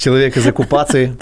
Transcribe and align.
Человек 0.00 0.36
из 0.36 0.46
оккупации. 0.46 1.16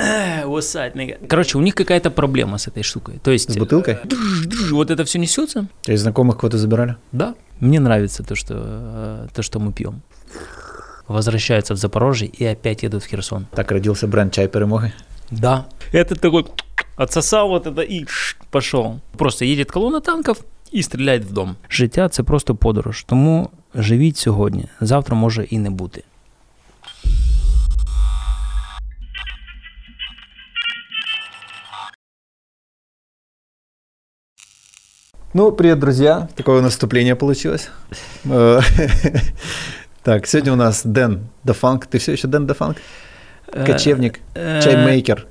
What's 0.45 0.77
up, 0.77 0.93
nigga? 0.95 1.27
Короче, 1.27 1.57
у 1.57 1.63
них 1.63 1.75
какая-то 1.75 2.11
проблема 2.11 2.59
с 2.59 2.69
этой 2.69 2.83
штукой. 2.83 3.19
То 3.23 3.31
есть... 3.31 3.51
С 3.51 3.57
бутылкой? 3.57 3.95
э, 3.95 4.71
Вот 4.71 4.91
это 4.91 5.03
все 5.07 5.19
несется. 5.19 5.67
То 5.83 5.93
есть 5.93 6.03
знакомых 6.03 6.37
кого-то 6.37 6.59
забирали? 6.59 6.97
Да. 7.11 7.35
Мне 7.59 7.81
нравится 7.81 8.23
то, 8.23 8.35
что, 8.35 8.55
э, 8.59 9.29
то, 9.33 9.43
что 9.43 9.61
мы 9.61 9.73
пьем. 9.73 10.03
Возвращаются 11.09 11.73
в 11.73 11.79
Запорожье 11.79 12.29
и 12.29 12.45
опять 12.45 12.83
едут 12.83 13.03
в 13.03 13.07
Херсон. 13.07 13.47
Так 13.55 13.71
родился 13.71 14.07
бренд 14.07 14.35
чай 14.35 14.47
перемоги. 14.47 14.93
Да. 15.31 15.65
Этот 15.93 16.21
такой 16.21 16.45
отсосал 16.97 17.49
вот 17.49 17.67
это 17.67 17.81
и 17.81 18.05
пошел. 18.51 19.01
Просто 19.17 19.45
едет 19.47 19.71
колона 19.71 20.01
танків 20.01 20.37
і 20.73 20.83
стріляє 20.83 21.19
в 21.21 21.33
дом. 21.33 21.57
Життя 21.71 22.09
це 22.09 22.23
просто 22.23 22.55
подорож, 22.55 23.05
тому 23.09 23.51
живіть 23.75 24.17
сьогодні. 24.19 24.65
Завтра 24.81 25.17
може 25.17 25.45
і 25.45 25.59
не 25.59 25.71
бути. 25.71 26.03
Ну, 35.37 35.53
привет, 35.53 35.79
друзья. 35.79 36.29
Такое 36.35 36.63
наступление 36.63 37.15
получилось. 37.15 37.69
Э, 38.25 38.61
Так, 40.03 40.27
сегодня 40.27 40.55
у 40.55 40.57
нас 40.57 40.81
Дэн 40.83 41.29
Дефанк. 41.45 41.85
Ты 41.85 41.99
все 41.99 42.13
еще 42.13 42.27
Дэн 42.27 42.47
Дефанк? 42.47 42.79
Кочевник, 43.53 44.21
Э, 44.35 44.63
чаймейкер, 44.65 45.27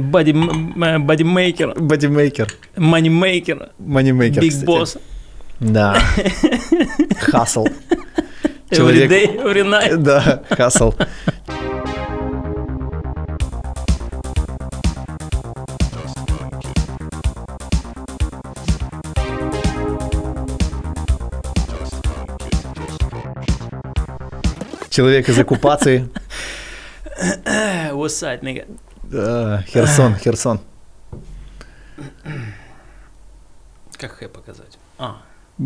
Бодімейкер, 0.00 1.74
бодимейкер, 1.78 2.48
манімейкер, 2.78 3.68
манимейкер. 3.78 4.40
биг 4.42 4.64
босс, 4.64 4.96
Да. 5.60 5.98
Хасл. 7.20 7.66
Человек- 8.70 9.04
every 9.04 9.08
day, 9.10 9.36
every 9.44 9.64
night. 9.68 9.96
Да, 9.98 10.44
хасл. 10.48 10.94
Человек 25.00 25.30
из 25.30 25.38
оккупации. 25.38 26.10
What's 27.92 28.20
nigga? 28.42 28.66
Херсон, 29.72 30.14
Херсон. 30.16 30.60
Как 33.98 34.12
хэ 34.12 34.28
показать? 34.28 34.78
А. 34.98 35.22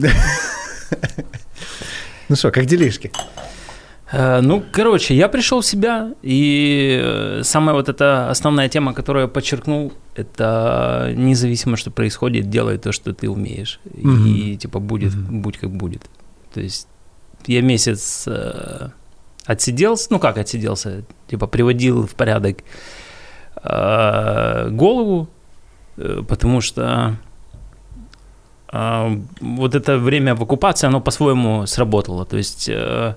Ну 2.28 2.36
что, 2.36 2.50
как 2.52 2.66
делишки? 2.66 3.10
Э, 4.12 4.40
Ну, 4.40 4.62
короче, 4.72 5.14
я 5.16 5.28
пришел 5.28 5.60
в 5.60 5.66
себя, 5.66 6.12
и 6.22 7.00
э, 7.02 7.40
самая 7.42 7.74
вот 7.74 7.88
эта 7.88 8.30
основная 8.30 8.68
тема, 8.68 8.94
которую 8.94 9.22
я 9.22 9.28
подчеркнул, 9.28 9.92
это 10.14 11.12
независимо, 11.16 11.76
что 11.76 11.90
происходит, 11.90 12.48
делай 12.50 12.78
то, 12.78 12.92
что 12.92 13.12
ты 13.12 13.28
умеешь. 13.28 13.80
И 13.94 14.06
Мгм. 14.06 14.58
типа 14.58 14.78
будет, 14.78 15.12
Мгм. 15.14 15.42
будь 15.42 15.58
как 15.58 15.70
будет. 15.70 16.02
То 16.54 16.60
есть 16.60 16.86
я 17.48 17.62
месяц 17.62 18.24
э, 18.28 18.90
отсиделся, 19.46 20.08
ну 20.10 20.18
как 20.18 20.38
отсиделся, 20.38 21.04
типа 21.28 21.46
приводил 21.46 22.06
в 22.06 22.14
порядок 22.14 22.58
э, 23.62 24.68
голову, 24.70 25.28
э, 25.96 26.22
потому 26.26 26.60
что 26.60 27.16
а, 28.76 29.16
вот 29.40 29.76
это 29.76 29.98
время 29.98 30.34
в 30.34 30.42
оккупации, 30.42 30.88
оно 30.88 31.00
по-своему 31.00 31.64
сработало. 31.66 32.24
То 32.24 32.36
есть 32.36 32.68
э, 32.68 33.14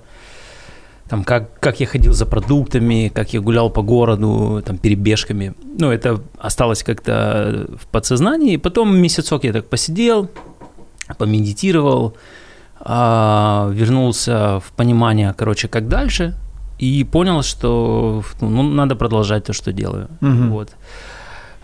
там 1.08 1.24
как, 1.24 1.58
как 1.58 1.80
я 1.80 1.86
ходил 1.86 2.12
за 2.12 2.26
продуктами, 2.26 3.10
как 3.12 3.32
я 3.32 3.40
гулял 3.40 3.68
по 3.68 3.82
городу, 3.82 4.62
там 4.64 4.78
перебежками. 4.78 5.54
Ну, 5.78 5.90
это 5.90 6.20
осталось 6.38 6.84
как-то 6.84 7.66
в 7.76 7.88
подсознании. 7.88 8.52
И 8.54 8.56
потом 8.56 8.96
месяцок 8.96 9.42
я 9.42 9.52
так 9.52 9.68
посидел, 9.68 10.30
помедитировал, 11.18 12.14
вернулся 12.88 14.60
в 14.60 14.72
понимание, 14.72 15.34
короче, 15.36 15.68
как 15.68 15.88
дальше, 15.88 16.34
и 16.78 17.04
понял, 17.04 17.42
что 17.42 18.22
ну, 18.40 18.62
надо 18.62 18.96
продолжать 18.96 19.44
то, 19.44 19.52
что 19.52 19.72
делаю. 19.72 20.08
Мгм. 20.20 20.50
Вот. 20.50 20.70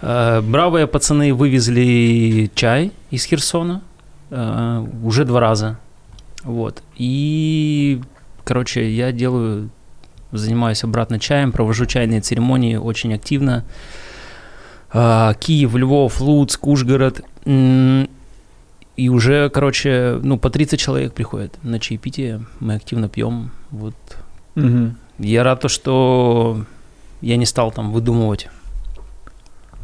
Э, 0.03 0.41
Бравые 0.43 0.87
пацаны 0.87 1.33
вывезли 1.33 2.51
чай 2.55 2.93
из 3.11 3.25
Херсона 3.25 3.83
э, 4.31 4.87
уже 5.03 5.25
два 5.25 5.41
раза. 5.41 5.79
Вот. 6.43 6.83
И, 6.97 8.01
короче, 8.45 8.91
я 8.91 9.13
делаю, 9.13 9.71
занимаюсь 10.33 10.85
обратно 10.85 11.19
чаем, 11.19 11.53
провожу 11.53 11.87
чайные 11.87 12.21
церемонии 12.21 12.77
очень 12.77 13.15
активно. 13.15 13.65
А, 14.93 15.35
Киев, 15.35 15.75
Львов, 15.75 16.21
Луцк, 16.21 16.67
Ужгород. 16.67 17.23
И 18.97 19.09
уже, 19.09 19.51
короче, 19.51 20.21
ну, 20.23 20.39
по 20.39 20.51
30 20.51 20.79
человек 20.79 21.13
приходят 21.15 21.59
на 21.63 21.81
чаепитие. 21.81 22.45
Мы 22.61 22.75
активно 22.75 23.09
пьем. 23.09 23.51
Вот. 23.71 23.95
Мгм. 24.55 24.97
Я 25.19 25.43
рад, 25.43 25.61
то, 25.61 25.69
что 25.69 26.65
я 27.21 27.37
не 27.37 27.47
стал 27.47 27.73
там 27.73 27.93
выдумывать 27.93 28.49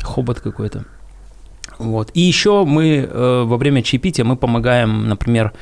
хобот 0.03 0.41
какой-то. 0.41 0.85
Вот. 1.79 2.11
И 2.15 2.21
еще 2.21 2.65
мы 2.65 3.09
э, 3.11 3.43
во 3.45 3.57
время 3.57 3.83
чаепития 3.83 4.25
мы 4.25 4.37
помогаем, 4.37 5.09
например, 5.09 5.53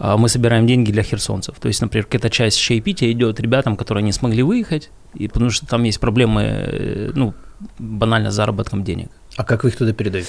э, 0.00 0.16
мы 0.18 0.28
собираем 0.28 0.66
деньги 0.66 0.90
для 0.90 1.02
херсонцев. 1.02 1.58
То 1.60 1.68
есть, 1.68 1.80
например, 1.80 2.06
какая-то 2.06 2.30
часть 2.30 2.58
чаепития 2.58 3.12
идет 3.12 3.40
ребятам, 3.40 3.76
которые 3.76 4.02
не 4.02 4.12
смогли 4.12 4.42
выехать, 4.42 4.90
и 5.14 5.28
потому 5.28 5.50
что 5.50 5.66
там 5.66 5.84
есть 5.84 6.00
проблемы, 6.00 6.42
э, 6.42 7.12
ну, 7.14 7.34
банально 7.78 8.30
с 8.30 8.34
заработком 8.34 8.82
денег. 8.82 9.10
А 9.36 9.44
как 9.44 9.64
вы 9.64 9.70
их 9.70 9.76
туда 9.76 9.92
передаете? 9.92 10.28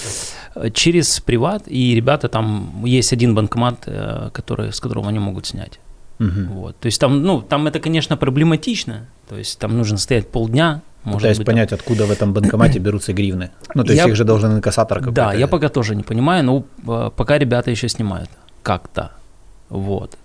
Э, 0.55 0.69
Через 0.71 1.19
приват, 1.19 1.63
и 1.67 1.93
ребята 1.95 2.27
там, 2.27 2.83
есть 2.85 3.13
один 3.13 3.35
банкомат, 3.35 3.83
э, 3.85 4.29
который, 4.33 4.71
с 4.73 4.79
которого 4.79 5.09
они 5.09 5.19
могут 5.19 5.45
снять. 5.45 5.79
Мгм. 6.19 6.47
Вот. 6.53 6.77
То 6.79 6.85
есть 6.87 6.99
там, 6.99 7.21
ну, 7.23 7.41
там 7.41 7.67
это, 7.67 7.79
конечно, 7.79 8.17
проблематично. 8.17 9.05
То 9.29 9.37
есть 9.37 9.59
там 9.59 9.77
нужно 9.77 9.97
стоять 9.97 10.27
полдня. 10.29 10.81
Может 11.03 11.19
Пытаюсь 11.21 11.37
быть, 11.37 11.45
понять, 11.45 11.71
откуда 11.73 12.05
в 12.05 12.11
этом 12.11 12.33
банкомате 12.33 12.79
берутся 12.79 13.13
гривны. 13.13 13.51
Ну, 13.75 13.83
то 13.83 13.91
есть 13.91 14.03
Я- 14.03 14.09
их 14.09 14.15
же 14.15 14.23
должен 14.23 14.53
инкассатор 14.55 14.97
там- 14.97 15.13
какой-то. 15.13 15.31
Да, 15.31 15.33
я 15.37 15.47
пока 15.47 15.69
тоже 15.69 15.95
не 15.95 16.01
понимаю, 16.03 16.43
но 16.43 16.65
э, 16.87 17.11
пока 17.15 17.37
ребята 17.37 17.69
еще 17.69 17.89
снимают 17.89 18.29
как-то. 18.63 19.11
Вот. 19.69 20.17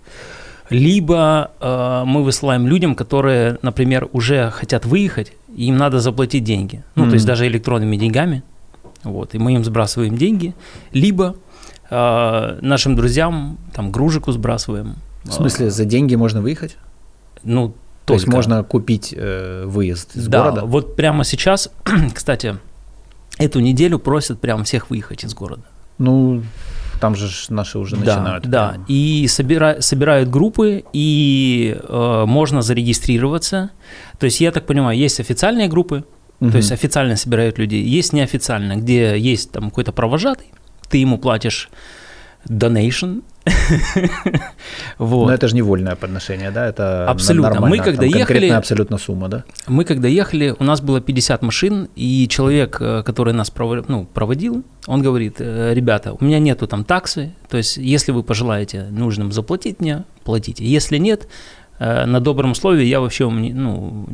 Либо 0.71 1.51
э, 1.59 2.03
мы 2.05 2.23
высылаем 2.23 2.65
людям, 2.65 2.95
которые, 2.95 3.59
например, 3.61 4.07
уже 4.13 4.49
хотят 4.49 4.85
выехать, 4.85 5.33
и 5.55 5.65
им 5.65 5.77
надо 5.77 5.99
заплатить 5.99 6.43
деньги. 6.45 6.81
Ну, 6.95 7.07
то 7.07 7.13
есть 7.13 7.25
даже 7.27 7.45
электронными 7.45 7.97
деньгами. 7.97 8.41
Вот, 9.03 9.33
и 9.33 9.37
мы 9.37 9.53
им 9.53 9.63
сбрасываем 9.63 10.17
деньги. 10.17 10.53
Либо 10.91 11.35
э, 11.89 12.57
нашим 12.61 12.95
друзьям, 12.95 13.57
там, 13.73 13.91
гружику 13.91 14.31
сбрасываем. 14.31 14.95
В 15.23 15.31
смысле, 15.31 15.69
за 15.69 15.85
деньги 15.85 16.15
можно 16.15 16.41
выехать? 16.41 16.77
Ну, 17.43 17.75
То 18.05 18.13
есть 18.13 18.25
только. 18.25 18.35
можно 18.35 18.63
купить 18.63 19.13
э, 19.15 19.65
выезд 19.65 20.15
из 20.15 20.27
да, 20.27 20.43
города? 20.43 20.65
вот 20.65 20.95
прямо 20.95 21.23
сейчас, 21.23 21.69
кстати, 22.13 22.57
эту 23.37 23.59
неделю 23.59 23.99
просят 23.99 24.39
прям 24.39 24.63
всех 24.63 24.89
выехать 24.89 25.23
из 25.23 25.33
города. 25.33 25.63
Ну, 25.97 26.43
там 26.99 27.15
же 27.15 27.27
наши 27.49 27.79
уже 27.79 27.95
да, 27.97 28.17
начинают. 28.17 28.47
да. 28.47 28.69
прям. 28.69 28.85
И 28.87 29.25
собира- 29.27 29.81
собирают 29.81 30.29
группы, 30.29 30.83
и 30.93 31.77
э, 31.81 32.23
можно 32.27 32.61
зарегистрироваться. 32.61 33.71
То 34.19 34.25
есть, 34.25 34.39
я 34.41 34.51
так 34.51 34.65
понимаю, 34.65 34.97
есть 34.97 35.19
официальные 35.19 35.67
группы, 35.67 36.03
То 36.49 36.57
есть 36.57 36.71
официально 36.71 37.15
собирают 37.15 37.59
людей, 37.59 37.83
есть 37.83 38.13
неофициально, 38.13 38.75
где 38.75 39.17
есть 39.17 39.51
там 39.51 39.69
какой-то 39.69 39.91
провожатый, 39.91 40.47
ты 40.89 40.97
ему 40.97 41.19
платишь 41.19 41.69
donation. 42.49 43.21
вот. 44.97 45.27
Но 45.27 45.33
это 45.33 45.47
же 45.47 45.55
не 45.55 45.61
вольное 45.61 45.95
подношение, 45.95 46.51
да? 46.51 46.67
Это 46.67 47.07
Абсолютно. 47.09 47.61
Мы 47.61 47.77
когда 47.77 48.01
Там 48.01 48.09
ехали- 48.09 48.49
абсолютно 48.49 48.97
сумма, 48.97 49.29
да? 49.29 49.43
Мы 49.67 49.83
когда 49.83 50.07
ехали, 50.07 50.55
у 50.57 50.63
нас 50.63 50.81
было 50.81 51.01
50 51.01 51.41
машин, 51.41 51.87
и 51.95 52.27
человек, 52.27 52.77
э, 52.79 53.03
который 53.03 53.33
нас 53.33 53.51
прово- 53.51 53.85
ну, 53.87 54.05
проводил, 54.05 54.63
он 54.87 55.01
говорит, 55.01 55.35
«Э, 55.39 55.73
ребята, 55.73 56.13
у 56.19 56.23
меня 56.23 56.39
нету 56.39 56.67
там 56.67 56.83
таксы, 56.83 57.33
то 57.49 57.57
есть 57.57 57.77
если 57.77 58.11
вы 58.11 58.23
пожелаете 58.23 58.87
нужным 58.91 59.31
заплатить 59.31 59.79
мне, 59.79 60.03
платите. 60.23 60.65
Если 60.65 60.97
нет, 60.97 61.27
э, 61.79 62.05
на 62.05 62.19
добром 62.19 62.55
слове 62.55 62.85
я 62.87 62.99
вообще 62.99 63.29
ну, 63.29 64.07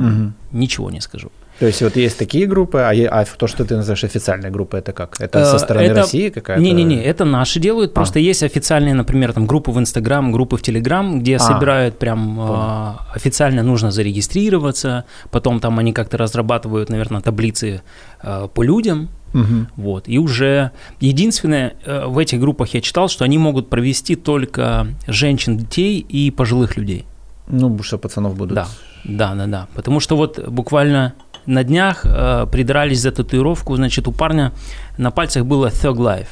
ничего 0.51 0.89
не 0.91 1.01
скажу. 1.01 1.31
То 1.59 1.65
есть 1.65 1.81
вот 1.81 1.95
есть 1.95 2.17
такие 2.19 2.45
группы, 2.45 2.79
а, 2.79 2.91
а 3.21 3.25
то, 3.25 3.47
что 3.47 3.65
ты 3.65 3.75
называешь 3.75 4.03
официальной 4.03 4.51
группой, 4.51 4.79
это 4.79 4.91
как? 4.93 5.19
Это 5.19 5.43
со 5.45 5.55
Э, 5.55 5.59
стороны 5.59 5.85
это- 5.85 6.01
России 6.01 6.29
какая-то? 6.29 6.61
Не-не-не, 6.61 7.03
это 7.03 7.25
наши 7.25 7.59
делают. 7.59 7.91
А. 7.91 7.95
Просто 7.95 8.19
есть 8.19 8.43
официальные, 8.43 8.93
например, 8.93 9.33
там 9.33 9.47
группы 9.47 9.71
в 9.71 9.79
Инстаграм, 9.79 10.31
группы 10.31 10.57
в 10.57 10.61
Телеграм, 10.61 11.19
где 11.19 11.37
А. 11.37 11.39
собирают 11.39 11.97
прям 11.97 12.39
а, 12.39 13.07
официально 13.15 13.63
нужно 13.63 13.91
зарегистрироваться. 13.91 15.05
Потом 15.31 15.59
там 15.59 15.79
они 15.79 15.93
как-то 15.93 16.17
разрабатывают, 16.17 16.89
наверное, 16.89 17.21
таблицы 17.21 17.81
а, 18.21 18.47
по 18.47 18.63
людям. 18.63 19.09
Мгм. 19.33 19.67
Вот. 19.75 20.07
И 20.07 20.17
уже 20.19 20.71
единственное, 21.01 21.73
э, 21.85 22.05
в 22.07 22.17
этих 22.17 22.39
группах 22.39 22.73
я 22.73 22.81
читал, 22.81 23.09
что 23.09 23.25
они 23.25 23.37
могут 23.37 23.69
провести 23.69 24.15
только 24.15 24.87
женщин, 25.07 25.57
детей 25.57 25.99
и 25.99 26.31
пожилых 26.31 26.77
людей. 26.77 27.05
Ну, 27.49 27.77
что 27.83 27.97
пацанов 27.97 28.35
будут. 28.35 28.55
Да, 28.55 28.67
да, 29.03 29.35
да, 29.35 29.45
да. 29.47 29.67
Потому 29.75 29.99
что 29.99 30.15
вот 30.17 30.39
буквально 30.49 31.13
на 31.47 31.63
днях 31.63 32.01
э, 32.05 32.45
придрались 32.51 33.01
за 33.01 33.11
татуировку, 33.11 33.75
значит, 33.75 34.07
у 34.07 34.11
парня 34.11 34.51
на 34.97 35.09
пальцах 35.11 35.45
было 35.45 35.67
Thug 35.69 35.95
Life. 35.97 36.27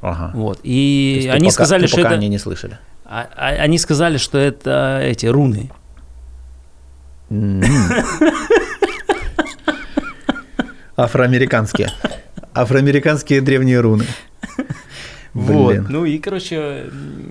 Ага. 0.00 0.30
Вот. 0.34 0.60
И 0.62 1.28
они 1.32 1.46
пока- 1.48 1.52
сказали, 1.52 1.86
что 1.86 1.96
пока 1.98 2.08
это... 2.08 2.16
они 2.18 2.28
не 2.28 2.38
слышали. 2.38 2.78
а- 3.04 3.28
а- 3.36 3.62
Они 3.62 3.78
сказали, 3.78 4.16
что 4.18 4.38
это 4.38 5.00
эти 5.02 5.26
руны. 5.26 5.70
Афроамериканские. 10.96 11.90
Афроамериканские 12.54 13.40
древние 13.40 13.80
руны. 13.80 14.04
Вот. 15.32 15.88
Ну 15.88 16.04
и, 16.04 16.18
короче, 16.18 16.84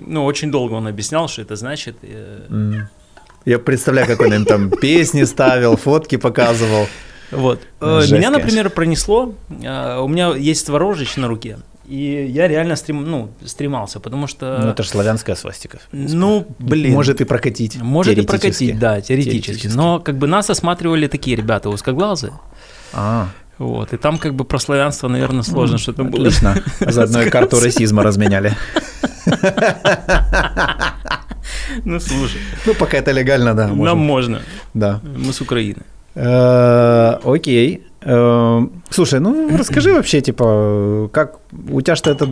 ну, 0.06 0.24
очень 0.24 0.50
долго 0.50 0.74
он 0.74 0.88
объяснял, 0.88 1.28
что 1.28 1.42
это 1.42 1.54
значит. 1.56 1.96
э. 2.02 2.80
Я 3.44 3.58
представляю, 3.58 4.08
как 4.08 4.20
он 4.20 4.34
им 4.34 4.44
там 4.44 4.70
песни 4.70 5.22
ставил, 5.24 5.76
фотки 5.76 6.16
показывал. 6.16 6.86
Вот. 7.32 7.60
Ну, 7.80 7.86
Э, 7.98 8.00
жесть, 8.00 8.12
Меня, 8.12 8.22
конечно. 8.28 8.38
например, 8.44 8.70
пронесло. 8.70 9.34
э, 9.62 9.98
У 9.98 10.08
меня 10.08 10.34
есть 10.36 10.66
творожич 10.66 11.16
на 11.16 11.28
руке. 11.28 11.58
И 11.88 12.26
я 12.30 12.46
реально 12.48 12.76
стрем, 12.76 13.04
ну, 13.10 13.30
стремался, 13.44 13.98
потому 14.00 14.26
что... 14.28 14.58
Ну, 14.62 14.68
это 14.70 14.82
же 14.82 14.88
славянская 14.88 15.34
свастика. 15.36 15.78
ну, 15.92 16.46
блин. 16.58 16.92
Может 16.94 17.20
и 17.20 17.24
прокатить. 17.24 17.76
Может 17.82 18.16
и 18.18 18.22
прокатить, 18.22 18.78
да, 18.78 19.00
теоретически. 19.00 19.42
Теоретически. 19.46 19.76
Но 19.76 19.98
как 19.98 20.16
бы 20.16 20.26
нас 20.26 20.48
осматривали 20.48 21.08
такие 21.08 21.36
ребята 21.36 21.68
узкоглазые. 21.70 22.32
А, 22.92 23.28
Вот, 23.58 23.92
и 23.92 23.96
там 23.96 24.18
как 24.18 24.34
бы 24.34 24.44
про 24.44 24.58
славянство, 24.58 25.08
наверное, 25.08 25.42
сложно 25.42 25.76
что-то 25.78 26.04
было. 26.04 26.26
отлично. 26.28 26.54
Заодно 26.80 27.22
и 27.22 27.30
карту 27.30 27.60
расизма 27.60 28.02
разменяли. 28.02 28.54
Ну, 31.84 32.00
слушай, 32.00 32.40
Ну, 32.66 32.74
пока 32.74 32.96
это 32.98 33.10
легально, 33.12 33.54
да. 33.54 33.68
нам 33.68 33.98
можно. 33.98 34.40
Да. 34.74 35.00
Мы 35.02 35.32
с 35.32 35.40
Украины. 35.40 35.82
Э, 36.14 37.14
Окей. 37.24 37.82
Э, 38.04 38.60
Слушай, 38.90 39.20
ну 39.20 39.48
расскажи 39.56 39.92
вообще, 39.94 40.20
типа, 40.20 41.08
как 41.12 41.36
у 41.70 41.80
тебя 41.80 41.94
что 41.96 42.10
этот 42.10 42.28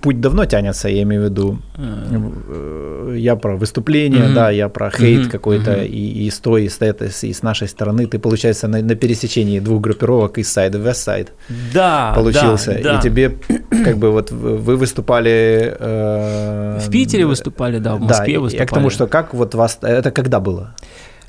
путь 0.00 0.20
давно 0.20 0.46
тянется, 0.46 0.88
я 0.88 1.02
имею 1.02 1.22
в 1.22 1.24
виду. 1.26 1.58
Э, 1.76 3.14
Я 3.18 3.36
про 3.36 3.56
выступление, 3.56 4.28
да, 4.34 4.50
я 4.50 4.68
про 4.68 4.90
хейт 4.90 5.28
какой-то 5.28 5.84
и, 5.84 6.26
и 6.26 6.30
с 6.30 6.38
той, 6.38 6.64
и 6.64 6.68
с 6.68 6.80
этой, 6.80 7.08
и 7.28 7.32
с 7.32 7.42
нашей 7.42 7.68
стороны. 7.68 8.06
Ты, 8.06 8.18
получается, 8.18 8.68
на, 8.68 8.80
на 8.82 8.94
пересечении 8.94 9.60
двух 9.60 9.82
группировок 9.82 10.38
из 10.38 10.50
сайда 10.50 10.78
в 10.78 10.86
Side 10.86 11.28
Да, 11.74 12.12
получился. 12.16 12.72
да, 12.82 12.92
да. 12.94 12.98
И 12.98 13.02
тебе, 13.02 13.36
как 13.84 13.98
бы, 13.98 14.10
вот 14.12 14.30
вы 14.32 14.76
выступали... 14.76 15.76
э, 15.78 16.78
В 16.80 16.90
Питере 16.90 17.26
выступали, 17.26 17.78
да, 17.78 17.96
в 17.96 18.00
да, 18.00 18.06
Москве 18.06 18.34
и- 18.34 18.38
выступали. 18.38 18.62
Я 18.62 18.66
к 18.66 18.70
тому, 18.74 18.90
что 18.90 19.06
как 19.06 19.34
вот 19.34 19.54
вас... 19.54 19.78
Это 19.82 20.10
когда 20.10 20.40
было? 20.40 20.74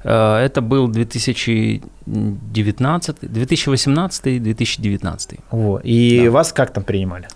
Э, 0.04 0.38
Это 0.46 0.62
был 0.62 0.88
2019, 0.88 3.16
2018-2019. 3.24 5.40
Вот. 5.52 5.82
И 5.86 6.22
Да. 6.26 6.32
вас 6.32 6.54
как 6.54 6.74
там 6.74 6.84
принимали? 6.84 7.28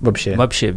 Вообще, 0.00 0.34
Вообще, 0.36 0.74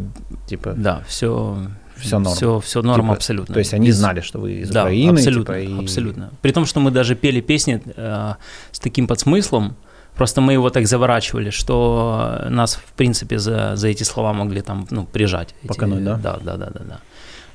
типа, 0.47 0.73
да, 0.77 1.01
все, 1.07 1.57
Всё 1.97 2.19
норм. 2.19 2.35
Все, 2.35 2.59
все 2.59 2.81
норм 2.81 3.01
Типа, 3.01 3.13
абсолютно. 3.15 3.53
то 3.53 3.59
есть 3.59 3.73
они 3.73 3.91
знали, 3.91 4.21
что 4.21 4.39
вы 4.39 4.51
из 4.61 4.69
да, 4.69 4.83
Украины? 4.83 5.19
абсолютно, 5.19 5.59
типа, 5.59 5.71
и- 5.71 5.79
абсолютно. 5.83 6.29
При 6.41 6.51
том, 6.53 6.65
что 6.65 6.79
мы 6.79 6.91
даже 6.91 7.15
пели 7.15 7.41
песни 7.41 7.81
э, 7.97 8.33
с 8.71 8.79
таким 8.79 9.07
подсмыслом, 9.07 9.75
просто 10.15 10.39
мы 10.41 10.53
его 10.53 10.69
так 10.69 10.87
заворачивали, 10.87 11.49
что 11.49 12.45
нас, 12.49 12.75
в 12.75 12.93
принципе, 12.93 13.37
за, 13.39 13.75
за 13.75 13.87
эти 13.89 14.03
слова 14.03 14.31
могли 14.33 14.61
там, 14.61 14.87
ну, 14.91 15.05
прижать. 15.05 15.53
Эти- 15.63 15.67
Покануть, 15.67 16.03
да? 16.05 16.15
Да, 16.15 16.37
да, 16.41 16.55
да, 16.57 16.69
да, 16.69 16.79
да. 16.85 16.99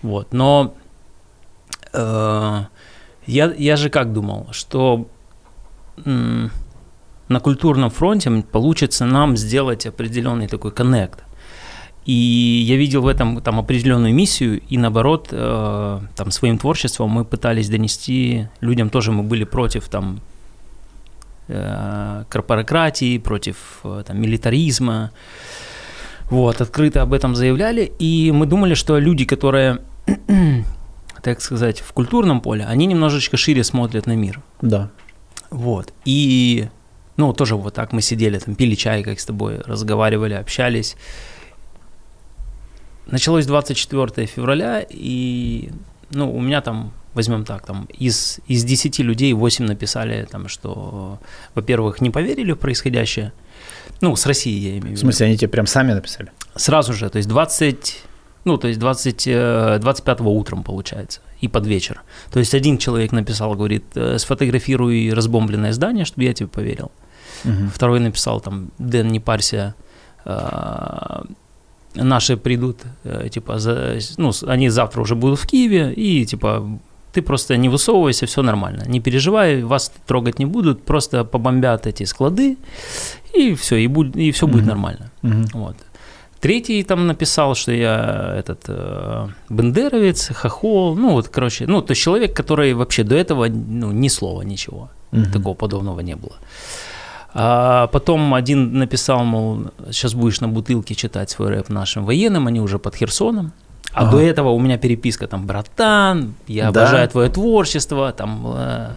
Вот, 0.02 0.32
но 0.34 0.75
э, 1.94 2.61
я, 3.26 3.53
я 3.56 3.76
же 3.76 3.91
как 3.91 4.12
думал, 4.12 4.49
что 4.53 5.09
м, 6.05 6.50
на 7.29 7.41
культурном 7.41 7.91
фронте 7.91 8.31
получится 8.53 9.06
нам 9.06 9.37
сделать 9.37 9.87
определенный 9.87 10.49
такой 10.49 10.71
коннект. 10.71 11.25
И 12.06 12.12
я 12.69 12.76
видел 12.76 13.00
в 13.00 13.06
этом 13.06 13.41
там 13.41 13.59
определенную 13.59 14.15
миссию, 14.15 14.61
и 14.61 14.76
наоборот, 14.76 15.29
э, 15.32 16.00
там 16.17 16.31
своим 16.31 16.59
творчеством 16.59 17.11
мы 17.11 17.25
пытались 17.25 17.71
донести 17.71 18.49
людям 18.61 18.91
тоже 18.91 19.11
мы 19.11 19.23
были 19.23 19.44
против 19.44 19.88
там 19.88 20.21
э, 21.49 22.25
корпоратии, 22.29 23.17
против 23.17 23.56
э, 23.85 24.03
там, 24.06 24.21
милитаризма. 24.21 25.12
Вот, 26.31 26.61
открыто 26.61 27.03
об 27.03 27.15
этом 27.15 27.35
заявляли, 27.35 27.91
и 27.99 28.32
мы 28.32 28.47
думали, 28.47 28.75
что 28.75 28.99
люди, 28.99 29.25
которые, 29.25 29.79
так 31.25 31.41
сказать, 31.41 31.81
в 31.81 31.93
культурном 31.93 32.41
поле, 32.41 32.65
они 32.67 32.87
немножечко 32.87 33.37
шире 33.37 33.65
смотрят 33.65 34.06
на 34.06 34.15
мир. 34.15 34.43
Да. 34.61 34.91
Вот. 35.50 35.93
И, 36.05 36.69
ну, 37.17 37.32
тоже 37.32 37.56
вот 37.56 37.75
так 37.75 37.93
мы 37.93 38.03
сидели, 38.03 38.38
там, 38.38 38.55
пили 38.55 38.75
чай, 38.75 39.03
как 39.03 39.19
с 39.19 39.25
тобой, 39.26 39.61
разговаривали, 39.65 40.35
общались. 40.35 40.97
Началось 43.06 43.47
24 43.47 44.26
февраля, 44.26 44.85
и, 44.88 45.71
ну, 46.11 46.35
у 46.35 46.41
меня 46.41 46.61
там, 46.61 46.93
возьмем 47.15 47.44
так, 47.44 47.67
там, 47.67 47.87
из, 47.99 48.41
из 48.47 48.65
10 48.65 48.99
людей 49.00 49.32
8 49.32 49.65
написали, 49.67 50.26
там, 50.31 50.49
что, 50.49 51.19
во-первых, 51.55 52.00
не 52.00 52.11
поверили 52.11 52.53
в 52.53 52.56
происходящее, 52.56 53.32
ну, 54.00 54.17
с 54.17 54.26
России 54.26 54.59
я 54.59 54.71
имею 54.71 54.81
в 54.82 54.85
В 54.85 54.88
виду. 54.88 55.00
смысле, 55.00 55.26
они 55.26 55.37
тебе 55.37 55.49
прям 55.49 55.67
сами 55.67 55.93
написали? 55.93 56.31
Сразу 56.56 56.93
же, 56.93 57.09
то 57.09 57.19
есть 57.19 57.29
20, 57.29 58.03
ну, 58.44 58.56
то 58.58 58.69
есть 58.69 58.79
20, 58.81 59.26
э, 59.26 59.79
25 59.81 60.20
утром, 60.20 60.62
получается, 60.62 61.20
и 61.43 61.49
под 61.49 61.67
вечер. 61.67 62.02
То 62.32 62.38
есть 62.41 62.55
один 62.55 62.79
человек 62.79 63.12
написал, 63.12 63.55
говорит, 63.55 63.85
э, 63.96 64.19
сфотографируй 64.19 65.12
разбомбленное 65.14 65.73
здание, 65.73 66.05
чтобы 66.05 66.25
я 66.25 66.32
тебе 66.35 66.49
поверил. 66.49 66.91
Мгм. 67.44 67.70
Второй 67.70 68.00
написал 68.00 68.41
там, 68.41 68.69
Дэн, 68.79 69.08
не 69.12 69.20
парься, 69.20 69.75
э, 70.26 71.23
наши 71.94 72.37
придут, 72.37 72.76
э, 73.05 73.29
типа, 73.29 73.58
за, 73.58 73.99
ну, 74.19 74.31
они 74.49 74.70
завтра 74.70 75.00
уже 75.02 75.14
будут 75.14 75.38
в 75.40 75.47
Киеве, 75.47 75.93
и, 75.97 76.26
типа, 76.26 76.62
ты 77.12 77.23
просто 77.23 77.56
не 77.56 77.69
высовывайся, 77.69 78.26
все 78.26 78.43
нормально. 78.43 78.85
Не 78.88 79.00
переживай, 79.00 79.62
вас 79.62 79.93
трогать 80.06 80.38
не 80.38 80.47
будут, 80.47 80.82
просто 80.85 81.25
побомбят 81.25 81.87
эти 81.87 82.05
склады, 82.06 82.56
и 83.38 83.55
все, 83.55 83.76
и, 83.76 83.87
будь- 83.88 84.17
и 84.17 84.31
все 84.32 84.47
будет 84.47 84.62
Мгм. 84.62 84.69
нормально. 84.69 85.11
Мгм. 85.23 85.47
Вот. 85.55 85.76
Третий 86.44 86.82
там 86.85 87.06
написал, 87.06 87.55
что 87.55 87.73
я 87.73 88.35
этот 88.38 88.64
э, 88.69 89.29
бендеровец, 89.49 90.29
хохол, 90.35 90.94
ну 90.94 91.12
вот, 91.12 91.29
короче, 91.29 91.67
ну, 91.67 91.81
то 91.81 91.93
есть 91.93 92.02
человек, 92.02 92.37
который 92.37 92.75
вообще 92.75 93.02
до 93.02 93.14
этого, 93.14 93.46
ну, 93.49 93.93
ни 93.93 94.08
слова, 94.08 94.43
ничего, 94.43 94.88
Мгм. 95.12 95.32
такого 95.32 95.55
подобного 95.55 96.00
не 96.00 96.17
было. 96.17 96.35
А 97.35 97.87
потом 97.87 98.35
один 98.35 98.78
написал, 98.78 99.25
мол, 99.25 99.59
сейчас 99.90 100.12
будешь 100.14 100.40
на 100.42 100.49
бутылке 100.49 100.95
читать 100.95 101.30
свой 101.30 101.49
рэп 101.49 101.71
нашим 101.71 102.04
военным, 102.04 102.47
они 102.47 102.61
уже 102.61 102.78
под 102.78 102.95
Херсоном. 102.97 103.52
А 103.92 104.02
Ага. 104.02 104.11
до 104.11 104.18
этого 104.18 104.50
у 104.50 104.61
меня 104.61 104.76
переписка 104.76 105.26
там, 105.26 105.47
братан, 105.47 106.35
я 106.47 106.71
Да. 106.71 106.83
обожаю 106.83 107.09
твое 107.09 107.30
творчество, 107.30 108.12
там 108.12 108.42
э, 108.47 108.88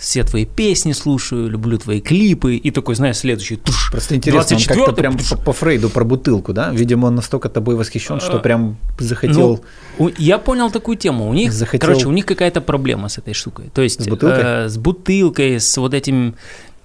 все 0.00 0.24
твои 0.24 0.46
песни 0.46 0.92
слушаю, 0.92 1.48
люблю 1.48 1.76
твои 1.78 2.00
клипы. 2.00 2.56
И 2.56 2.70
такой, 2.70 2.94
знаешь, 2.94 3.18
следующий, 3.18 3.56
туш, 3.56 3.90
Просто 3.90 4.16
интересно, 4.16 4.56
он 4.56 4.62
как-то 4.62 4.90
24-й, 4.92 4.94
прям 4.94 5.18
по, 5.18 5.36
по 5.36 5.52
Фрейду 5.52 5.90
про 5.90 6.04
бутылку, 6.04 6.52
да? 6.54 6.70
Видимо, 6.70 7.06
он 7.06 7.16
настолько 7.16 7.50
тобой 7.50 7.76
восхищен, 7.76 8.18
что 8.18 8.36
А, 8.36 8.38
прям 8.38 8.78
захотел... 8.98 9.62
Ну, 9.98 10.10
я 10.16 10.38
понял 10.38 10.70
такую 10.70 10.96
тему. 10.96 11.28
У 11.28 11.34
них, 11.34 11.52
Захотел- 11.52 11.80
короче, 11.86 12.06
у 12.08 12.12
них 12.12 12.24
какая-то 12.24 12.62
проблема 12.62 13.08
с 13.10 13.18
этой 13.18 13.34
штукой. 13.34 13.66
То 13.74 13.82
есть 13.82 14.02
С 14.02 14.08
бутылкой? 14.08 14.42
э, 14.42 14.68
с 14.70 14.78
бутылкой, 14.78 15.60
с 15.60 15.76
вот 15.76 15.92
этим 15.92 16.34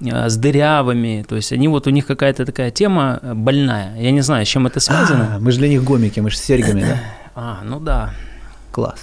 э, 0.01 0.27
с 0.29 0.35
дырявыми. 0.35 1.23
То 1.27 1.37
есть 1.37 1.53
они 1.53 1.69
вот 1.69 1.87
у 1.87 1.91
них 1.91 2.05
какая-то 2.05 2.45
такая 2.45 2.69
тема 2.69 3.19
э, 3.21 3.33
больная. 3.33 3.95
Я 3.97 4.11
не 4.11 4.21
знаю, 4.21 4.45
с 4.45 4.49
чем 4.49 4.67
это 4.67 4.81
связано. 4.81 5.35
А, 5.35 5.39
мы 5.39 5.51
же 5.53 5.59
для 5.59 5.69
них 5.69 5.85
гомики, 5.85 6.19
мы 6.19 6.29
же 6.29 6.37
с 6.37 6.41
серьгами, 6.41 6.81
да? 6.81 6.99
А, 7.33 7.59
ну 7.63 7.79
да. 7.79 8.13
Класс. 8.73 8.99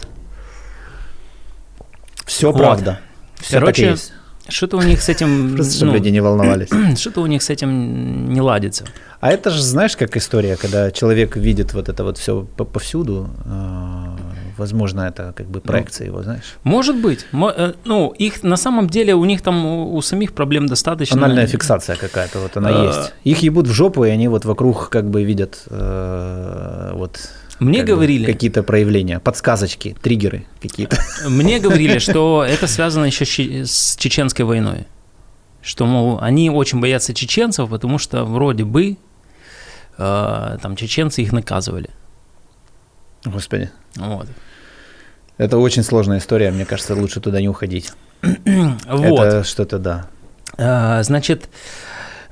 Все 2.27 2.53
Вот. 2.53 2.59
правда. 2.59 3.01
Все 3.43 3.59
Короче, 3.59 3.83
так 3.83 3.91
и 3.91 3.93
есть. 3.93 4.13
Что-то 4.49 4.77
у 4.77 4.83
них 4.83 5.01
с 5.03 5.09
этим, 5.09 5.55
Просто 5.57 5.75
чтобы 5.75 5.93
ну, 5.93 5.99
люди 5.99 6.09
не 6.09 6.21
волновались. 6.21 6.69
что-то 6.99 7.21
у 7.21 7.27
них 7.27 7.43
с 7.43 7.51
этим 7.51 8.33
не 8.33 8.41
ладится. 8.41 8.85
А 9.21 9.31
это 9.31 9.51
же, 9.51 9.63
знаешь, 9.63 9.97
как 9.97 10.17
история, 10.17 10.57
когда 10.57 10.91
человек 10.91 11.37
видит 11.37 11.75
вот 11.75 11.89
это 11.89 12.03
вот 12.03 12.19
все 12.19 12.43
повсюду, 12.57 13.31
э, 13.45 14.17
возможно, 14.59 15.03
это 15.03 15.33
как 15.37 15.47
бы 15.47 15.61
проекция 15.61 16.09
его, 16.09 16.23
знаешь. 16.23 16.57
Может 16.65 16.97
быть. 16.97 17.27
Э, 17.33 17.75
Ну, 17.85 18.13
их 18.19 18.43
на 18.43 18.57
самом 18.57 18.89
деле 18.89 19.15
у 19.15 19.25
них 19.25 19.43
там 19.43 19.65
у, 19.65 19.95
у 19.95 20.03
самих 20.03 20.33
проблем 20.33 20.67
достаточно. 20.67 21.17
Анальная 21.25 21.47
фиксация 21.47 21.95
какая-то, 21.97 22.41
вот 22.41 22.57
она 22.57 22.71
А. 22.71 22.87
есть. 22.87 23.13
Их 23.23 23.45
ебут 23.45 23.69
в 23.69 23.73
жопу, 23.73 24.05
и 24.05 24.11
они 24.11 24.27
вот 24.27 24.45
вокруг 24.45 24.89
как 24.89 25.09
бы 25.09 25.23
видят 25.23 25.63
э, 25.71 26.91
вот 26.95 27.21
Мне 27.63 27.79
как 27.79 27.89
говорили, 27.89 28.27
какие-то 28.27 28.63
проявления, 28.63 29.21
подсказочки, 29.21 29.97
триггеры 30.03 30.47
какие-то. 30.61 30.99
Мне 31.27 31.59
говорили, 31.61 31.99
что 31.99 32.45
это 32.47 32.67
связано 32.67 33.05
еще 33.07 33.25
с 33.25 33.97
чеченской 33.97 34.45
войной. 34.45 34.87
Что, 35.63 35.87
мол, 35.87 36.19
они 36.21 36.51
очень 36.51 36.81
боятся 36.81 37.15
чеченцев, 37.15 37.71
потому 37.71 37.99
что 37.99 38.25
вроде 38.25 38.65
бы 38.65 38.97
э, 39.97 40.59
там 40.61 40.77
чеченцы 40.77 41.23
их 41.23 41.33
наказывали. 41.33 41.91
Господи. 43.25 43.71
Вот. 43.95 44.27
Это 45.39 45.59
очень 45.59 45.85
сложная 45.85 46.19
история, 46.19 46.51
мне 46.51 46.65
кажется, 46.65 46.95
лучше 46.95 47.21
туда 47.21 47.41
не 47.41 47.49
уходить. 47.49 47.93
вот. 48.23 49.21
Это 49.21 49.45
что-то, 49.45 49.79
да. 49.79 50.07
А, 50.59 51.03
значит, 51.03 51.49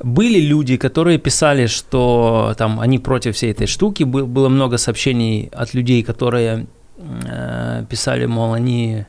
были 0.03 0.41
люди, 0.41 0.77
которые 0.77 1.19
писали, 1.19 1.67
что 1.67 2.55
там 2.57 2.81
они 2.81 2.99
против 2.99 3.35
всей 3.35 3.53
этой 3.53 3.67
штуки. 3.67 4.05
Было 4.05 4.49
много 4.49 4.79
сообщений 4.79 5.51
от 5.53 5.75
людей, 5.75 6.03
которые 6.03 6.67
э, 6.99 7.85
писали, 7.89 8.27
мол, 8.27 8.55
они 8.55 9.05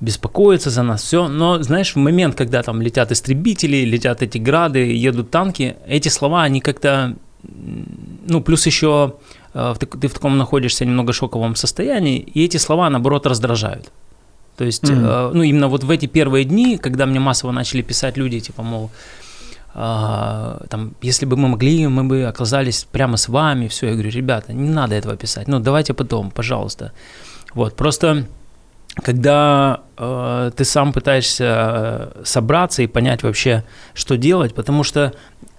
беспокоятся 0.00 0.70
за 0.70 0.82
нас, 0.82 1.02
все. 1.02 1.28
Но, 1.28 1.62
знаешь, 1.62 1.94
в 1.94 1.98
момент, 1.98 2.36
когда 2.36 2.62
там 2.62 2.82
летят 2.82 3.10
истребители, 3.10 3.84
летят 3.84 4.22
эти 4.22 4.38
грады, 4.38 4.78
едут 4.92 5.30
танки, 5.30 5.76
эти 5.86 6.08
слова, 6.08 6.42
они 6.42 6.60
как-то, 6.60 7.16
ну, 7.42 8.40
плюс 8.40 8.66
еще 8.66 9.14
э, 9.54 9.74
ты 9.78 10.08
в 10.08 10.12
таком 10.12 10.38
находишься 10.38 10.84
немного 10.84 11.12
шоковом 11.12 11.56
состоянии, 11.56 12.18
и 12.18 12.44
эти 12.44 12.58
слова, 12.58 12.88
наоборот, 12.90 13.26
раздражают. 13.26 13.90
То 14.56 14.64
есть, 14.64 14.84
mm-hmm. 14.84 15.32
ну, 15.34 15.42
именно 15.42 15.66
вот 15.66 15.82
в 15.82 15.90
эти 15.90 16.06
первые 16.06 16.44
дни, 16.44 16.78
когда 16.78 17.06
мне 17.06 17.18
массово 17.18 17.50
начали 17.50 17.82
писать 17.82 18.16
люди, 18.16 18.38
типа, 18.38 18.62
мол, 18.62 18.90
там, 19.74 20.94
если 21.02 21.26
бы 21.26 21.36
мы 21.36 21.48
могли, 21.48 21.88
мы 21.88 22.04
бы 22.04 22.24
оказались 22.24 22.86
прямо 22.92 23.16
с 23.16 23.28
вами, 23.28 23.66
все. 23.66 23.86
Я 23.86 23.92
говорю, 23.94 24.10
ребята, 24.10 24.52
не 24.52 24.70
надо 24.70 24.94
этого 24.94 25.16
писать, 25.16 25.48
ну, 25.48 25.58
давайте 25.58 25.94
потом, 25.94 26.30
пожалуйста. 26.30 26.92
Вот, 27.54 27.76
просто 27.76 28.26
когда 29.02 29.80
э, 29.98 30.50
ты 30.56 30.64
сам 30.64 30.92
пытаешься 30.92 32.12
собраться 32.24 32.82
и 32.82 32.86
понять 32.86 33.24
вообще, 33.24 33.64
что 33.94 34.16
делать, 34.16 34.54
потому 34.54 34.84
что 34.84 35.12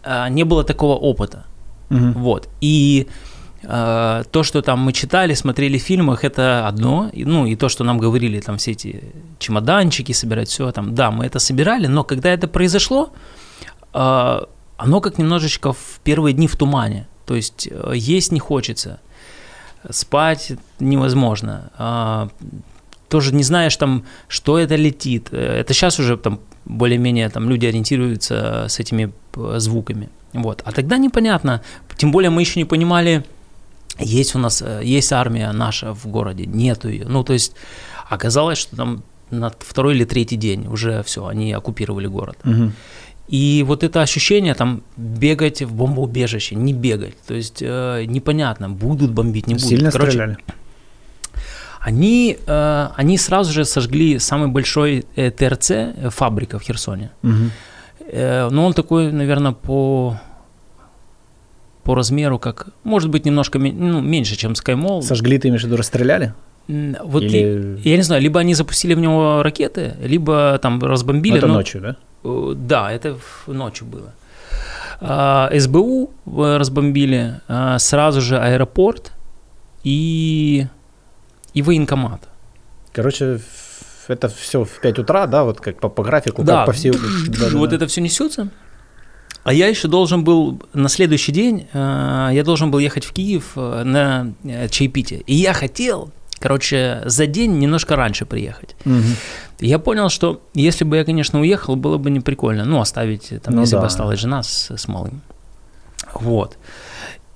э, 0.03 0.29
не 0.29 0.45
было 0.45 0.63
такого 0.63 0.95
опыта. 0.95 1.45
Угу. 1.89 2.19
Вот. 2.19 2.50
И 2.62 3.07
э, 3.63 4.24
то, 4.31 4.43
что 4.43 4.62
там 4.62 4.79
мы 4.79 4.93
читали, 4.93 5.34
смотрели 5.34 5.77
в 5.77 5.84
фильмах, 5.84 6.24
это 6.24 6.65
одно. 6.67 7.10
И, 7.12 7.25
ну, 7.25 7.45
и 7.45 7.57
то, 7.57 7.67
что 7.67 7.84
нам 7.84 7.98
говорили, 7.98 8.39
там 8.39 8.57
все 8.57 8.72
эти 8.72 9.03
чемоданчики 9.39 10.13
собирать, 10.13 10.48
все 10.48 10.72
там, 10.72 10.95
да, 10.95 11.12
мы 11.12 11.25
это 11.25 11.39
собирали, 11.39 11.88
но 11.88 12.05
когда 12.05 12.29
это 12.29 12.48
произошло, 12.48 13.10
э, 13.12 13.35
оно 14.78 15.02
как 15.02 15.18
немножечко 15.18 15.74
в 15.74 16.00
первые 16.04 16.34
дни 16.34 16.48
в 16.48 16.56
тумане. 16.56 17.08
То 17.25 17.36
есть 17.36 17.68
э, 17.72 17.94
есть 17.96 18.32
не 18.32 18.40
хочется, 18.40 19.00
спать 19.90 20.54
невозможно. 20.80 21.72
Э, 21.78 22.28
тоже 23.10 23.34
не 23.34 23.44
знаешь 23.44 23.75
там, 23.78 24.04
что 24.28 24.58
это 24.58 24.75
летит. 24.75 25.34
Это 25.34 25.74
сейчас 25.74 26.00
уже 26.00 26.18
там 26.18 26.40
более-менее 26.66 27.30
там 27.30 27.50
люди 27.50 27.66
ориентируются 27.66 28.66
с 28.68 28.80
этими 28.80 29.14
э, 29.36 29.56
звуками. 29.60 30.10
Вот. 30.34 30.62
А 30.66 30.72
тогда 30.72 30.98
непонятно. 30.98 31.62
Тем 31.98 32.12
более 32.12 32.30
мы 32.30 32.42
еще 32.42 32.60
не 32.60 32.66
понимали, 32.66 33.24
есть 34.00 34.36
у 34.36 34.40
нас, 34.40 34.62
э, 34.62 34.82
есть 34.84 35.14
армия 35.14 35.52
наша 35.52 35.94
в 35.94 36.08
городе, 36.08 36.46
нету 36.46 36.90
ее. 36.90 37.06
Ну, 37.08 37.24
то 37.24 37.34
есть 37.34 37.54
оказалось, 38.10 38.58
что 38.58 38.75
там 38.75 39.04
на 39.32 39.52
второй 39.60 39.96
или 39.96 40.06
третий 40.06 40.36
день 40.36 40.68
уже 40.68 41.02
все, 41.04 41.25
они 41.25 41.52
оккупировали 41.54 42.08
город. 42.08 42.38
Угу. 42.44 42.72
И 43.27 43.63
вот 43.67 43.84
это 43.84 44.01
ощущение 44.01 44.53
там 44.53 44.84
бегать 44.98 45.63
в 45.63 45.74
бомбоубежище, 45.74 46.55
не 46.55 46.74
бегать, 46.74 47.17
то 47.27 47.34
есть 47.34 47.58
э, 47.62 48.05
непонятно, 48.05 48.70
будут 48.70 49.12
бомбить, 49.12 49.48
не 49.48 49.55
будут. 49.55 49.67
Сильно 49.67 49.91
Короче, 49.91 50.12
стреляли? 50.12 50.38
Они, 51.79 52.38
э, 52.46 52.88
они 52.96 53.17
сразу 53.17 53.51
же 53.51 53.65
сожгли 53.65 54.20
самый 54.20 54.48
большой 54.50 55.05
э, 55.15 55.32
ТРЦ, 55.32 55.72
э, 55.72 56.10
фабрика 56.12 56.60
в 56.60 56.63
Херсоне. 56.63 57.12
Угу. 57.24 57.34
Э, 58.12 58.50
но 58.51 58.65
он 58.65 58.74
такой, 58.74 59.12
наверное, 59.12 59.53
по 59.53 60.20
по 61.84 61.94
размеру, 61.94 62.39
как, 62.39 62.70
может 62.84 63.12
быть, 63.12 63.25
немножко 63.25 63.60
ну, 63.60 64.01
меньше, 64.01 64.36
чем 64.36 64.53
SkyMall. 64.53 65.03
Сожгли, 65.03 65.38
ты 65.38 65.50
имеешь 65.50 65.62
в 65.62 65.65
виду, 65.65 65.77
расстреляли? 65.77 66.34
Вот 66.67 67.22
Или... 67.22 67.77
я, 67.84 67.91
я 67.91 67.98
не 67.98 68.01
знаю, 68.01 68.24
либо 68.24 68.39
они 68.39 68.55
запустили 68.55 68.96
в 68.96 69.00
него 69.00 69.44
ракеты, 69.44 69.94
либо 70.01 70.60
там 70.62 70.84
разбомбили. 70.84 71.38
Это 71.38 71.48
но... 71.48 71.53
ночью, 71.53 71.82
да? 71.82 71.98
Э, 72.25 72.53
да, 72.55 72.91
это 72.91 73.17
ночью 73.48 73.88
было. 73.88 74.13
А, 75.00 75.50
СБУ 75.53 76.12
э, 76.25 76.58
разбомбили, 76.58 77.41
а, 77.48 77.77
сразу 77.79 78.22
же 78.22 78.39
аэропорт 78.39 79.12
и 79.84 80.67
и 81.53 81.62
военкомат. 81.62 82.27
Короче, 82.91 83.39
это 84.08 84.27
все 84.29 84.65
в 84.65 84.79
5 84.82 85.00
утра, 85.00 85.27
да, 85.27 85.44
вот 85.44 85.62
как 85.62 85.79
по, 85.79 85.89
по 85.89 86.03
графику, 86.03 86.44
да. 86.44 86.58
как 86.58 86.65
по 86.67 86.72
всей... 86.74 86.91
Да, 87.27 87.50
вот 87.53 87.70
да. 87.70 87.75
это 87.75 87.88
все 87.88 88.01
несется. 88.01 88.50
А 89.44 89.53
я 89.53 89.67
еще 89.67 89.88
должен 89.88 90.24
был 90.24 90.62
на 90.74 90.89
следующий 90.89 91.32
день, 91.32 91.67
э, 91.72 92.29
я 92.34 92.44
должен 92.44 92.72
был 92.72 92.79
ехать 92.79 93.05
в 93.05 93.13
Киев 93.13 93.55
на 93.55 94.34
чаепитие. 94.70 95.22
И 95.27 95.36
я 95.36 95.53
хотел, 95.53 96.12
короче, 96.39 97.03
за 97.05 97.27
день 97.27 97.60
немножко 97.60 97.96
раньше 97.96 98.25
приехать. 98.25 98.75
Угу. 98.86 99.03
Я 99.60 99.80
понял, 99.80 100.10
что 100.10 100.42
если 100.54 100.84
бы 100.84 100.98
я, 100.98 101.06
конечно, 101.06 101.40
уехал, 101.40 101.76
было 101.76 101.98
бы 101.98 102.10
не 102.10 102.20
прикольно. 102.20 102.66
Ну, 102.66 102.80
оставить, 102.80 103.34
там, 103.42 103.56
ну, 103.56 103.62
если 103.62 103.76
да. 103.76 103.82
бы 103.82 103.88
осталась 103.88 104.20
жена 104.20 104.44
с, 104.44 104.70
с 104.76 104.88
малым. 104.88 105.22
Вот. 106.14 106.58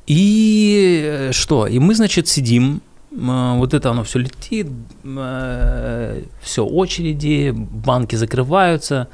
И 0.06 1.30
что? 1.32 1.68
И 1.68 1.80
мы, 1.80 1.96
значит, 1.96 2.28
сидим, 2.28 2.82
вот 3.12 3.74
это 3.74 3.92
оно 3.92 4.04
все 4.04 4.20
летит, 4.20 4.68
э, 5.04 6.24
все 6.42 6.66
очереди, 6.66 7.52
банки 7.52 8.16
закрываются. 8.16 9.08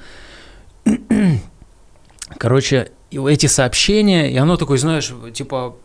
Короче, 2.37 2.91
эти 3.11 3.45
сообщения, 3.47 4.31
и 4.31 4.37
оно 4.37 4.57
такое, 4.57 4.77
знаешь, 4.77 5.13
типа, 5.33 5.75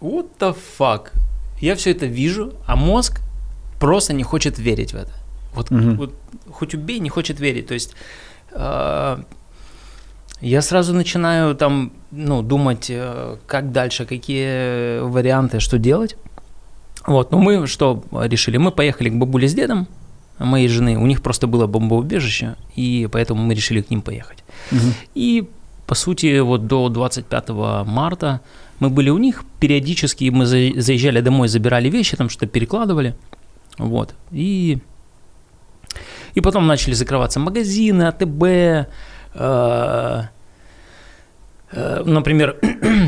what 0.00 0.26
the 0.38 0.56
fuck? 0.78 1.12
Я 1.60 1.76
все 1.76 1.92
это 1.92 2.06
вижу, 2.06 2.54
а 2.66 2.76
мозг 2.76 3.20
просто 3.78 4.12
не 4.12 4.22
хочет 4.22 4.58
верить 4.58 4.92
в 4.92 4.96
это. 4.96 5.12
Вот, 5.54 5.70
угу. 5.70 5.94
вот 5.94 6.14
хоть 6.50 6.74
убей, 6.74 6.98
не 7.00 7.08
хочет 7.08 7.40
верить. 7.40 7.66
То 7.66 7.74
есть 7.74 7.94
э, 8.52 9.18
я 10.40 10.62
сразу 10.62 10.92
начинаю 10.92 11.54
там, 11.54 11.92
ну, 12.10 12.42
думать, 12.42 12.86
э, 12.90 13.36
как 13.46 13.72
дальше, 13.72 14.04
какие 14.04 15.00
варианты, 15.00 15.60
что 15.60 15.78
делать. 15.78 16.16
Вот, 17.06 17.30
ну 17.30 17.38
мы 17.38 17.66
что 17.66 18.02
решили? 18.12 18.56
Мы 18.56 18.70
поехали 18.70 19.10
к 19.10 19.14
бабуле 19.14 19.48
с 19.48 19.54
дедом 19.54 19.86
моей 20.38 20.68
жены. 20.68 20.96
У 20.98 21.06
них 21.06 21.22
просто 21.22 21.46
было 21.46 21.66
бомбоубежище, 21.66 22.56
и 22.76 23.08
поэтому 23.12 23.42
мы 23.42 23.54
решили 23.54 23.82
к 23.82 23.90
ним 23.90 24.02
поехать. 24.02 24.38
Угу. 24.72 24.80
И 25.14 25.48
по 25.86 25.94
сути, 25.94 26.40
вот 26.40 26.66
до 26.66 26.88
25 26.88 27.48
марта 27.86 28.40
мы 28.80 28.90
были 28.90 29.10
у 29.10 29.18
них, 29.18 29.44
периодически 29.60 30.30
мы 30.30 30.46
заезжали 30.46 31.20
домой, 31.20 31.48
забирали 31.48 31.90
вещи, 31.90 32.16
там 32.16 32.28
что-то 32.28 32.46
перекладывали, 32.46 33.14
вот, 33.78 34.14
и, 34.32 34.78
и 36.34 36.40
потом 36.40 36.66
начали 36.66 36.94
закрываться 36.94 37.40
магазины, 37.40 38.02
АТБ, 38.04 38.42
э, 38.42 38.84
э, 41.72 42.02
например, 42.04 42.56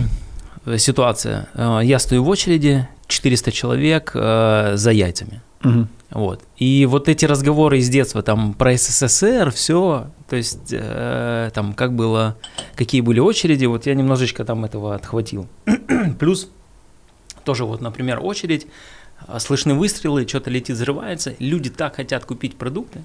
ситуация, 0.77 1.49
э, 1.55 1.81
я 1.83 1.99
стою 1.99 2.25
в 2.25 2.29
очереди, 2.29 2.89
400 3.09 3.53
человек 3.53 4.13
э, 4.15 4.73
за 4.75 4.91
яйцами. 4.91 5.41
Угу. 5.65 5.87
Вот. 6.11 6.41
И 6.57 6.87
вот 6.87 7.09
эти 7.09 7.25
разговоры 7.25 7.79
из 7.79 7.89
детства 7.89 8.23
там 8.23 8.55
про 8.55 8.77
СССР, 8.77 9.51
все, 9.51 10.07
то 10.29 10.37
есть 10.37 10.73
э, 10.73 11.51
там 11.53 11.75
как 11.75 11.95
было, 11.95 12.37
какие 12.77 13.01
были 13.01 13.21
очереди, 13.21 13.67
вот 13.67 13.87
я 13.87 13.95
немножечко 13.95 14.45
там 14.45 14.65
этого 14.65 14.95
отхватил. 14.95 15.49
Плюс 16.19 16.49
тоже 17.47 17.65
вот, 17.65 17.81
например, 17.81 18.21
очередь, 18.23 18.67
а, 19.27 19.39
слышны 19.41 19.73
выстрелы, 19.75 20.29
что-то 20.29 20.51
летит, 20.51 20.77
взрывается, 20.77 21.35
люди 21.39 21.71
так 21.71 21.97
хотят 21.97 22.27
купить 22.27 22.57
продукты, 22.57 23.03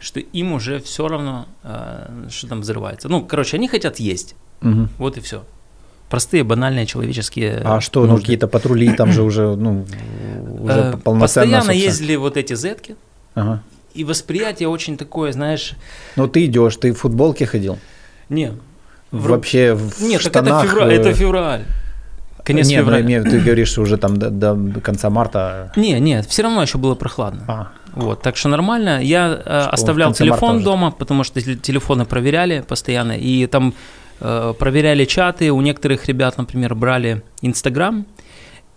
что 0.00 0.20
им 0.20 0.52
уже 0.52 0.80
все 0.80 1.06
равно, 1.08 1.46
э, 1.62 2.28
что 2.30 2.48
там 2.48 2.60
взрывается. 2.60 3.08
Ну, 3.08 3.24
короче, 3.24 3.56
они 3.56 3.68
хотят 3.68 3.98
есть. 3.98 4.34
Угу. 4.62 4.88
Вот 4.98 5.18
и 5.18 5.20
все 5.20 5.44
простые, 6.08 6.44
банальные 6.44 6.86
человеческие 6.86 7.60
А 7.64 7.80
что, 7.80 8.02
ну, 8.02 8.06
нужды. 8.06 8.14
ну 8.14 8.20
какие-то 8.20 8.46
патрули 8.46 8.92
там 8.92 9.10
же 9.10 9.22
уже, 9.22 9.56
ну, 9.56 9.84
уже 10.60 10.78
э, 10.78 10.96
полноценно, 10.96 11.20
Постоянно 11.20 11.64
собственно. 11.64 11.84
ездили 11.84 12.16
вот 12.16 12.36
эти 12.36 12.54
зетки, 12.54 12.94
ага. 13.34 13.62
и 13.94 14.04
восприятие 14.04 14.68
очень 14.68 14.96
такое, 14.96 15.32
знаешь... 15.32 15.72
Ну 16.14 16.28
ты 16.28 16.44
идешь, 16.44 16.76
ты 16.76 16.92
в 16.92 16.98
футболке 16.98 17.46
ходил? 17.46 17.78
Не. 18.28 18.52
Вообще 19.10 19.74
в 19.74 20.02
Нет, 20.02 20.20
штанах... 20.20 20.62
так 20.62 20.64
это 20.64 20.72
февраль. 20.72 20.92
Это 20.92 21.14
февраль. 21.14 21.64
Конец 22.44 22.68
нет, 22.68 22.84
февраля. 22.84 23.04
Нет, 23.04 23.24
ты 23.24 23.40
говоришь 23.40 23.78
уже 23.78 23.96
там 23.96 24.16
до, 24.16 24.30
до 24.30 24.80
конца 24.80 25.10
марта. 25.10 25.72
Не, 25.76 25.98
нет, 25.98 26.26
все 26.26 26.42
равно 26.42 26.62
еще 26.62 26.78
было 26.78 26.94
прохладно. 26.94 27.44
А. 27.48 27.68
Вот, 27.92 28.22
так 28.22 28.36
что 28.36 28.48
нормально. 28.48 29.02
Я 29.02 29.28
э, 29.44 29.58
оставлял 29.72 30.12
телефон 30.12 30.62
дома, 30.62 30.90
потому 30.90 31.24
что 31.24 31.40
телефоны 31.40 32.04
проверяли 32.04 32.60
постоянно, 32.60 33.12
и 33.12 33.46
там 33.46 33.74
Э, 34.20 34.54
проверяли 34.58 35.04
чаты, 35.04 35.50
у 35.52 35.60
некоторых 35.60 36.06
ребят, 36.06 36.38
например, 36.38 36.74
брали 36.74 37.22
Инстаграм, 37.42 38.06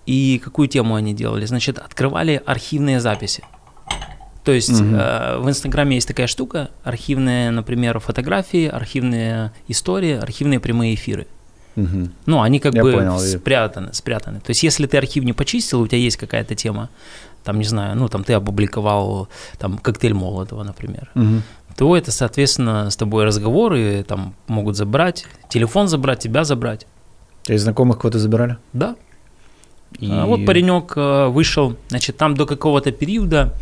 и 0.05 0.41
какую 0.43 0.67
тему 0.67 0.95
они 0.95 1.13
делали? 1.13 1.45
Значит, 1.45 1.79
открывали 1.79 2.41
архивные 2.45 2.99
записи. 2.99 3.43
То 4.43 4.51
есть 4.51 4.81
угу. 4.81 4.95
э, 4.95 5.37
в 5.39 5.47
Инстаграме 5.47 5.95
есть 5.95 6.07
такая 6.07 6.27
штука, 6.27 6.71
архивные, 6.83 7.51
например, 7.51 7.99
фотографии, 7.99 8.67
архивные 8.67 9.51
истории, 9.67 10.13
архивные 10.13 10.59
прямые 10.59 10.95
эфиры. 10.95 11.27
Угу. 11.77 12.09
Ну, 12.25 12.41
они 12.41 12.59
как 12.59 12.73
Я 12.73 12.83
бы 12.83 12.91
понял. 12.91 13.19
спрятаны, 13.19 13.93
спрятаны. 13.93 14.41
То 14.41 14.49
есть, 14.49 14.63
если 14.63 14.85
ты 14.87 14.97
архив 14.97 15.23
не 15.23 15.31
почистил, 15.33 15.81
у 15.81 15.87
тебя 15.87 15.99
есть 15.99 16.17
какая-то 16.17 16.55
тема, 16.55 16.89
там, 17.45 17.59
не 17.59 17.65
знаю, 17.65 17.95
ну, 17.95 18.09
там 18.09 18.25
ты 18.25 18.33
опубликовал 18.33 19.29
там 19.57 19.77
коктейль 19.77 20.13
Молотова, 20.13 20.63
например. 20.63 21.09
Угу 21.15 21.41
то 21.77 21.95
это, 21.95 22.11
соответственно, 22.11 22.89
с 22.89 22.97
тобой 22.97 23.23
разговоры, 23.23 24.03
там 24.03 24.33
могут 24.47 24.75
забрать, 24.75 25.25
телефон 25.47 25.87
забрать, 25.87 26.19
тебя 26.19 26.43
забрать. 26.43 26.87
То 27.43 27.53
есть 27.53 27.63
знакомых 27.63 27.99
кого-то 27.99 28.17
забирали? 28.17 28.57
Да. 28.73 28.95
И... 29.99 30.09
А 30.11 30.25
вот 30.25 30.43
паренек 30.45 30.93
э, 30.97 31.27
вышел, 31.27 31.77
значит, 31.89 32.17
там 32.17 32.33
до 32.33 32.47
какого-то 32.47 32.91
периода 32.91 33.53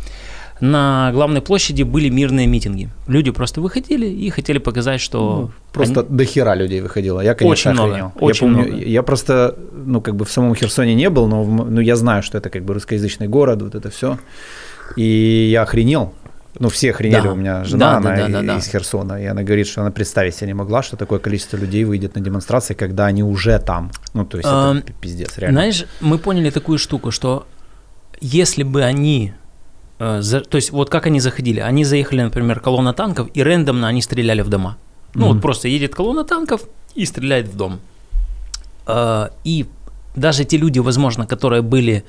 на 0.60 1.10
главной 1.12 1.40
площади 1.40 1.82
были 1.82 2.08
мирные 2.08 2.46
митинги. 2.46 2.88
Люди 3.06 3.30
просто 3.30 3.60
выходили 3.60 4.06
и 4.06 4.30
хотели 4.30 4.58
показать, 4.58 5.00
что... 5.00 5.40
Ну, 5.40 5.50
просто 5.72 6.00
они... 6.00 6.16
до 6.16 6.24
хера 6.24 6.54
людей 6.54 6.80
выходило. 6.80 7.20
Я, 7.20 7.34
конечно, 7.34 7.70
очень 7.70 7.80
охренел. 7.80 8.06
Много, 8.06 8.18
очень 8.18 8.46
я 8.46 8.54
помню, 8.54 8.68
много. 8.68 8.84
я 8.84 9.02
просто, 9.02 9.58
ну, 9.72 10.00
как 10.00 10.16
бы 10.16 10.24
в 10.24 10.30
самом 10.30 10.54
Херсоне 10.54 10.94
не 10.94 11.10
был, 11.10 11.26
но 11.26 11.44
ну, 11.44 11.80
я 11.80 11.96
знаю, 11.96 12.22
что 12.22 12.38
это 12.38 12.48
как 12.50 12.64
бы 12.64 12.74
русскоязычный 12.74 13.28
город, 13.28 13.62
вот 13.62 13.74
это 13.74 13.90
все. 13.90 14.18
И 14.96 15.48
я 15.52 15.62
охренел. 15.62 16.14
Ну, 16.58 16.70
все 16.70 16.90
охренели, 16.90 17.22
Да. 17.22 17.32
у 17.32 17.34
меня 17.34 17.64
жена, 17.64 17.90
Да, 17.90 17.96
она 17.98 18.16
да, 18.16 18.28
да, 18.28 18.42
да, 18.42 18.56
из 18.56 18.64
да. 18.64 18.70
Херсона, 18.70 19.22
и 19.22 19.26
она 19.26 19.42
говорит, 19.42 19.66
что 19.66 19.82
она 19.82 19.90
представить 19.90 20.34
себе 20.34 20.48
не 20.48 20.54
могла, 20.54 20.82
что 20.82 20.96
такое 20.96 21.18
количество 21.18 21.58
людей 21.58 21.84
выйдет 21.84 22.14
на 22.14 22.22
демонстрации, 22.22 22.72
когда 22.72 23.04
они 23.06 23.22
уже 23.22 23.58
там. 23.58 23.90
Ну, 24.14 24.24
то 24.24 24.38
есть 24.38 24.48
это 24.48 24.82
пи- 24.86 24.94
пиздец, 24.98 25.36
реально. 25.36 25.60
Знаешь, 25.60 25.84
мы 26.00 26.18
поняли 26.18 26.48
такую 26.50 26.78
штуку, 26.78 27.10
что 27.10 27.46
если 28.20 28.62
бы 28.62 28.82
они... 28.82 29.34
э, 29.98 30.20
за- 30.22 30.40
то 30.40 30.56
есть 30.56 30.72
вот 30.72 30.90
как 30.90 31.06
они 31.06 31.20
заходили? 31.20 31.60
Они 31.60 31.84
заехали, 31.84 32.22
например, 32.22 32.60
колонна 32.60 32.92
танков, 32.92 33.28
и 33.34 33.42
рандомно 33.42 33.88
они 33.88 34.02
стреляли 34.02 34.42
в 34.42 34.48
дома. 34.48 34.76
Ну 35.14 35.26
Мгм. 35.26 35.34
вот 35.34 35.42
просто 35.42 35.68
едет 35.68 35.94
колонна 35.94 36.24
танков 36.24 36.62
и 36.94 37.06
стреляет 37.06 37.48
в 37.48 37.56
дом. 37.56 37.78
Э, 38.86 39.28
И 39.44 39.66
даже 40.14 40.44
те 40.44 40.56
люди, 40.58 40.78
возможно, 40.80 41.26
которые 41.26 41.62
были, 41.62 42.02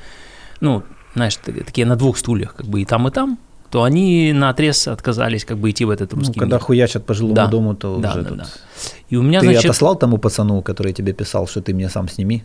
ну, 0.62 0.84
знаешь, 1.16 1.36
такие 1.38 1.86
на 1.88 1.96
двух 1.96 2.18
стульях, 2.18 2.56
как 2.56 2.66
бы 2.68 2.82
и 2.82 2.86
там, 2.86 3.08
и 3.08 3.12
там, 3.12 3.38
то 3.70 3.84
они 3.84 4.32
на 4.34 4.50
отрез 4.50 4.88
отказались 4.88 5.44
как 5.46 5.58
бы 5.58 5.70
идти 5.70 5.84
в 5.86 5.90
этот 5.90 6.14
Ну, 6.14 6.20
русский 6.20 6.40
когда 6.40 6.56
мир. 6.56 6.64
хуячат 6.66 7.06
по 7.06 7.14
жилому 7.14 7.36
Да. 7.36 7.48
дому, 7.48 7.76
то 7.76 7.98
Да, 7.98 8.12
уже 8.12 8.22
да, 8.22 8.30
тут... 8.30 8.38
да. 8.38 8.46
И 9.10 9.18
у 9.18 9.22
меня, 9.24 9.40
Ты 9.42 9.48
значит... 9.48 9.66
отослал 9.66 9.96
тому 9.98 10.18
пацану, 10.18 10.62
который 10.62 10.94
тебе 10.94 11.12
писал, 11.14 11.48
что 11.48 11.62
ты 11.62 11.74
меня 11.74 11.90
сам 11.90 12.08
сними? 12.08 12.44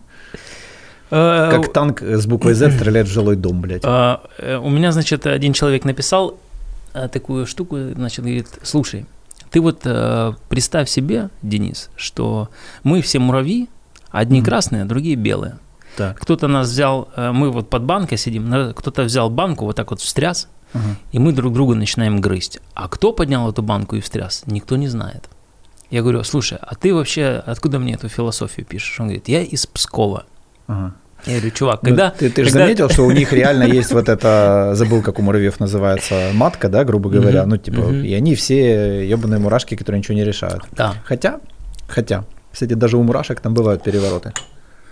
Э, 1.12 1.50
Как 1.50 1.72
танк 1.72 2.02
с 2.02 2.26
буквой 2.26 2.54
Z 2.54 2.70
стреляет 2.72 3.06
в 3.06 3.10
жилой 3.12 3.36
дом, 3.36 3.60
блядь. 3.60 3.82
А, 3.84 4.22
э, 4.38 4.56
У 4.56 4.68
меня, 4.70 4.92
значит, 4.92 5.26
один 5.26 5.52
человек 5.52 5.84
написал 5.84 6.38
э, 6.94 7.08
такую 7.08 7.46
штуку, 7.46 7.76
значит, 7.94 8.24
говорит, 8.24 8.48
слушай, 8.62 9.06
ты 9.50 9.60
вот 9.60 9.80
э, 9.84 10.32
представь 10.48 10.88
себе, 10.88 11.28
Денис, 11.42 11.90
что 11.96 12.48
мы 12.82 13.00
все 13.02 13.18
муравьи, 13.18 13.68
одни 14.10 14.42
красные, 14.42 14.82
а 14.82 14.84
другие 14.86 15.16
белые. 15.16 15.58
Так. 15.96 16.18
Кто-то 16.18 16.48
нас 16.48 16.68
взял, 16.68 17.08
мы 17.16 17.50
вот 17.50 17.68
под 17.68 17.82
банкой 17.84 18.16
сидим, 18.16 18.72
кто-то 18.74 19.02
взял 19.02 19.28
банку, 19.28 19.66
вот 19.66 19.76
так 19.76 19.90
вот 19.90 20.00
встряс, 20.00 20.48
Ага. 20.74 20.96
и 21.12 21.18
мы 21.18 21.32
друг 21.32 21.52
друга 21.52 21.74
начинаем 21.74 22.20
грызть. 22.22 22.60
А 22.74 22.88
кто 22.88 23.12
поднял 23.12 23.50
эту 23.50 23.62
банку 23.62 23.96
и 23.96 24.00
встряс, 24.00 24.42
никто 24.46 24.76
не 24.76 24.88
знает. 24.88 25.28
Я 25.90 26.00
говорю, 26.00 26.24
слушай, 26.24 26.56
а 26.58 26.74
ты 26.74 26.94
вообще 26.94 27.42
откуда 27.44 27.78
мне 27.78 27.92
эту 27.94 28.08
философию 28.08 28.64
пишешь? 28.64 28.98
Он 28.98 29.06
говорит, 29.08 29.28
я 29.28 29.42
из 29.42 29.66
Пскова. 29.66 30.24
Ага. 30.66 30.94
Я 31.26 31.34
говорю, 31.34 31.50
чувак, 31.50 31.82
Ну, 31.82 31.88
когда... 31.90 32.10
ты, 32.10 32.30
ты 32.30 32.44
же 32.44 32.50
когда- 32.50 32.64
заметил, 32.64 32.88
что 32.90 33.02
у 33.04 33.10
них 33.12 33.32
реально 33.40 33.64
есть 33.64 33.92
вот 33.92 34.08
это, 34.08 34.72
забыл, 34.74 35.02
как 35.02 35.18
у 35.18 35.22
муравьев 35.22 35.60
называется, 35.60 36.30
матка, 36.34 36.68
да, 36.68 36.84
грубо 36.84 37.10
говоря, 37.10 37.46
ну, 37.46 37.56
типа, 37.56 37.80
и 37.92 38.12
они 38.14 38.34
все 38.34 39.08
ебаные 39.08 39.38
мурашки, 39.38 39.76
которые 39.76 39.98
ничего 40.00 40.14
не 40.16 40.24
решают. 40.24 40.62
Да. 40.76 40.94
Хотя, 41.04 41.38
хотя, 41.88 42.24
кстати, 42.52 42.74
даже 42.74 42.96
у 42.96 43.02
мурашек 43.02 43.40
там 43.40 43.54
бывают 43.54 43.82
перевороты. 43.84 44.32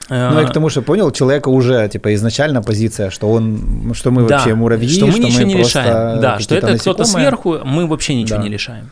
Э, 0.08 0.30
Ну, 0.32 0.40
и 0.40 0.46
к 0.46 0.52
тому, 0.52 0.70
что 0.70 0.82
понял, 0.82 1.10
человека 1.12 1.48
уже, 1.50 1.88
типа, 1.88 2.14
изначально 2.14 2.62
позиция, 2.62 3.10
что 3.10 3.28
он, 3.30 3.92
что 3.94 4.10
мы 4.10 4.22
Да, 4.26 4.36
вообще 4.36 4.54
муравьи, 4.54 4.88
что 4.88 5.06
мы 5.06 5.18
ничего 5.18 5.42
не 5.44 5.54
просто 5.56 5.80
решаем. 5.80 6.20
Да, 6.20 6.38
что 6.38 6.54
это 6.54 6.66
кто-то 6.78 6.98
насекомые. 7.02 7.06
сверху, 7.26 7.58
мы 7.64 7.86
вообще 7.86 8.14
ничего 8.14 8.38
Да. 8.38 8.42
не 8.44 8.50
решаем. 8.50 8.90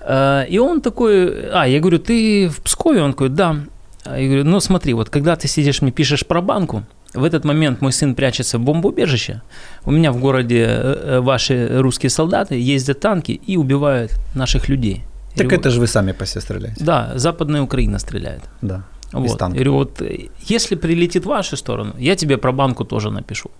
Э, 0.00 0.44
И 0.48 0.58
он 0.58 0.80
такой, 0.80 1.50
а, 1.52 1.66
я 1.66 1.78
говорю, 1.80 1.98
ты 1.98 2.48
в 2.48 2.60
Пскове? 2.62 3.02
Он 3.02 3.12
такой, 3.12 3.28
да. 3.28 3.56
Я 4.04 4.26
говорю, 4.26 4.44
ну 4.44 4.60
смотри, 4.60 4.94
вот 4.94 5.10
когда 5.10 5.36
ты 5.36 5.48
сидишь, 5.48 5.82
мне 5.82 5.92
пишешь 5.92 6.26
про 6.26 6.40
банку, 6.40 6.84
в 7.12 7.24
этот 7.24 7.44
момент 7.44 7.80
мой 7.82 7.92
сын 7.92 8.14
прячется 8.14 8.58
в 8.58 8.62
бомбоубежище, 8.62 9.42
у 9.84 9.90
меня 9.90 10.12
в 10.12 10.18
городе 10.18 10.64
э, 10.66 11.16
э, 11.16 11.20
ваши 11.20 11.68
русские 11.80 12.10
солдаты 12.10 12.54
ездят 12.54 13.00
танки 13.00 13.32
и 13.32 13.56
убивают 13.56 14.12
наших 14.34 14.68
людей. 14.68 15.04
Так 15.36 15.46
говорю, 15.46 15.60
это 15.60 15.70
же 15.70 15.80
вы 15.80 15.86
сами 15.86 16.12
по 16.12 16.26
себе 16.26 16.40
стреляете. 16.40 16.84
Да, 16.84 17.12
западная 17.16 17.62
Украина 17.62 17.98
стреляет. 17.98 18.42
Да. 18.62 18.84
Вот. 19.12 19.28
Я 19.28 19.36
танка. 19.36 19.54
говорю, 19.54 19.74
вот 19.74 20.02
э, 20.02 20.28
если 20.48 20.76
прилетит 20.76 21.24
в 21.24 21.28
вашу 21.28 21.56
сторону, 21.56 21.94
я 21.98 22.16
тебе 22.16 22.38
про 22.38 22.52
банку 22.52 22.84
тоже 22.84 23.10
напишу. 23.10 23.50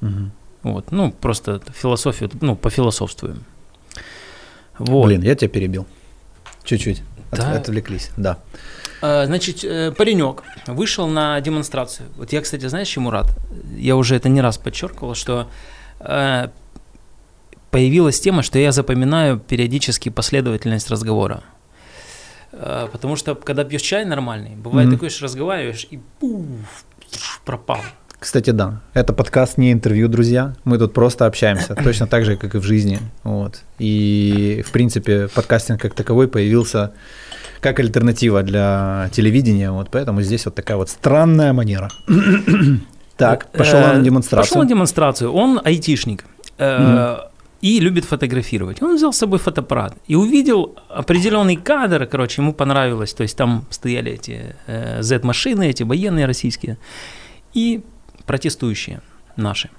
Мгм. 0.00 0.32
Вот, 0.62 0.92
ну, 0.92 1.10
просто 1.10 1.60
философию, 1.74 2.30
ну, 2.40 2.56
пофилософствуем. 2.56 3.44
Вот. 4.78 5.06
Блин, 5.06 5.22
я 5.22 5.34
тебя 5.34 5.48
перебил. 5.48 5.86
Чуть-чуть. 6.64 7.02
От- 7.30 7.38
Да. 7.38 7.52
Отвлеклись, 7.52 8.10
да. 8.16 8.38
А, 9.02 9.24
Значит, 9.26 9.64
э, 9.64 9.92
паренек 9.92 10.42
вышел 10.66 11.06
на 11.06 11.40
демонстрацию. 11.40 12.08
Вот 12.16 12.32
я, 12.32 12.40
кстати, 12.40 12.66
знаешь, 12.68 12.88
чему 12.88 13.10
рад? 13.10 13.26
Я 13.76 13.96
уже 13.96 14.16
это 14.16 14.28
не 14.28 14.40
раз 14.40 14.58
подчеркивал, 14.58 15.14
что 15.14 15.48
э, 16.00 16.48
появилась 17.70 18.20
тема, 18.20 18.42
что 18.42 18.58
я 18.58 18.72
запоминаю 18.72 19.38
периодически 19.38 20.08
последовательность 20.08 20.90
разговора. 20.90 21.42
Э, 22.52 22.88
Потому 22.92 23.16
что, 23.16 23.34
когда 23.34 23.64
пьешь 23.64 23.82
чай 23.82 24.04
нормальный, 24.04 24.56
бывает 24.56 24.88
Мгм. 24.88 24.96
такое, 24.96 25.10
что 25.10 25.24
разговариваешь 25.24 25.86
и 25.90 25.98
пуф, 26.18 26.84
пропал. 27.44 27.80
Кстати, 28.20 28.50
да, 28.50 28.80
это 28.92 29.14
подкаст 29.14 29.56
не 29.58 29.72
интервью, 29.72 30.06
друзья. 30.08 30.52
Мы 30.64 30.76
тут 30.78 30.92
просто 30.92 31.24
общаемся, 31.26 31.74
точно 31.84 32.06
так 32.06 32.24
же, 32.24 32.36
как 32.36 32.54
и 32.54 32.58
в 32.58 32.62
жизни. 32.64 32.98
Вот. 33.24 33.62
И, 33.78 34.62
в 34.66 34.72
принципе, 34.72 35.28
подкастинг 35.34 35.80
как 35.80 35.94
таковой 35.94 36.28
появился 36.28 36.92
как 37.60 37.80
альтернатива 37.80 38.42
для 38.42 39.08
телевидения, 39.12 39.70
вот 39.70 39.88
поэтому 39.90 40.22
здесь 40.22 40.44
вот 40.46 40.54
такая 40.54 40.76
вот 40.76 40.90
странная 40.90 41.52
манера. 41.52 41.88
Так, 43.16 43.50
пошел 43.52 43.78
Э, 43.80 43.96
на 43.98 44.02
демонстрацию. 44.02 44.48
Пошел 44.48 44.62
на 44.62 44.68
демонстрацию. 44.68 45.30
Он 45.34 45.60
айтишник. 45.62 46.24
э, 46.58 47.16
И 47.60 47.78
любит 47.80 48.06
фотографировать. 48.06 48.80
Он 48.82 48.96
взял 48.96 49.12
с 49.12 49.18
собой 49.18 49.38
фотоаппарат 49.38 49.92
и 50.08 50.14
увидел 50.14 50.74
определенный 50.88 51.56
кадр, 51.56 52.06
короче, 52.06 52.40
ему 52.40 52.54
понравилось. 52.54 53.12
То 53.12 53.22
есть 53.22 53.36
там 53.36 53.66
стояли 53.70 54.12
эти 54.12 54.54
э, 54.66 55.02
Z-машины, 55.02 55.68
эти 55.68 55.82
военные 55.82 56.24
российские, 56.26 56.78
и 57.52 57.82
протестующие 58.30 59.00
наши. 59.36 59.70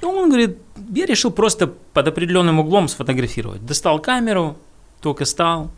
И 0.00 0.06
он 0.06 0.30
говорит, 0.30 0.56
я 0.94 1.04
решил 1.04 1.30
просто 1.30 1.66
под 1.66 2.08
определенным 2.08 2.58
углом 2.58 2.88
сфотографировать. 2.88 3.66
Достал 3.66 3.98
камеру, 3.98 4.56
только 5.02 5.26
стал, 5.26 5.70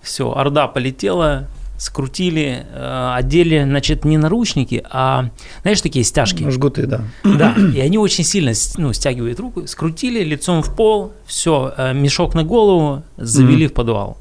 все, 0.00 0.32
орда 0.32 0.66
полетела, 0.66 1.46
скрутили, 1.76 2.64
э, 2.72 3.12
одели, 3.16 3.64
значит, 3.64 4.06
не 4.06 4.16
наручники, 4.16 4.82
а, 4.90 5.28
знаешь, 5.60 5.82
такие 5.82 6.06
стяжки. 6.06 6.48
Жгуты, 6.48 6.86
да. 6.86 7.02
Да, 7.22 7.54
и 7.74 7.80
они 7.80 7.98
очень 7.98 8.24
сильно 8.24 8.52
ну, 8.78 8.94
стягивают 8.94 9.38
руку, 9.40 9.66
скрутили 9.66 10.24
лицом 10.24 10.62
в 10.62 10.74
пол, 10.74 11.12
все, 11.26 11.74
мешок 11.92 12.34
на 12.34 12.44
голову, 12.44 13.02
завели 13.18 13.66
в 13.66 13.74
подвал. 13.74 14.16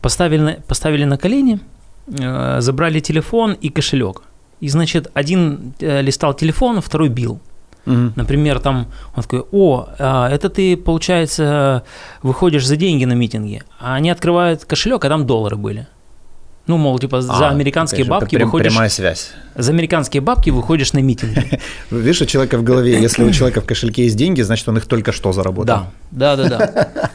Поставили, 0.00 0.62
поставили 0.66 1.04
на 1.04 1.18
колени, 1.18 1.60
э, 2.06 2.60
забрали 2.62 3.00
телефон 3.00 3.52
и 3.52 3.68
кошелек. 3.68 4.22
И, 4.60 4.68
значит, 4.68 5.10
один 5.14 5.74
э, 5.80 6.02
листал 6.02 6.34
телефон, 6.34 6.80
второй 6.80 7.08
бил. 7.08 7.40
Мгм. 7.86 8.14
Например, 8.16 8.60
там 8.60 8.86
он 9.14 9.22
такой, 9.22 9.44
о, 9.52 9.88
а, 9.98 10.30
это 10.30 10.48
ты, 10.48 10.74
получается, 10.76 11.82
выходишь 12.22 12.66
за 12.66 12.76
деньги 12.76 13.04
на 13.04 13.12
митинги, 13.12 13.62
а 13.78 13.94
они 13.96 14.08
открывают 14.10 14.64
кошелек, 14.64 15.04
а 15.04 15.08
там 15.08 15.26
доллары 15.26 15.56
были. 15.56 15.86
Ну, 16.66 16.78
мол, 16.78 16.98
типа, 16.98 17.20
за 17.20 17.48
А, 17.48 17.50
американские 17.50 18.04
опять 18.04 18.06
же, 18.06 18.10
бабки 18.20 18.36
прям- 18.36 18.48
выходишь, 18.48 18.72
Прямая 18.72 18.88
связь. 18.88 19.32
за 19.54 19.70
американские 19.70 20.22
бабки 20.22 20.48
выходишь 20.48 20.94
на 20.94 21.00
митинги. 21.00 21.60
Видишь, 21.90 22.22
у 22.22 22.24
человека 22.24 22.56
в 22.56 22.62
голове, 22.62 22.98
если 23.02 23.22
у 23.22 23.30
человека 23.32 23.60
в 23.60 23.66
кошельке 23.66 24.04
есть 24.04 24.16
деньги, 24.16 24.40
значит, 24.40 24.66
он 24.66 24.78
их 24.78 24.86
только 24.86 25.12
что 25.12 25.32
заработал. 25.32 25.88
Да, 26.10 26.36
да, 26.36 26.48
да, 26.48 26.58
да. 26.58 26.88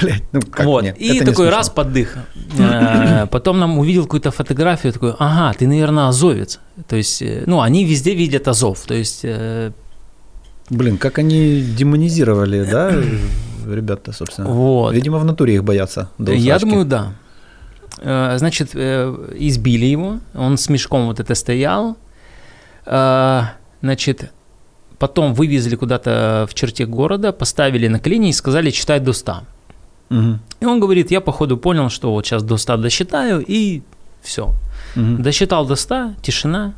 Блядь, 0.00 0.22
ну 0.32 0.40
как 0.40 0.66
вот. 0.66 0.82
мне? 0.82 0.94
И 0.98 1.16
Это 1.16 1.30
такой 1.30 1.48
раз 1.50 1.70
поддых. 1.70 2.16
Э, 2.58 3.26
Потом 3.30 3.58
нам 3.58 3.78
увидел 3.78 4.02
какую-то 4.04 4.30
фотографию, 4.30 4.92
такой, 4.92 5.14
ага, 5.18 5.52
ты, 5.58 5.66
наверное, 5.66 6.08
азовец. 6.08 6.60
То 6.88 6.96
есть, 6.96 7.22
э, 7.22 7.44
ну, 7.46 7.60
они 7.60 7.84
везде 7.84 8.14
видят 8.14 8.48
Азов. 8.48 8.80
То 8.86 8.94
есть, 8.94 9.20
э, 9.24 9.72
Блин, 10.70 10.98
как 10.98 11.18
они 11.18 11.60
демонизировали, 11.60 12.64
да, 12.64 12.92
ребята, 13.72 14.12
собственно. 14.12 14.48
вот. 14.48 14.94
Видимо, 14.94 15.18
в 15.18 15.24
натуре 15.24 15.54
их 15.54 15.62
боятся. 15.64 16.08
Я 16.18 16.58
думаю, 16.58 16.84
да. 16.84 17.12
Значит, 18.38 18.74
избили 18.74 19.86
его, 19.86 20.18
он 20.34 20.56
с 20.58 20.68
мешком 20.68 21.06
вот 21.06 21.20
это 21.20 21.34
стоял. 21.34 21.96
Значит, 22.84 24.32
потом 24.98 25.34
вывезли 25.34 25.76
куда-то 25.76 26.46
в 26.50 26.54
черте 26.54 26.84
города, 26.84 27.32
поставили 27.32 27.88
на 27.88 28.00
колени 28.00 28.28
и 28.28 28.32
сказали 28.32 28.70
читать 28.70 29.04
до 29.04 29.12
100. 29.12 29.32
Мгм. 30.08 30.40
И 30.60 30.64
он 30.66 30.80
говорит, 30.80 31.10
я 31.10 31.20
походу 31.20 31.56
понял, 31.56 31.88
что 31.90 32.12
вот 32.12 32.26
сейчас 32.26 32.42
до 32.42 32.56
100 32.56 32.76
досчитаю, 32.76 33.44
и 33.46 33.82
все. 34.22 34.54
Мгм. 34.94 35.22
Досчитал 35.22 35.66
до 35.66 35.76
100, 35.76 36.14
тишина, 36.22 36.74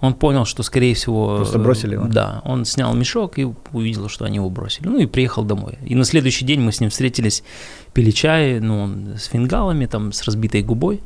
Он 0.00 0.12
понял, 0.14 0.44
что, 0.44 0.62
скорее 0.62 0.92
всего... 0.94 1.36
Просто 1.36 1.58
бросили 1.58 1.94
его? 1.94 2.06
Да, 2.06 2.42
он 2.44 2.64
снял 2.66 2.94
мешок 2.94 3.38
и 3.38 3.48
увидел, 3.72 4.08
что 4.08 4.26
они 4.26 4.36
его 4.36 4.50
бросили. 4.50 4.88
Ну 4.88 4.98
и 4.98 5.06
приехал 5.06 5.42
домой. 5.42 5.78
И 5.90 5.94
на 5.94 6.04
следующий 6.04 6.44
день 6.44 6.60
мы 6.60 6.70
с 6.70 6.80
ним 6.80 6.90
встретились, 6.90 7.42
пили 7.94 8.10
чай, 8.10 8.60
ну, 8.60 8.90
с 9.16 9.24
фингалами, 9.24 9.86
там, 9.86 10.12
с 10.12 10.22
разбитой 10.24 10.62
губой. 10.62 11.00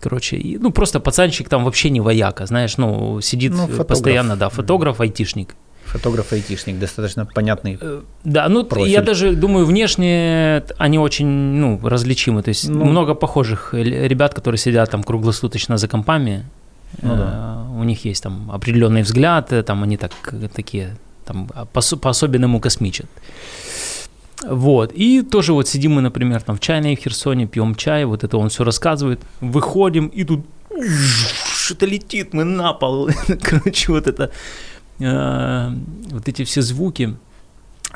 Короче, 0.00 0.36
и, 0.36 0.58
ну, 0.58 0.70
просто 0.72 1.00
пацанчик 1.00 1.48
там 1.48 1.64
вообще 1.64 1.90
не 1.90 2.00
вояка, 2.00 2.46
знаешь, 2.46 2.76
ну, 2.76 3.20
сидит 3.20 3.52
Ну, 3.52 3.66
фотограф. 3.66 3.86
постоянно, 3.86 4.36
да, 4.36 4.48
фотограф, 4.48 5.00
айтишник. 5.00 5.54
Фотограф-айтишник, 5.92 6.78
достаточно 6.78 7.26
понятный. 7.26 7.78
Э, 7.80 8.00
Да, 8.24 8.48
ну, 8.48 8.64
Профиль. 8.64 8.90
я 8.92 9.02
даже 9.02 9.32
думаю, 9.34 9.66
внешне 9.66 10.62
они 10.78 10.98
очень, 10.98 11.26
ну, 11.26 11.78
различимы. 11.82 12.42
То 12.42 12.48
есть 12.50 12.68
Ну. 12.68 12.84
много 12.84 13.14
похожих 13.14 13.74
ребят, 13.74 14.34
которые 14.34 14.58
сидят 14.58 14.90
там 14.90 15.02
круглосуточно 15.02 15.76
за 15.76 15.88
компами. 15.88 16.44
Ну 17.02 17.16
да. 17.16 17.64
Э, 17.68 17.80
У 17.80 17.84
них 17.84 18.04
есть 18.04 18.22
там 18.22 18.50
определенный 18.52 19.02
взгляд, 19.02 19.52
э, 19.52 19.62
там 19.62 19.82
они 19.82 19.96
так, 19.96 20.12
такие, 20.54 20.96
там 21.24 21.46
по- 21.72 21.96
по-особенному 21.96 22.60
космичат. 22.60 23.06
Вот. 24.50 24.92
И 24.94 25.22
тоже 25.22 25.52
вот 25.52 25.68
сидим 25.68 25.92
мы, 25.92 26.00
например, 26.02 26.40
там 26.42 26.56
в 26.56 26.60
чайной 26.60 26.96
в 26.96 27.00
Херсоне, 27.00 27.46
пьем 27.46 27.74
чай, 27.74 28.04
вот 28.04 28.24
это 28.24 28.36
он 28.38 28.48
все 28.48 28.64
рассказывает. 28.64 29.20
Выходим, 29.40 30.06
и 30.08 30.24
тут 30.24 30.40
что-то 31.54 31.86
летит, 31.86 32.34
мы 32.34 32.44
на 32.44 32.72
пол. 32.72 33.08
Короче, 33.42 33.92
вот 33.92 34.06
это, 34.06 34.30
вот 35.02 36.28
эти 36.28 36.44
все 36.44 36.62
звуки. 36.62 37.16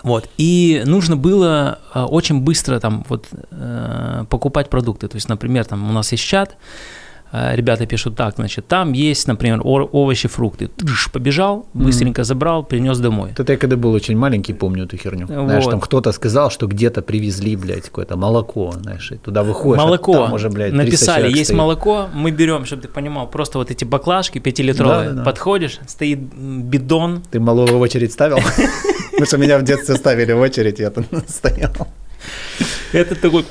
Вот. 0.02 0.28
И 0.38 0.82
нужно 0.86 1.16
было 1.16 1.78
э, 1.94 2.02
очень 2.02 2.40
быстро 2.40 2.80
там 2.80 3.04
вот 3.08 3.26
э, 3.50 4.24
покупать 4.28 4.68
продукты. 4.68 5.08
То 5.08 5.16
есть, 5.16 5.28
например, 5.28 5.64
там 5.64 5.88
у 5.88 5.92
нас 5.92 6.12
есть 6.12 6.24
чат, 6.24 6.50
э, 6.52 6.54
ребята 7.54 7.86
пишут 7.86 8.16
так, 8.16 8.34
значит, 8.36 8.66
там 8.68 8.92
есть, 8.92 9.28
например, 9.28 9.60
овощи, 9.64 10.28
фрукты. 10.28 10.66
Тыш, 10.68 11.10
побежал, 11.12 11.66
быстренько 11.74 12.24
забрал, 12.24 12.62
принес 12.64 12.98
домой. 12.98 13.30
Это 13.38 13.52
я 13.52 13.58
когда 13.58 13.76
был 13.76 13.92
очень 13.94 14.16
маленький, 14.16 14.54
помню 14.54 14.84
эту 14.84 14.96
херню. 14.96 15.26
Знаешь, 15.26 15.64
Вот. 15.64 15.70
там 15.70 15.80
кто-то 15.80 16.12
сказал, 16.12 16.50
что 16.50 16.66
где-то 16.66 17.02
привезли, 17.02 17.56
блядь, 17.56 17.84
какое-то 17.84 18.16
молоко, 18.16 18.72
знаешь, 18.82 19.12
и 19.12 19.16
туда 19.16 19.42
выходишь, 19.42 19.82
а 19.82 19.86
молоко. 19.86 20.12
там 20.12 20.32
уже, 20.32 20.48
блядь, 20.50 20.70
300 20.72 20.84
Написали, 20.84 21.28
есть 21.28 21.44
стоит. 21.46 21.58
молоко, 21.58 22.08
мы 22.14 22.30
берем, 22.30 22.64
чтобы 22.64 22.82
ты 22.82 22.88
понимал, 22.88 23.26
просто 23.30 23.58
вот 23.58 23.70
эти 23.70 23.84
баклажки 23.84 24.38
пятилитровые. 24.38 25.08
Да-да-да. 25.08 25.24
Подходишь, 25.24 25.78
стоит 25.86 26.18
бидон, 26.18 27.22
Ты 27.30 27.40
малого 27.40 27.72
в 27.72 27.80
очередь 27.80 28.12
ставил? 28.12 28.38
Потому 29.10 29.26
что 29.26 29.38
меня 29.38 29.58
в 29.58 29.62
детстве 29.62 29.96
ставили 29.96 30.32
в 30.32 30.40
очередь, 30.40 30.78
я 30.78 30.90
там 30.90 31.04
стоял. 31.28 31.72
Этот 32.92 33.20
такой 33.20 33.44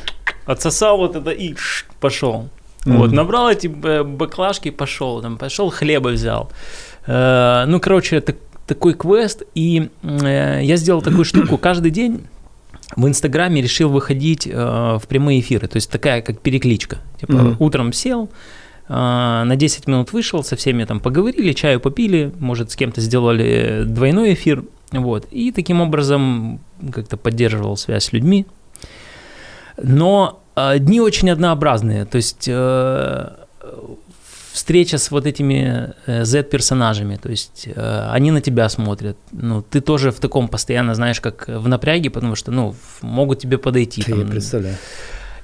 отсосал 0.46 0.98
вот 0.98 1.16
это 1.16 1.32
и 1.32 1.56
пошел. 2.00 2.50
Мгм. 2.86 2.98
Вот, 2.98 3.12
набрал 3.12 3.50
эти 3.50 3.68
б- 3.68 4.04
баклажки, 4.04 4.72
пошел, 4.72 5.22
там, 5.22 5.38
пошел 5.38 5.70
хлеба 5.72 6.10
взял. 6.10 6.52
Э, 7.08 7.66
ну, 7.68 7.80
короче, 7.80 8.22
так- 8.22 8.38
такой 8.68 8.94
квест, 8.94 9.44
и 9.56 9.90
э, 10.04 10.60
я 10.64 10.76
сделал 10.78 11.02
такую 11.02 11.26
штуку, 11.26 11.58
каждый 11.58 11.92
день 11.92 12.22
в 12.96 13.08
Инстаграме 13.08 13.62
решил 13.62 13.90
выходить 13.90 14.48
э, 14.48 14.54
в 14.54 15.04
прямые 15.08 15.40
эфиры, 15.40 15.68
то 15.68 15.78
есть 15.78 15.90
такая 15.92 16.22
как 16.22 16.40
перекличка. 16.40 16.98
Типа 17.20 17.34
Мгм. 17.34 17.56
утром 17.60 17.94
сел, 17.94 18.30
э, 18.88 18.94
на 18.94 19.56
10 19.56 19.88
минут 19.88 20.14
вышел, 20.14 20.44
со 20.44 20.56
всеми 20.56 20.84
там 20.86 21.00
поговорили, 21.00 21.54
чаю 21.54 21.80
попили, 21.80 22.32
может, 22.40 22.72
с 22.72 22.76
кем-то 22.76 23.02
сделали 23.02 23.84
двойной 23.86 24.34
эфир, 24.34 24.64
вот, 24.92 25.28
и 25.32 25.52
таким 25.52 25.82
образом 25.82 26.60
как-то 26.94 27.18
поддерживал 27.18 27.78
связь 27.78 28.06
с 28.06 28.14
людьми. 28.14 28.46
Но 29.82 30.40
э, 30.40 30.45
дни 30.80 31.00
очень 31.02 31.30
однообразные, 31.30 32.06
то 32.06 32.18
есть 32.18 32.46
э, 32.48 33.30
встреча 34.54 34.98
с 34.98 35.12
вот 35.12 35.26
этими 35.26 35.94
э, 36.06 36.24
Z-персонажами, 36.26 37.18
то 37.18 37.30
есть 37.30 37.68
э, 37.76 38.08
они 38.12 38.32
на 38.32 38.40
тебя 38.42 38.70
смотрят, 38.70 39.18
ну, 39.32 39.62
ты 39.62 39.82
тоже 39.82 40.12
в 40.12 40.20
таком 40.20 40.48
постоянно, 40.48 40.96
знаешь, 40.96 41.20
как 41.20 41.48
в 41.48 41.68
напряге, 41.68 42.10
потому 42.10 42.36
что, 42.36 42.52
ну, 42.52 42.74
могут 43.02 43.40
тебе 43.40 43.58
подойти. 43.58 44.02
Я 44.08 44.16
там, 44.16 44.30
представляю. 44.30 44.76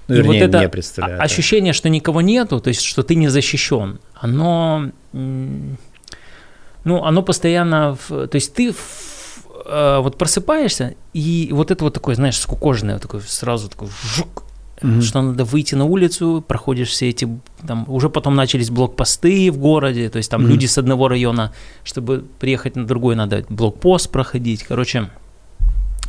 Ну, 0.07 0.15
и 0.15 0.17
вернее, 0.19 0.39
вот 0.47 0.55
это 0.55 0.69
представляю. 0.69 1.19
а- 1.19 1.23
ощущение, 1.23 1.73
что 1.73 1.89
никого 1.89 2.21
нету, 2.21 2.59
то 2.59 2.69
есть 2.69 2.81
что 2.81 3.03
ты 3.03 3.15
не 3.15 3.27
защищен, 3.27 3.99
оно, 4.13 4.91
ну, 5.11 7.03
оно 7.03 7.21
постоянно, 7.21 7.97
в- 8.07 8.27
то 8.27 8.35
есть 8.35 8.53
ты 8.53 8.71
в- 8.71 9.45
э, 9.65 9.99
вот 10.01 10.17
просыпаешься, 10.17 10.95
и 11.13 11.49
вот 11.51 11.69
это 11.71 11.83
вот 11.83 11.93
такое, 11.93 12.15
знаешь, 12.15 12.39
скукоженное, 12.39 12.95
вот 12.95 13.01
такое 13.03 13.21
сразу 13.21 13.69
такой 13.69 13.89
жук, 14.15 14.43
Мгм. 14.81 15.01
что 15.01 15.21
надо 15.21 15.45
выйти 15.45 15.75
на 15.75 15.85
улицу, 15.85 16.43
проходишь 16.47 16.89
все 16.89 17.09
эти, 17.09 17.27
там, 17.67 17.85
уже 17.87 18.09
потом 18.09 18.35
начались 18.35 18.69
блокпосты 18.69 19.51
в 19.51 19.57
городе, 19.57 20.09
то 20.09 20.17
есть 20.17 20.29
там 20.31 20.41
Мгм. 20.41 20.51
люди 20.51 20.65
с 20.65 20.77
одного 20.77 21.07
района, 21.07 21.51
чтобы 21.83 22.23
приехать 22.39 22.75
на 22.75 22.85
другой, 22.85 23.15
надо 23.15 23.45
блокпост 23.49 24.09
проходить, 24.11 24.63
короче, 24.63 25.09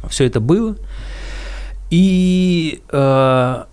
все 0.09 0.25
это 0.25 0.41
было. 0.41 0.77
И 1.91 2.81
э, 2.91 3.65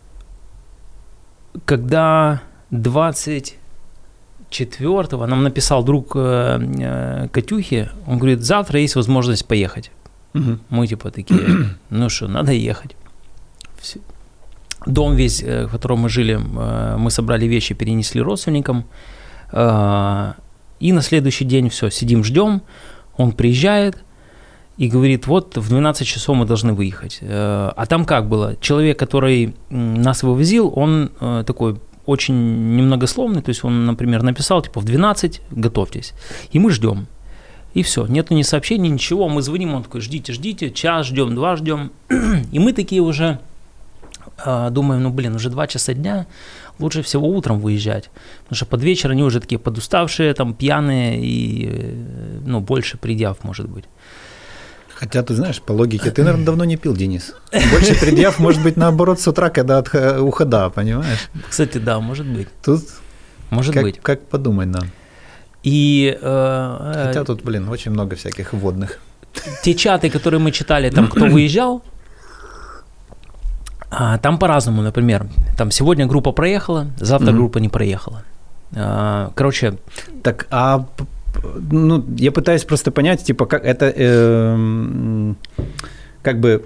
когда 1.65 2.41
24-го 2.71 5.25
нам 5.27 5.43
написал 5.43 5.83
друг 5.83 6.11
э, 6.15 6.59
э, 6.79 7.27
Катюхи, 7.31 7.89
он 8.07 8.17
говорит, 8.17 8.43
завтра 8.43 8.79
есть 8.79 8.95
возможность 8.95 9.45
поехать. 9.47 9.91
Мгм. 10.33 10.59
Мы 10.69 10.87
типа 10.87 11.11
такие, 11.11 11.39
ну 11.89 12.09
что, 12.09 12.27
надо 12.27 12.51
ехать. 12.51 12.95
Всё. 13.79 13.99
Дом 14.85 15.15
весь, 15.15 15.43
э, 15.43 15.65
в 15.65 15.71
котором 15.71 15.99
мы 15.99 16.09
жили, 16.09 16.35
э, 16.35 16.97
мы 16.97 17.11
собрали 17.11 17.45
вещи, 17.45 17.75
перенесли 17.75 18.21
родственникам. 18.21 18.85
Э, 19.51 20.33
И 20.81 20.93
на 20.93 21.01
следующий 21.01 21.45
день 21.45 21.67
все, 21.69 21.89
сидим, 21.89 22.23
ждем. 22.23 22.61
Он 23.17 23.31
приезжает 23.31 24.03
и 24.77 24.87
говорит, 24.87 25.27
вот 25.27 25.57
в 25.57 25.67
12 25.67 26.07
часов 26.07 26.37
мы 26.37 26.45
должны 26.45 26.73
выехать. 26.73 27.19
А 27.21 27.85
там 27.85 28.05
как 28.05 28.29
было? 28.29 28.55
Человек, 28.61 28.97
который 28.97 29.53
нас 29.69 30.23
вывозил, 30.23 30.71
он 30.73 31.09
такой 31.45 31.75
очень 32.05 32.75
немногословный, 32.77 33.41
то 33.41 33.49
есть 33.49 33.65
он, 33.65 33.85
например, 33.85 34.23
написал, 34.23 34.61
типа, 34.61 34.79
в 34.79 34.85
12 34.85 35.41
готовьтесь. 35.51 36.13
И 36.53 36.59
мы 36.59 36.71
ждем. 36.71 37.07
И 37.73 37.83
все, 37.83 38.07
нету 38.07 38.33
ни 38.33 38.41
сообщений, 38.41 38.89
ничего. 38.89 39.29
Мы 39.29 39.41
звоним, 39.41 39.75
он 39.75 39.83
такой, 39.83 40.01
ждите, 40.01 40.33
ждите, 40.33 40.71
час 40.71 41.07
ждем, 41.07 41.35
два 41.35 41.55
ждем. 41.55 41.91
И 42.51 42.57
мы 42.59 42.73
такие 42.73 43.01
уже 43.01 43.39
думаем, 44.71 45.03
ну 45.03 45.09
блин, 45.09 45.35
уже 45.35 45.49
два 45.49 45.67
часа 45.67 45.93
дня, 45.93 46.25
лучше 46.79 47.01
всего 47.01 47.27
утром 47.27 47.59
выезжать. 47.59 48.09
Потому 48.43 48.55
что 48.55 48.65
под 48.65 48.81
вечер 48.83 49.11
они 49.11 49.23
уже 49.23 49.39
такие 49.39 49.59
подуставшие, 49.59 50.33
там 50.33 50.53
пьяные 50.53 51.19
и, 51.21 51.69
э, 51.71 52.39
ну, 52.45 52.59
больше 52.61 52.97
предъяв 52.97 53.43
может 53.43 53.67
быть. 53.69 53.85
Хотя, 54.95 55.23
ты 55.23 55.33
знаешь, 55.33 55.61
по 55.61 55.71
логике, 55.71 56.11
ты, 56.11 56.23
наверное, 56.23 56.45
давно 56.45 56.65
не 56.65 56.75
пил, 56.75 56.93
Денис. 56.93 57.33
Больше 57.71 57.97
предъяв, 57.99 58.37
может 58.39 58.61
быть, 58.61 58.75
наоборот, 58.77 59.19
с 59.21 59.27
утра, 59.29 59.49
когда 59.49 59.77
от 59.77 59.87
х- 59.87 60.21
ухода, 60.21 60.69
понимаешь? 60.69 61.29
Кстати, 61.49 61.77
да, 61.77 61.99
может 62.01 62.25
быть. 62.25 62.49
Тут 62.63 62.81
Может 63.49 63.73
как, 63.73 63.83
быть. 63.83 63.99
как 64.01 64.27
подумать 64.27 64.67
надо. 64.67 64.87
И 65.63 66.17
э, 66.21 67.03
Хотя 67.05 67.23
тут, 67.23 67.43
блин, 67.43 67.69
очень 67.69 67.91
много 67.91 68.15
всяких 68.17 68.51
вводных. 68.53 68.99
те 69.63 69.73
чаты, 69.73 70.09
которые 70.09 70.41
мы 70.41 70.51
читали, 70.51 70.89
там, 70.89 71.07
кто 71.07 71.25
выезжал, 71.29 71.81
а, 71.81 71.98
там 73.89 74.37
по-разному, 74.37 74.81
например. 74.81 75.25
Там 75.57 75.71
сегодня 75.71 76.05
группа 76.05 76.31
проехала, 76.31 76.87
завтра 76.97 77.31
Мгм. 77.31 77.37
группа 77.37 77.57
не 77.59 77.69
проехала. 77.69 78.23
А, 78.75 79.31
Короче, 79.35 79.73
Так, 80.23 80.47
а 80.51 80.85
ну, 81.71 82.03
я 82.17 82.31
пытаюсь 82.31 82.65
просто 82.65 82.91
понять, 82.91 83.23
типа, 83.23 83.45
как 83.45 83.63
это, 83.65 83.85
эм, 83.95 85.37
как 86.21 86.39
бы, 86.39 86.65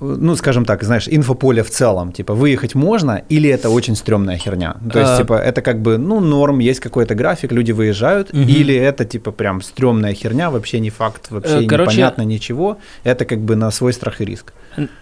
ну, 0.00 0.36
скажем 0.36 0.64
так, 0.64 0.82
знаешь, 0.84 1.08
инфополе 1.08 1.62
в 1.62 1.70
целом, 1.70 2.12
типа, 2.12 2.34
выехать 2.34 2.74
можно 2.74 3.22
или 3.28 3.48
это 3.48 3.70
очень 3.70 3.94
стрёмная 3.96 4.36
херня? 4.36 4.74
То 4.92 4.98
есть, 5.00 5.12
А. 5.12 5.18
типа, 5.18 5.34
это 5.34 5.62
как 5.62 5.80
бы, 5.80 5.96
ну, 5.98 6.20
норм, 6.20 6.58
есть 6.58 6.80
какой-то 6.80 7.14
график, 7.14 7.52
люди 7.52 7.72
выезжают, 7.72 8.32
Мгм. 8.32 8.48
или 8.48 8.74
это, 8.74 9.04
типа, 9.04 9.30
прям 9.32 9.62
стрёмная 9.62 10.12
херня, 10.14 10.50
вообще 10.50 10.80
не 10.80 10.90
факт, 10.90 11.30
вообще 11.30 11.64
Э, 11.64 11.66
короче- 11.66 11.90
непонятно 11.92 12.22
ничего, 12.22 12.76
это 13.04 13.24
как 13.24 13.38
бы 13.40 13.56
на 13.56 13.70
свой 13.70 13.92
страх 13.92 14.20
и 14.20 14.24
риск. 14.24 14.52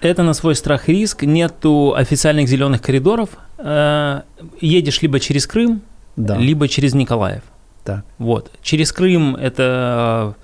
это 0.02 0.22
на 0.22 0.34
свой 0.34 0.54
страх 0.54 0.88
и 0.88 0.92
риск. 0.92 1.22
Нету 1.24 1.94
официальных 1.96 2.48
зеленых 2.48 2.80
коридоров. 2.82 3.28
Э, 3.58 4.20
Едешь 4.60 5.02
либо 5.02 5.18
через 5.20 5.46
Крым, 5.46 5.80
Да, 6.16 6.36
либо 6.36 6.68
через 6.68 6.94
Николаев. 6.94 7.42
так. 7.84 8.04
Вот. 8.18 8.50
Через 8.62 8.92
Крым 8.92 9.34
это 9.36 10.34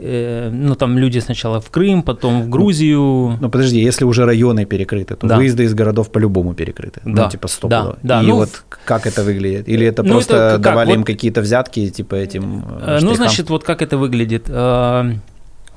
ну 0.00 0.74
там 0.74 0.98
люди 0.98 1.20
сначала 1.20 1.60
в 1.60 1.70
Крым, 1.70 2.02
потом 2.02 2.42
в 2.42 2.48
Грузию. 2.48 3.38
Ну, 3.40 3.48
подожди, 3.50 3.78
если 3.80 4.04
уже 4.04 4.24
районы 4.24 4.64
перекрыты, 4.66 5.14
то 5.14 5.26
Да. 5.26 5.36
выезды 5.36 5.64
из 5.64 5.74
городов 5.74 6.10
по-любому 6.10 6.54
перекрыты. 6.54 7.00
Да, 7.04 7.24
Ну, 7.24 7.30
типа, 7.30 7.48
стоп. 7.48 7.70
да, 7.70 7.94
да, 8.02 8.22
И 8.22 8.26
ну, 8.26 8.36
вот 8.36 8.64
как 8.84 9.06
это 9.06 9.22
выглядит? 9.22 9.68
Или 9.68 9.86
это 9.86 10.02
Ну, 10.02 10.10
просто 10.10 10.34
это 10.36 10.50
как- 10.52 10.60
давали 10.62 10.88
вот- 10.90 10.96
им 10.96 11.04
какие-то 11.04 11.40
взятки, 11.42 11.88
типа, 11.90 12.16
этим 12.16 12.42
э, 12.42 12.84
Э, 12.86 12.92
Ну, 12.94 12.96
штрихам? 12.98 13.16
значит, 13.16 13.50
вот 13.50 13.64
как 13.64 13.82
это 13.82 13.96
выглядит. 13.96 14.44
Э, 14.48 15.14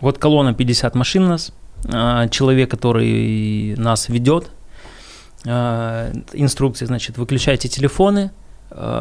Вот 0.02 0.18
колонна 0.20 0.54
50 0.54 0.96
машин 0.96 1.24
у 1.24 1.28
нас, 1.30 1.52
э, 1.86 2.28
человек, 2.30 2.70
который 2.70 3.76
нас 3.78 4.10
ведет, 4.10 4.50
э, 5.46 6.14
инструкции, 6.34 6.86
значит, 6.86 7.18
выключайте 7.18 7.68
телефоны, 7.68 8.20
э, 8.20 8.30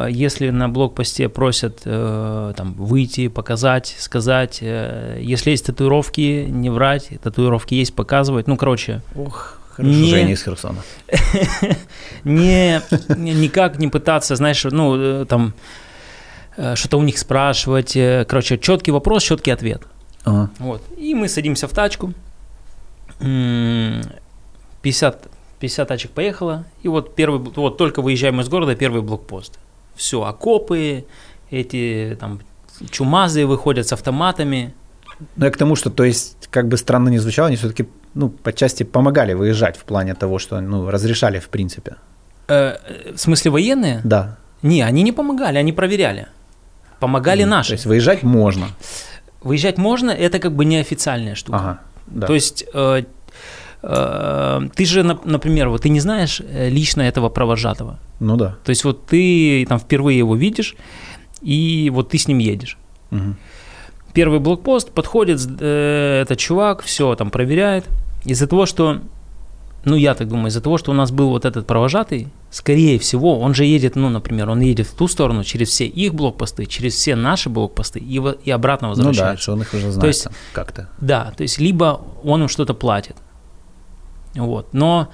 если 0.09 0.50
на 0.50 0.68
блокпосте 0.68 1.29
просят 1.29 1.83
э, 1.85 2.52
там, 2.57 2.74
выйти, 2.74 3.29
показать, 3.29 3.96
сказать, 3.98 4.59
э, 4.62 5.18
если 5.20 5.50
есть 5.50 5.66
татуировки, 5.66 6.46
не 6.48 6.70
врать, 6.70 7.11
татуировки 7.22 7.74
есть, 7.74 7.94
показывать. 7.94 8.46
Ну, 8.46 8.57
короче, 8.57 9.00
Ох, 9.16 9.59
хорошо, 9.70 9.92
Не. 9.92 10.09
Женя 10.11 10.33
из 10.33 10.42
Херсона. 10.44 10.79
не, 12.24 12.81
никак 13.09 13.79
не 13.79 13.88
пытаться, 13.88 14.37
знаешь, 14.37 14.64
ну, 14.64 14.96
э, 14.96 15.24
там, 15.26 15.52
э, 16.57 16.74
что-то 16.76 16.98
у 16.98 17.02
них 17.02 17.18
спрашивать. 17.18 17.96
э, 17.96 18.24
Короче, 18.29 18.59
четкий 18.59 18.92
вопрос, 18.92 19.24
четкий 19.24 19.50
ответ. 19.50 19.83
Ага. 20.24 20.50
Вот. 20.59 20.83
И 20.96 21.14
мы 21.14 21.29
садимся 21.29 21.66
в 21.66 21.72
тачку. 21.72 22.12
М, 23.20 24.02
50, 24.83 25.29
50 25.59 25.88
тачек 25.88 26.11
поехало. 26.11 26.64
И 26.83 26.88
вот 26.88 27.14
первый, 27.14 27.40
вот 27.40 27.79
только 27.79 28.03
выезжаем 28.03 28.40
из 28.40 28.49
города, 28.49 28.75
первый 28.75 29.03
блокпост. 29.03 29.59
Все, 29.95 30.23
окопы, 30.23 31.05
эти 31.51 32.16
там 32.21 32.40
чумазы 32.90 33.47
выходят 33.47 33.87
с 33.87 33.92
автоматами. 33.92 34.75
Ну, 35.37 35.47
я 35.47 35.51
к 35.51 35.57
тому, 35.57 35.77
что, 35.77 35.90
то 35.90 36.05
есть, 36.05 36.49
как 36.51 36.69
бы 36.69 36.77
странно 36.77 37.09
не 37.09 37.19
звучало, 37.19 37.49
они 37.49 37.57
все-таки, 37.57 37.88
ну, 38.14 38.29
по 38.29 38.53
части 38.53 38.83
помогали 38.83 39.33
выезжать 39.33 39.77
в 39.77 39.85
плане 39.85 40.14
того, 40.14 40.38
что, 40.38 40.61
ну, 40.61 40.90
разрешали, 40.90 41.38
в 41.38 41.49
принципе. 41.49 41.97
Э, 42.49 42.77
э, 42.87 43.12
в 43.14 43.19
смысле 43.19 43.51
военные? 43.51 44.01
Да. 44.05 44.37
Не, 44.62 44.83
они 44.83 45.03
не 45.03 45.12
помогали, 45.12 45.57
они 45.57 45.73
проверяли. 45.73 46.27
Помогали 47.01 47.42
Мгм. 47.42 47.51
наши. 47.51 47.69
То 47.71 47.75
есть, 47.75 47.87
выезжать 47.87 48.23
можно. 48.23 48.69
Выезжать 49.40 49.79
можно, 49.79 50.11
это 50.11 50.38
как 50.38 50.53
бы 50.53 50.64
неофициальная 50.66 51.35
штука. 51.35 51.59
Ага. 51.59 51.81
Да. 52.07 52.27
То 52.27 52.35
есть 52.35 52.64
э, 52.73 53.05
ты 54.75 54.85
же, 54.85 55.01
нап- 55.03 55.20
например, 55.25 55.68
вот 55.68 55.83
ты 55.83 55.88
не 55.90 56.01
знаешь 56.01 56.40
э, 56.40 56.68
лично 56.68 57.03
этого 57.03 57.29
провожатого. 57.29 57.99
Ну 58.20 58.37
да. 58.37 58.57
То 58.64 58.70
есть 58.70 58.85
вот 58.85 59.07
ты 59.07 59.64
там 59.68 59.79
впервые 59.79 60.18
его 60.18 60.35
видишь, 60.37 60.75
и 61.42 61.90
вот 61.94 62.09
ты 62.11 62.18
с 62.18 62.27
ним 62.29 62.38
едешь. 62.38 62.79
Мгм. 63.11 63.37
Первый 64.12 64.40
блокпост, 64.40 64.90
подходит 64.92 65.40
э, 65.61 66.20
этот 66.22 66.38
чувак, 66.38 66.83
все 66.83 67.14
там 67.14 67.31
проверяет. 67.31 67.85
Из-за 68.25 68.46
того, 68.46 68.64
что, 68.66 68.99
ну 69.85 69.94
я 69.94 70.14
так 70.14 70.27
думаю, 70.29 70.49
из-за 70.49 70.61
того, 70.62 70.79
что 70.79 70.90
у 70.90 70.94
нас 70.94 71.11
был 71.12 71.29
вот 71.29 71.44
этот 71.44 71.66
провожатый, 71.66 72.29
скорее 72.51 72.99
всего, 72.99 73.38
он 73.38 73.55
же 73.55 73.64
едет, 73.66 73.94
ну, 73.94 74.09
например, 74.09 74.49
он 74.51 74.61
едет 74.61 74.87
в 74.87 74.94
ту 74.96 75.07
сторону, 75.07 75.44
через 75.44 75.68
все 75.68 75.85
их 75.87 76.14
блокпосты, 76.14 76.64
через 76.66 76.94
все 76.94 77.14
наши 77.14 77.51
блокпосты 77.51 77.99
и, 78.01 78.20
и 78.44 78.51
обратно 78.51 78.88
Ну 78.88 78.94
да, 78.94 79.03
возвращается. 79.03 79.42
что 79.42 79.53
он 79.53 79.61
их 79.62 79.75
уже 79.75 79.92
знает 79.92 80.07
есть- 80.09 80.25
там 80.25 80.33
как-то. 80.55 80.88
Да, 80.99 81.33
то 81.37 81.42
есть 81.42 81.59
либо 81.61 82.01
он 82.25 82.42
им 82.42 82.49
что-то 82.49 82.72
платит, 82.75 83.16
вот, 84.37 84.72
но 84.75 85.09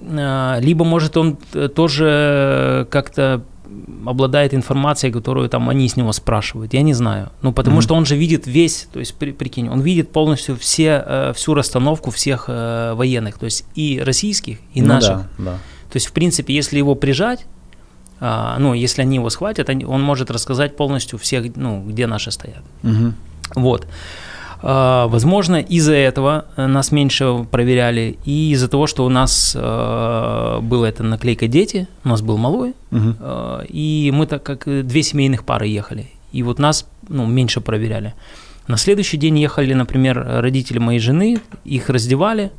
э, 0.00 0.56
либо 0.60 0.84
может 0.84 1.16
он 1.16 1.38
э, 1.54 1.68
тоже 1.68 2.86
как-то 2.90 3.42
обладает 4.06 4.54
информацией, 4.54 5.10
которую 5.12 5.48
там 5.48 5.68
они 5.68 5.88
с 5.88 5.96
него 5.96 6.12
спрашивают, 6.12 6.74
я 6.74 6.82
не 6.82 6.94
знаю, 6.94 7.30
ну 7.42 7.52
потому 7.52 7.76
Мгм. 7.76 7.82
что 7.82 7.94
он 7.94 8.06
же 8.06 8.14
видит 8.16 8.46
весь, 8.46 8.88
то 8.92 9.00
есть 9.00 9.14
при- 9.14 9.32
прикинь, 9.32 9.68
он 9.68 9.80
видит 9.80 10.10
полностью 10.12 10.56
все 10.56 11.02
э, 11.04 11.32
всю 11.34 11.54
расстановку 11.54 12.10
всех 12.10 12.44
э, 12.48 12.92
военных, 12.94 13.38
то 13.38 13.46
есть 13.46 13.64
и 13.74 14.00
российских, 14.04 14.58
и 14.74 14.82
ну 14.82 14.88
наших, 14.88 15.16
да, 15.16 15.26
да. 15.38 15.52
то 15.90 15.96
есть 15.96 16.06
в 16.06 16.12
принципе, 16.12 16.54
если 16.54 16.78
его 16.78 16.94
прижать, 16.94 17.46
а, 18.20 18.56
ну 18.58 18.74
если 18.74 19.02
они 19.02 19.16
его 19.16 19.28
схватят, 19.30 19.68
они- 19.68 19.84
он 19.84 20.02
может 20.02 20.30
рассказать 20.30 20.76
полностью 20.76 21.18
всех, 21.18 21.56
ну 21.56 21.82
где 21.82 22.06
наши 22.06 22.30
стоят. 22.30 22.62
Мгм. 22.82 23.14
Вот. 23.56 23.86
А, 24.66 25.08
Возможно, 25.08 25.56
из-за 25.56 25.92
этого 25.92 26.46
э, 26.56 26.66
нас 26.66 26.90
меньше 26.90 27.44
проверяли, 27.50 28.16
и 28.24 28.52
из-за 28.52 28.68
того, 28.68 28.86
что 28.86 29.04
у 29.04 29.10
нас 29.10 29.54
э, 29.54 30.58
была 30.62 30.88
эта 30.88 31.02
наклейка 31.02 31.48
«Дети», 31.48 31.86
у 32.02 32.08
нас 32.08 32.22
был 32.22 32.38
малой, 32.38 32.72
э, 32.90 33.64
и 33.68 34.10
мы 34.14 34.26
так 34.26 34.42
как 34.42 34.64
две 34.64 35.02
семейных 35.02 35.44
пары 35.44 35.66
ехали, 35.66 36.06
и 36.32 36.42
вот 36.42 36.58
нас 36.58 36.86
ну, 37.10 37.26
меньше 37.26 37.60
проверяли. 37.60 38.14
На 38.66 38.78
следующий 38.78 39.18
день 39.18 39.38
ехали, 39.38 39.74
например, 39.74 40.26
родители 40.40 40.78
моей 40.78 40.98
жены, 40.98 41.40
их 41.66 41.90
раздевали, 41.90 42.50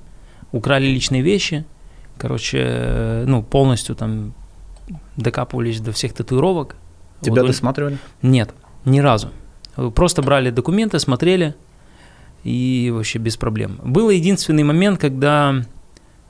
украли 0.52 0.86
личные 0.86 1.24
вещи, 1.24 1.66
короче, 2.20 3.24
ну, 3.26 3.42
полностью 3.42 3.96
там 3.96 4.36
докапывались 5.18 5.80
до 5.80 5.92
всех 5.92 6.14
татуировок. 6.14 6.76
Тебя 7.22 7.42
Вот, 7.42 7.48
досматривали? 7.48 7.98
нет, 8.22 8.54
ни 8.86 9.00
разу. 9.00 9.30
Просто 9.96 10.22
брали 10.22 10.52
документы, 10.52 11.00
смотрели, 11.00 11.56
и 12.46 12.92
вообще 12.94 13.18
без 13.20 13.38
проблем. 13.38 13.80
Был 13.84 14.12
единственный 14.12 14.64
момент, 14.64 15.00
когда 15.02 15.56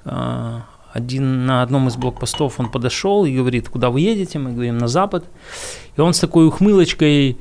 а, 0.05 0.63
один 0.93 1.45
на 1.45 1.61
одном 1.61 1.89
из 1.89 1.97
блокпостов 1.97 2.57
он 2.59 2.71
подошел 2.71 3.25
и 3.25 3.35
говорит, 3.35 3.67
куда 3.67 3.89
вы 3.89 3.99
едете? 3.99 4.39
Мы 4.39 4.53
говорим, 4.53 4.77
на 4.77 4.87
запад. 4.87 5.25
И 5.97 6.01
он 6.01 6.13
с 6.13 6.19
такой 6.19 6.47
ухмылочкой 6.47 7.37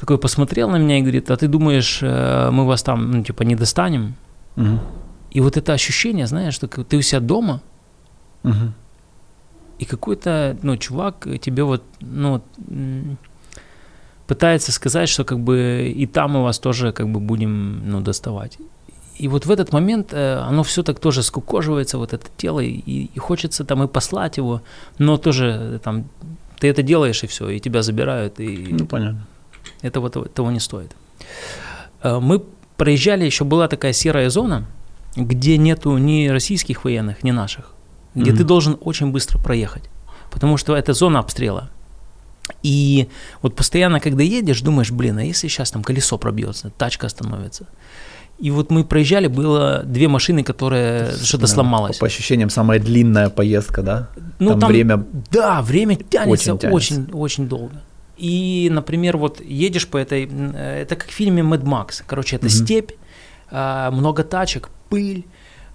такой 0.00 0.18
посмотрел 0.18 0.68
на 0.70 0.76
меня 0.76 0.98
и 0.98 1.02
говорит, 1.02 1.30
а 1.30 1.36
ты 1.36 1.46
думаешь, 1.46 2.00
э, 2.02 2.50
мы 2.50 2.66
вас 2.66 2.82
там, 2.82 3.12
ну, 3.12 3.22
типа, 3.22 3.44
не 3.44 3.54
достанем? 3.54 4.16
Мгм. 4.56 4.80
И 5.30 5.40
вот 5.40 5.56
это 5.56 5.72
ощущение, 5.72 6.26
знаешь, 6.26 6.54
что 6.54 6.66
ты 6.66 6.96
у 6.96 7.02
себя 7.02 7.20
дома, 7.20 7.60
Мгм. 8.42 8.74
и 9.78 9.84
какой-то, 9.84 10.56
ну, 10.62 10.76
чувак 10.76 11.28
тебе 11.40 11.62
вот, 11.62 11.84
ну, 12.00 12.42
пытается 14.26 14.72
сказать, 14.72 15.08
что 15.08 15.24
как 15.24 15.38
бы 15.40 15.92
и 15.94 16.06
там 16.06 16.32
мы 16.32 16.42
вас 16.42 16.58
тоже 16.58 16.92
как 16.92 17.08
бы 17.08 17.20
будем, 17.20 17.82
ну, 17.90 18.00
доставать. 18.00 18.58
И 19.16 19.28
вот 19.28 19.46
в 19.46 19.50
этот 19.50 19.72
момент 19.72 20.12
э, 20.12 20.38
оно 20.48 20.62
все 20.62 20.82
так 20.82 20.98
тоже 20.98 21.22
скукоживается, 21.22 21.98
вот 21.98 22.12
это 22.12 22.26
тело, 22.36 22.60
и, 22.60 22.70
и 23.14 23.18
хочется 23.18 23.64
там 23.64 23.82
и 23.82 23.86
послать 23.86 24.38
его, 24.38 24.60
но 24.98 25.16
тоже 25.16 25.46
э, 25.74 25.78
там 25.82 26.04
ты 26.58 26.68
это 26.68 26.82
делаешь 26.82 27.22
и 27.24 27.26
все, 27.26 27.48
и 27.50 27.60
тебя 27.60 27.82
забирают, 27.82 28.40
и 28.40 28.68
Ну, 28.72 28.86
понятно. 28.86 29.26
это 29.82 30.00
вот 30.00 30.12
того- 30.14 30.26
того 30.26 30.50
не 30.50 30.60
стоит. 30.60 30.96
Э, 32.02 32.18
Мы 32.20 32.42
проезжали, 32.76 33.24
еще 33.24 33.44
была 33.44 33.68
такая 33.68 33.92
серая 33.92 34.30
зона, 34.30 34.64
где 35.16 35.58
нету 35.58 35.96
ни 35.98 36.26
российских 36.28 36.84
военных, 36.84 37.22
ни 37.22 37.30
наших, 37.32 37.72
где 38.16 38.30
Мгм. 38.32 38.38
ты 38.38 38.44
должен 38.44 38.76
очень 38.80 39.12
быстро 39.12 39.38
проехать, 39.38 39.84
потому 40.32 40.56
что 40.56 40.74
это 40.74 40.92
зона 40.92 41.20
обстрела. 41.20 41.70
И 42.62 43.08
вот 43.42 43.56
постоянно, 43.56 44.00
когда 44.00 44.22
едешь, 44.22 44.60
думаешь, 44.60 44.90
блин, 44.90 45.18
а 45.18 45.24
если 45.24 45.48
сейчас 45.48 45.70
там 45.70 45.82
колесо 45.82 46.18
пробьется, 46.18 46.70
тачка 46.76 47.06
остановится. 47.06 47.66
И 48.38 48.50
вот 48.50 48.70
мы 48.70 48.84
проезжали, 48.84 49.28
было 49.28 49.82
две 49.84 50.08
машины, 50.08 50.42
которые 50.42 51.12
что-то 51.22 51.46
сломалось. 51.46 51.98
По 51.98 52.06
ощущениям, 52.06 52.50
самая 52.50 52.80
длинная 52.80 53.30
поездка, 53.30 53.82
да? 53.82 54.08
Ну, 54.40 54.58
там, 54.58 54.68
время... 54.68 55.06
Да, 55.30 55.62
время 55.62 55.96
тянется 55.96 56.52
Очень 56.52 56.58
тянется. 56.58 56.70
очень, 56.70 57.10
очень 57.12 57.48
долго. 57.48 57.80
И, 58.16 58.68
например, 58.72 59.16
вот 59.16 59.40
едешь 59.40 59.86
по 59.88 59.96
этой, 59.98 60.28
э, 60.30 60.82
это 60.82 60.96
как 60.96 61.08
в 61.08 61.12
фильме 61.12 61.42
Mad 61.42 61.62
Max. 61.62 62.02
Короче, 62.06 62.36
это 62.36 62.46
Мгм. 62.46 62.54
степь, 62.54 62.90
а, 63.50 63.90
много 63.92 64.24
тачек, 64.24 64.68
пыль, 64.88 65.24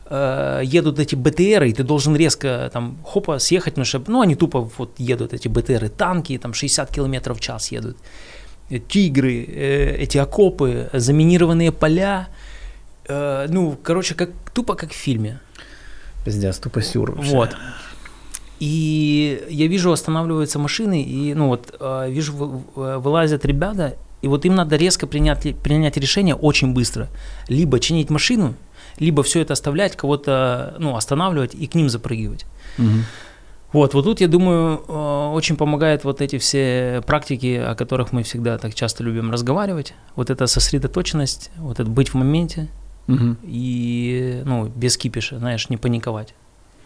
э, 0.10 0.62
едут 0.64 1.00
эти 1.00 1.16
БТРы, 1.16 1.70
и 1.70 1.74
ты 1.74 1.84
должен 1.84 2.16
резко 2.16 2.70
там 2.74 2.98
хопа 3.04 3.40
съехать, 3.40 3.74
потому 3.74 3.86
что, 3.86 4.02
ну, 4.08 4.22
они 4.22 4.36
тупо 4.36 4.70
вот 4.78 5.00
едут, 5.00 5.34
эти 5.34 5.48
БТРы, 5.48 5.90
танки, 5.90 6.38
там 6.38 6.54
60 6.54 6.90
километров 6.92 7.38
в 7.38 7.42
час 7.42 7.72
едут. 7.72 7.98
Э, 8.70 8.80
Тигры, 8.80 9.46
э, 9.46 9.96
эти 10.04 10.18
окопы, 10.18 10.90
заминированные 10.94 11.72
поля, 11.72 12.28
э, 13.08 13.48
ну, 13.50 13.78
короче, 13.84 14.16
как, 14.16 14.30
тупо 14.54 14.76
как 14.76 14.92
в 14.92 14.96
фильме. 14.96 15.40
Пиздец, 16.26 16.58
тупо 16.60 16.82
сюр 16.82 17.12
вообще. 17.12 17.32
Вот. 17.36 17.56
И 18.60 19.42
я 19.50 19.68
вижу, 19.68 19.92
останавливаются 19.92 20.60
машины, 20.60 21.02
и 21.02 21.34
ну 21.34 21.48
вот 21.48 21.74
э, 21.80 22.08
вижу, 22.12 22.34
вы- 22.36 22.62
вы- 22.76 23.00
вылазят 23.00 23.46
ребята, 23.46 23.96
и 24.22 24.28
вот 24.28 24.46
им 24.46 24.56
надо 24.56 24.76
резко 24.76 25.08
принять, 25.08 25.56
принять 25.64 25.96
решение 25.98 26.36
очень 26.36 26.74
быстро. 26.74 27.08
Либо 27.48 27.80
чинить 27.80 28.10
машину, 28.10 28.56
либо 28.98 29.24
все 29.24 29.42
это 29.42 29.54
оставлять, 29.54 29.96
кого-то 29.96 30.76
ну, 30.80 30.96
останавливать 30.96 31.56
и 31.56 31.68
к 31.68 31.76
ним 31.76 31.90
запрыгивать. 31.90 32.46
Мгм. 32.78 33.06
Вот, 33.72 33.94
вот 33.94 34.04
тут, 34.04 34.20
я 34.20 34.28
думаю, 34.28 34.82
э, 34.88 35.32
очень 35.34 35.56
помогают 35.56 36.04
вот 36.04 36.22
эти 36.22 36.40
все 36.40 37.04
практики, 37.06 37.56
о 37.56 37.76
которых 37.76 38.12
мы 38.12 38.24
всегда 38.24 38.58
так 38.58 38.74
часто 38.74 39.04
любим 39.04 39.30
разговаривать. 39.32 39.94
Вот 40.16 40.32
эта 40.32 40.48
сосредоточенность, 40.48 41.52
вот 41.58 41.80
это 41.80 41.90
быть 41.90 42.10
в 42.10 42.16
моменте 42.16 42.68
Мгм. 43.06 43.38
и, 43.44 44.42
ну, 44.46 44.66
без 44.66 44.98
кипиша, 44.98 45.38
знаешь, 45.38 45.70
не 45.70 45.78
паниковать. 45.78 46.34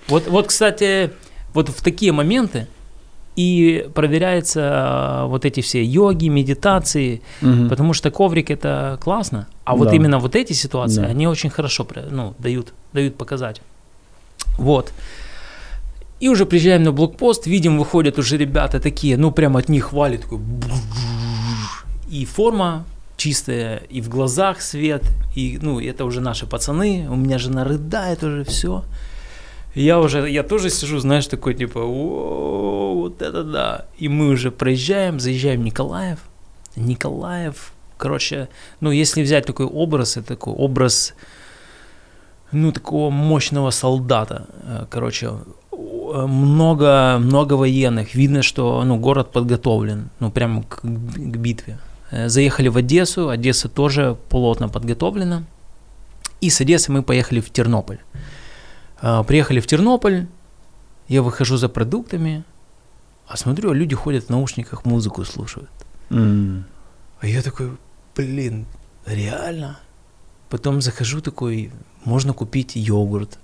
Вот, 0.08 0.28
вот, 0.28 0.48
кстати, 0.48 1.12
вот 1.54 1.70
в 1.70 1.82
такие 1.82 2.12
моменты 2.12 2.68
и 3.36 3.88
проверяются 3.94 5.24
э, 5.24 5.28
вот 5.28 5.46
эти 5.46 5.62
все 5.62 5.84
йоги, 5.84 6.28
медитации, 6.30 7.22
Мгм. 7.42 7.70
потому 7.70 7.94
что 7.94 8.12
коврик 8.12 8.52
это 8.52 8.98
классно, 9.02 9.48
а 9.66 9.76
вот 9.76 9.90
Да. 9.90 9.96
именно 9.96 10.20
вот 10.20 10.36
эти 10.36 10.54
ситуации, 10.54 11.02
Да. 11.02 11.08
они 11.08 11.28
очень 11.28 11.50
хорошо 11.50 11.88
ну, 12.12 12.34
дают, 12.40 12.74
дают 12.94 13.16
показать. 13.18 13.62
Вот. 14.58 14.92
И 16.20 16.30
уже 16.30 16.46
приезжаем 16.46 16.84
на 16.84 16.92
блокпост, 16.92 17.48
видим, 17.48 17.78
выходят 17.78 18.18
уже 18.20 18.38
ребята 18.38 18.80
такие, 18.80 19.18
ну 19.18 19.32
прям 19.32 19.58
от 19.58 19.70
них 19.70 19.92
валит 19.94 20.22
такой 20.22 20.40
и 22.10 22.26
форма 22.26 22.86
чистая, 23.18 23.78
и 23.90 24.02
в 24.02 24.10
глазах 24.10 24.62
свет, 24.62 25.04
и 25.36 25.58
ну 25.62 25.80
это 25.80 26.06
уже 26.06 26.22
наши 26.22 26.46
пацаны, 26.46 27.08
у 27.10 27.16
меня 27.16 27.38
жена 27.40 27.64
рыдает 27.64 28.24
уже 28.24 28.44
все. 28.44 28.84
Я 29.76 30.00
уже, 30.00 30.30
я 30.30 30.44
тоже 30.44 30.70
сижу, 30.70 31.00
знаешь, 31.00 31.28
такой 31.28 31.56
типа, 31.56 31.84
вот 31.84 33.22
это 33.22 33.44
да. 33.44 33.86
И 33.98 34.08
мы 34.08 34.30
уже 34.30 34.52
проезжаем, 34.52 35.20
заезжаем 35.20 35.62
в 35.62 35.64
Николаев. 35.64 36.20
Николаев, 36.76 37.74
короче, 37.98 38.50
ну, 38.82 38.92
если 38.92 39.24
взять 39.24 39.46
такой 39.46 39.66
образ, 39.66 40.18
это 40.18 40.28
такой 40.28 40.54
образ, 40.54 41.14
ну, 42.52 42.72
такого 42.72 43.10
мощного 43.10 43.72
солдата. 43.72 44.46
Э, 44.64 44.86
короче, 44.90 45.32
много, 45.72 47.18
много 47.20 47.54
военных. 47.54 48.16
Видно, 48.16 48.44
что, 48.44 48.84
ну, 48.84 48.98
город 48.98 49.32
подготовлен, 49.32 50.10
ну, 50.20 50.32
прямо 50.32 50.64
к, 50.64 50.82
к 50.82 51.38
битве. 51.38 51.80
Э, 52.12 52.30
заехали 52.30 52.68
в 52.68 52.78
Одессу, 52.78 53.30
Одесса 53.30 53.70
тоже 53.70 54.18
плотно 54.30 54.70
подготовлена. 54.70 55.44
И 56.42 56.50
с 56.50 56.62
Одессы 56.62 56.92
мы 56.92 57.02
поехали 57.02 57.40
в 57.40 57.50
Тернополь. 57.50 57.98
А, 59.06 59.22
приехали 59.24 59.60
в 59.60 59.68
Тернополь, 59.68 60.28
я 61.10 61.22
выхожу 61.22 61.58
за 61.58 61.68
продуктами, 61.68 62.46
а 63.28 63.36
смотрю, 63.36 63.72
а 63.72 63.74
люди 63.76 63.96
ходят 63.96 64.26
в 64.26 64.30
наушниках, 64.30 64.86
музыку 64.86 65.26
слушают. 65.26 65.70
Mm. 66.10 66.64
А 67.20 67.28
я 67.28 67.42
такой, 67.42 67.72
блин, 68.16 68.66
реально? 69.06 69.78
Потом 70.50 70.82
захожу 70.82 71.20
такой, 71.20 71.72
можно 72.06 72.32
купить 72.32 72.78
йогурт, 72.78 73.40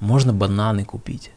можно 0.00 0.32
бананы 0.32 0.86
купить. 0.86 1.30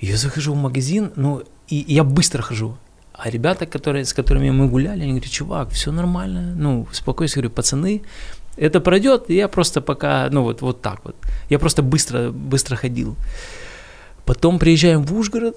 Я 0.00 0.16
захожу 0.16 0.52
в 0.52 0.56
магазин, 0.56 1.12
ну, 1.14 1.44
и, 1.68 1.80
и 1.82 1.94
я 1.94 2.02
быстро 2.02 2.42
хожу. 2.42 2.76
А 3.12 3.30
ребята, 3.30 3.66
которые, 3.66 4.04
с 4.04 4.12
которыми 4.12 4.50
мы 4.50 4.66
гуляли, 4.66 5.02
они 5.02 5.12
говорят, 5.12 5.30
чувак, 5.30 5.70
все 5.70 5.92
нормально, 5.92 6.52
ну, 6.56 6.88
спокойно, 6.90 7.30
говорю, 7.32 7.50
пацаны, 7.50 8.02
это 8.56 8.80
пройдет, 8.80 9.24
и 9.28 9.34
я 9.34 9.48
просто 9.48 9.80
пока, 9.80 10.28
ну, 10.30 10.42
вот, 10.42 10.62
вот 10.62 10.82
так 10.82 11.04
вот. 11.04 11.16
Я 11.48 11.58
просто 11.58 11.82
быстро, 11.82 12.30
быстро 12.30 12.76
ходил. 12.76 13.16
Потом 14.24 14.58
приезжаем 14.58 15.02
в 15.02 15.14
Ужгород, 15.14 15.56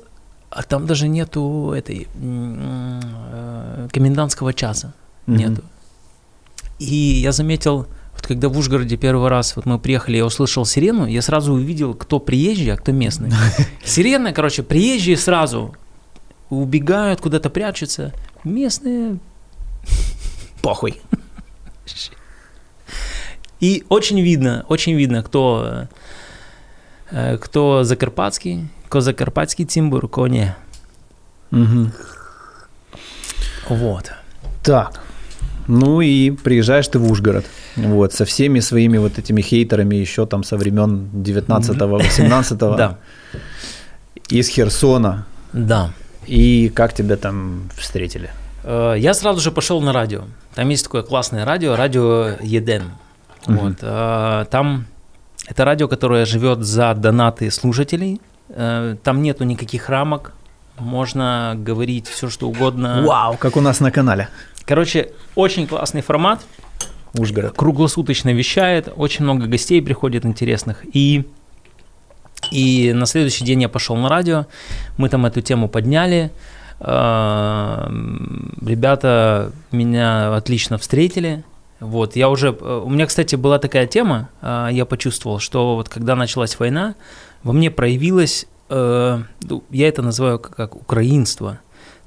а 0.50 0.64
там 0.64 0.86
даже 0.86 1.08
нету 1.08 1.74
этой 1.76 2.08
э, 2.16 3.88
комендантского 3.92 4.54
часа. 4.54 4.94
Mm-hmm. 5.28 5.36
Нету. 5.38 5.62
И 6.80 6.96
я 6.96 7.32
заметил, 7.32 7.88
вот 8.14 8.28
когда 8.28 8.50
в 8.50 8.58
Ужгороде 8.58 8.98
первый 8.98 9.30
раз 9.30 9.56
вот 9.56 9.66
мы 9.66 9.80
приехали, 9.80 10.18
я 10.18 10.26
услышал 10.26 10.66
сирену, 10.66 11.06
я 11.06 11.22
сразу 11.22 11.54
увидел, 11.54 11.94
кто 11.94 12.20
приезжий, 12.20 12.74
а 12.74 12.78
кто 12.78 12.92
местный. 12.92 13.32
Сирена, 13.84 14.34
короче, 14.34 14.64
приезжие 14.64 15.18
сразу 15.18 15.76
убегают, 16.50 17.22
куда-то 17.22 17.50
прячутся. 17.50 18.14
Местные 18.44 19.20
похуй. 20.62 21.02
И 23.66 23.84
очень 23.90 24.22
видно, 24.22 24.64
очень 24.70 24.94
видно, 24.94 25.24
кто, 25.24 25.88
э, 27.10 27.38
кто 27.42 27.84
закарпатский, 27.84 28.68
кто 28.88 29.02
закарпатский 29.02 29.66
тимбур, 29.66 30.08
кто 30.08 30.28
не. 30.28 30.56
Угу. 31.52 31.92
Вот. 33.70 34.12
Так, 34.64 35.02
ну 35.68 36.00
и 36.02 36.30
приезжаешь 36.30 36.88
ты 36.88 37.00
в 37.00 37.12
Ужгород. 37.12 37.46
Вот, 37.76 38.14
со 38.14 38.24
всеми 38.26 38.60
своими 38.60 39.00
вот 39.00 39.18
этими 39.18 39.42
хейтерами 39.42 39.96
еще 39.96 40.28
там 40.28 40.44
со 40.44 40.58
времен 40.58 41.10
19-го, 41.12 41.98
18-го. 41.98 42.76
Да. 42.78 42.98
Из 44.30 44.48
Херсона. 44.48 45.26
Да. 45.54 45.92
И 46.28 46.70
как 46.70 46.94
тебя 46.94 47.16
там 47.16 47.70
встретили? 47.76 48.30
Э, 48.64 48.94
я 48.96 49.16
сразу 49.16 49.40
же 49.40 49.52
пошел 49.52 49.82
на 49.82 49.92
радио. 49.92 50.26
Там 50.54 50.70
есть 50.70 50.84
такое 50.84 51.02
классное 51.02 51.46
радио, 51.46 51.76
радио 51.76 52.36
Еден. 52.44 52.84
Mm-hmm. 53.48 53.58
Вот, 53.58 53.78
э, 53.82 54.46
там 54.50 54.86
это 55.48 55.66
радио, 55.66 55.88
которое 55.88 56.26
живет 56.26 56.60
за 56.64 56.94
донаты 56.94 57.52
слушателей. 57.52 58.22
Э, 58.50 58.96
там 59.04 59.22
нету 59.22 59.44
никаких 59.44 59.90
рамок. 59.90 60.34
Можно 60.78 61.54
говорить 61.56 62.08
все, 62.08 62.30
что 62.30 62.48
угодно. 62.48 63.04
Вау, 63.06 63.38
как 63.38 63.56
у 63.56 63.62
нас 63.62 63.80
на 63.80 63.92
канале. 63.92 64.30
Короче, 64.66 65.12
очень 65.36 65.68
классный 65.68 66.02
формат. 66.02 66.42
Ужгород. 67.18 67.56
Круглосуточно 67.56 68.34
вещает, 68.34 68.92
очень 68.96 69.24
много 69.24 69.46
гостей 69.48 69.82
приходит 69.82 70.26
интересных. 70.26 70.84
И, 70.92 71.26
и 72.52 72.92
на 72.94 73.06
следующий 73.06 73.46
день 73.46 73.62
я 73.62 73.70
пошел 73.70 73.96
на 73.96 74.10
радио, 74.10 74.48
мы 74.98 75.08
там 75.08 75.26
эту 75.26 75.42
тему 75.42 75.70
подняли. 75.70 76.32
Э, 76.80 77.88
ребята 78.62 79.52
меня 79.72 80.36
отлично 80.36 80.78
встретили. 80.78 81.44
Вот, 81.80 82.16
я 82.16 82.30
уже, 82.30 82.48
э, 82.50 82.82
у 82.86 82.90
меня, 82.90 83.06
кстати, 83.06 83.36
была 83.36 83.60
такая 83.60 83.88
тема, 83.88 84.30
э, 84.42 84.70
я 84.72 84.86
почувствовал, 84.86 85.40
что 85.40 85.76
вот 85.76 85.90
когда 85.90 86.16
началась 86.16 86.60
война, 86.60 86.96
во 87.44 87.54
мне 87.54 87.72
проявилось, 87.72 88.48
ну, 88.68 89.64
я 89.70 89.88
это 89.88 90.02
называю 90.02 90.40
как 90.40 90.76
украинство. 90.76 91.60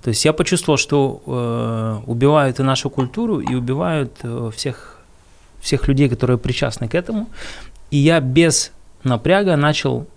То 0.02 0.09
есть 0.11 0.24
я 0.24 0.33
почувствовал, 0.33 0.76
что 0.76 2.02
убивают 2.04 2.59
и 2.59 2.64
нашу 2.64 2.90
культуру, 2.90 3.38
и 3.38 3.54
убивают 3.54 4.20
всех, 4.57 4.98
всех 5.61 5.87
людей, 5.87 6.09
которые 6.09 6.37
причастны 6.37 6.88
к 6.88 6.96
этому. 6.96 7.28
И 7.92 7.98
я 7.98 8.18
без 8.18 8.72
напряга 9.04 9.54
начал 9.54 10.09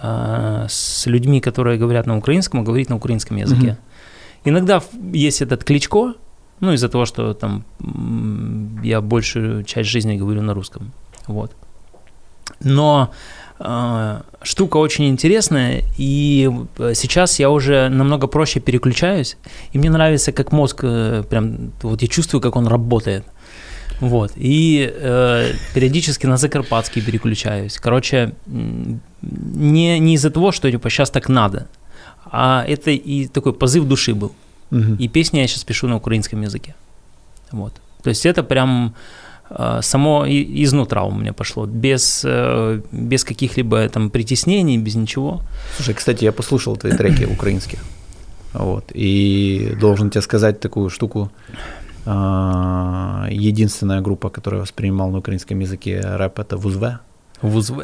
с 0.00 1.06
людьми, 1.06 1.40
которые 1.40 1.78
говорят 1.78 2.06
на 2.06 2.16
украинском, 2.16 2.62
говорить 2.62 2.88
на 2.88 2.94
украинском 2.94 3.36
языке. 3.36 3.66
Mm-hmm. 3.66 4.48
Иногда 4.48 4.82
есть 5.12 5.42
этот 5.42 5.64
кличко, 5.64 6.14
ну, 6.60 6.72
из-за 6.72 6.88
того, 6.88 7.06
что 7.06 7.34
там 7.34 7.64
я 8.82 9.00
большую 9.00 9.64
часть 9.64 9.90
жизни 9.90 10.16
говорю 10.16 10.42
на 10.42 10.54
русском. 10.54 10.92
Вот. 11.26 11.52
Но 12.60 13.10
э, 13.58 14.20
штука 14.42 14.76
очень 14.78 15.08
интересная, 15.08 15.82
и 15.98 16.50
сейчас 16.94 17.38
я 17.40 17.50
уже 17.50 17.88
намного 17.88 18.26
проще 18.26 18.60
переключаюсь, 18.60 19.36
и 19.72 19.78
мне 19.78 19.90
нравится, 19.90 20.32
как 20.32 20.52
мозг, 20.52 20.80
э, 20.82 21.24
прям, 21.28 21.72
вот 21.82 22.02
я 22.02 22.08
чувствую, 22.08 22.40
как 22.40 22.56
он 22.56 22.66
работает. 22.68 23.24
Вот. 24.00 24.32
И 24.36 24.92
э, 24.94 25.52
периодически 25.74 26.26
на 26.26 26.36
закарпатский 26.36 27.02
переключаюсь. 27.02 27.78
Короче, 27.78 28.34
не, 28.46 29.98
не 29.98 30.14
из-за 30.14 30.30
того, 30.30 30.52
что 30.52 30.70
типа 30.70 30.90
сейчас 30.90 31.10
так 31.10 31.28
надо, 31.28 31.66
а 32.26 32.64
это 32.68 32.90
и 32.90 33.26
такой 33.26 33.52
позыв 33.52 33.84
души 33.84 34.14
был. 34.14 34.32
Угу. 34.70 34.96
И 34.98 35.08
песни 35.08 35.38
я 35.38 35.46
сейчас 35.46 35.64
пишу 35.64 35.88
на 35.88 35.96
украинском 35.96 36.42
языке. 36.42 36.74
Вот. 37.52 37.72
То 38.02 38.10
есть 38.10 38.26
это 38.26 38.42
прям 38.42 38.94
э, 39.50 39.80
само 39.82 40.24
изнутра 40.28 41.02
у 41.02 41.12
меня 41.12 41.32
пошло, 41.32 41.66
без, 41.66 42.22
э, 42.24 42.80
без 42.92 43.24
каких-либо 43.24 43.88
там 43.88 44.10
притеснений, 44.10 44.78
без 44.78 44.94
ничего. 44.94 45.40
Слушай, 45.76 45.94
кстати, 45.94 46.24
я 46.24 46.32
послушал 46.32 46.76
твои 46.76 46.92
треки 46.92 47.24
украинские. 47.24 47.80
Вот. 48.52 48.92
И 48.94 49.76
должен 49.80 50.10
тебе 50.10 50.22
сказать 50.22 50.60
такую 50.60 50.90
штуку. 50.90 51.30
А, 52.06 53.26
единственная 53.30 54.00
группа, 54.00 54.30
которая 54.30 54.60
воспринимала 54.60 55.10
на 55.10 55.18
украинском 55.18 55.58
языке 55.58 56.00
рэп, 56.00 56.38
это 56.38 56.56
ВУЗВ. 56.56 57.00
ВУЗВ. 57.42 57.82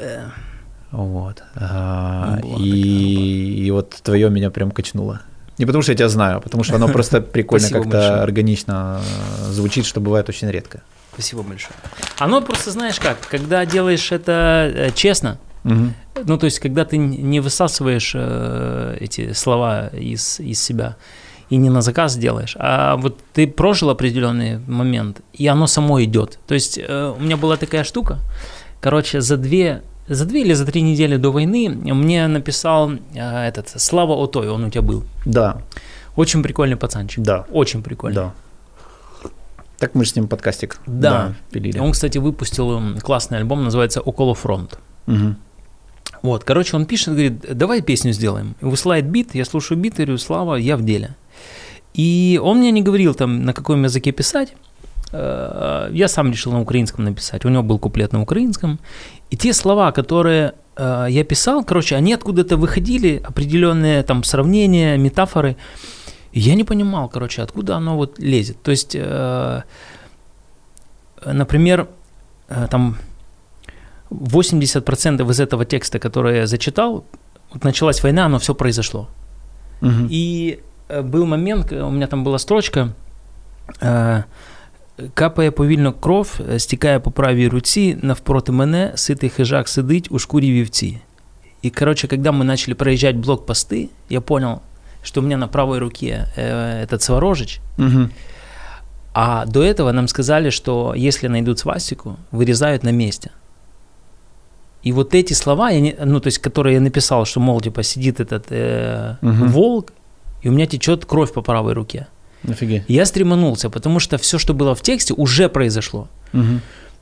Вот. 0.92 1.42
А, 1.56 2.38
и, 2.58 3.66
и 3.66 3.70
вот 3.70 3.90
твое 4.02 4.30
меня 4.30 4.50
прям 4.50 4.70
качнуло. 4.70 5.20
Не 5.58 5.66
потому 5.66 5.82
что 5.82 5.92
я 5.92 5.96
тебя 5.96 6.08
знаю, 6.08 6.38
а 6.38 6.40
потому 6.40 6.64
что 6.64 6.76
оно 6.76 6.88
просто 6.88 7.20
прикольно 7.20 7.68
как-то 7.68 8.22
органично 8.22 9.00
звучит, 9.50 9.86
что 9.86 10.00
бывает 10.00 10.28
очень 10.28 10.50
редко. 10.50 10.82
Спасибо 11.12 11.42
большое. 11.42 11.74
Оно 12.18 12.40
просто, 12.40 12.70
знаешь 12.70 12.98
как, 12.98 13.18
когда 13.28 13.66
делаешь 13.66 14.12
это 14.12 14.72
э, 14.74 14.90
честно, 14.94 15.38
угу. 15.62 15.92
ну 16.24 16.38
то 16.38 16.46
есть 16.46 16.58
когда 16.58 16.86
ты 16.86 16.96
не 16.96 17.40
высасываешь 17.40 18.12
э, 18.14 18.96
эти 18.98 19.32
слова 19.34 19.88
из, 19.88 20.40
из 20.40 20.62
себя 20.62 20.96
и 21.50 21.56
не 21.56 21.68
на 21.68 21.82
заказ 21.82 22.16
делаешь, 22.16 22.56
а 22.58 22.96
вот 22.96 23.18
ты 23.34 23.46
прожил 23.46 23.90
определенный 23.90 24.58
момент, 24.66 25.20
и 25.34 25.46
оно 25.46 25.66
само 25.66 26.02
идет. 26.02 26.38
То 26.46 26.54
есть 26.54 26.78
э, 26.78 27.14
у 27.14 27.20
меня 27.20 27.36
была 27.36 27.58
такая 27.58 27.84
штука, 27.84 28.20
короче, 28.80 29.20
за 29.20 29.36
две 29.36 29.82
за 30.14 30.24
две 30.24 30.42
или 30.42 30.52
за 30.52 30.66
три 30.66 30.82
недели 30.82 31.16
до 31.16 31.30
войны 31.30 31.68
мне 31.68 32.26
написал 32.26 32.92
э, 33.14 33.48
этот 33.48 33.68
Слава 33.76 34.12
Отой, 34.12 34.48
он 34.48 34.64
у 34.64 34.70
тебя 34.70 34.82
был. 34.82 35.04
Да. 35.24 35.62
Очень 36.16 36.42
прикольный 36.42 36.76
пацанчик. 36.76 37.24
Да. 37.24 37.46
Очень 37.50 37.82
прикольный. 37.82 38.16
Да. 38.16 38.34
Так 39.78 39.94
мы 39.94 40.04
же 40.04 40.10
с 40.10 40.16
ним 40.16 40.28
подкастик. 40.28 40.78
Да. 40.86 41.10
да 41.10 41.34
пилили. 41.50 41.78
Он, 41.78 41.92
кстати, 41.92 42.18
выпустил 42.18 42.98
классный 43.00 43.38
альбом, 43.38 43.64
называется 43.64 44.00
«Около 44.00 44.34
фронт». 44.34 44.78
Угу. 45.06 45.34
Вот, 46.22 46.44
короче, 46.44 46.76
он 46.76 46.86
пишет, 46.86 47.08
говорит, 47.08 47.40
давай 47.56 47.82
песню 47.82 48.12
сделаем. 48.12 48.54
Высылает 48.60 49.06
бит, 49.06 49.34
я 49.34 49.44
слушаю 49.44 49.78
бит 49.78 49.94
и 49.94 50.04
говорю, 50.04 50.18
Слава, 50.18 50.54
я 50.54 50.76
в 50.76 50.84
деле. 50.84 51.16
И 51.94 52.40
он 52.42 52.58
мне 52.58 52.70
не 52.70 52.82
говорил 52.82 53.14
там, 53.14 53.44
на 53.44 53.52
каком 53.52 53.82
языке 53.82 54.12
писать. 54.12 54.54
Э, 55.12 55.88
я 55.92 56.08
сам 56.08 56.30
решил 56.30 56.52
на 56.52 56.60
украинском 56.60 57.04
написать. 57.04 57.44
У 57.44 57.48
него 57.48 57.62
был 57.62 57.78
куплет 57.78 58.12
на 58.12 58.22
украинском. 58.22 58.78
И 59.30 59.36
те 59.36 59.52
слова, 59.52 59.92
которые 59.92 60.54
э, 60.76 61.06
я 61.10 61.24
писал, 61.24 61.64
короче, 61.64 61.96
они 61.96 62.14
откуда-то 62.14 62.56
выходили, 62.56 63.22
определенные 63.24 64.02
там 64.02 64.24
сравнения, 64.24 64.96
метафоры. 64.96 65.56
И 66.32 66.40
я 66.40 66.54
не 66.54 66.64
понимал, 66.64 67.08
короче, 67.08 67.42
откуда 67.42 67.76
оно 67.76 67.96
вот 67.96 68.18
лезет. 68.18 68.62
То 68.62 68.70
есть, 68.70 68.96
э, 68.98 69.62
например, 71.26 71.88
там 72.70 72.96
80% 74.10 75.30
из 75.30 75.40
этого 75.40 75.64
текста, 75.64 75.98
который 75.98 76.38
я 76.38 76.46
зачитал, 76.46 77.04
вот 77.52 77.64
началась 77.64 78.02
война, 78.02 78.26
оно 78.26 78.38
все 78.38 78.54
произошло. 78.54 79.08
Мгм. 79.80 80.08
И 80.10 80.60
был 81.02 81.26
момент, 81.26 81.72
у 81.72 81.90
меня 81.90 82.06
там 82.06 82.24
была 82.24 82.38
строчка, 82.38 82.94
капає 85.13 85.51
повільно 85.51 85.93
кров, 85.93 86.39
е, 86.53 86.59
стікає 86.59 86.99
по 86.99 87.11
правій 87.11 87.47
руці, 87.47 87.97
навпроти 88.01 88.51
мене 88.51 88.91
ситий 88.95 89.29
хижак 89.29 89.67
сидить 89.69 90.07
у 90.11 90.19
шкурі 90.19 90.51
вівці. 90.51 90.97
И, 91.65 91.69
короче, 91.69 92.07
когда 92.07 92.31
мы 92.31 92.43
начали 92.43 92.75
проезжать 92.75 93.15
блокпосты, 93.15 93.89
я 94.09 94.21
понял, 94.21 94.61
что 95.03 95.21
у 95.21 95.23
меня 95.23 95.37
на 95.37 95.47
правой 95.47 95.79
руке 95.79 96.27
э, 96.37 96.83
этот 96.85 97.01
Сворожич, 97.01 97.59
Мгм. 97.77 98.09
а 99.13 99.45
до 99.45 99.63
этого 99.63 99.91
нам 99.91 100.07
сказали, 100.07 100.51
что 100.51 100.93
если 100.95 101.27
найдут 101.29 101.59
свастику, 101.59 102.15
вырезают 102.31 102.83
на 102.83 102.91
месте. 102.91 103.29
И 104.85 104.91
вот 104.91 105.15
эти 105.15 105.33
слова, 105.33 105.71
я 105.71 105.79
не- 105.81 105.95
ну, 106.05 106.19
то 106.19 106.27
есть, 106.27 106.37
которые 106.37 106.75
я 106.75 106.81
написал, 106.81 107.25
что, 107.25 107.39
мол, 107.39 107.61
типа, 107.61 107.83
сидит 107.83 108.19
этот 108.19 108.51
э, 108.51 109.15
Мгм. 109.21 109.47
волк, 109.47 109.93
и 110.43 110.49
у 110.49 110.51
меня 110.51 110.65
течет 110.67 111.05
кровь 111.05 111.33
по 111.33 111.41
правой 111.41 111.73
руке. 111.73 112.05
Офигеть. 112.48 112.84
Я 112.88 113.06
стреманулся, 113.06 113.70
потому 113.70 114.00
что 114.00 114.18
все, 114.18 114.38
что 114.38 114.54
было 114.54 114.74
в 114.74 114.82
тексте, 114.82 115.14
уже 115.14 115.48
произошло. 115.48 116.08
Мгм. 116.32 116.60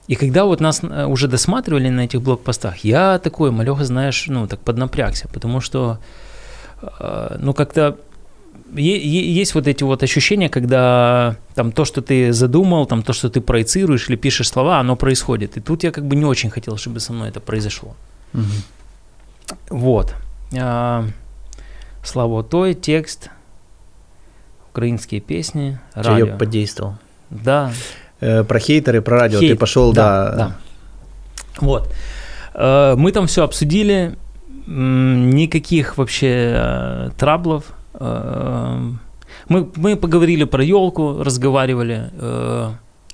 И 0.08 0.16
когда 0.16 0.44
вот 0.44 0.60
нас 0.60 0.80
э, 0.82 1.06
уже 1.06 1.28
досматривали 1.28 1.88
на 1.88 2.00
этих 2.00 2.20
блокпостах, 2.20 2.84
я 2.84 3.18
такой, 3.18 3.50
малеха, 3.50 3.84
знаешь, 3.84 4.26
ну, 4.28 4.46
так 4.46 4.60
поднапрягся, 4.60 5.28
потому 5.28 5.60
что, 5.60 5.98
э, 6.82 7.36
ну, 7.40 7.54
как-то 7.54 7.96
есть 8.76 9.54
вот 9.54 9.66
эти 9.66 9.84
вот 9.84 10.02
ощущения, 10.02 10.48
когда 10.48 11.36
там 11.54 11.72
то, 11.72 11.84
что 11.84 12.02
ты 12.02 12.32
задумал, 12.32 12.86
там 12.86 13.02
то, 13.02 13.12
что 13.12 13.28
ты 13.28 13.40
проецируешь 13.40 14.08
или 14.08 14.16
пишешь 14.16 14.48
слова, 14.48 14.78
оно 14.78 14.96
происходит. 14.96 15.56
И 15.56 15.60
тут 15.60 15.84
я 15.84 15.90
как 15.90 16.04
бы 16.04 16.16
не 16.16 16.24
очень 16.24 16.50
хотел, 16.50 16.76
чтобы 16.76 17.00
со 17.00 17.12
мной 17.12 17.30
это 17.30 17.40
произошло. 17.40 17.96
Мгм. 18.32 18.62
Вот. 19.70 20.14
А, 20.56 21.04
Слава 22.02 22.42
той, 22.42 22.74
текст, 22.74 23.30
украинские 24.70 25.20
песни, 25.20 25.78
радио. 25.94 26.26
Чаёк 26.26 26.38
подействовал. 26.38 26.94
Да, 27.30 27.72
Э, 28.20 28.44
Про 28.44 28.58
хейтеры, 28.58 29.00
про 29.00 29.20
радио 29.20 29.40
Хейт, 29.40 29.52
ты 29.52 29.58
пошел, 29.58 29.92
да. 29.92 30.32
да. 30.36 30.56
Вот. 31.58 31.88
Э, 32.54 32.94
Мы 32.96 33.12
там 33.12 33.26
все 33.26 33.44
обсудили. 33.44 34.14
Никаких 34.66 35.96
вообще 35.98 36.52
э, 36.54 37.10
траблов. 37.18 37.64
Мы, 37.98 39.68
мы 39.74 39.96
поговорили 39.96 40.44
про 40.44 40.62
елку, 40.62 41.22
разговаривали. 41.22 42.10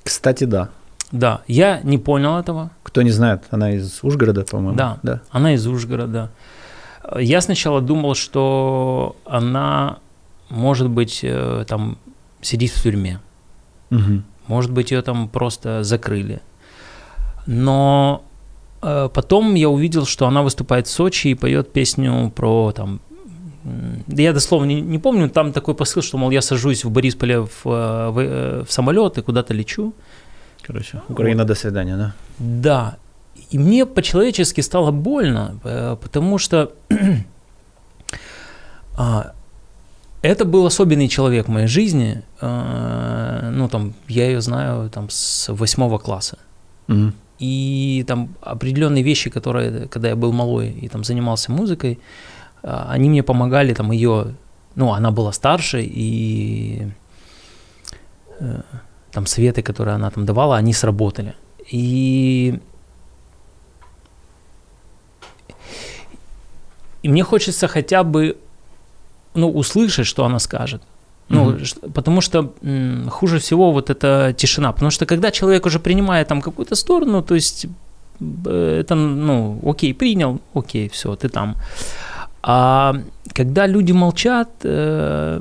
Кстати, 0.03 0.45
да. 0.45 0.69
Да, 1.13 1.41
я 1.47 1.81
не 1.83 1.99
понял 1.99 2.37
этого. 2.39 2.71
Кто 2.83 3.03
не 3.03 3.11
знает, 3.11 3.45
она 3.51 3.71
из 3.73 4.01
Ужгорода, 4.03 4.45
по-моему. 4.45 4.77
Да. 4.77 4.99
да. 5.03 5.21
Она 5.31 5.55
из 5.55 5.67
Ужгорода. 5.67 6.31
Я 7.19 7.41
сначала 7.41 7.81
думал, 7.81 8.15
что 8.15 9.17
она, 9.25 9.99
может 10.49 10.89
быть, 10.89 11.21
э, 11.23 11.65
там 11.69 11.99
сидит 12.41 12.71
в 12.71 12.83
тюрьме. 12.83 13.21
Мгм. 13.91 14.25
Может 14.47 14.71
быть, 14.71 14.93
ее 14.93 15.03
там 15.03 15.29
просто 15.29 15.83
закрыли. 15.83 16.41
Но 17.47 18.23
э, 18.83 19.09
потом 19.13 19.55
я 19.55 19.69
увидел, 19.69 20.07
что 20.07 20.27
она 20.27 20.43
выступает 20.43 20.87
в 20.87 20.91
Сочи 20.91 21.29
и 21.29 21.35
поет 21.35 21.73
песню 21.73 22.33
про 22.35 22.73
там. 22.73 23.01
Я 24.07 24.33
дословно 24.33 24.67
не, 24.67 24.81
не 24.81 24.99
помню, 24.99 25.29
там 25.29 25.53
такой 25.53 25.75
посыл, 25.75 26.03
что, 26.03 26.19
мол, 26.19 26.31
я 26.31 26.41
сажусь 26.41 26.85
в 26.85 26.91
Борисполе 26.91 27.41
в, 27.41 27.51
э, 27.65 28.11
в, 28.11 28.65
в 28.65 28.73
самолет 28.73 29.19
и 29.19 29.23
куда-то 29.23 29.55
лечу. 29.55 29.93
Короче, 30.63 31.01
Украина, 31.09 31.45
до 31.45 31.55
свидания, 31.55 31.97
да. 31.97 32.15
Да. 32.39 32.97
И 33.51 33.59
мне 33.59 33.87
по-человечески 33.87 34.63
стало 34.63 34.91
больно, 34.91 35.55
потому 36.03 36.39
что 36.39 36.73
а, 38.97 39.33
это 40.27 40.45
был 40.45 40.67
особенный 40.67 41.09
человек 41.09 41.47
в 41.49 41.51
моей 41.51 41.67
жизни. 41.69 42.23
э, 42.41 43.51
Ну, 43.53 43.69
там, 43.69 43.95
я 44.09 44.27
ее 44.27 44.41
знаю 44.41 44.91
там, 44.91 45.09
с 45.11 45.53
восьмого 45.53 45.99
класса. 45.99 46.39
Мгм. 46.89 47.13
И 47.39 48.05
там 48.07 48.29
определенные 48.41 49.03
вещи, 49.03 49.31
которые, 49.31 49.89
когда 49.89 50.09
я 50.09 50.17
был 50.17 50.33
малой 50.33 50.71
и 50.71 50.89
там 50.89 51.05
занимался 51.05 51.53
музыкой, 51.53 51.99
а, 52.63 52.87
они 52.95 53.11
мне 53.11 53.23
помогали, 53.23 53.75
там 53.75 53.93
ее, 53.93 54.35
ну, 54.75 54.93
она 54.93 55.11
была 55.11 55.33
старше, 55.33 55.83
и 55.83 56.89
э, 58.41 58.63
там 59.13 59.27
советы, 59.27 59.63
которые 59.63 59.95
она 59.95 60.11
там 60.11 60.25
давала, 60.25 60.57
они 60.57 60.73
сработали. 60.73 61.35
И 61.73 62.59
и 67.03 67.09
мне 67.09 67.23
хочется 67.23 67.69
хотя 67.69 68.03
бы, 68.03 68.37
ну, 69.37 69.51
услышать, 69.51 70.07
что 70.07 70.25
она 70.25 70.39
скажет. 70.39 70.83
Ну, 71.29 71.59
ш- 71.65 71.77
потому 71.95 72.21
что 72.21 72.53
м, 72.63 73.09
хуже 73.11 73.39
всего 73.39 73.73
вот 73.73 73.91
эта 73.91 74.33
тишина. 74.37 74.73
Потому 74.73 74.91
что 74.91 75.07
когда 75.07 75.31
человек 75.31 75.67
уже 75.67 75.79
принимает 75.79 76.29
там 76.29 76.41
какую-то 76.43 76.77
сторону, 76.77 77.23
то 77.23 77.35
есть 77.35 77.67
это, 78.21 78.95
ну, 78.95 79.61
окей, 79.65 79.93
принял, 79.95 80.41
окей, 80.55 80.89
все, 80.89 81.15
ты 81.17 81.29
там. 81.29 81.57
А 82.43 82.95
когда 83.35 83.67
люди 83.67 83.93
молчат, 83.93 84.49
э, 84.63 85.41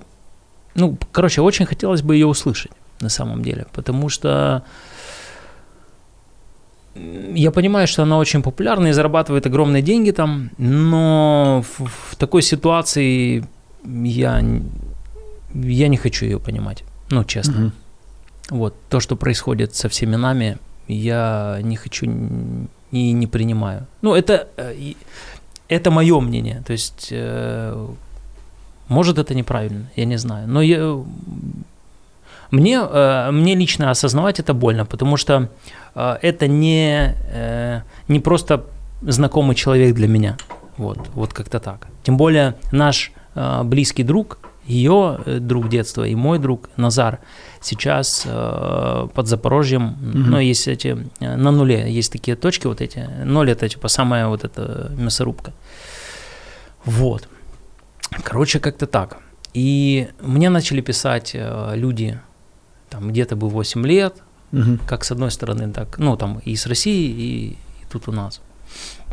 ну, 0.75 0.97
короче, 1.11 1.41
очень 1.41 1.65
хотелось 1.67 2.01
бы 2.01 2.15
ее 2.15 2.25
услышать 2.25 2.71
на 3.01 3.09
самом 3.09 3.43
деле, 3.43 3.65
потому 3.73 4.09
что 4.09 4.63
я 7.35 7.51
понимаю, 7.51 7.87
что 7.87 8.03
она 8.03 8.17
очень 8.17 8.41
популярна 8.41 8.87
и 8.87 8.91
зарабатывает 8.93 9.45
огромные 9.45 9.81
деньги 9.81 10.11
там, 10.11 10.49
но 10.57 11.63
в, 11.77 11.85
в 12.11 12.15
такой 12.15 12.41
ситуации 12.41 13.43
я, 13.85 14.43
я 15.53 15.87
не 15.87 15.97
хочу 15.97 16.25
ее 16.25 16.39
понимать, 16.39 16.83
ну, 17.09 17.23
честно. 17.23 17.59
Мгм. 17.59 17.73
Вот 18.49 18.75
то, 18.89 18.99
что 18.99 19.15
происходит 19.15 19.75
со 19.75 19.89
всеми 19.89 20.15
нами, 20.15 20.57
я 20.87 21.59
не 21.63 21.75
хочу 21.75 22.05
и 22.91 23.11
не 23.11 23.27
принимаю. 23.27 23.87
Ну, 24.01 24.13
это, 24.13 24.47
э, 24.57 24.93
это 25.67 25.91
мое 25.91 26.19
мнение. 26.19 26.63
То 26.65 26.73
есть, 26.73 27.09
э, 27.11 27.87
может, 28.87 29.17
это 29.17 29.33
неправильно, 29.33 29.89
я 29.95 30.05
не 30.05 30.17
знаю. 30.17 30.47
Но 30.47 30.61
я, 30.61 30.97
мне, 32.51 32.79
э, 32.79 33.31
мне 33.31 33.55
лично 33.55 33.89
осознавать 33.91 34.39
это 34.39 34.53
больно, 34.53 34.85
потому 34.85 35.17
что 35.17 35.49
это 35.95 36.47
не, 36.47 37.15
не 38.09 38.19
просто 38.19 38.65
знакомый 39.01 39.55
человек 39.55 39.95
для 39.95 40.09
меня. 40.09 40.37
Вот, 40.77 40.99
вот 41.13 41.33
как-то 41.33 41.59
так. 41.59 41.87
Тем 42.03 42.17
более 42.17 42.55
наш 42.73 43.13
близкий 43.63 44.03
друг, 44.03 44.37
ее 44.65 45.19
э, 45.25 45.39
друг 45.39 45.69
детства 45.69 46.03
и 46.07 46.15
мой 46.15 46.39
друг 46.39 46.69
Назар 46.77 47.19
сейчас 47.61 48.23
э, 48.25 49.07
под 49.13 49.27
Запорожьем, 49.27 49.95
Мгм. 50.01 50.31
но 50.31 50.39
есть 50.39 50.67
эти, 50.67 50.97
э, 51.19 51.35
на 51.35 51.51
нуле 51.51 51.91
есть 51.91 52.11
такие 52.11 52.35
точки 52.35 52.67
вот 52.67 52.81
эти, 52.81 53.07
ноль 53.25 53.51
это 53.51 53.69
типа 53.69 53.87
самая 53.89 54.27
вот 54.27 54.43
эта 54.43 54.91
мясорубка. 54.97 55.53
Вот. 56.85 57.27
Короче, 58.23 58.59
как-то 58.59 58.85
так. 58.87 59.17
И 59.53 60.07
мне 60.21 60.49
начали 60.49 60.81
писать 60.81 61.31
э, 61.33 61.71
люди, 61.75 62.19
там 62.89 63.09
где-то 63.09 63.35
бы 63.35 63.49
8 63.49 63.85
лет, 63.85 64.15
Мгм. 64.51 64.79
как 64.87 65.03
с 65.03 65.11
одной 65.11 65.31
стороны, 65.31 65.71
так, 65.73 65.97
ну 65.97 66.15
там 66.17 66.39
и 66.39 66.55
с 66.55 66.65
России, 66.67 67.09
и, 67.09 67.51
и 67.53 67.57
тут 67.91 68.07
у 68.07 68.11
нас. 68.11 68.41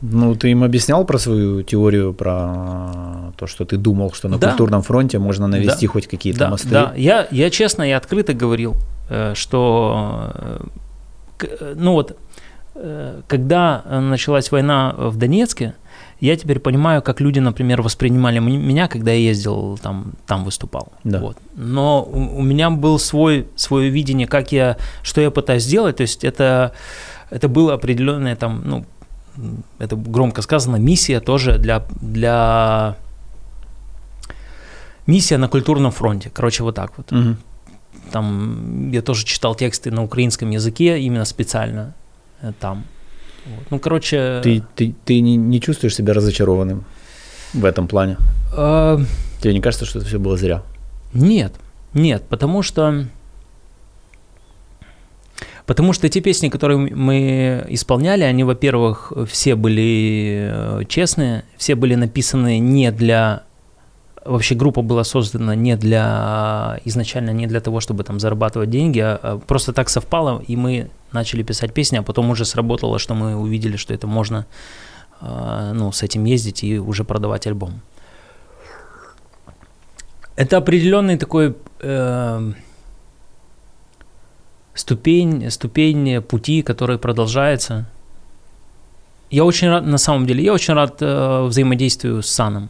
Ну, 0.02 0.34
ты 0.34 0.50
им 0.50 0.64
объяснял 0.64 1.04
про 1.04 1.18
свою 1.18 1.62
теорию, 1.62 2.12
про 2.12 3.32
то, 3.36 3.46
что 3.46 3.64
ты 3.64 3.76
думал, 3.76 4.12
что 4.12 4.28
на 4.28 4.38
Да. 4.38 4.48
культурном 4.48 4.82
фронте 4.82 5.18
можно 5.18 5.46
навести 5.46 5.86
Да. 5.86 5.92
хоть 5.92 6.08
какие-то 6.08 6.40
да, 6.40 6.50
мосты. 6.50 6.68
Да, 6.70 6.92
я, 6.96 7.28
я 7.30 7.50
честно 7.50 7.84
и 7.88 7.92
открыто 7.92 8.34
говорил, 8.34 8.74
э, 9.08 9.34
что, 9.36 10.32
э, 10.34 10.58
э, 11.42 11.74
ну 11.76 11.92
вот, 11.92 12.16
когда 13.28 13.82
началась 14.00 14.50
война 14.50 14.94
в 14.96 15.16
Донецке, 15.18 15.74
я 16.20 16.36
теперь 16.36 16.58
понимаю, 16.58 17.02
как 17.02 17.20
люди, 17.20 17.38
например, 17.38 17.82
воспринимали 17.82 18.38
меня, 18.38 18.88
когда 18.88 19.10
я 19.10 19.18
ездил 19.18 19.78
там, 19.82 20.14
там 20.26 20.44
выступал. 20.44 20.88
Да. 21.04 21.18
Вот. 21.20 21.36
Но 21.54 22.02
у, 22.02 22.38
у 22.38 22.42
меня 22.42 22.70
был 22.70 22.98
свой, 22.98 23.46
свое 23.56 23.90
видение, 23.90 24.26
как 24.26 24.52
я, 24.52 24.76
что 25.02 25.20
я 25.20 25.30
пытаюсь 25.30 25.64
сделать. 25.64 25.96
То 25.96 26.02
есть 26.02 26.24
это, 26.24 26.72
это 27.30 27.48
было 27.48 27.74
определенное 27.74 28.36
там, 28.36 28.62
ну, 28.64 28.84
это 29.78 29.96
громко 29.96 30.42
сказано, 30.42 30.76
миссия 30.76 31.20
тоже 31.20 31.58
для, 31.58 31.84
для 32.00 32.96
миссия 35.06 35.38
на 35.38 35.48
культурном 35.48 35.90
фронте. 35.92 36.30
Короче, 36.34 36.62
вот 36.62 36.74
так 36.74 36.92
вот. 36.96 37.10
Мгм. 37.12 37.36
Там 38.10 38.90
я 38.92 39.02
тоже 39.02 39.24
читал 39.24 39.54
тексты 39.54 39.90
на 39.90 40.02
украинском 40.02 40.50
языке, 40.50 40.98
именно 41.00 41.24
специально 41.24 41.94
э, 42.42 42.52
там. 42.60 42.84
Вот. 43.46 43.64
Ну, 43.70 43.78
короче, 43.78 44.40
Ты, 44.42 44.62
ты, 44.76 44.94
ты 45.04 45.20
не, 45.20 45.36
не 45.36 45.60
чувствуешь 45.60 45.94
себя 45.96 46.12
разочарованным 46.14 46.84
в 47.54 47.64
этом 47.64 47.88
плане? 47.88 48.16
э, 48.56 48.98
Тебе 49.40 49.54
не 49.54 49.60
кажется, 49.60 49.84
что 49.86 49.98
это 49.98 50.08
все 50.08 50.18
было 50.18 50.36
зря? 50.36 50.62
Нет, 51.14 51.54
нет, 51.94 52.22
потому 52.28 52.62
что 52.62 53.06
Потому 55.66 55.92
что 55.92 56.08
те 56.08 56.20
песни, 56.20 56.48
которые 56.48 56.78
мы 56.78 57.64
исполняли, 57.68 58.24
они, 58.24 58.44
во-первых, 58.44 59.12
все 59.28 59.54
были 59.54 60.48
э, 60.50 60.84
честные, 60.88 61.44
все 61.56 61.74
были 61.74 61.94
написаны 61.94 62.58
не 62.58 62.90
для 62.90 63.44
вообще 64.24 64.54
группа 64.54 64.82
была 64.82 65.04
создана 65.04 65.54
не 65.54 65.76
для 65.76 66.80
изначально 66.84 67.30
не 67.30 67.46
для 67.46 67.60
того, 67.60 67.80
чтобы 67.80 68.04
там 68.04 68.20
зарабатывать 68.20 68.70
деньги, 68.70 69.00
а, 69.00 69.18
а 69.22 69.38
просто 69.38 69.72
так 69.72 69.88
совпало, 69.88 70.42
и 70.46 70.56
мы 70.56 70.90
начали 71.12 71.42
писать 71.42 71.72
песни, 71.72 71.96
а 71.96 72.02
потом 72.02 72.30
уже 72.30 72.44
сработало, 72.44 72.98
что 72.98 73.14
мы 73.14 73.34
увидели, 73.36 73.76
что 73.76 73.94
это 73.94 74.06
можно 74.06 74.46
а, 75.20 75.72
ну, 75.72 75.92
с 75.92 76.02
этим 76.02 76.24
ездить 76.24 76.64
и 76.64 76.78
уже 76.78 77.04
продавать 77.04 77.46
альбом. 77.46 77.80
Это 80.36 80.56
определенный 80.56 81.18
такой 81.18 81.54
э, 81.80 82.52
ступень, 84.74 85.50
ступень 85.50 86.22
пути, 86.22 86.62
который 86.62 86.98
продолжается. 86.98 87.86
Я 89.30 89.44
очень 89.44 89.68
рад, 89.68 89.86
на 89.86 89.98
самом 89.98 90.26
деле, 90.26 90.44
я 90.44 90.52
очень 90.52 90.74
рад 90.74 90.96
э, 91.00 91.44
взаимодействию 91.46 92.22
с 92.22 92.28
Саном 92.28 92.68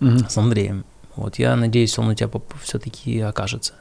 угу. 0.00 0.18
с 0.28 0.36
Андреем. 0.36 0.84
Вот 1.16 1.38
я 1.38 1.56
надеюсь, 1.56 1.98
он 1.98 2.08
у 2.08 2.14
тебя 2.14 2.28
все-таки 2.62 3.20
окажется. 3.20 3.72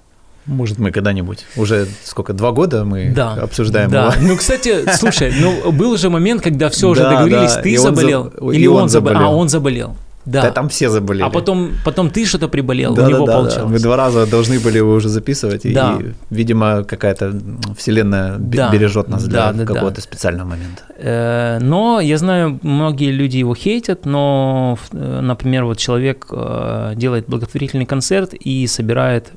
Может, 0.46 0.78
мы 0.78 0.92
когда-нибудь. 0.92 1.46
Уже 1.58 1.88
сколько, 2.04 2.34
два 2.34 2.52
года 2.52 2.86
мы 2.86 3.12
да, 3.16 3.34
обсуждаем 3.34 3.90
да. 3.90 4.14
его. 4.14 4.28
Ну, 4.28 4.38
кстати, 4.38 4.86
слушай, 4.96 5.34
ну 5.40 5.72
был 5.72 5.98
же 5.98 6.10
момент, 6.10 6.42
когда 6.42 6.70
все 6.70 6.88
уже 6.90 7.02
договорились, 7.02 7.56
да. 7.56 7.62
ты 7.62 7.72
и 7.72 7.78
заболел, 7.78 8.32
за... 8.40 8.52
или 8.52 8.68
он 8.68 8.88
заболел. 8.88 9.22
А, 9.22 9.30
он 9.30 9.50
заболел. 9.50 9.98
Да. 10.26 10.42
да, 10.42 10.52
там 10.52 10.70
все 10.70 10.90
заболели. 10.90 11.24
А 11.24 11.30
потом, 11.30 11.72
потом 11.84 12.10
ты 12.10 12.26
что-то 12.26 12.48
приболел, 12.48 12.96
да, 12.96 13.06
у 13.06 13.10
него 13.10 13.26
да, 13.26 13.34
получилось. 13.34 13.64
Да. 13.64 13.68
Мы 13.68 13.80
два 13.80 13.96
раза 13.96 14.26
должны 14.26 14.60
были 14.60 14.78
его 14.78 14.94
уже 14.94 15.08
записывать, 15.08 15.62
да. 15.72 16.00
и, 16.00 16.14
видимо, 16.32 16.84
какая-то 16.84 17.34
вселенная 17.78 18.38
да. 18.40 18.72
бережет 18.72 19.08
нас 19.08 19.24
для 19.24 19.52
да, 19.52 19.54
да, 19.54 19.66
какого-то 19.66 19.98
да. 19.98 20.02
специального 20.02 20.50
момента. 20.50 20.84
Э, 20.98 21.60
но 21.60 22.00
я 22.00 22.18
знаю, 22.18 22.60
многие 22.64 23.12
люди 23.12 23.38
его 23.38 23.54
хейтят, 23.54 24.06
но, 24.06 24.78
э, 24.92 25.20
например, 25.22 25.66
вот 25.66 25.78
человек 25.78 26.28
э, 26.32 26.94
делает 26.96 27.28
благотворительный 27.28 27.86
концерт 27.86 28.34
и 28.34 28.68
собирает 28.68 29.32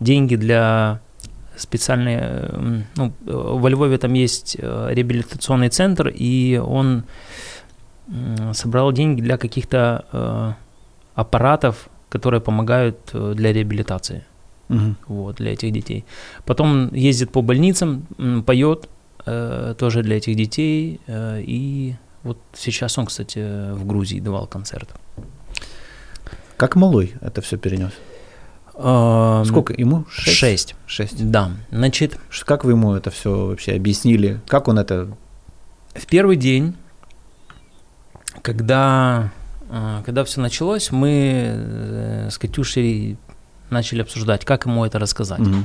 деньги 0.00 0.36
для 0.36 1.00
специальной, 1.56 2.20
ну, 2.96 3.12
во 3.26 3.68
Львове 3.68 3.98
там 3.98 4.14
есть 4.14 4.56
реабилитационный 4.58 5.68
центр, 5.68 6.08
и 6.08 6.56
он 6.56 7.04
собрал 8.52 8.92
деньги 8.92 9.20
для 9.20 9.36
каких-то 9.36 10.04
э, 10.12 10.52
аппаратов, 11.14 11.88
которые 12.08 12.40
помогают 12.40 12.98
э, 13.12 13.34
для 13.36 13.52
реабилитации. 13.52 14.24
Угу. 14.68 14.94
Вот, 15.06 15.36
для 15.36 15.52
этих 15.52 15.72
детей. 15.72 16.04
Потом 16.44 16.92
ездит 16.94 17.30
по 17.32 17.42
больницам, 17.42 18.06
поет 18.46 18.88
э, 19.26 19.74
тоже 19.78 20.02
для 20.02 20.16
этих 20.16 20.36
детей. 20.36 21.00
Э, 21.06 21.40
и 21.40 21.94
вот 22.22 22.38
сейчас 22.54 22.98
он, 22.98 23.06
кстати, 23.06 23.72
в 23.72 23.86
Грузии 23.86 24.20
давал 24.20 24.46
концерт. 24.46 24.88
Как 26.56 26.76
малой 26.76 27.14
это 27.20 27.40
все 27.40 27.56
перенес? 27.56 27.92
Сколько 29.46 29.74
ему? 29.74 30.06
Шесть? 30.08 30.38
Шесть. 30.38 30.74
Шесть. 30.86 31.30
Да. 31.30 31.50
Значит. 31.70 32.18
Как 32.44 32.64
вы 32.64 32.72
ему 32.72 32.94
это 32.94 33.10
все 33.10 33.46
вообще 33.46 33.72
объяснили? 33.72 34.40
Как 34.46 34.68
он 34.68 34.78
это? 34.78 35.08
В 35.94 36.06
первый 36.06 36.36
день 36.36 36.74
когда, 38.42 39.32
а, 39.70 40.02
когда 40.04 40.24
все 40.24 40.40
началось, 40.40 40.90
мы 40.90 41.42
э, 41.44 42.28
с 42.30 42.38
Катюшей 42.38 43.18
начали 43.70 44.02
обсуждать, 44.02 44.44
как 44.44 44.66
ему 44.66 44.84
это 44.84 44.98
рассказать. 44.98 45.40
Угу. 45.40 45.64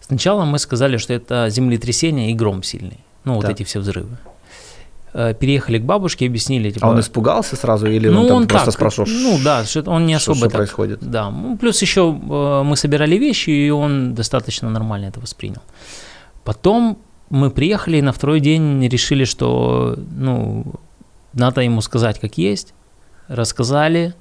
Сначала 0.00 0.44
мы 0.44 0.58
сказали, 0.58 0.96
что 0.98 1.12
это 1.12 1.48
землетрясение 1.50 2.30
и 2.30 2.34
гром 2.34 2.62
сильный. 2.62 3.00
Ну, 3.24 3.34
вот 3.34 3.48
эти 3.48 3.62
все 3.62 3.80
взрывы. 3.80 4.18
Э, 5.16 5.32
переехали 5.32 5.78
к 5.78 5.82
бабушке, 5.84 6.26
объяснили. 6.26 6.70
Типа, 6.70 6.88
а 6.88 6.90
он 6.90 7.00
испугался 7.00 7.56
сразу 7.56 7.86
или 7.86 8.08
ну, 8.08 8.22
он, 8.22 8.26
там 8.28 8.36
он 8.36 8.48
просто 8.48 8.66
так, 8.66 8.74
спрашивал? 8.74 9.08
Ну 9.08 9.38
да, 9.44 9.64
что 9.64 9.82
он 9.90 10.06
не 10.06 10.14
особо 10.14 10.36
что, 10.36 10.46
что 10.46 10.50
так, 10.50 10.58
происходит. 10.58 10.98
Да, 11.00 11.30
ну, 11.30 11.56
плюс 11.56 11.80
еще 11.82 12.00
э, 12.00 12.62
мы 12.64 12.76
собирали 12.76 13.16
вещи, 13.16 13.50
и 13.50 13.70
он 13.70 14.14
достаточно 14.14 14.68
нормально 14.68 15.06
это 15.06 15.20
воспринял. 15.20 15.62
Потом 16.42 16.98
мы 17.30 17.50
приехали 17.50 17.98
и 17.98 18.02
на 18.02 18.12
второй 18.12 18.40
день 18.40 18.86
решили, 18.88 19.24
что 19.24 19.96
ну, 20.16 20.64
надо 21.34 21.60
ему 21.60 21.80
сказать, 21.80 22.18
как 22.20 22.38
есть. 22.38 22.74
Рассказали. 23.28 24.14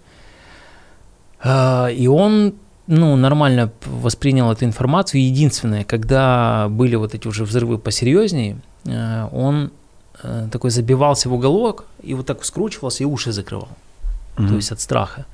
А, 1.40 1.88
и 1.88 2.08
он 2.08 2.56
ну, 2.88 3.16
нормально 3.16 3.72
воспринял 3.86 4.52
эту 4.52 4.66
информацию. 4.66 5.24
Единственное, 5.24 5.84
когда 5.84 6.68
были 6.70 6.96
вот 6.96 7.14
эти 7.14 7.28
уже 7.28 7.46
взрывы 7.46 7.78
посерьезнее, 7.78 8.58
э, 8.86 9.28
он 9.32 9.72
э, 10.22 10.48
такой 10.52 10.70
забивался 10.70 11.30
в 11.30 11.34
уголок 11.34 11.86
и 12.02 12.14
вот 12.14 12.26
так 12.26 12.44
скручивался 12.44 13.04
и 13.04 13.06
уши 13.06 13.32
закрывал. 13.32 13.70
Mm-hmm. 14.36 14.48
То 14.48 14.56
есть 14.56 14.72
от 14.72 14.82
страха. 14.82 15.26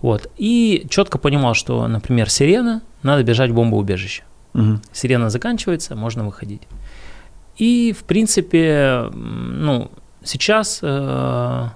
Вот. 0.00 0.28
И 0.36 0.86
четко 0.90 1.18
понимал, 1.18 1.54
что, 1.54 1.86
например, 1.86 2.28
сирена, 2.28 2.82
надо 3.02 3.22
бежать 3.22 3.50
в 3.50 3.54
бомбоубежище. 3.54 4.24
Mm-hmm. 4.54 4.78
Сирена 4.92 5.30
заканчивается, 5.30 5.94
можно 5.94 6.24
выходить. 6.24 6.62
И, 7.56 7.94
в 7.96 8.04
принципе, 8.04 9.08
ну, 9.12 9.90
Сейчас 10.24 10.80
э, 10.82 11.68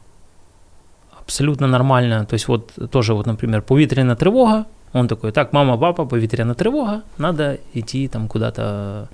абсолютно 1.21 1.67
нормально. 1.67 2.25
То 2.25 2.35
есть 2.35 2.49
вот 2.49 2.73
тоже 2.91 3.15
вот, 3.15 3.27
например, 3.27 3.63
повітряна 3.63 4.15
тривога, 4.15 4.65
он 4.93 5.09
такой, 5.09 5.33
так, 5.33 5.53
мама, 5.53 5.79
папа, 5.79 6.07
повітряна 6.07 6.55
тривога, 6.55 7.03
надо 7.19 7.57
идти 7.75 8.09
там 8.09 8.29
куда-то 8.29 9.09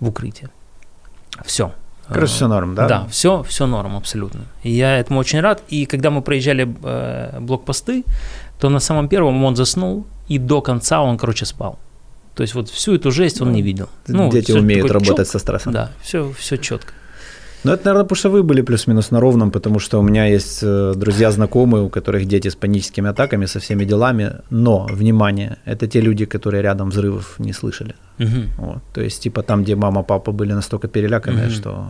в 0.00 0.08
укрытие. 0.08 0.48
Все. 1.44 1.70
Короче, 2.08 2.32
все 2.32 2.48
норм, 2.48 2.74
да? 2.74 2.88
Да, 2.88 3.06
все, 3.10 3.42
все 3.42 3.66
норм 3.66 3.96
абсолютно. 3.96 4.40
И 4.64 4.70
я 4.70 4.98
этому 4.98 5.20
очень 5.20 5.40
рад. 5.40 5.62
И 5.72 5.86
когда 5.86 6.10
мы 6.10 6.22
проезжали 6.22 6.66
э, 6.82 7.40
блокпосты, 7.40 8.04
то 8.58 8.68
на 8.68 8.80
самом 8.80 9.08
первом 9.08 9.44
он 9.44 9.56
заснул, 9.56 10.04
и 10.28 10.38
до 10.38 10.60
конца 10.60 11.02
он, 11.02 11.18
короче, 11.18 11.46
спал. 11.46 11.78
То 12.34 12.42
есть 12.42 12.54
вот 12.54 12.68
всю 12.68 12.94
эту 12.94 13.10
жесть 13.10 13.40
он 13.40 13.52
не 13.52 13.62
видел. 13.62 13.88
Ну, 14.08 14.30
Дети 14.30 14.52
умеют 14.52 14.90
работать 14.90 15.16
чок, 15.16 15.26
со 15.26 15.38
стрессом. 15.38 15.72
Да, 15.72 15.90
все, 16.02 16.32
все 16.32 16.56
четко. 16.56 16.92
Ну, 17.64 17.72
это, 17.72 17.84
наверное, 17.84 18.04
потому 18.04 18.16
что 18.16 18.30
вы 18.30 18.42
были 18.42 18.62
плюс-минус 18.62 19.10
на 19.10 19.20
ровном, 19.20 19.50
потому 19.50 19.80
что 19.80 19.98
у 19.98 20.02
меня 20.02 20.24
есть 20.24 20.60
э, 20.62 20.94
друзья, 20.96 21.30
знакомые, 21.30 21.82
у 21.82 21.90
которых 21.90 22.26
дети 22.26 22.48
с 22.48 22.54
паническими 22.54 23.10
атаками, 23.10 23.46
со 23.46 23.58
всеми 23.58 23.84
делами, 23.84 24.32
но, 24.50 24.86
внимание, 24.90 25.58
это 25.66 25.86
те 25.86 26.00
люди, 26.00 26.24
которые 26.24 26.62
рядом 26.62 26.88
взрывов 26.88 27.38
не 27.38 27.52
слышали. 27.52 27.94
Угу. 28.18 28.40
Вот. 28.58 28.82
То 28.94 29.02
есть, 29.02 29.22
типа 29.22 29.42
там, 29.42 29.62
где 29.62 29.76
мама, 29.76 30.02
папа 30.02 30.32
были 30.32 30.54
настолько 30.54 30.88
переляканы, 30.88 31.42
угу. 31.42 31.50
что, 31.50 31.86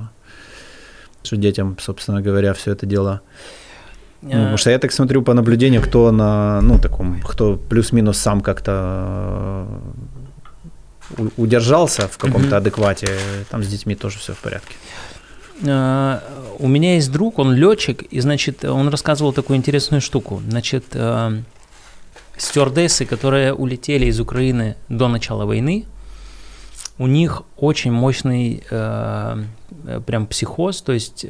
что 1.22 1.36
детям, 1.36 1.76
собственно 1.80 2.20
говоря, 2.20 2.52
все 2.52 2.72
это 2.72 2.86
дело... 2.86 3.20
Ну, 4.22 4.30
э. 4.30 4.32
потому 4.32 4.56
что 4.56 4.70
я 4.70 4.78
так 4.78 4.92
смотрю 4.92 5.22
по 5.22 5.34
наблюдению, 5.34 5.82
кто 5.82 6.10
на, 6.10 6.60
ну, 6.62 6.78
таком, 6.78 7.20
кто 7.20 7.56
плюс-минус 7.56 8.18
сам 8.18 8.40
как-то 8.40 9.68
э, 11.16 11.28
удержался 11.36 12.08
в 12.08 12.18
каком-то 12.18 12.56
адеквате, 12.56 13.06
там 13.50 13.62
с 13.62 13.68
детьми 13.68 13.94
тоже 13.94 14.18
все 14.18 14.32
в 14.32 14.38
порядке. 14.38 14.74
Э, 15.62 16.20
у 16.58 16.68
меня 16.68 16.94
есть 16.94 17.10
друг, 17.10 17.38
он 17.38 17.54
летчик, 17.54 18.02
и, 18.02 18.20
значит, 18.20 18.64
он 18.64 18.88
рассказывал 18.88 19.32
такую 19.32 19.56
интересную 19.56 20.00
штуку. 20.00 20.42
Значит, 20.48 20.84
э, 20.92 21.42
стюардессы, 22.36 23.06
которые 23.06 23.54
улетели 23.54 24.06
из 24.06 24.20
Украины 24.20 24.76
до 24.88 25.08
начала 25.08 25.44
войны, 25.44 25.86
у 26.98 27.06
них 27.06 27.42
очень 27.56 27.92
мощный 27.92 28.62
э, 28.70 29.44
прям 30.06 30.26
психоз, 30.26 30.82
то 30.82 30.92
есть 30.92 31.26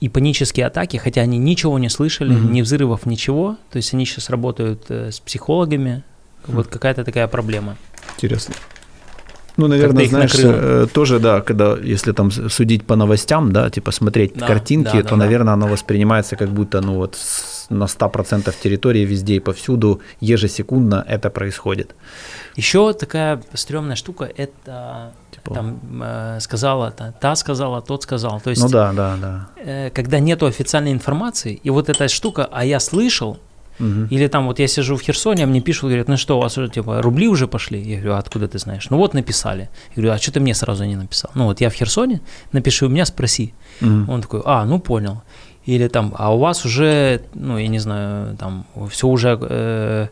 и 0.00 0.08
панические 0.08 0.66
атаки, 0.66 0.98
хотя 0.98 1.22
они 1.22 1.38
ничего 1.38 1.78
не 1.78 1.88
слышали, 1.88 2.34
mm-hmm. 2.34 2.50
ни 2.50 2.62
взрывов, 2.62 3.06
ничего. 3.06 3.56
То 3.70 3.76
есть 3.78 3.94
они 3.94 4.04
сейчас 4.04 4.28
работают 4.28 4.90
с 4.90 5.18
психологами. 5.20 6.02
Mm-hmm. 6.42 6.54
Вот 6.54 6.66
какая-то 6.66 7.04
такая 7.04 7.26
проблема. 7.26 7.76
Интересно. 8.16 8.54
Ну, 9.56 9.68
наверное, 9.68 10.06
знаешь, 10.08 10.34
накрыло. 10.34 10.84
Э, 10.84 10.86
тоже, 10.92 11.18
да, 11.20 11.40
когда, 11.40 11.76
если 11.76 12.12
там 12.12 12.30
судить 12.30 12.84
по 12.84 12.96
новостям, 12.96 13.52
да, 13.52 13.70
типа 13.70 13.92
смотреть 13.92 14.34
да, 14.34 14.46
картинки, 14.46 14.96
да, 14.96 15.02
то, 15.02 15.10
да, 15.10 15.16
наверное, 15.16 15.56
да. 15.56 15.64
оно 15.64 15.66
воспринимается 15.68 16.36
как 16.36 16.48
будто, 16.48 16.80
ну, 16.80 16.94
вот 16.94 17.16
на 17.70 17.84
100% 17.84 18.54
территории 18.62 19.04
везде 19.04 19.34
и 19.34 19.40
повсюду 19.40 20.00
ежесекундно 20.20 21.04
это 21.08 21.30
происходит. 21.30 21.94
Еще 22.56 22.92
такая 22.92 23.40
стрёмная 23.54 23.96
штука, 23.96 24.24
это 24.36 25.12
типа. 25.30 25.54
там 25.54 25.80
э, 26.02 26.40
сказала, 26.40 26.90
та, 26.90 27.12
та 27.12 27.36
сказала, 27.36 27.80
тот 27.80 28.02
сказал. 28.02 28.40
То 28.40 28.50
есть, 28.50 28.62
ну 28.62 28.68
да, 28.68 28.92
да, 28.92 29.16
да. 29.20 29.48
Э, 29.56 29.90
когда 29.90 30.18
нету 30.18 30.46
официальной 30.46 30.92
информации, 30.92 31.60
и 31.62 31.70
вот 31.70 31.88
эта 31.88 32.08
штука, 32.08 32.48
а 32.50 32.64
я 32.64 32.80
слышал, 32.80 33.38
Угу. 33.80 34.08
Или 34.10 34.28
там 34.28 34.46
вот 34.46 34.58
я 34.58 34.68
сижу 34.68 34.96
в 34.96 35.02
Херсоне, 35.02 35.44
а 35.44 35.46
мне 35.46 35.60
пишут, 35.60 35.84
говорят, 35.84 36.08
ну 36.08 36.16
что, 36.16 36.38
у 36.38 36.40
вас 36.40 36.58
уже 36.58 36.68
типа 36.68 37.02
рубли 37.02 37.28
уже 37.28 37.46
пошли? 37.46 37.80
Я 37.80 37.96
говорю, 37.96 38.14
а 38.14 38.18
откуда 38.18 38.46
ты 38.48 38.58
знаешь? 38.58 38.86
Ну 38.90 38.96
вот 38.96 39.14
написали. 39.14 39.68
Я 39.96 40.02
говорю, 40.02 40.12
а 40.12 40.18
что 40.18 40.32
ты 40.32 40.40
мне 40.40 40.54
сразу 40.54 40.84
не 40.84 40.96
написал? 40.96 41.30
Ну 41.34 41.44
вот 41.44 41.60
я 41.60 41.70
в 41.70 41.74
Херсоне, 41.74 42.20
напиши 42.52 42.86
у 42.86 42.88
меня, 42.88 43.04
спроси. 43.04 43.54
Угу. 43.80 44.12
Он 44.12 44.22
такой, 44.22 44.42
а, 44.44 44.64
ну 44.64 44.78
понял. 44.78 45.22
Или 45.66 45.88
там, 45.88 46.14
а 46.18 46.34
у 46.34 46.38
вас 46.38 46.66
уже, 46.66 47.22
ну 47.34 47.58
я 47.58 47.68
не 47.68 47.78
знаю, 47.78 48.36
там 48.36 48.66
все 48.90 49.08
уже 49.08 49.38
э, 49.40 50.08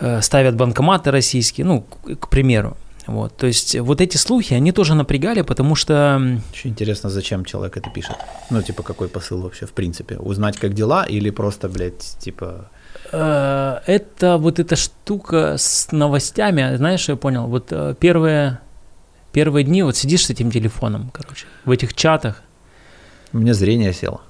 э, 0.00 0.22
ставят 0.22 0.56
банкоматы 0.56 1.10
российские, 1.10 1.66
ну, 1.66 1.82
к, 1.82 2.16
к 2.16 2.28
примеру. 2.28 2.76
Вот, 3.06 3.36
то 3.36 3.46
есть 3.46 3.78
вот 3.78 4.00
эти 4.00 4.16
слухи, 4.16 4.54
они 4.54 4.72
тоже 4.72 4.94
напрягали, 4.94 5.42
потому 5.42 5.74
что... 5.74 6.20
Очень 6.52 6.70
интересно, 6.70 7.10
зачем 7.10 7.44
человек 7.44 7.76
это 7.76 7.90
пишет? 7.90 8.16
Ну, 8.50 8.62
типа, 8.62 8.82
какой 8.82 9.08
посыл 9.08 9.42
вообще, 9.42 9.66
в 9.66 9.72
принципе? 9.72 10.18
Узнать, 10.18 10.56
как 10.56 10.72
дела, 10.74 11.04
или 11.04 11.30
просто, 11.30 11.68
блядь, 11.68 12.16
типа... 12.20 12.70
Э, 13.10 13.80
это 13.86 14.38
вот 14.38 14.60
эта 14.60 14.76
штука 14.76 15.56
с 15.58 15.90
новостями, 15.90 16.76
знаешь, 16.76 17.08
я 17.08 17.16
понял, 17.16 17.46
вот 17.48 17.72
э, 17.72 17.94
первые, 17.98 18.60
первые 19.32 19.64
дни 19.64 19.82
вот 19.82 19.96
сидишь 19.96 20.26
с 20.26 20.30
этим 20.30 20.52
телефоном, 20.52 21.10
короче, 21.12 21.46
в 21.64 21.72
этих 21.72 21.94
чатах. 21.94 22.42
У 23.32 23.38
меня 23.38 23.54
зрение 23.54 23.92
село. 23.92 24.20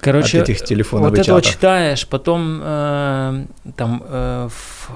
Короче, 0.00 0.42
от 0.42 0.48
этих 0.48 0.64
телефонов 0.64 1.10
вот 1.10 1.18
и 1.18 1.20
это 1.22 1.32
вот 1.32 1.44
чатов. 1.44 1.54
читаешь, 1.54 2.06
потом 2.06 2.60
э, 2.62 3.46
там 3.76 4.02
э, 4.04 4.48
в 4.50 4.90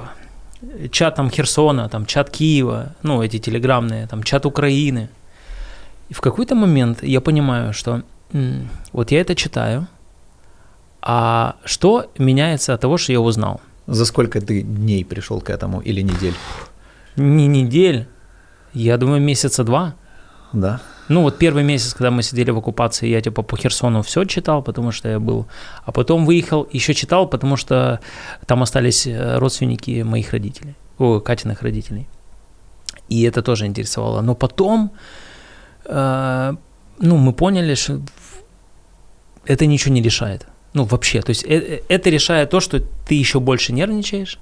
чат 0.91 1.15
там 1.15 1.31
Херсона, 1.31 1.89
там 1.89 2.07
чат 2.07 2.31
Киева, 2.31 2.95
ну 3.03 3.23
эти 3.23 3.39
телеграммные, 3.39 4.07
там 4.07 4.23
чат 4.23 4.47
Украины. 4.47 5.09
И 6.09 6.15
в 6.15 6.21
какой-то 6.21 6.55
момент 6.55 7.03
я 7.03 7.21
понимаю, 7.21 7.73
что 7.73 8.03
м, 8.33 8.69
вот 8.93 9.11
я 9.11 9.21
это 9.21 9.35
читаю, 9.35 9.87
а 11.03 11.55
что 11.65 12.11
меняется 12.19 12.75
от 12.75 12.81
того, 12.81 12.99
что 12.99 13.13
я 13.13 13.21
узнал? 13.21 13.61
За 13.87 14.05
сколько 14.05 14.41
ты 14.41 14.63
дней 14.63 15.05
пришел 15.05 15.41
к 15.41 15.51
этому 15.51 15.81
или 15.81 16.03
недель? 16.03 16.35
Не 17.17 17.47
недель, 17.47 18.07
я 18.75 18.97
думаю, 18.99 19.21
месяца 19.21 19.65
два. 19.65 19.95
Да. 20.53 20.81
Ну, 21.09 21.23
вот 21.23 21.39
первый 21.39 21.65
месяц, 21.65 21.95
когда 21.95 22.11
мы 22.11 22.23
сидели 22.23 22.51
в 22.51 22.59
оккупации, 22.59 23.09
я 23.09 23.21
типа 23.21 23.43
по 23.43 23.57
Херсону 23.57 24.03
все 24.03 24.25
читал, 24.25 24.63
потому 24.63 24.93
что 24.93 25.09
я 25.09 25.19
был. 25.19 25.47
А 25.85 25.93
потом 25.93 26.27
выехал, 26.27 26.69
еще 26.73 26.95
читал, 26.95 27.29
потому 27.29 27.57
что 27.57 28.01
там 28.47 28.63
остались 28.63 29.07
э, 29.07 29.39
родственники 29.39 30.03
моих 30.03 30.33
родителей, 30.33 30.75
о, 30.99 31.21
Катиных 31.21 31.63
родителей. 31.63 32.09
И 33.09 33.23
это 33.23 33.43
тоже 33.43 33.67
интересовало. 33.67 34.21
Но 34.21 34.35
потом, 34.35 34.91
э, 35.85 36.55
ну, 36.99 37.17
мы 37.17 37.33
поняли, 37.33 37.75
что 37.75 38.01
это 39.45 39.67
ничего 39.67 39.95
не 39.95 40.03
решает. 40.03 40.47
Ну, 40.75 40.85
вообще. 40.85 41.23
То 41.23 41.31
есть 41.31 41.45
э- 41.45 41.83
это 41.89 42.11
решает 42.11 42.51
то, 42.51 42.61
что 42.61 42.81
ты 42.81 43.15
еще 43.15 43.39
больше 43.39 43.73
нервничаешь, 43.73 44.39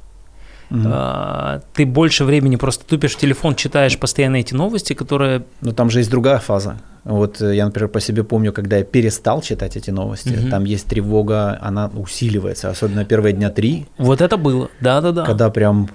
А, 0.71 1.61
ты 1.75 1.87
больше 1.87 2.25
времени 2.25 2.57
просто 2.57 2.85
тупишь 2.85 3.13
в 3.15 3.19
телефон, 3.19 3.55
читаешь 3.55 3.99
постоянно 3.99 4.37
эти 4.37 4.55
новости, 4.55 4.93
которые 4.95 5.45
Но 5.61 5.73
там 5.73 5.91
же 5.91 6.01
есть 6.01 6.11
другая 6.11 6.39
фаза. 6.39 6.77
Вот 7.05 7.41
э, 7.43 7.55
я, 7.55 7.67
например, 7.67 7.89
по 7.89 8.01
себе 8.01 8.25
помню, 8.25 8.53
когда 8.53 8.79
я 8.79 8.85
перестал 8.85 9.43
читать 9.43 9.77
эти 9.77 9.91
новости, 9.91 10.31
Мгм. 10.31 10.51
там 10.51 10.65
есть 10.65 10.87
тревога, 10.87 11.59
она 11.61 11.91
усиливается, 11.95 12.71
особенно 12.71 13.05
первые 13.05 13.35
дня 13.35 13.51
три, 13.51 13.87
Вот 13.99 14.21
это 14.23 14.37
было, 14.39 14.69
да-да-да. 14.81 15.25
когда 15.27 15.51
прям 15.51 15.89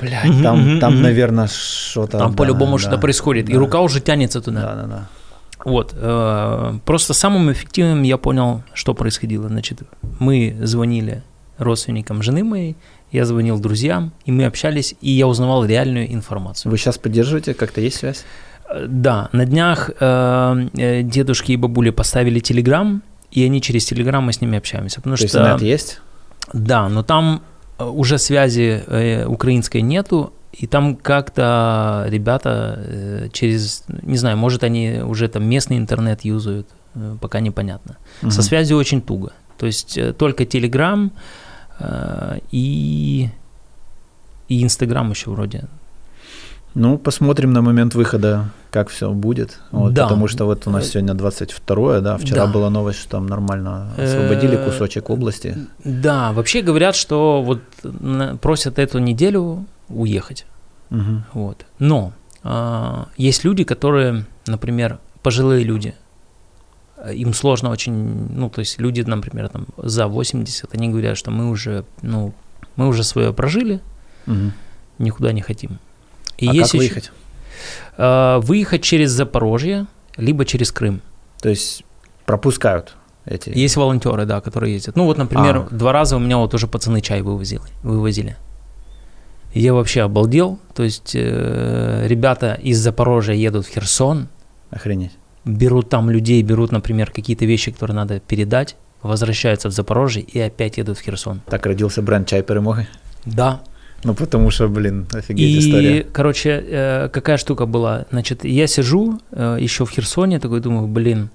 Блядь, 0.00 0.42
там, 0.42 0.60
мгм, 0.60 0.80
там 0.80 0.94
мгм. 0.94 1.02
наверное, 1.02 1.46
что-то... 1.48 2.18
Там 2.18 2.30
да, 2.32 2.36
по-любому 2.36 2.72
да, 2.72 2.78
что-то 2.78 2.98
происходит, 2.98 3.48
и 3.48 3.52
да. 3.52 3.58
рука 3.58 3.80
уже 3.80 4.00
тянется 4.00 4.40
туда. 4.40 4.60
Да, 4.60 4.74
да, 4.74 4.86
да. 4.86 5.08
Вот. 5.64 5.94
э, 5.96 6.78
Просто 6.84 7.14
самым 7.14 7.52
эффективным 7.52 8.02
я 8.02 8.16
понял, 8.18 8.62
что 8.72 8.94
происходило. 8.94 9.48
Значит, 9.48 9.82
мы 10.18 10.56
звонили 10.62 11.22
родственникам 11.58 12.22
жены 12.22 12.42
моей, 12.44 12.76
я 13.14 13.24
звонил 13.24 13.58
друзьям, 13.60 14.12
и 14.26 14.32
мы 14.32 14.44
общались, 14.46 14.94
и 15.00 15.10
я 15.10 15.26
узнавал 15.26 15.64
реальную 15.64 16.12
информацию. 16.12 16.70
Вы 16.72 16.78
сейчас 16.78 16.98
поддерживаете? 16.98 17.54
Как-то 17.54 17.80
есть 17.80 17.96
связь? 17.98 18.24
Э, 18.68 18.86
Да, 18.88 19.28
на 19.32 19.44
днях 19.46 19.90
э, 20.00 20.68
э, 20.76 21.02
дедушки 21.02 21.52
и 21.52 21.56
бабули 21.56 21.90
поставили 21.90 22.40
телеграм, 22.40 23.02
и 23.30 23.44
они 23.44 23.60
через 23.60 23.84
телеграм 23.86 24.24
мы 24.24 24.32
с 24.32 24.40
ними 24.40 24.58
общаемся. 24.58 24.96
Потому 24.96 25.16
То 25.16 25.22
есть 25.24 25.34
что, 25.34 25.40
интернет 25.42 25.62
есть? 25.62 26.00
Да, 26.52 26.88
но 26.88 27.02
там 27.02 27.40
э, 27.78 27.84
уже 27.84 28.18
связи 28.18 28.82
э, 28.86 29.26
украинской 29.26 29.82
нету, 29.82 30.32
и 30.52 30.66
там 30.66 30.96
как-то 30.96 32.06
ребята 32.08 32.78
э, 32.78 33.28
через, 33.32 33.84
не 34.02 34.16
знаю, 34.18 34.36
может 34.36 34.64
они 34.64 35.00
уже 35.04 35.28
там 35.28 35.44
местный 35.44 35.76
интернет 35.78 36.24
юзают, 36.24 36.66
э, 36.96 37.16
пока 37.20 37.40
непонятно. 37.40 37.96
Со 38.20 38.26
Мгм. 38.26 38.42
связью 38.42 38.76
очень 38.76 39.00
туго. 39.02 39.32
То 39.58 39.66
есть 39.66 39.98
только 40.18 40.44
Telegram 40.44 41.06
э, 41.06 41.10
и 42.50 43.28
и 44.48 44.62
Инстаграм 44.62 45.10
еще 45.10 45.30
вроде. 45.30 45.64
Ну, 46.74 46.98
посмотрим 46.98 47.52
на 47.52 47.62
момент 47.62 47.94
выхода, 47.94 48.46
как 48.70 48.88
все 48.88 49.12
будет. 49.12 49.60
Вот, 49.70 49.94
Да. 49.94 50.04
Потому 50.04 50.26
что 50.26 50.44
вот 50.44 50.66
у 50.66 50.70
нас 50.70 50.86
Э, 50.86 50.90
сегодня 50.90 51.14
22 51.14 52.00
да, 52.00 52.16
вчера 52.16 52.46
да. 52.46 52.52
была 52.52 52.68
новость, 52.68 52.98
что 52.98 53.10
там 53.10 53.26
нормально 53.26 53.92
освободили 53.96 54.56
Э, 54.56 54.64
кусочек 54.64 55.08
области. 55.08 55.56
Да, 55.84 56.32
вообще 56.32 56.62
говорят, 56.62 56.96
что 56.96 57.42
вот 57.42 57.60
просят 58.40 58.78
эту 58.80 58.98
неделю 58.98 59.64
уехать. 59.88 60.46
Мгм. 60.90 61.24
Вот. 61.32 61.64
Но 61.78 62.12
а, 62.42 63.06
есть 63.16 63.44
люди, 63.44 63.62
которые, 63.64 64.24
например, 64.46 64.98
пожилые 65.22 65.64
люди, 65.64 65.88
э, 65.88 66.03
им 67.12 67.34
сложно 67.34 67.70
очень, 67.70 67.92
ну, 67.92 68.48
то 68.50 68.60
есть 68.60 68.78
люди, 68.80 69.02
например, 69.02 69.48
там 69.48 69.66
за 69.76 70.06
80, 70.06 70.74
они 70.74 70.88
говорят, 70.88 71.16
что 71.16 71.30
мы 71.30 71.50
уже, 71.50 71.84
ну, 72.02 72.32
мы 72.76 72.88
уже 72.88 73.02
свое 73.04 73.32
прожили, 73.32 73.80
Мгм. 74.26 74.52
никуда 74.98 75.32
не 75.32 75.42
хотим. 75.42 75.78
И 76.38 76.48
а 76.48 76.52
есть 76.52 76.72
как 76.72 76.80
еще- 76.80 76.88
выехать? 76.94 77.12
а, 77.96 78.40
выехать 78.40 78.82
через 78.82 79.10
Запорожье, 79.10 79.86
либо 80.16 80.44
через 80.44 80.72
Крым. 80.72 81.00
То 81.40 81.48
есть 81.48 81.84
пропускают 82.26 82.96
эти... 83.26 83.50
Есть 83.50 83.76
волонтеры, 83.76 84.24
да, 84.26 84.40
которые 84.40 84.74
ездят. 84.74 84.96
Ну 84.96 85.04
вот, 85.04 85.18
например, 85.18 85.66
А. 85.70 85.74
два 85.74 85.92
раза 85.92 86.16
у 86.16 86.18
меня 86.18 86.38
вот 86.38 86.54
уже 86.54 86.66
пацаны 86.66 87.00
чай 87.00 87.22
вывозили. 87.22 87.60
вывозили. 87.82 88.36
Я 89.52 89.72
вообще 89.74 90.02
обалдел. 90.02 90.58
То 90.74 90.82
есть 90.82 91.12
э, 91.14 92.06
ребята 92.08 92.54
из 92.54 92.78
Запорожья 92.80 93.34
едут 93.34 93.66
в 93.66 93.70
Херсон, 93.70 94.28
Охренеть. 94.70 95.12
Берут 95.44 95.88
там 95.88 96.10
людей, 96.10 96.42
берут, 96.42 96.72
например, 96.72 97.10
какие-то 97.10 97.44
вещи, 97.44 97.70
которые 97.70 97.96
надо 97.96 98.20
передать, 98.20 98.76
возвращаются 99.02 99.68
в 99.68 99.72
Запорожье 99.72 100.22
и 100.22 100.40
опять 100.40 100.78
едут 100.78 100.98
в 100.98 101.02
Херсон. 101.02 101.40
Так 101.46 101.66
родился 101.66 102.02
бренд 102.02 102.26
«Чай 102.28 102.42
перемоги». 102.42 102.86
Да. 103.26 103.60
Ну, 104.02 104.14
потому 104.14 104.50
что, 104.50 104.68
блин, 104.68 105.06
офигеть 105.14 105.50
И, 105.50 105.58
история. 105.58 106.06
короче, 106.12 106.50
э, 106.66 107.08
какая 107.08 107.38
штука 107.38 107.64
была? 107.66 108.04
Значит, 108.10 108.44
я 108.44 108.66
сижу 108.66 109.18
э, 109.32 109.56
еще 109.60 109.84
в 109.86 109.90
Херсоне, 109.90 110.40
такой 110.40 110.60
думаю, 110.60 110.86
блин. 110.86 111.30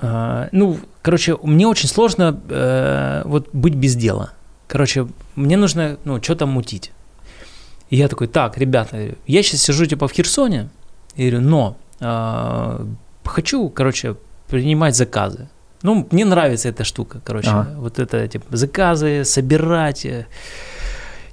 э, 0.00 0.48
ну, 0.52 0.78
короче, 1.02 1.36
мне 1.42 1.66
очень 1.66 1.88
сложно 1.88 2.38
э, 2.48 3.22
вот 3.24 3.48
быть 3.52 3.74
без 3.74 3.94
дела. 3.96 4.32
Короче, 4.68 5.06
мне 5.36 5.56
нужно, 5.56 5.96
ну, 6.04 6.22
что-то 6.22 6.46
мутить. 6.46 6.92
И 7.90 7.96
я 7.96 8.08
такой, 8.08 8.26
так, 8.28 8.58
ребята, 8.58 9.14
я 9.26 9.42
сейчас 9.42 9.62
сижу 9.62 9.86
типа 9.86 10.06
в 10.08 10.12
Херсоне, 10.12 10.68
и 11.16 11.30
говорю, 11.30 11.48
но 11.48 11.76
хочу, 13.24 13.68
короче, 13.70 14.16
принимать 14.48 14.96
заказы. 14.96 15.48
Ну, 15.82 16.06
мне 16.10 16.24
нравится 16.24 16.68
эта 16.68 16.84
штука, 16.84 17.20
короче, 17.24 17.50
Ага. 17.50 17.74
вот 17.78 17.98
это, 17.98 18.26
типа, 18.26 18.56
заказы, 18.56 19.24
собирать. 19.24 20.04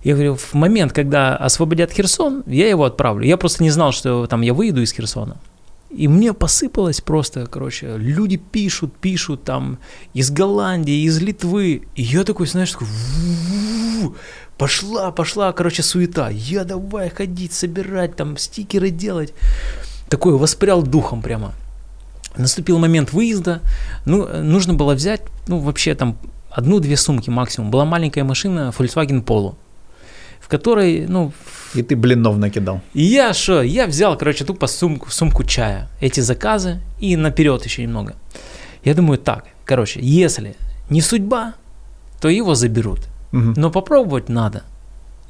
Я 0.03 0.13
говорю, 0.13 0.35
в 0.35 0.53
момент, 0.53 0.91
когда 0.93 1.37
освободят 1.37 1.91
Херсон, 1.91 2.43
я 2.47 2.67
его 2.69 2.83
отправлю. 2.83 3.25
Я 3.25 3.37
просто 3.37 3.63
не 3.63 3.69
знал, 3.71 3.91
что 3.91 4.25
там 4.27 4.41
я 4.41 4.53
выйду 4.53 4.81
из 4.81 4.91
Херсона. 4.93 5.37
И 5.89 6.07
мне 6.07 6.33
посыпалось 6.33 7.01
просто, 7.01 7.45
короче, 7.45 7.97
люди 7.97 8.37
пишут, 8.37 8.93
пишут 9.01 9.43
там 9.43 9.77
из 10.13 10.31
Голландии, 10.31 11.03
из 11.05 11.21
Литвы. 11.21 11.83
И 11.95 12.01
я 12.01 12.23
такой, 12.23 12.47
знаешь, 12.47 12.71
такой, 12.71 12.87
пошла, 14.57 15.11
пошла, 15.11 15.51
короче, 15.53 15.83
суета. 15.83 16.29
Я 16.29 16.63
давай 16.63 17.09
ходить, 17.09 17.53
собирать, 17.53 18.15
там 18.15 18.37
стикеры 18.37 18.89
делать. 18.89 19.33
Такой 20.11 20.37
воспрял 20.37 20.83
духом 20.83 21.21
прямо. 21.21 21.53
Наступил 22.35 22.79
момент 22.79 23.13
выезда. 23.13 23.61
Ну, 24.05 24.27
нужно 24.43 24.73
было 24.73 24.93
взять, 24.93 25.21
ну, 25.47 25.59
вообще 25.59 25.95
там 25.95 26.17
одну-две 26.49 26.97
сумки 26.97 27.29
максимум. 27.29 27.71
Была 27.71 27.85
маленькая 27.85 28.25
машина 28.25 28.73
Volkswagen 28.77 29.23
Polo, 29.23 29.55
в 30.41 30.49
которой, 30.49 31.07
ну, 31.07 31.31
И 31.73 31.81
ты 31.81 31.95
блинов 31.95 32.35
накидал. 32.35 32.81
и 32.93 33.03
я 33.03 33.33
что, 33.33 33.61
я 33.61 33.87
взял, 33.87 34.17
короче, 34.17 34.43
тупо 34.43 34.67
сумку, 34.67 35.09
сумку 35.09 35.45
чая, 35.45 35.87
эти 36.01 36.19
заказы 36.19 36.81
и 36.99 37.15
наперед 37.15 37.63
еще 37.63 37.83
немного. 37.83 38.15
Я 38.83 38.93
думаю, 38.95 39.17
так, 39.17 39.45
короче, 39.63 40.01
если 40.03 40.57
не 40.89 40.99
судьба, 40.99 41.53
то 42.19 42.27
его 42.27 42.53
заберут. 42.53 42.99
Мгм. 43.31 43.53
Но 43.55 43.71
попробовать 43.71 44.27
надо. 44.27 44.63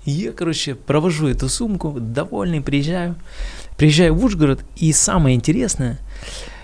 Я, 0.06 0.32
короче, 0.32 0.76
провожу 0.76 1.28
эту 1.28 1.49
сумку, 1.49 1.95
довольный, 1.99 2.62
приезжаю. 2.62 3.16
Приезжаю 3.78 4.16
в 4.16 4.26
Ужгород, 4.26 4.60
и 4.76 4.93
самое 4.93 5.36
интересное, 5.36 5.99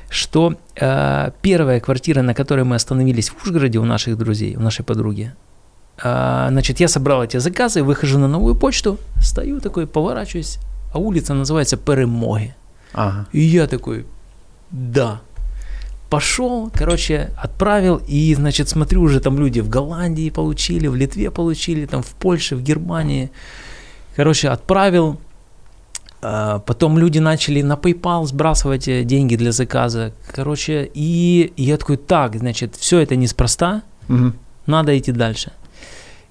что 0.10 0.56
э, 0.76 1.32
первая 1.42 1.80
квартира, 1.80 2.22
на 2.22 2.34
которой 2.34 2.64
мы 2.64 2.76
остановились 2.76 3.30
в 3.30 3.44
Ужгороде 3.44 3.80
у 3.80 3.86
наших 3.86 4.18
друзей, 4.18 4.56
у 4.56 4.60
нашей 4.60 4.84
подруги, 4.84 5.34
э, 6.04 6.48
значит, 6.50 6.80
я 6.80 6.88
собрал 6.88 7.24
эти 7.24 7.38
заказы, 7.38 7.84
выхожу 7.84 8.20
на 8.20 8.28
новую 8.28 8.56
почту, 8.56 8.98
стою 9.22 9.60
такой, 9.60 9.88
поворачиваюсь, 9.88 10.60
а 10.94 11.00
улица 11.00 11.34
называется 11.34 11.78
Перемоги. 11.78 12.56
Ага. 12.94 13.28
И 13.34 13.42
я 13.42 13.68
такой, 13.68 14.06
да. 14.72 15.22
Пошел, 16.10 16.72
короче, 16.74 17.32
отправил, 17.43 18.01
и, 18.08 18.34
значит, 18.36 18.70
смотрю, 18.70 19.01
уже 19.01 19.20
там 19.20 19.38
люди 19.39 19.60
в 19.60 19.70
Голландии 19.70 20.30
получили, 20.30 20.88
в 20.88 20.95
Литве 20.95 21.30
получили, 21.32 21.86
там 21.86 22.01
в 22.01 22.08
Польше, 22.14 22.55
в 22.55 22.62
Германии. 22.64 23.30
Короче, 24.16 24.49
отправил, 24.49 25.18
А, 26.22 26.60
Потом 26.60 26.97
люди 26.97 27.20
начали 27.20 27.62
на 27.62 27.74
PayPal 27.76 28.26
сбрасывать 28.26 28.88
э, 28.88 29.03
деньги 29.03 29.36
для 29.36 29.51
заказа. 29.51 30.12
Короче, 30.36 30.89
и 30.95 31.53
я 31.58 31.78
такой, 31.78 31.97
так, 31.97 32.36
значит, 32.38 32.76
все 32.76 32.97
это 32.99 33.16
неспроста, 33.16 33.82
Мгм. 34.08 34.34
надо 34.66 34.97
идти 34.97 35.12
дальше. 35.12 35.51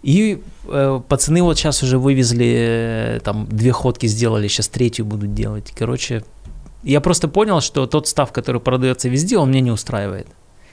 И 0.03 0.41
э, 0.69 1.01
пацаны 1.09 1.41
вот 1.43 1.57
сейчас 1.59 1.83
уже 1.85 1.99
вывезли, 1.99 2.55
э, 2.59 3.21
там, 3.23 3.47
две 3.47 3.71
ходки 3.73 4.07
сделали, 4.09 4.49
сейчас 4.49 4.69
третью 4.69 5.05
будут 5.05 5.35
делать. 5.35 5.73
Короче, 5.79 6.25
я 6.91 7.01
просто 7.01 7.29
понял, 7.29 7.61
что 7.61 7.87
тот 7.87 8.09
став, 8.09 8.33
который 8.33 8.61
продается 8.61 9.09
везде, 9.09 9.39
он 9.39 9.51
меня 9.51 9.61
не 9.61 9.71
устраивает. 9.71 10.27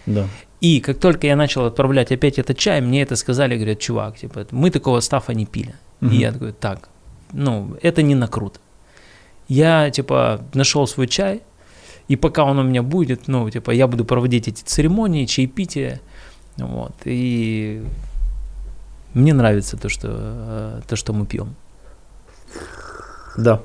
Да. 0.05 0.27
И 0.61 0.79
как 0.79 0.99
только 0.99 1.27
я 1.27 1.35
начал 1.35 1.65
отправлять 1.65 2.11
опять 2.11 2.39
этот 2.39 2.57
чай, 2.57 2.81
мне 2.81 3.01
это 3.01 3.15
сказали, 3.15 3.55
говорят, 3.55 3.79
чувак, 3.79 4.17
типа, 4.17 4.45
мы 4.51 4.69
такого 4.69 5.01
стафа 5.01 5.33
не 5.33 5.45
пили. 5.45 5.75
Мгм. 6.01 6.13
И 6.13 6.17
я 6.17 6.31
такой, 6.31 6.51
так, 6.51 6.89
ну, 7.33 7.75
это 7.81 8.01
не 8.01 8.15
накрут. 8.15 8.59
Я, 9.47 9.89
типа, 9.89 10.39
нашел 10.53 10.87
свой 10.87 11.07
чай, 11.07 11.41
и 12.07 12.15
пока 12.15 12.43
он 12.43 12.59
у 12.59 12.63
меня 12.63 12.83
будет, 12.83 13.27
ну, 13.27 13.49
типа, 13.49 13.71
я 13.71 13.87
буду 13.87 14.05
проводить 14.05 14.47
эти 14.47 14.63
церемонии, 14.63 15.25
чаепития, 15.25 15.99
вот, 16.57 16.93
и 17.05 17.83
мне 19.13 19.33
нравится 19.33 19.77
то, 19.77 19.89
что, 19.89 20.07
э, 20.11 20.81
то, 20.87 20.95
что 20.95 21.13
мы 21.13 21.25
пьем. 21.25 21.55
Да. 23.37 23.61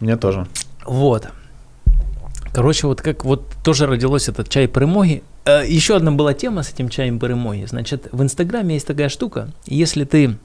Мне 0.00 0.16
тоже. 0.16 0.46
Вот. 0.84 1.28
Короче, 2.54 2.86
вот 2.86 3.02
как 3.02 3.24
вот 3.24 3.42
тоже 3.64 3.86
родилось 3.86 4.28
этот 4.28 4.48
чай 4.48 4.68
перемоги. 4.68 5.22
Э, 5.44 5.64
Еще 5.66 5.96
одна 5.96 6.12
была 6.12 6.34
тема 6.34 6.62
с 6.62 6.70
этим 6.70 6.88
чаем 6.88 7.18
перемоги. 7.18 7.64
Значит, 7.66 8.08
в 8.12 8.22
Инстаграме 8.22 8.74
есть 8.74 8.86
такая 8.86 9.08
штука. 9.08 9.48
Если 9.66 10.04
ты 10.04 10.38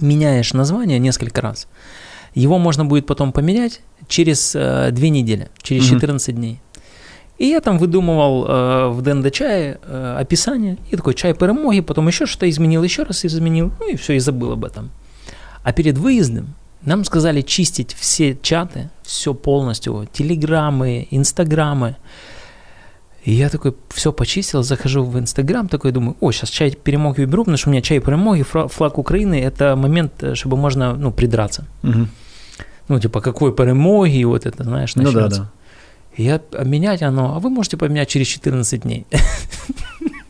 меняешь 0.00 0.54
название 0.54 0.98
несколько 0.98 1.42
раз, 1.42 1.68
его 2.34 2.58
можно 2.58 2.84
будет 2.86 3.06
потом 3.06 3.32
поменять 3.32 3.80
через 4.08 4.54
э, 4.54 4.88
две 4.92 5.10
недели, 5.10 5.48
через 5.62 5.82
Мгм. 5.84 6.00
14 6.00 6.34
дней. 6.34 6.60
И 7.36 7.46
я 7.46 7.60
там 7.60 7.78
выдумывал 7.78 8.46
э, 8.48 8.88
в 8.88 9.02
ДНД 9.02 9.30
чае 9.32 9.78
э, 9.82 10.16
описание, 10.18 10.78
и 10.90 10.96
такой 10.96 11.14
чай 11.14 11.34
перемоги, 11.34 11.80
потом 11.80 12.08
еще 12.08 12.26
что-то 12.26 12.48
изменил, 12.48 12.82
еще 12.82 13.02
раз 13.04 13.24
изменил, 13.24 13.70
ну 13.78 13.92
и 13.92 13.96
все, 13.96 14.14
и 14.14 14.18
забыл 14.18 14.52
об 14.52 14.64
этом. 14.64 14.90
А 15.62 15.72
перед 15.72 15.98
выездом 15.98 16.54
нам 16.82 17.04
сказали 17.04 17.42
чистить 17.42 17.92
все 17.94 18.36
чаты, 18.40 18.90
все 19.08 19.32
полностью, 19.34 20.06
телеграммы, 20.12 21.08
инстаграмы. 21.10 21.96
И 23.24 23.32
я 23.32 23.48
такой 23.48 23.72
все 23.88 24.12
почистил, 24.12 24.62
захожу 24.62 25.02
в 25.04 25.18
Инстаграм, 25.18 25.68
такой 25.68 25.92
думаю, 25.92 26.16
о, 26.20 26.30
сейчас 26.32 26.50
чай 26.50 26.70
перемоги 26.70 27.22
уберу, 27.22 27.42
потому 27.44 27.56
что 27.56 27.68
у 27.70 27.72
меня 27.72 27.82
чай 27.82 27.98
перемоги, 28.00 28.42
фра- 28.42 28.68
флаг 28.68 28.98
Украины, 28.98 29.40
это 29.42 29.76
момент, 29.76 30.12
э, 30.22 30.34
чтобы 30.34 30.56
можно, 30.56 30.92
ну, 30.94 31.10
придраться. 31.10 31.64
Мгм. 31.82 32.08
Ну, 32.88 33.00
типа, 33.00 33.20
какой 33.20 33.52
перемоги, 33.52 34.24
вот 34.24 34.46
это, 34.46 34.64
знаешь, 34.64 34.94
Ну 34.96 35.02
да, 35.04 35.10
начнется. 35.12 35.40
да. 35.40 35.50
И 36.16 36.24
я 36.24 36.40
обменять 36.58 37.02
оно, 37.02 37.34
а 37.36 37.38
вы 37.38 37.50
можете 37.50 37.76
поменять 37.76 38.08
через 38.08 38.26
14 38.28 38.82
дней. 38.82 39.06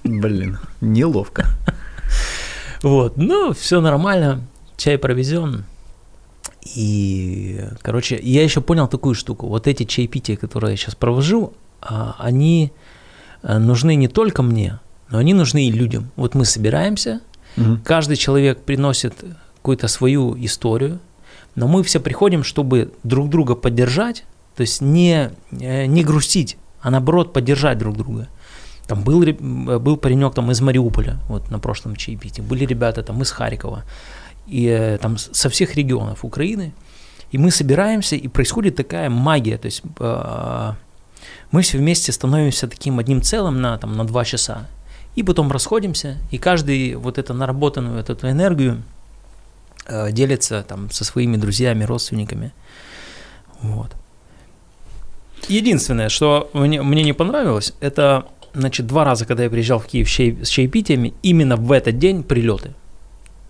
Блин, 0.04 0.58
неловко. 0.80 1.44
Вот, 2.82 3.16
ну, 3.16 3.52
все 3.52 3.80
нормально, 3.80 4.40
чай 4.76 4.98
провезен. 4.98 5.64
И, 6.74 7.60
короче, 7.82 8.18
я 8.22 8.42
еще 8.42 8.60
понял 8.60 8.88
такую 8.88 9.14
штуку. 9.14 9.46
Вот 9.48 9.66
эти 9.66 9.84
чаепития, 9.84 10.36
которые 10.36 10.72
я 10.72 10.76
сейчас 10.76 10.94
провожу, 10.94 11.52
а, 11.80 12.16
они 12.18 12.72
э, 13.42 13.58
нужны 13.58 13.94
не 13.94 14.08
только 14.08 14.42
мне, 14.42 14.78
но 15.10 15.18
они 15.18 15.34
нужны 15.34 15.66
и 15.68 15.70
людям. 15.72 16.10
Вот 16.16 16.34
мы 16.34 16.44
собираемся, 16.44 17.20
Мгм. 17.56 17.80
каждый 17.84 18.16
человек 18.16 18.60
приносит 18.62 19.14
какую-то 19.56 19.88
свою 19.88 20.36
историю, 20.44 20.98
но 21.54 21.66
мы 21.68 21.82
все 21.82 22.00
приходим, 22.00 22.44
чтобы 22.44 22.92
друг 23.04 23.28
друга 23.30 23.54
поддержать, 23.54 24.24
то 24.56 24.62
есть 24.62 24.80
не, 24.80 25.30
э, 25.52 25.86
не 25.86 26.04
грустить, 26.04 26.56
а 26.80 26.90
наоборот 26.90 27.32
поддержать 27.32 27.78
друг 27.78 27.96
друга. 27.96 28.28
Там 28.86 29.02
был, 29.02 29.22
м, 29.22 29.82
был 29.82 29.96
паренек 29.96 30.34
там 30.34 30.50
из 30.50 30.60
Мариуполя, 30.60 31.18
вот 31.28 31.50
на 31.50 31.58
прошлом 31.58 31.96
чаепитии, 31.96 32.40
были 32.42 32.64
ребята 32.66 33.02
там 33.02 33.20
из 33.22 33.30
Харькова, 33.30 33.84
и 34.48 34.66
э, 34.66 34.98
там 34.98 35.18
со 35.18 35.48
всех 35.48 35.74
регионов 35.76 36.24
Украины, 36.24 36.72
и 37.30 37.38
мы 37.38 37.50
собираемся, 37.50 38.16
и 38.16 38.28
происходит 38.28 38.76
такая 38.76 39.10
магия, 39.10 39.58
то 39.58 39.66
есть 39.66 39.82
э, 40.00 40.72
мы 41.50 41.62
все 41.62 41.78
вместе 41.78 42.12
становимся 42.12 42.68
таким 42.68 42.98
одним 42.98 43.22
целым 43.22 43.60
на, 43.60 43.78
там, 43.78 43.96
на 43.96 44.04
два 44.04 44.24
часа, 44.24 44.66
и 45.16 45.22
потом 45.22 45.52
расходимся, 45.52 46.16
и 46.30 46.38
каждый 46.38 46.94
вот 46.94 47.18
эту 47.18 47.34
наработанную 47.34 47.96
вот 47.96 48.10
эту 48.10 48.30
энергию 48.30 48.82
э, 49.86 50.12
делится 50.12 50.62
там 50.62 50.90
со 50.90 51.04
своими 51.04 51.36
друзьями, 51.36 51.84
родственниками. 51.84 52.52
Вот. 53.60 53.94
Единственное, 55.48 56.08
что 56.08 56.50
мне, 56.52 56.82
мне 56.82 57.02
не 57.02 57.12
понравилось, 57.12 57.72
это, 57.80 58.26
значит, 58.54 58.86
два 58.86 59.04
раза, 59.04 59.24
когда 59.24 59.44
я 59.44 59.50
приезжал 59.50 59.78
в 59.78 59.86
Киев 59.86 60.08
с 60.08 60.48
чаепитиями, 60.48 61.14
именно 61.22 61.56
в 61.56 61.72
этот 61.72 61.98
день 61.98 62.22
прилеты. 62.22 62.74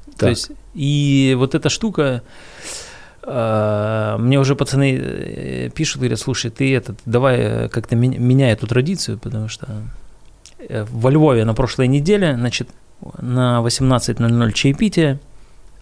То 0.07 0.27
Так. 0.27 0.31
есть, 0.31 0.51
и 0.79 1.35
вот 1.39 1.55
эта 1.55 1.69
штука, 1.69 2.23
э, 3.23 4.17
мне 4.19 4.39
уже 4.39 4.55
пацаны 4.55 4.99
э, 5.01 5.71
пишут, 5.75 5.99
говорят, 6.01 6.19
слушай, 6.21 6.51
ты 6.51 6.75
этот, 6.75 6.99
давай 7.07 7.37
э, 7.39 7.69
как-то 7.69 7.97
меня- 7.97 8.19
меняй 8.19 8.53
эту 8.53 8.67
традицию, 8.67 9.19
потому 9.19 9.49
что 9.49 9.67
э, 10.59 10.87
во 10.91 11.11
Львове 11.11 11.45
на 11.45 11.55
прошлой 11.55 11.89
неделе, 11.89 12.35
значит, 12.35 12.69
на 13.21 13.61
18.00 13.65 14.53
чаепитие, 14.53 15.19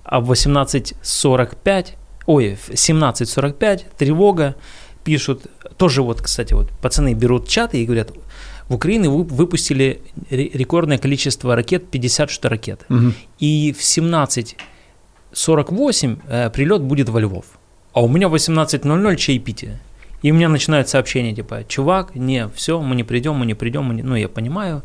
а 0.05 0.21
в 0.21 0.31
18.45, 0.33 1.87
ой, 2.27 2.55
в 2.57 2.71
17.45 2.71 3.85
тревога, 3.99 4.55
пишут, 5.05 5.47
тоже 5.77 6.03
вот, 6.03 6.21
кстати, 6.21 6.55
вот 6.55 6.71
пацаны 6.83 7.15
берут 7.15 7.49
чаты 7.49 7.83
и 7.83 7.87
говорят, 7.87 8.11
в 8.69 8.75
Украине 8.75 9.09
вы- 9.09 9.23
выпустили 9.23 10.03
ре- 10.31 10.51
рекордное 10.53 10.99
количество 10.99 11.55
ракет, 11.55 11.89
50 11.91 12.31
что 12.31 12.49
ракет. 12.49 12.81
Мгм. 12.89 13.15
И 13.39 13.73
в 13.79 13.83
17.48 15.37 16.19
э, 16.29 16.51
прилет 16.51 16.83
будет 16.83 17.09
во 17.09 17.21
Львов. 17.21 17.45
А 17.93 18.03
у 18.03 18.09
меня 18.09 18.29
в 18.29 18.35
18.00 18.35 19.17
чаепитие. 19.17 19.79
И 20.23 20.33
у 20.33 20.35
меня 20.35 20.49
начинают 20.49 20.89
сообщения 20.89 21.35
типа, 21.35 21.65
чувак, 21.69 22.15
не, 22.15 22.49
все, 22.49 22.81
мы 22.81 22.97
не 22.97 23.05
придем, 23.05 23.35
мы 23.35 23.47
не 23.47 23.55
придем, 23.55 23.85
мы 23.85 23.95
не... 23.95 24.03
ну 24.03 24.17
я 24.17 24.29
понимаю. 24.29 24.83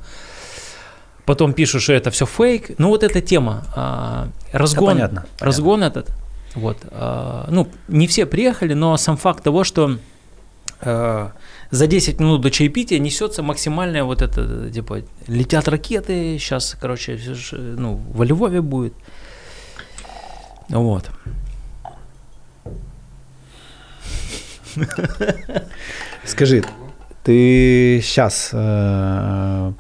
Потом 1.26 1.54
пишут, 1.54 1.82
что 1.82 1.93
это 1.93 2.12
все 2.12 2.26
фейк. 2.26 2.78
Ну 2.78 2.89
вот 2.89 3.04
эта 3.04 3.22
тема, 3.22 3.64
а, 3.76 4.28
разгон, 4.52 4.88
понятно, 4.88 5.26
разгон 5.39 5.84
этот, 5.84 6.12
вот, 6.56 6.78
а, 6.91 7.47
ну 7.49 7.68
не 7.88 8.08
все 8.08 8.26
приехали, 8.26 8.74
но 8.74 8.97
сам 8.97 9.18
факт 9.18 9.43
того, 9.43 9.64
что 9.64 9.97
э, 10.82 11.30
за 11.70 11.88
10 11.88 12.20
минут 12.20 12.41
до 12.41 12.52
чаепития 12.52 12.99
несется 12.99 13.43
максимальная 13.43 14.04
вот 14.04 14.22
это, 14.22 14.70
типа, 14.70 15.04
летят 15.28 15.68
ракеты, 15.68 16.38
сейчас, 16.38 16.76
короче, 16.80 17.18
ж, 17.18 17.54
ну, 17.54 18.02
во 18.14 18.26
Львове 18.26 18.62
будет. 18.62 18.93
Вот. 20.72 21.09
Скажи, 26.26 26.63
ты 27.24 27.99
сейчас 28.01 28.53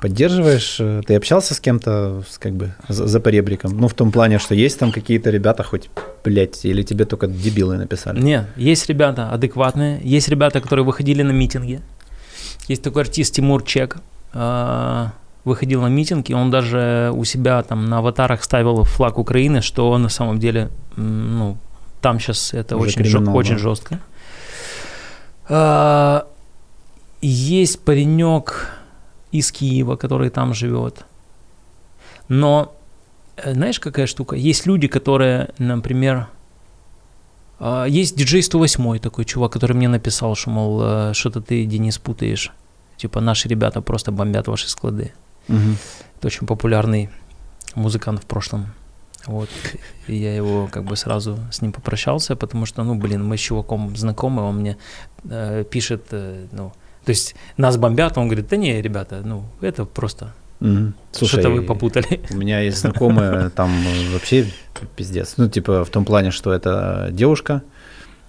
поддерживаешь, 0.01 0.77
э, 0.79 1.01
ты 1.05 1.15
общался 1.15 1.53
с 1.53 1.59
кем-то 1.59 2.23
с, 2.29 2.37
как 2.37 2.53
бы 2.53 2.73
за, 2.87 3.07
за 3.07 3.19
поребриком? 3.19 3.77
Ну, 3.77 3.87
в 3.87 3.93
том 3.93 4.11
плане, 4.11 4.39
что 4.39 4.55
есть 4.55 4.79
там 4.79 4.91
какие-то 4.91 5.29
ребята, 5.29 5.63
хоть, 5.63 5.89
блядь, 6.23 6.65
или 6.65 6.83
тебе 6.83 7.05
только 7.05 7.27
дебилы 7.27 7.77
написали? 7.77 8.19
Не, 8.19 8.47
есть 8.55 8.89
ребята 8.89 9.29
адекватные, 9.29 9.99
есть 10.03 10.29
ребята, 10.29 10.59
которые 10.61 10.85
выходили 10.85 11.23
на 11.23 11.31
митинги. 11.31 11.81
Есть 12.67 12.83
такой 12.83 13.03
артист 13.03 13.35
Тимур 13.35 13.63
Чек, 13.63 13.97
э, 14.33 15.07
выходил 15.43 15.81
на 15.81 15.87
митинг, 15.87 16.29
и 16.29 16.33
он 16.33 16.51
даже 16.51 17.11
у 17.15 17.23
себя 17.23 17.63
там 17.63 17.85
на 17.85 17.97
аватарах 17.97 18.43
ставил 18.43 18.83
флаг 18.83 19.17
Украины, 19.17 19.61
что 19.61 19.97
на 19.97 20.09
самом 20.09 20.39
деле, 20.39 20.69
ну, 20.95 21.57
там 22.01 22.19
сейчас 22.19 22.53
это 22.53 22.77
Уже 22.77 22.89
очень, 22.89 23.03
криминал, 23.03 23.35
очень 23.35 23.57
жестко. 23.57 23.99
А, 25.49 26.27
Есть 27.21 27.83
паренек 27.83 28.69
из 29.31 29.51
Киева, 29.51 29.95
который 29.95 30.29
там 30.29 30.53
живет. 30.53 31.05
Но 32.27 32.73
э, 33.37 33.53
знаешь, 33.53 33.79
какая 33.79 34.07
штука? 34.07 34.35
Есть 34.35 34.65
люди, 34.65 34.87
которые, 34.87 35.49
например, 35.57 36.27
а, 37.59 37.85
есть 37.85 38.15
диджей 38.15 38.41
108 38.41 38.99
такой 38.99 39.25
чувак, 39.25 39.51
который 39.51 39.73
мне 39.73 39.87
написал, 39.87 40.35
что, 40.35 40.49
мол, 40.49 40.81
э, 40.83 41.13
что-то 41.13 41.41
ты, 41.41 41.65
Денис, 41.65 41.97
путаешь. 41.97 42.51
Типа, 42.97 43.21
наши 43.21 43.47
ребята 43.47 43.81
просто 43.81 44.11
бомбят 44.11 44.47
ваши 44.47 44.69
склады. 44.69 45.13
Мгм. 45.47 45.77
Это 46.17 46.27
очень 46.27 46.47
популярный 46.47 47.09
музыкант 47.75 48.23
в 48.23 48.25
прошлом. 48.25 48.67
Вот. 49.27 49.49
И 50.07 50.15
я 50.15 50.35
его 50.35 50.67
как 50.71 50.83
бы 50.83 50.95
сразу 50.95 51.39
с 51.51 51.61
ним 51.61 51.71
попрощался, 51.71 52.35
потому 52.35 52.65
что, 52.65 52.83
ну, 52.83 52.95
блин, 52.95 53.23
мы 53.25 53.37
с 53.37 53.39
чуваком 53.39 53.95
знакомы, 53.95 54.43
он 54.43 54.57
мне 54.57 54.77
э, 55.23 55.63
пишет, 55.69 56.07
э, 56.11 56.47
ну, 56.51 56.73
то 57.05 57.11
есть 57.11 57.35
нас 57.57 57.77
бомбят, 57.77 58.17
он 58.17 58.27
говорит, 58.27 58.47
да 58.49 58.57
не, 58.57 58.81
ребята, 58.81 59.21
ну, 59.23 59.45
это 59.61 59.85
просто 59.85 60.33
Мгм. 60.59 60.93
Слушай, 61.11 61.39
что-то 61.39 61.49
вы 61.49 61.63
попутали. 61.63 62.21
У 62.29 62.35
меня 62.35 62.59
есть 62.59 62.77
знакомые, 62.77 63.49
там 63.49 63.71
вообще 64.13 64.45
пиздец. 64.95 65.33
Ну, 65.37 65.49
типа, 65.49 65.83
в 65.83 65.89
том 65.89 66.05
плане, 66.05 66.29
что 66.29 66.53
это 66.53 67.09
девушка, 67.11 67.63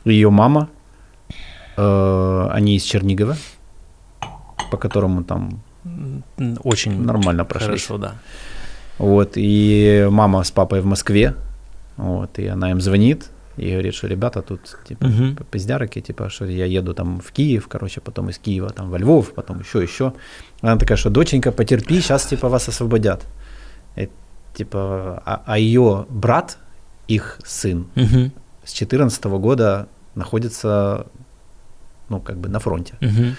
ее 0.06 0.30
мама 0.30 0.70
Э, 1.76 2.48
они 2.50 2.76
из 2.76 2.82
Чернигова, 2.82 3.36
по 4.70 4.76
которому 4.76 5.24
там 5.24 5.62
Очень 6.64 7.02
нормально 7.02 7.44
прошли. 7.44 7.66
хорошо, 7.66 7.98
да. 7.98 8.14
Вот, 8.98 9.32
и 9.36 10.06
мама 10.10 10.42
с 10.44 10.50
папой 10.50 10.80
в 10.80 10.86
Москве, 10.86 11.34
вот, 11.96 12.38
и 12.38 12.46
она 12.46 12.70
им 12.70 12.80
звонит 12.80 13.30
и 13.56 13.70
говорит, 13.72 13.94
что 13.94 14.06
ребята 14.08 14.42
тут, 14.42 14.60
типа, 14.88 15.06
Мгм. 15.06 15.36
пиздярки, 15.50 16.00
типа, 16.00 16.28
что 16.30 16.44
я 16.46 16.66
еду 16.66 16.94
там 16.94 17.20
в 17.20 17.32
Киев, 17.32 17.66
короче, 17.68 18.00
потом 18.00 18.28
из 18.30 18.38
Киева 18.38 18.70
там 18.70 18.90
во 18.90 18.98
Львов, 18.98 19.32
потом 19.34 19.60
еще, 19.60 19.82
еще. 19.82 20.12
Она 20.62 20.76
такая, 20.76 20.96
что 20.96 21.10
доченька, 21.10 21.52
потерпи, 21.52 22.00
сейчас, 22.00 22.26
типа, 22.26 22.48
вас 22.48 22.68
освободят. 22.68 23.26
И, 23.96 24.08
типа, 24.54 25.22
а, 25.26 25.42
а 25.46 25.58
ее 25.58 26.06
брат, 26.08 26.58
их 27.08 27.38
сын, 27.44 27.86
Мгм. 27.94 28.32
с 28.64 28.72
14 28.72 29.38
года 29.38 29.86
находится, 30.14 31.06
ну, 32.08 32.20
как 32.20 32.36
бы 32.38 32.48
на 32.48 32.58
фронте. 32.58 32.94
Мгм. 33.00 33.36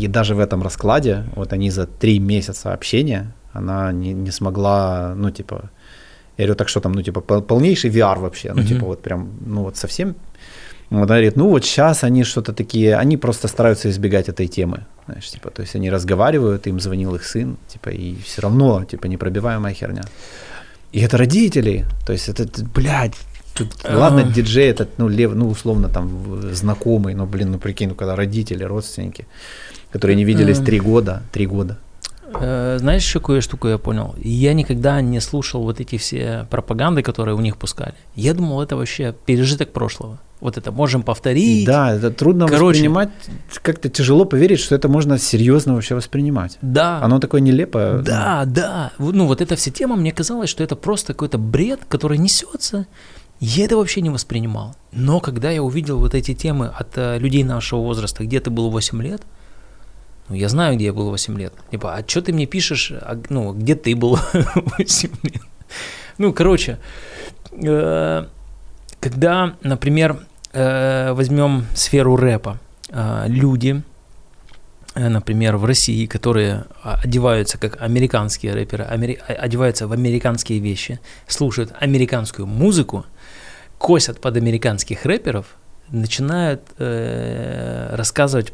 И 0.00 0.08
даже 0.08 0.34
в 0.34 0.38
этом 0.40 0.62
раскладе, 0.62 1.24
вот 1.36 1.52
они 1.52 1.70
за 1.70 1.86
три 1.86 2.18
месяца 2.20 2.72
общения, 2.72 3.32
она 3.52 3.92
не, 3.92 4.12
не 4.12 4.30
смогла, 4.32 5.14
ну, 5.16 5.30
типа, 5.30 5.70
я 6.38 6.44
говорю, 6.46 6.54
так 6.56 6.68
что 6.68 6.80
там, 6.80 6.92
ну, 6.92 7.02
типа, 7.02 7.20
пол- 7.20 7.42
полнейший 7.42 7.90
VR 7.90 8.18
вообще, 8.20 8.52
ну, 8.54 8.60
Мгм. 8.62 8.68
типа, 8.68 8.86
вот 8.86 9.02
прям, 9.02 9.28
ну, 9.46 9.62
вот 9.62 9.76
совсем. 9.76 10.14
Вот 10.90 10.96
она 11.04 11.04
говорит, 11.06 11.36
ну, 11.36 11.48
вот 11.48 11.64
сейчас 11.64 12.04
они 12.04 12.24
что-то 12.24 12.52
такие, 12.52 12.96
они 12.96 13.16
просто 13.16 13.48
стараются 13.48 13.88
избегать 13.88 14.28
этой 14.28 14.48
темы, 14.48 14.78
знаешь, 15.06 15.30
типа, 15.30 15.50
то 15.50 15.62
есть 15.62 15.76
они 15.76 15.90
разговаривают, 15.90 16.66
им 16.66 16.80
звонил 16.80 17.14
их 17.14 17.24
сын, 17.24 17.56
типа, 17.68 17.90
и 17.90 18.16
все 18.24 18.42
равно, 18.42 18.84
типа, 18.84 19.06
непробиваемая 19.08 19.74
херня. 19.74 20.02
И 20.92 21.00
это 21.00 21.16
родители, 21.16 21.84
то 22.06 22.12
есть 22.12 22.28
это, 22.28 22.46
блядь, 22.74 23.14
тут, 23.54 23.68
ладно, 23.88 24.22
А. 24.28 24.32
диджей 24.32 24.68
этот, 24.68 24.98
ну, 24.98 25.08
лев, 25.08 25.32
ну, 25.34 25.48
условно, 25.48 25.88
там, 25.88 26.08
знакомый, 26.54 27.14
но, 27.14 27.26
блин, 27.26 27.52
ну, 27.52 27.58
прикинь, 27.58 27.88
ну, 27.88 27.94
когда 27.94 28.16
родители, 28.16 28.64
родственники, 28.64 29.26
которые 29.92 30.16
не 30.16 30.24
виделись 30.24 30.58
Эм. 30.58 30.64
три 30.64 30.80
года, 30.80 31.22
три 31.32 31.46
года. 31.46 31.78
Э, 32.40 32.78
Знаешь, 32.80 33.04
еще 33.04 33.20
кое 33.20 33.40
штуку 33.40 33.68
я 33.68 33.78
понял? 33.78 34.14
Я 34.18 34.54
никогда 34.54 35.00
не 35.00 35.20
слушал 35.20 35.62
вот 35.62 35.80
эти 35.80 35.98
все 35.98 36.46
пропаганды, 36.50 37.02
которые 37.02 37.36
у 37.36 37.40
них 37.40 37.56
пускали. 37.56 37.94
Я 38.16 38.34
думал, 38.34 38.60
это 38.60 38.76
вообще 38.76 39.14
пережиток 39.26 39.72
прошлого. 39.72 40.18
Вот 40.40 40.58
это 40.58 40.72
можем 40.72 41.02
повторить. 41.02 41.64
Да, 41.64 41.94
это 41.94 42.10
трудно 42.10 42.46
Короче. 42.46 42.64
воспринимать, 42.64 43.08
как-то 43.62 43.88
тяжело 43.88 44.24
поверить, 44.24 44.58
что 44.58 44.74
это 44.74 44.88
можно 44.88 45.16
серьезно 45.18 45.74
вообще 45.74 45.94
воспринимать. 45.94 46.58
Да. 46.60 47.00
Оно 47.02 47.18
такое 47.20 47.40
нелепое. 47.40 48.00
Да, 48.02 48.42
да. 48.46 48.90
Ну, 48.98 49.26
вот 49.26 49.40
эта 49.40 49.54
вся 49.54 49.70
тема, 49.70 49.96
мне 49.96 50.10
казалось, 50.12 50.50
что 50.50 50.64
это 50.64 50.76
просто 50.76 51.12
какой-то 51.14 51.38
бред, 51.38 51.80
который 51.88 52.18
несется. 52.18 52.86
Я 53.40 53.64
это 53.64 53.76
вообще 53.76 54.00
не 54.00 54.10
воспринимал. 54.10 54.74
Но 54.92 55.20
когда 55.20 55.50
я 55.50 55.62
увидел 55.62 55.98
вот 55.98 56.14
эти 56.14 56.34
темы 56.34 56.66
от 56.68 56.96
э, 56.96 57.18
людей 57.18 57.44
нашего 57.44 57.80
возраста, 57.80 58.24
где 58.24 58.40
ты 58.40 58.50
был 58.50 58.70
8 58.70 59.02
лет, 59.02 59.22
ну, 60.28 60.36
я 60.36 60.48
знаю, 60.48 60.76
где 60.76 60.86
я 60.86 60.92
был 60.92 61.10
8 61.10 61.38
лет. 61.38 61.52
Типа, 61.70 61.94
а 61.94 62.08
что 62.08 62.22
ты 62.22 62.32
мне 62.32 62.46
пишешь, 62.46 62.92
а, 62.92 63.20
ну, 63.28 63.52
где 63.52 63.74
ты 63.74 63.94
был 63.94 64.18
8 64.78 65.10
лет? 65.24 65.42
Ну, 66.16 66.32
короче, 66.32 66.78
э, 67.52 68.26
когда, 69.00 69.56
например, 69.62 70.24
э, 70.52 71.12
возьмем 71.12 71.66
сферу 71.74 72.16
рэпа, 72.16 72.60
люди, 73.26 73.82
например, 74.94 75.56
в 75.56 75.64
России, 75.64 76.06
которые 76.06 76.66
а, 76.82 77.00
одеваются 77.02 77.58
как 77.58 77.80
американские 77.82 78.52
рэперы, 78.52 78.84
одеваются 78.84 79.88
в 79.88 79.92
американские 79.92 80.60
вещи, 80.60 81.00
слушают 81.26 81.72
американскую 81.80 82.46
музыку, 82.46 83.04
косят 83.78 84.20
под 84.20 84.36
американских 84.36 85.04
рэперов, 85.04 85.46
начинают 85.90 86.62
э, 86.78 87.94
рассказывать 87.94 88.52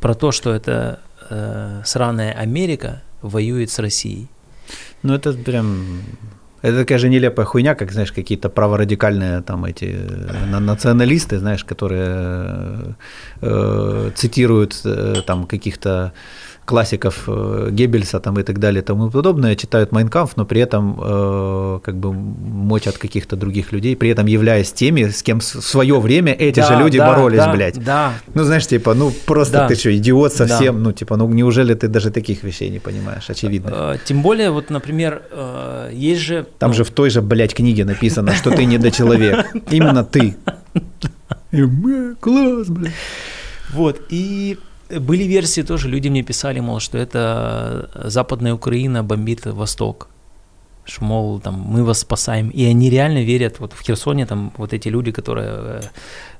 про 0.00 0.14
то, 0.14 0.32
что 0.32 0.52
это 0.52 1.00
э, 1.30 1.82
сраная 1.84 2.32
Америка 2.32 3.02
воюет 3.22 3.70
с 3.70 3.78
Россией. 3.78 4.28
Ну, 5.02 5.14
это 5.14 5.32
прям... 5.32 6.02
Это 6.60 6.78
такая 6.78 6.98
же 6.98 7.08
нелепая 7.08 7.46
хуйня, 7.46 7.76
как, 7.76 7.92
знаешь, 7.92 8.10
какие-то 8.10 8.48
праворадикальные 8.48 9.42
там 9.42 9.64
эти 9.64 9.84
э, 9.84 10.46
на- 10.50 10.60
националисты, 10.60 11.38
знаешь, 11.38 11.64
которые 11.64 12.96
э, 13.40 14.10
цитируют 14.16 14.80
э, 14.84 15.22
там 15.26 15.46
каких-то 15.46 16.12
классиков 16.68 17.24
э, 17.26 17.68
Геббельса 17.72 18.20
там 18.20 18.38
и 18.38 18.42
так 18.42 18.58
далее 18.58 18.82
и 18.82 18.84
тому 18.84 19.10
подобное, 19.10 19.56
читают 19.56 19.90
Майнкамф, 19.90 20.36
но 20.36 20.44
при 20.44 20.60
этом 20.60 21.00
э, 21.02 21.80
как 21.82 21.96
бы 21.96 22.12
мочат 22.12 22.98
каких-то 22.98 23.36
других 23.36 23.72
людей, 23.72 23.96
при 23.96 24.10
этом 24.10 24.26
являясь 24.26 24.70
теми, 24.70 25.08
с 25.08 25.22
кем 25.22 25.40
в 25.40 25.44
свое 25.44 25.98
время 25.98 26.34
эти 26.34 26.60
же 26.60 26.68
Да, 26.68 26.78
люди 26.80 26.98
да, 26.98 27.06
боролись, 27.06 27.38
да, 27.38 27.52
блядь. 27.54 27.82
Да, 27.82 28.12
Ну, 28.34 28.44
знаешь, 28.44 28.66
типа, 28.66 28.92
ну 28.92 29.10
просто 29.24 29.52
Да. 29.52 29.68
ты 29.68 29.76
что, 29.76 29.96
идиот 29.96 30.34
совсем, 30.34 30.74
Да. 30.76 30.80
ну, 30.82 30.92
типа, 30.92 31.16
ну 31.16 31.26
неужели 31.32 31.72
ты 31.72 31.88
даже 31.88 32.10
таких 32.10 32.42
вещей 32.42 32.68
не 32.68 32.80
понимаешь, 32.80 33.30
очевидно. 33.30 33.70
Э, 33.72 33.96
Тем 34.04 34.20
более, 34.20 34.50
вот, 34.50 34.68
например, 34.68 35.22
э, 35.30 35.90
есть 35.94 36.20
же... 36.20 36.46
Там 36.58 36.70
ну, 36.70 36.76
же 36.76 36.84
в 36.84 36.90
той 36.90 37.08
же, 37.08 37.22
блядь, 37.22 37.54
книге 37.54 37.86
написано, 37.86 38.34
что 38.34 38.50
ты 38.50 38.66
недочеловек. 38.66 39.46
Именно 39.70 40.04
ты. 40.04 40.36
И, 41.50 41.62
«Бля, 41.62 42.14
Класс, 42.20 42.68
блядь. 42.68 42.92
Вот, 43.72 44.00
и 44.10 44.58
были 44.90 45.24
версии 45.24 45.62
тоже, 45.62 45.88
люди 45.88 46.08
мне 46.08 46.22
писали, 46.22 46.60
мол, 46.60 46.80
что 46.80 46.98
это 46.98 47.90
Западная 48.04 48.54
Украина 48.54 49.02
бомбит 49.02 49.46
Восток. 49.46 50.08
Что, 50.84 51.04
мол, 51.04 51.40
там, 51.40 51.54
мы 51.54 51.84
вас 51.84 51.98
спасаем. 51.98 52.48
И 52.48 52.64
они 52.64 52.88
реально 52.88 53.22
верят, 53.22 53.60
вот 53.60 53.74
в 53.74 53.82
Херсоне, 53.82 54.24
там, 54.26 54.52
вот 54.56 54.72
эти 54.72 54.88
люди, 54.88 55.12
которые 55.12 55.50
э, 55.50 55.80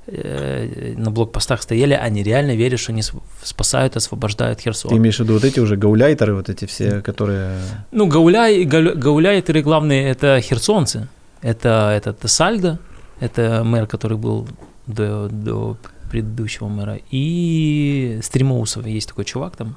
э, 0.07 0.93
на 0.97 1.11
блокпостах 1.11 1.61
стояли, 1.61 1.93
они 1.93 2.23
реально 2.23 2.55
верят, 2.55 2.79
что 2.79 2.91
они 2.91 3.03
спасают, 3.43 3.95
освобождают 3.95 4.59
Херсон. 4.59 4.89
Ты 4.89 4.97
имеешь 4.97 5.17
в 5.17 5.19
виду 5.19 5.33
вот 5.33 5.43
эти 5.43 5.59
уже 5.59 5.75
гауляйтеры, 5.77 6.33
вот 6.33 6.49
эти 6.49 6.65
все, 6.65 7.01
которые... 7.01 7.59
Ну, 7.91 8.07
гауляй, 8.07 8.63
гау- 8.63 8.95
гауляйтеры 8.95 9.61
главные 9.61 10.09
это 10.09 10.41
херсонцы. 10.41 11.07
Это 11.43 11.93
этот 11.95 12.27
Сальдо, 12.29 12.79
это 13.19 13.63
мэр, 13.63 13.85
который 13.85 14.17
был 14.17 14.47
до, 14.87 15.29
до 15.29 15.77
предыдущего 16.09 16.67
мэра. 16.67 16.99
И 17.11 18.19
Стримоусов, 18.21 18.85
есть 18.85 19.07
такой 19.07 19.25
чувак 19.25 19.55
там. 19.55 19.75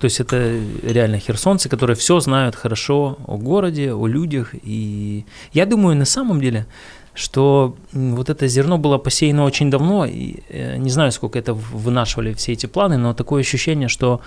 То 0.00 0.06
есть 0.06 0.20
это 0.20 0.58
реально 0.82 1.18
херсонцы, 1.18 1.68
которые 1.68 1.94
все 1.94 2.20
знают 2.20 2.56
хорошо 2.56 3.18
о 3.26 3.36
городе, 3.36 3.92
о 3.92 4.06
людях. 4.06 4.54
И 4.62 5.24
я 5.52 5.66
думаю, 5.66 5.96
на 5.96 6.06
самом 6.06 6.40
деле, 6.40 6.66
что 7.14 7.76
вот 7.92 8.30
это 8.30 8.48
зерно 8.48 8.78
было 8.78 8.98
посеяно 8.98 9.44
очень 9.44 9.70
давно. 9.70 10.06
И, 10.06 10.36
э, 10.48 10.78
не 10.78 10.90
знаю, 10.90 11.12
сколько 11.12 11.38
это 11.38 11.52
вынашивали 11.52 12.32
все 12.32 12.52
эти 12.52 12.66
планы, 12.66 12.96
но 12.96 13.12
такое 13.12 13.42
ощущение, 13.42 13.88
что 13.88 14.20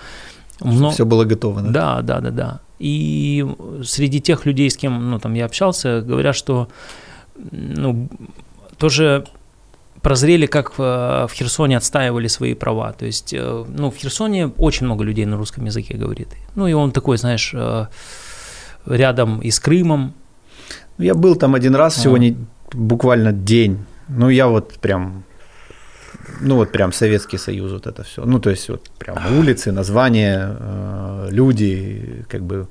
мно- 0.60 0.90
Все 0.90 1.04
было 1.04 1.24
готово, 1.24 1.62
да? 1.62 1.70
да, 1.70 2.02
да, 2.02 2.20
да, 2.20 2.30
да. 2.30 2.60
И 2.78 3.44
среди 3.82 4.20
тех 4.20 4.46
людей, 4.46 4.70
с 4.70 4.76
кем 4.76 5.10
ну, 5.10 5.18
там, 5.18 5.34
я 5.34 5.46
общался, 5.46 6.02
говорят, 6.02 6.36
что 6.36 6.68
ну, 7.50 8.08
тоже 8.78 9.24
прозрели, 10.04 10.46
как 10.46 10.72
э, 10.78 11.26
в 11.28 11.30
Херсоне 11.32 11.76
отстаивали 11.76 12.28
свои 12.28 12.54
права. 12.54 12.92
То 12.92 13.06
есть, 13.06 13.34
э, 13.34 13.64
ну, 13.78 13.90
в 13.90 13.96
Херсоне 13.96 14.46
очень 14.58 14.86
много 14.86 15.04
людей 15.04 15.26
на 15.26 15.36
русском 15.36 15.64
языке 15.66 15.94
говорит. 15.96 16.28
Ну, 16.56 16.68
и 16.68 16.74
он 16.74 16.92
такой, 16.92 17.16
знаешь, 17.16 17.54
э, 17.54 17.86
рядом 18.86 19.40
и 19.40 19.50
с 19.50 19.58
Крымом. 19.58 20.12
Ну, 20.98 21.04
Я 21.04 21.14
был 21.14 21.36
там 21.36 21.54
один 21.54 21.74
раз 21.74 21.96
А. 21.96 22.00
всего 22.00 22.18
не, 22.18 22.36
буквально 22.72 23.32
день. 23.32 23.78
Ну, 24.08 24.28
я 24.30 24.46
вот 24.46 24.74
прям, 24.80 25.24
ну 26.40 26.56
вот 26.56 26.70
прям 26.72 26.92
Советский 26.92 27.38
Союз, 27.38 27.72
вот 27.72 27.86
это 27.86 28.02
все. 28.02 28.24
Ну, 28.26 28.38
то 28.38 28.50
есть 28.50 28.68
вот 28.68 28.90
прям 28.98 29.16
улицы, 29.38 29.72
названия, 29.72 30.56
э, 30.60 31.28
люди, 31.30 32.24
как 32.28 32.42
бы, 32.42 32.66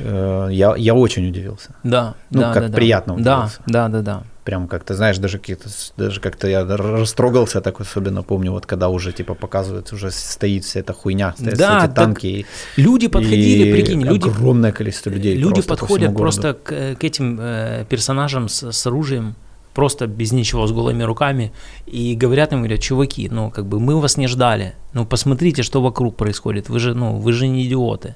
э, 0.00 0.48
я, 0.50 0.74
я 0.76 0.94
очень 0.94 1.28
удивился. 1.28 1.74
Да, 1.84 2.14
Ну, 2.30 2.40
да, 2.40 2.52
как 2.54 2.62
да, 2.62 2.68
да. 2.68 2.74
приятно 2.76 3.14
Да, 3.18 3.36
удивился. 3.36 3.60
да, 3.66 3.88
да, 3.88 4.00
да. 4.02 4.22
Прям 4.44 4.68
как-то, 4.68 4.94
знаешь, 4.94 5.18
даже 5.18 5.38
какие-то, 5.38 5.68
даже 5.98 6.20
как-то 6.20 6.48
я 6.48 6.64
растрогался, 6.64 7.60
так 7.60 7.80
особенно 7.80 8.22
помню, 8.22 8.52
вот 8.52 8.64
когда 8.66 8.88
уже 8.88 9.12
типа 9.12 9.34
показывают, 9.34 9.92
уже 9.92 10.10
стоит 10.10 10.64
вся 10.64 10.80
эта 10.80 10.92
хуйня, 10.94 11.34
стоят 11.36 11.58
Да, 11.58 11.84
эти 11.84 11.94
танки. 11.94 12.26
и- 12.26 12.46
Люди 12.76 13.08
подходили, 13.08 13.68
и 13.68 13.72
прикинь, 13.72 14.02
люди 14.02 14.28
огромное 14.28 14.72
количество 14.72 15.10
людей. 15.10 15.34
Люди 15.36 15.54
просто 15.54 15.68
по 15.68 15.76
подходят 15.76 16.12
городу. 16.12 16.22
просто 16.22 16.54
к, 16.54 16.72
э, 16.72 16.94
к 16.94 17.04
этим 17.04 17.38
э, 17.40 17.84
персонажам 17.88 18.48
с, 18.48 18.72
с 18.72 18.86
оружием, 18.86 19.34
просто 19.74 20.06
без 20.06 20.32
ничего, 20.32 20.66
с 20.66 20.72
голыми 20.72 21.02
руками, 21.04 21.52
и 21.86 22.14
говорят 22.16 22.52
им, 22.52 22.58
говорят, 22.60 22.80
чуваки, 22.80 23.28
ну, 23.30 23.50
как 23.50 23.66
бы 23.66 23.78
мы 23.78 24.00
вас 24.00 24.16
не 24.16 24.26
ждали, 24.26 24.74
ну, 24.94 25.04
посмотрите, 25.06 25.62
что 25.62 25.82
вокруг 25.82 26.16
происходит, 26.16 26.68
вы 26.70 26.78
же, 26.80 26.94
ну, 26.94 27.16
вы 27.16 27.32
же 27.32 27.46
не 27.46 27.66
идиоты. 27.66 28.14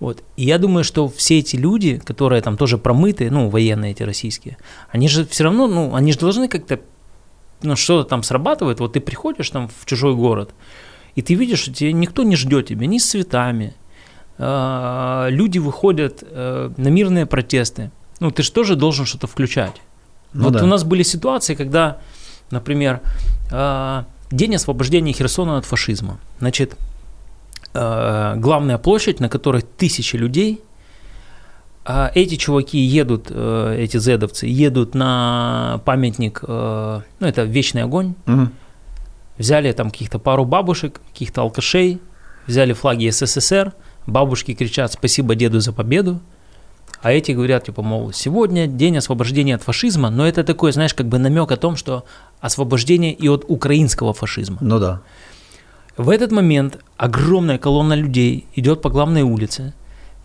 Вот. 0.00 0.24
И 0.36 0.44
я 0.44 0.58
думаю, 0.58 0.82
что 0.82 1.08
все 1.08 1.38
эти 1.38 1.56
люди, 1.56 1.98
которые 1.98 2.42
там 2.42 2.56
тоже 2.56 2.78
промытые, 2.78 3.30
ну, 3.30 3.48
военные 3.48 3.92
эти 3.92 4.02
российские, 4.02 4.56
они 4.90 5.08
же 5.08 5.26
все 5.26 5.44
равно, 5.44 5.66
ну, 5.66 5.94
они 5.94 6.12
же 6.12 6.18
должны 6.18 6.48
как-то, 6.48 6.80
ну, 7.62 7.76
что-то 7.76 8.08
там 8.08 8.22
срабатывает. 8.22 8.80
Вот 8.80 8.94
ты 8.94 9.00
приходишь 9.00 9.50
там 9.50 9.68
в 9.68 9.86
чужой 9.86 10.14
город, 10.14 10.54
и 11.14 11.22
ты 11.22 11.34
видишь, 11.34 11.60
что 11.60 11.72
тебе 11.72 11.92
никто 11.92 12.22
не 12.22 12.36
ждет 12.36 12.66
тебя 12.66 12.86
ни 12.86 12.98
с 12.98 13.10
цветами, 13.10 13.74
а, 14.38 15.28
люди 15.28 15.58
выходят 15.58 16.22
э, 16.22 16.70
на 16.76 16.88
мирные 16.88 17.26
протесты. 17.26 17.90
Ну, 18.20 18.30
ты 18.30 18.42
же 18.42 18.52
тоже 18.52 18.74
должен 18.74 19.04
что-то 19.04 19.26
включать. 19.26 19.82
Ну 20.32 20.44
вот 20.44 20.54
да. 20.54 20.64
у 20.64 20.66
нас 20.66 20.82
были 20.82 21.02
ситуации, 21.02 21.54
когда 21.54 22.00
Например, 22.50 23.00
э, 23.50 24.02
День 24.30 24.56
освобождения 24.56 25.12
Херсона 25.12 25.58
от 25.58 25.64
фашизма. 25.64 26.18
Значит, 26.38 26.76
главная 27.72 28.78
площадь, 28.78 29.20
на 29.20 29.28
которой 29.28 29.62
тысячи 29.62 30.16
людей. 30.16 30.60
А 31.84 32.10
эти 32.14 32.36
чуваки 32.36 32.78
едут, 32.78 33.28
э, 33.30 33.76
эти 33.78 33.96
зедовцы, 33.96 34.46
едут 34.46 34.94
на 34.94 35.80
памятник, 35.84 36.44
э, 36.46 37.00
ну 37.20 37.26
это 37.26 37.44
Вечный 37.44 37.82
огонь. 37.82 38.14
Мгм. 38.26 38.52
Взяли 39.38 39.72
там 39.72 39.90
каких-то 39.90 40.18
пару 40.18 40.44
бабушек, 40.44 41.00
каких-то 41.12 41.40
алкашей, 41.40 41.98
взяли 42.46 42.74
флаги 42.74 43.08
СССР, 43.08 43.72
бабушки 44.06 44.54
кричат 44.54 44.92
«Спасибо 44.92 45.34
деду 45.34 45.60
за 45.60 45.72
победу», 45.72 46.20
а 47.02 47.12
эти 47.12 47.32
говорят, 47.32 47.64
типа, 47.64 47.82
мол, 47.82 48.12
сегодня 48.12 48.66
день 48.66 48.98
освобождения 48.98 49.54
от 49.54 49.62
фашизма, 49.62 50.10
но 50.10 50.28
это 50.28 50.44
такой, 50.44 50.72
знаешь, 50.72 50.92
как 50.92 51.06
бы 51.06 51.18
намек 51.18 51.50
о 51.50 51.56
том, 51.56 51.76
что 51.76 52.04
освобождение 52.40 53.12
и 53.12 53.28
от 53.28 53.44
украинского 53.48 54.12
фашизма. 54.12 54.58
Ну 54.60 54.78
да. 54.78 55.00
В 56.00 56.08
этот 56.08 56.32
момент 56.32 56.78
огромная 56.96 57.58
колонна 57.58 57.92
людей 57.92 58.46
идет 58.54 58.80
по 58.80 58.88
главной 58.88 59.20
улице, 59.20 59.74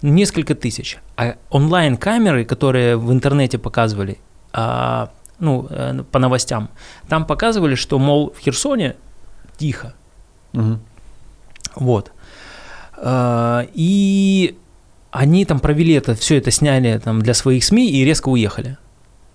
несколько 0.01 0.55
тысяч. 0.55 0.99
А 1.17 1.35
онлайн-камеры, 1.49 2.45
которые 2.45 2.95
в 2.95 3.11
интернете 3.11 3.57
показывали, 3.57 4.17
а, 4.53 5.11
ну, 5.37 5.67
э, 5.69 6.01
по 6.09 6.19
новостям, 6.19 6.69
там 7.09 7.25
показывали, 7.25 7.75
что, 7.75 7.99
мол, 7.99 8.33
в 8.33 8.39
Херсоне 8.39 8.95
тихо. 9.57 9.93
Мгм. 10.53 10.79
Вот. 11.75 12.13
А, 12.95 13.67
И 13.73 14.57
они 15.11 15.43
там 15.43 15.59
провели 15.59 15.93
это, 15.93 16.15
все 16.15 16.37
это 16.37 16.51
сняли 16.51 16.97
там 17.03 17.21
для 17.21 17.33
своих 17.33 17.65
СМИ 17.65 17.91
и 17.91 18.05
резко 18.05 18.29
уехали. 18.29 18.77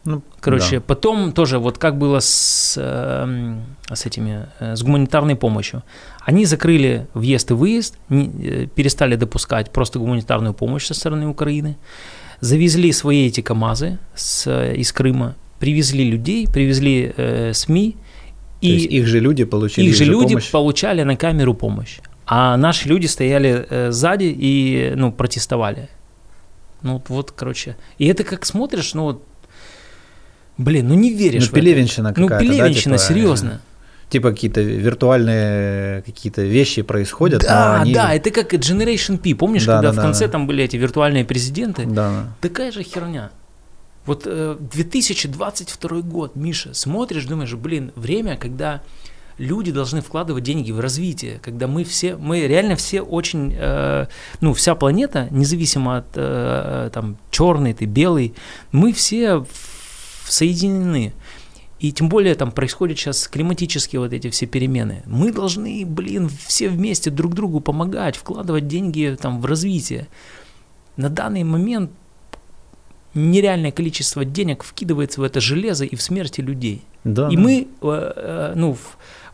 Ну, 0.05 0.22
Короче, 0.40 0.76
да. 0.78 0.84
потом 0.86 1.32
тоже 1.32 1.59
вот 1.59 1.76
как 1.76 1.98
было 1.98 2.20
с, 2.20 2.74
эм, 2.80 3.61
с 3.92 4.07
этими, 4.07 4.46
э, 4.59 4.74
с 4.74 4.82
гуманитарной 4.82 5.36
помощью. 5.36 5.82
Они 6.24 6.46
закрыли 6.46 7.07
въезд 7.12 7.51
и 7.51 7.55
выезд, 7.55 7.96
не- 8.09 8.30
э, 8.42 8.66
перестали 8.66 9.16
допускать 9.16 9.70
просто 9.70 9.98
гуманитарную 9.98 10.55
помощь 10.55 10.86
со 10.86 10.94
стороны 10.94 11.26
Украины, 11.28 11.76
завезли 12.40 12.92
свои 12.92 13.26
эти 13.26 13.42
КАМАЗы 13.42 13.98
с, 14.14 14.46
э, 14.46 14.74
из 14.76 14.90
Крыма, 14.92 15.34
привезли 15.59 16.11
людей, 16.11 16.48
привезли 16.48 17.12
э, 17.16 17.53
СМИ, 17.53 17.96
То 18.62 18.66
есть 18.66 18.86
их 18.86 19.07
же 19.07 19.20
люди 19.20 19.44
получили 19.44 19.88
их 19.88 19.94
же 19.96 20.05
люди 20.07 20.28
помощь. 20.34 20.51
получали 20.51 21.03
на 21.03 21.16
камеру 21.16 21.53
помощь, 21.55 21.98
а 22.26 22.57
наши 22.57 22.88
люди 22.88 23.07
стояли 23.07 23.66
э, 23.68 23.90
сзади 23.92 24.34
и 24.34 24.92
ну, 24.96 25.12
протестовали. 25.12 25.88
Ну 26.82 27.03
вот, 27.09 27.32
короче. 27.32 27.76
И 27.98 28.07
это 28.07 28.24
как 28.24 28.46
смотришь, 28.46 28.94
ну 28.94 29.03
вот, 29.03 29.22
блин, 30.61 30.89
ну 30.89 30.95
не 30.95 31.13
веришь 31.13 31.49
Ну, 31.51 31.55
пелевенщина 31.57 32.13
Ну, 32.17 32.29
какая-то, 32.29 32.45
да, 32.47 32.53
пелевенщина, 32.53 32.97
типа, 32.99 33.09
серьезно. 33.09 33.61
Типа 34.09 34.31
какие-то 34.31 34.61
виртуальные 34.61 36.03
какие-то 36.03 36.43
вещи 36.43 36.83
происходят. 36.83 37.43
Да, 37.43 37.81
они- 37.81 37.95
да, 37.95 38.13
это 38.15 38.31
как 38.31 38.53
Generation 38.55 39.19
P. 39.19 39.35
Помнишь, 39.35 39.65
Да, 39.67 39.75
когда 39.77 39.89
да, 39.89 39.93
в 39.93 39.97
да, 39.97 40.03
конце 40.03 40.27
да. 40.27 40.33
там 40.33 40.47
были 40.47 40.65
эти 40.65 40.77
виртуальные 40.77 41.25
президенты? 41.25 41.85
Да, 41.87 42.11
да. 42.11 42.27
Такая 42.41 42.73
же 42.73 42.83
херня. 42.83 43.31
Вот 44.07 44.23
э, 44.27 44.57
2022 44.59 46.01
год, 46.01 46.35
Миша, 46.37 46.75
смотришь, 46.75 47.25
думаешь, 47.27 47.55
блин, 47.55 47.93
время, 47.95 48.37
когда 48.37 48.81
люди 49.39 49.73
должны 49.73 50.01
вкладывать 50.03 50.43
деньги 50.45 50.73
в 50.73 50.81
развитие, 50.81 51.39
когда 51.43 51.67
мы 51.67 51.85
все, 51.85 52.17
мы 52.17 52.47
реально 52.47 52.77
все 52.77 53.03
очень, 53.03 53.55
э, 53.57 54.07
ну, 54.41 54.53
вся 54.55 54.75
планета, 54.75 55.29
независимо 55.31 55.99
от, 55.99 56.07
э, 56.15 56.91
там, 56.93 57.17
черный 57.31 57.73
ты, 57.75 57.85
белый, 57.85 58.35
мы 58.73 58.93
все 58.93 59.45
соединены. 60.31 61.12
И 61.78 61.93
тем 61.93 62.09
более 62.11 62.35
там 62.35 62.53
происходят 62.53 62.99
сейчас 62.99 63.26
климатические 63.26 64.01
вот 64.01 64.12
эти 64.12 64.28
все 64.28 64.47
перемены. 64.47 65.03
Мы 65.07 65.33
должны, 65.33 65.85
блин, 65.87 66.28
все 66.47 66.68
вместе 66.68 67.11
друг 67.11 67.35
другу 67.35 67.61
помогать, 67.61 68.16
вкладывать 68.16 68.68
деньги 68.68 69.16
там 69.20 69.41
в 69.41 69.47
развитие. 69.47 70.07
На 70.97 71.09
данный 71.09 71.43
момент 71.43 71.91
нереальное 73.14 73.72
количество 73.72 74.24
денег 74.24 74.62
вкидывается 74.62 75.20
в 75.20 75.24
это 75.24 75.41
железо 75.41 75.85
и 75.85 75.97
в 75.97 76.03
смерти 76.03 76.43
людей. 76.43 76.83
Да, 77.03 77.28
И 77.28 77.37
да. 77.37 77.43
мы, 77.43 77.68
э, 77.83 78.12
э, 78.16 78.53
ну, 78.57 78.76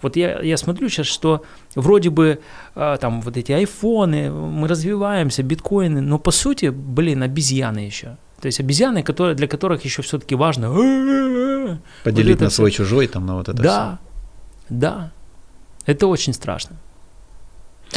вот 0.03 0.17
я, 0.17 0.41
я 0.41 0.57
смотрю 0.57 0.89
сейчас, 0.89 1.07
что 1.07 1.43
вроде 1.75 2.11
бы 2.11 2.39
э, 2.75 2.97
там 3.01 3.21
вот 3.21 3.37
эти 3.37 3.53
айфоны, 3.53 4.31
мы 4.31 4.69
развиваемся, 4.69 5.43
биткоины, 5.43 6.01
но 6.01 6.19
по 6.19 6.31
сути, 6.31 6.67
блин, 6.67 7.23
обезьяны 7.23 7.81
еще. 7.81 8.17
То 8.47 8.49
есть 8.49 8.61
обезьяны, 8.61 9.03
которые, 9.03 9.35
для 9.35 9.49
которых 9.49 9.85
еще 9.85 10.03
все-таки 10.03 10.37
важно 10.37 10.67
«Э-э-э». 10.67 11.79
Поделить 12.05 12.37
вот 12.37 12.45
на 12.45 12.51
свой 12.51 12.71
всё. 12.71 12.85
чужой, 12.85 13.09
там, 13.09 13.27
на 13.27 13.35
вот 13.35 13.49
это. 13.49 13.61
Да, 13.61 13.99
да, 14.69 15.11
это 15.85 16.07
очень 16.07 16.33
страшно. 16.33 16.77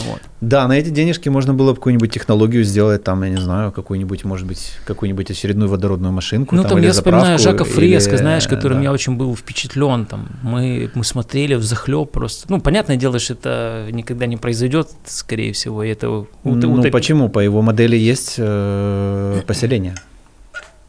Вот. 0.05 0.21
Да, 0.39 0.67
на 0.67 0.73
эти 0.77 0.89
денежки 0.89 1.29
можно 1.29 1.53
было 1.53 1.71
бы 1.71 1.75
какую-нибудь 1.75 2.11
технологию 2.11 2.63
сделать, 2.63 3.03
там, 3.03 3.23
я 3.23 3.29
не 3.29 3.37
знаю, 3.37 3.71
какую-нибудь, 3.71 4.23
может 4.23 4.47
быть, 4.47 4.73
какую-нибудь 4.85 5.31
очередную 5.31 5.67
водородную 5.69 6.13
машинку. 6.13 6.55
Ну, 6.55 6.63
там, 6.63 6.77
или 6.77 6.85
я 6.85 6.91
вспоминаю 6.93 7.39
заправку, 7.39 7.63
Жака 7.65 7.75
Фреско, 7.75 8.11
или- 8.11 8.17
знаешь, 8.17 8.47
которым 8.47 8.77
да. 8.79 8.83
я 8.85 8.91
очень 8.91 9.17
был 9.17 9.35
впечатлен. 9.35 10.05
Там, 10.05 10.29
мы, 10.43 10.91
мы 10.93 11.03
смотрели 11.03 11.55
в 11.55 11.63
захлеб 11.63 12.11
просто. 12.11 12.45
Ну, 12.49 12.61
понятное 12.61 12.97
дело, 12.97 13.17
что 13.19 13.33
это 13.33 13.87
никогда 13.91 14.27
не 14.27 14.37
произойдет, 14.37 14.89
скорее 15.05 15.53
всего. 15.53 15.83
И 15.83 15.89
это 15.89 16.09
ут- 16.09 16.29
Ну, 16.43 16.75
утоп- 16.77 16.91
почему? 16.91 17.29
По 17.29 17.39
его 17.39 17.61
модели 17.63 17.97
есть 17.97 18.35
э, 18.37 19.41
поселение. 19.47 19.95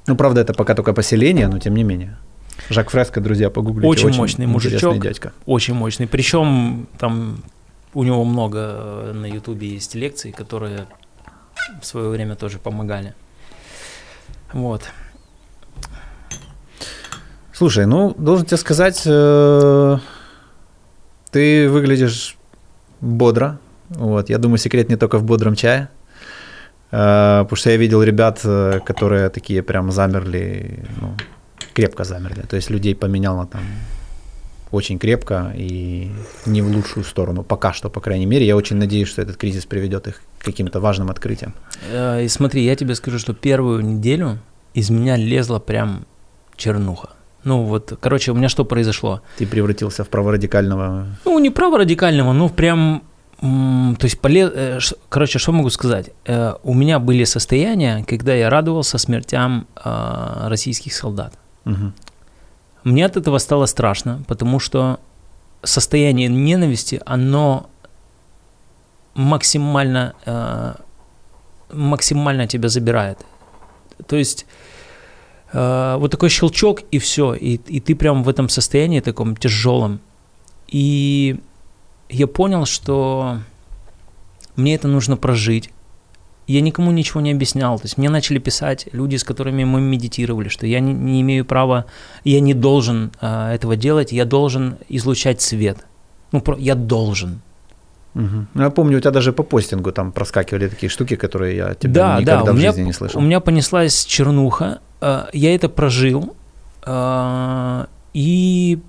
Ну, 0.06 0.16
правда, 0.16 0.40
это 0.40 0.54
пока 0.54 0.74
только 0.74 0.92
поселение, 0.92 1.48
но 1.48 1.58
тем 1.58 1.74
не 1.74 1.84
менее. 1.84 2.16
Жак 2.68 2.90
Фреско, 2.90 3.20
друзья, 3.20 3.50
погуглите. 3.50 3.88
Очень 3.88 4.08
мощный 4.14 4.44
интересный 4.44 4.46
мужичок. 4.46 5.02
дядька. 5.02 5.32
Очень 5.46 5.74
мощный. 5.74 6.06
Причем 6.06 6.86
там 6.98 7.42
у 7.94 8.02
него 8.02 8.24
много 8.24 9.12
на 9.14 9.26
Ютубе 9.26 9.68
есть 9.68 9.94
лекций, 9.94 10.32
которые 10.32 10.86
в 11.80 11.86
свое 11.86 12.08
время 12.08 12.36
тоже 12.36 12.58
помогали. 12.58 13.14
Вот. 14.52 14.82
Слушай, 17.52 17.86
ну, 17.86 18.14
должен 18.16 18.46
тебе 18.46 18.56
сказать, 18.56 19.02
э, 19.04 19.98
ты 21.30 21.68
выглядишь 21.68 22.36
бодро. 23.00 23.58
Вот, 23.90 24.30
я 24.30 24.38
думаю, 24.38 24.58
секрет 24.58 24.88
не 24.88 24.96
только 24.96 25.18
в 25.18 25.24
бодром 25.24 25.54
чае. 25.56 25.88
Э, 26.92 27.40
потому 27.42 27.56
что 27.56 27.70
я 27.70 27.76
видел 27.76 28.02
ребят, 28.02 28.40
э, 28.44 28.80
которые 28.84 29.28
такие 29.28 29.62
прям 29.62 29.92
замерли, 29.92 30.80
ну, 31.00 31.14
крепко 31.74 32.04
замерли. 32.04 32.42
То 32.42 32.56
есть 32.56 32.70
людей 32.70 32.94
поменяло 32.94 33.46
там 33.46 33.60
очень 34.72 34.98
крепко 34.98 35.52
и 35.56 36.10
не 36.46 36.62
в 36.62 36.68
лучшую 36.68 37.04
сторону. 37.04 37.42
Пока 37.42 37.72
что, 37.72 37.90
по 37.90 38.00
крайней 38.00 38.26
мере. 38.26 38.46
Я 38.46 38.56
очень 38.56 38.76
надеюсь, 38.76 39.08
что 39.08 39.22
этот 39.22 39.36
кризис 39.36 39.66
приведет 39.66 40.06
их 40.08 40.22
к 40.38 40.44
каким-то 40.44 40.80
важным 40.80 41.10
открытиям. 41.10 41.54
Э, 41.92 42.24
И 42.24 42.28
смотри, 42.28 42.64
я 42.64 42.76
тебе 42.76 42.94
скажу, 42.94 43.18
что 43.18 43.34
первую 43.34 43.82
неделю 43.84 44.38
из 44.74 44.90
меня 44.90 45.16
лезла 45.16 45.58
прям 45.58 46.04
чернуха. 46.56 47.10
Ну 47.44 47.62
вот, 47.62 47.98
короче, 48.00 48.32
у 48.32 48.34
меня 48.34 48.48
что 48.48 48.64
произошло? 48.64 49.22
Ты 49.38 49.46
превратился 49.46 50.04
в 50.04 50.08
праворадикального... 50.08 51.06
Ну, 51.24 51.38
не 51.38 51.50
праворадикального, 51.50 52.32
но 52.32 52.48
прям... 52.48 53.02
То 53.40 54.04
есть, 54.04 54.20
поле... 54.20 54.50
э, 54.54 54.78
короче, 55.08 55.38
что 55.38 55.52
могу 55.52 55.70
сказать? 55.70 56.10
Э, 56.26 56.56
У 56.62 56.74
меня 56.74 56.98
были 56.98 57.24
состояния, 57.24 58.04
когда 58.06 58.34
я 58.34 58.50
радовался 58.50 58.98
смертям 58.98 59.66
э, 59.82 60.48
российских 60.48 60.92
солдат. 60.92 61.38
Мгм. 61.64 61.94
Мне 62.84 63.06
от 63.06 63.16
этого 63.16 63.38
стало 63.38 63.66
страшно, 63.66 64.22
потому 64.26 64.60
что 64.60 64.98
состояние 65.62 66.28
ненависти, 66.28 67.00
оно 67.06 67.70
максимально, 69.14 70.12
э, 70.26 70.74
максимально 71.72 72.46
тебя 72.46 72.68
забирает. 72.68 73.18
То 74.06 74.16
есть 74.16 74.46
вот 75.52 76.10
такой 76.10 76.28
щелчок 76.28 76.82
и 76.92 76.98
все, 76.98 77.34
и, 77.34 77.56
и 77.56 77.80
ты 77.80 77.96
прям 77.96 78.22
в 78.22 78.28
этом 78.28 78.48
состоянии 78.48 79.00
таком 79.00 79.34
тяжелом. 79.34 79.98
И 80.68 81.40
я 82.10 82.26
понял, 82.26 82.66
что 82.66 83.38
мне 84.56 84.74
это 84.74 84.88
нужно 84.88 85.16
прожить. 85.16 85.70
Я 86.46 86.60
никому 86.60 86.90
ничего 86.90 87.20
не 87.20 87.30
объяснял. 87.30 87.78
То 87.78 87.84
есть 87.84 87.98
мне 87.98 88.10
начали 88.10 88.38
писать 88.38 88.88
люди, 88.92 89.16
с 89.16 89.24
которыми 89.24 89.64
мы 89.64 89.80
медитировали, 89.80 90.48
что 90.48 90.66
я 90.66 90.80
не, 90.80 90.92
не 90.92 91.20
имею 91.20 91.44
права, 91.44 91.84
я 92.24 92.40
не 92.40 92.54
должен 92.54 93.12
э, 93.20 93.52
этого 93.54 93.76
делать, 93.76 94.12
я 94.12 94.24
должен 94.24 94.76
излучать 94.88 95.40
свет. 95.40 95.78
Ну, 96.32 96.40
про- 96.40 96.58
я 96.58 96.74
должен. 96.74 97.40
Ну, 98.14 98.46
я 98.56 98.70
помню, 98.70 98.96
у 98.98 99.00
тебя 99.00 99.12
даже 99.12 99.32
по 99.32 99.44
постингу 99.44 99.92
там 99.92 100.10
проскакивали 100.10 100.68
такие 100.68 100.90
штуки, 100.90 101.14
которые 101.14 101.56
я 101.56 101.74
тебя 101.74 101.92
да, 101.92 102.20
никогда 102.20 102.42
да, 102.42 102.52
в 102.52 102.56
меня, 102.56 102.72
жизни 102.72 102.86
не 102.86 102.92
слышал. 102.92 103.20
у 103.20 103.22
меня 103.22 103.38
понеслась 103.38 104.04
чернуха, 104.04 104.80
э, 105.00 105.26
я 105.32 105.54
это 105.54 105.68
прожил, 105.68 106.34
э, 106.84 107.86
и 108.12 108.80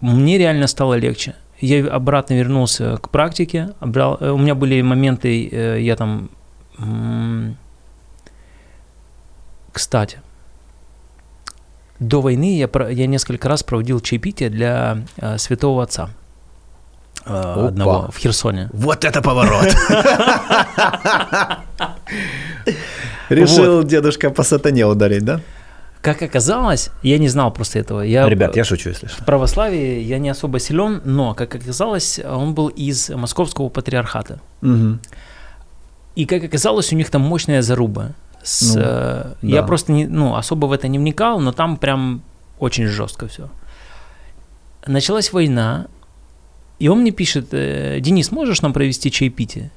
мне 0.00 0.38
реально 0.38 0.66
стало 0.66 0.94
легче. 0.94 1.36
Я 1.60 1.86
обратно 1.88 2.34
вернулся 2.34 2.96
к 2.96 3.10
практике, 3.10 3.70
обрал, 3.80 4.16
э, 4.20 4.30
у 4.30 4.38
меня 4.38 4.54
были 4.54 4.82
моменты, 4.82 5.48
э, 5.52 5.80
я 5.80 5.96
там, 5.96 6.30
кстати, 9.72 10.20
до 11.98 12.20
войны 12.22 12.56
я, 12.56 12.68
я 12.90 13.06
несколько 13.06 13.48
раз 13.48 13.62
проводил 13.62 14.00
чаепитие 14.00 14.48
для 14.50 14.98
э, 15.18 15.38
святого 15.38 15.82
отца. 15.82 16.08
э, 17.26 17.66
одного 17.68 18.10
в 18.10 18.16
Херсоне. 18.18 18.70
Вот 18.72 19.04
это 19.04 19.20
поворот! 19.20 19.66
Решил 23.28 23.84
дедушка 23.84 24.30
по 24.30 24.42
сатане 24.42 24.86
ударить, 24.86 25.24
да? 25.24 25.40
Как 26.02 26.22
оказалось, 26.22 26.90
я 27.02 27.18
не 27.18 27.28
знал 27.28 27.52
просто 27.52 27.78
этого. 27.78 28.00
Я, 28.00 28.26
Ребят, 28.28 28.56
я 28.56 28.64
шучу, 28.64 28.88
если 28.88 29.06
что. 29.06 29.22
В 29.22 29.26
православии 29.26 30.00
я 30.00 30.18
не 30.18 30.30
особо 30.30 30.58
силен, 30.58 31.02
но, 31.04 31.34
как 31.34 31.54
оказалось, 31.54 32.18
он 32.18 32.54
был 32.54 32.68
из 32.68 33.10
московского 33.10 33.68
патриархата. 33.68 34.40
Мгм. 34.62 35.00
И, 36.16 36.24
как 36.24 36.42
оказалось, 36.42 36.92
у 36.92 36.96
них 36.96 37.10
там 37.10 37.22
мощная 37.22 37.60
заруба. 37.62 38.12
С, 38.42 38.74
Ну, 38.74 38.80
э, 38.82 39.34
Я 39.42 39.60
да. 39.60 39.66
просто 39.66 39.92
не, 39.92 40.06
ну, 40.06 40.34
особо 40.36 40.66
в 40.66 40.72
это 40.72 40.88
не 40.88 40.98
вникал, 40.98 41.40
но 41.40 41.52
там 41.52 41.76
прям 41.76 42.22
очень 42.58 42.86
жестко 42.86 43.28
все. 43.28 43.50
Началась 44.86 45.32
война, 45.32 45.86
и 46.78 46.88
он 46.88 47.00
мне 47.00 47.10
пишет, 47.10 47.48
э, 47.52 47.98
Денис, 48.00 48.32
можешь 48.32 48.62
нам 48.62 48.72
провести 48.72 49.10
чаепитие? 49.10 49.70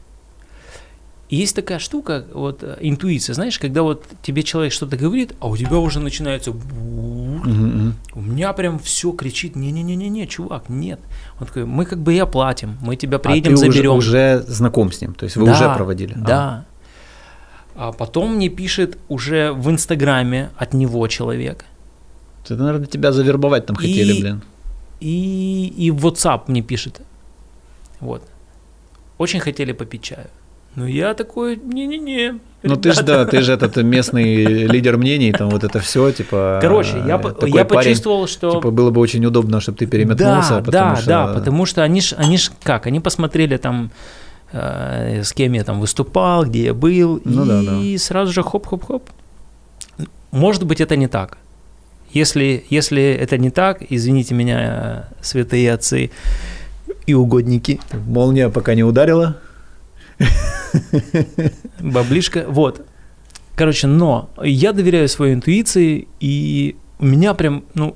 И 1.34 1.36
есть 1.36 1.55
такая 1.55 1.79
штука, 1.79 2.25
вот 2.31 2.61
э, 2.61 2.77
интуиция, 2.81 3.34
знаешь, 3.34 3.57
когда 3.57 3.81
вот 3.81 4.05
тебе 4.21 4.43
человек 4.43 4.71
что-то 4.71 4.97
говорит, 4.97 5.34
а 5.39 5.47
у 5.47 5.57
тебя 5.57 5.77
уже 5.79 5.99
начинается 5.99 6.51
у 6.51 8.21
меня 8.21 8.53
прям 8.53 8.77
все 8.77 9.11
кричит, 9.13 9.55
не-не-не-не, 9.55 10.27
чувак, 10.27 10.69
нет. 10.69 10.99
Он 11.39 11.47
такой, 11.47 11.65
мы 11.65 11.86
как 11.86 11.97
бы 11.97 12.13
и 12.13 12.19
оплатим, 12.19 12.77
мы 12.81 12.95
тебя 12.97 13.17
приедем, 13.17 13.53
а 13.53 13.57
ты 13.57 13.61
уже- 13.63 13.71
заберем. 13.71 13.95
Уже, 13.95 14.43
знаком 14.47 14.91
с 14.91 15.01
ним, 15.01 15.15
то 15.15 15.23
есть 15.25 15.36
вы 15.36 15.47
Да, 15.47 15.53
уже 15.53 15.73
проводили? 15.75 16.13
А. 16.13 16.27
Да. 16.27 16.65
А 17.75 17.91
потом 17.93 18.36
мне 18.36 18.49
пишет 18.49 18.99
уже 19.09 19.53
в 19.53 19.71
Инстаграме 19.71 20.51
от 20.55 20.75
него 20.75 21.07
человек. 21.07 21.65
Это, 22.43 22.57
наверное, 22.57 22.86
тебя 22.86 23.11
завербовать 23.11 23.65
там 23.65 23.75
хотели, 23.75 24.13
И- 24.13 24.21
блин. 24.21 24.41
И, 24.99 25.73
и 25.77 25.89
в 25.89 26.05
WhatsApp 26.05 26.43
мне 26.45 26.61
пишет. 26.61 27.01
Вот. 28.01 28.21
Очень 29.17 29.39
хотели 29.39 29.71
попить 29.71 30.03
чаю. 30.03 30.27
Ну 30.76 30.88
я 30.88 31.13
такой, 31.13 31.57
не-не-не. 31.57 32.39
Ну 32.63 32.76
ты 32.78 32.93
же, 32.93 33.01
ребята». 33.01 33.26
да, 33.26 33.32
ты 33.32 33.41
же 33.41 33.53
этот 33.53 33.78
местный 33.78 34.45
лидер 34.67 34.97
мнений, 34.97 35.32
там 35.32 35.49
вот 35.49 35.63
это 35.63 35.80
все, 35.80 36.11
типа... 36.11 36.59
Короче, 36.61 36.97
я, 36.97 37.05
я 37.05 37.17
парень, 37.19 37.67
почувствовал, 37.67 38.28
что... 38.28 38.51
Типа 38.51 38.71
было 38.71 38.89
бы 38.89 39.01
очень 39.01 39.24
удобно, 39.26 39.59
чтобы 39.59 39.78
ты 39.78 39.86
переметнулся, 39.86 40.55
да, 40.55 40.61
потому 40.61 40.95
да, 40.95 40.95
что... 40.95 41.07
да, 41.07 41.28
потому 41.34 41.65
что 41.65 41.84
они 41.84 42.01
ж, 42.01 42.13
они 42.17 42.38
ж 42.38 42.51
как, 42.63 42.88
они 42.88 43.01
посмотрели 43.01 43.57
там, 43.57 43.91
э, 44.51 45.24
с 45.24 45.34
кем 45.34 45.53
я 45.53 45.63
там 45.63 45.80
выступал, 45.80 46.45
где 46.45 46.65
я 46.65 46.74
был, 46.74 47.21
Ну 47.26 47.45
да, 47.45 47.61
и 47.82 47.97
сразу 47.97 48.32
же 48.32 48.41
хоп-хоп-хоп. 48.41 49.03
Может 50.32 50.63
быть, 50.63 50.82
это 50.82 50.95
не 50.95 51.07
так. 51.07 51.38
Если, 52.11 52.63
если 52.69 53.03
это 53.03 53.38
не 53.38 53.49
так, 53.49 53.84
извините 53.89 54.36
меня, 54.36 55.09
святые 55.21 55.74
отцы 55.74 56.11
и 57.05 57.13
угодники, 57.13 57.80
Молния 58.07 58.49
пока 58.49 58.74
не 58.74 58.84
ударила. 58.84 59.38
баблишка, 61.80 62.45
вот. 62.47 62.86
Короче, 63.55 63.88
но 63.88 64.30
я 64.41 64.74
доверяю 64.74 65.07
своей 65.07 65.36
интуиции, 65.36 66.07
и 66.20 66.76
у 66.99 67.05
меня 67.05 67.34
прям, 67.34 67.66
ну, 67.74 67.95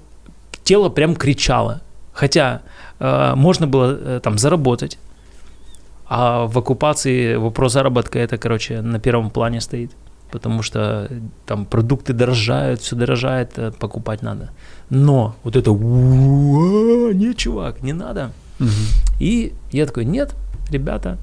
тело 0.64 0.90
прям 0.90 1.16
кричало. 1.16 1.82
Хотя 2.14 2.62
э, 3.00 3.34
можно 3.36 3.68
было 3.68 3.98
э, 4.00 4.20
там 4.24 4.38
заработать, 4.38 4.98
а 6.06 6.46
в 6.48 6.58
оккупации 6.58 7.36
вопрос 7.36 7.74
заработка 7.74 8.20
это, 8.20 8.38
короче, 8.38 8.82
на 8.82 9.00
первом 9.00 9.30
плане 9.30 9.62
стоит. 9.62 9.92
Потому 10.32 10.62
что 10.62 11.10
там 11.46 11.66
продукты 11.66 12.14
дорожают, 12.14 12.82
все 12.82 12.96
дорожает, 12.96 13.58
э, 13.58 13.72
покупать 13.72 14.22
надо. 14.22 14.50
Но 14.90 15.36
вот 15.44 15.56
это 15.56 15.72
«У-а-а, 15.72 17.14
нет, 17.14 17.38
чувак, 17.38 17.82
не 17.82 17.94
надо. 17.94 18.32
И 19.20 19.54
я 19.72 19.86
такой, 19.86 20.06
нет, 20.06 20.36
ребята, 20.70 21.18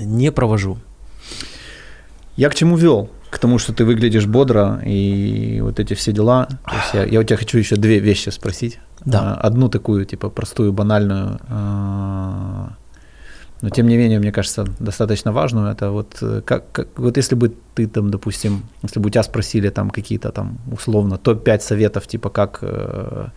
не 0.00 0.32
провожу. 0.32 0.78
Я 2.36 2.48
к 2.50 2.54
чему 2.54 2.76
вел? 2.76 3.10
К 3.30 3.38
тому, 3.38 3.58
что 3.58 3.72
ты 3.72 3.84
выглядишь 3.84 4.26
бодро 4.26 4.80
и 4.86 5.60
вот 5.60 5.80
эти 5.80 5.94
все 5.94 6.12
дела. 6.12 6.46
То 6.64 6.76
есть 6.76 6.94
я, 6.94 7.04
я 7.04 7.20
у 7.20 7.22
тебя 7.22 7.36
хочу 7.36 7.58
еще 7.58 7.76
две 7.76 7.98
вещи 7.98 8.30
спросить. 8.30 8.78
Да. 9.04 9.34
А, 9.34 9.46
Одну 9.48 9.68
такую, 9.68 10.04
типа, 10.06 10.30
простую, 10.30 10.72
банальную, 10.72 11.38
а, 11.48 12.72
но 13.60 13.70
тем 13.70 13.88
не 13.88 13.96
менее, 13.96 14.20
мне 14.20 14.30
кажется, 14.30 14.64
достаточно 14.78 15.32
важную. 15.32 15.68
Это 15.68 15.90
вот 15.90 16.18
э, 16.22 16.42
как, 16.44 16.70
как 16.70 16.98
вот 16.98 17.16
если 17.16 17.34
бы 17.34 17.54
ты 17.74 17.88
там, 17.88 18.10
допустим, 18.10 18.62
если 18.82 19.00
бы 19.00 19.08
у 19.08 19.10
тебя 19.10 19.22
спросили 19.24 19.68
там 19.70 19.90
какие-то 19.90 20.30
там 20.30 20.58
условно 20.70 21.18
топ-5 21.18 21.60
советов, 21.60 22.06
типа 22.06 22.30
как 22.30 22.58
э, 22.62 23.28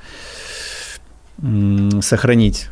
сохранить 2.01 2.69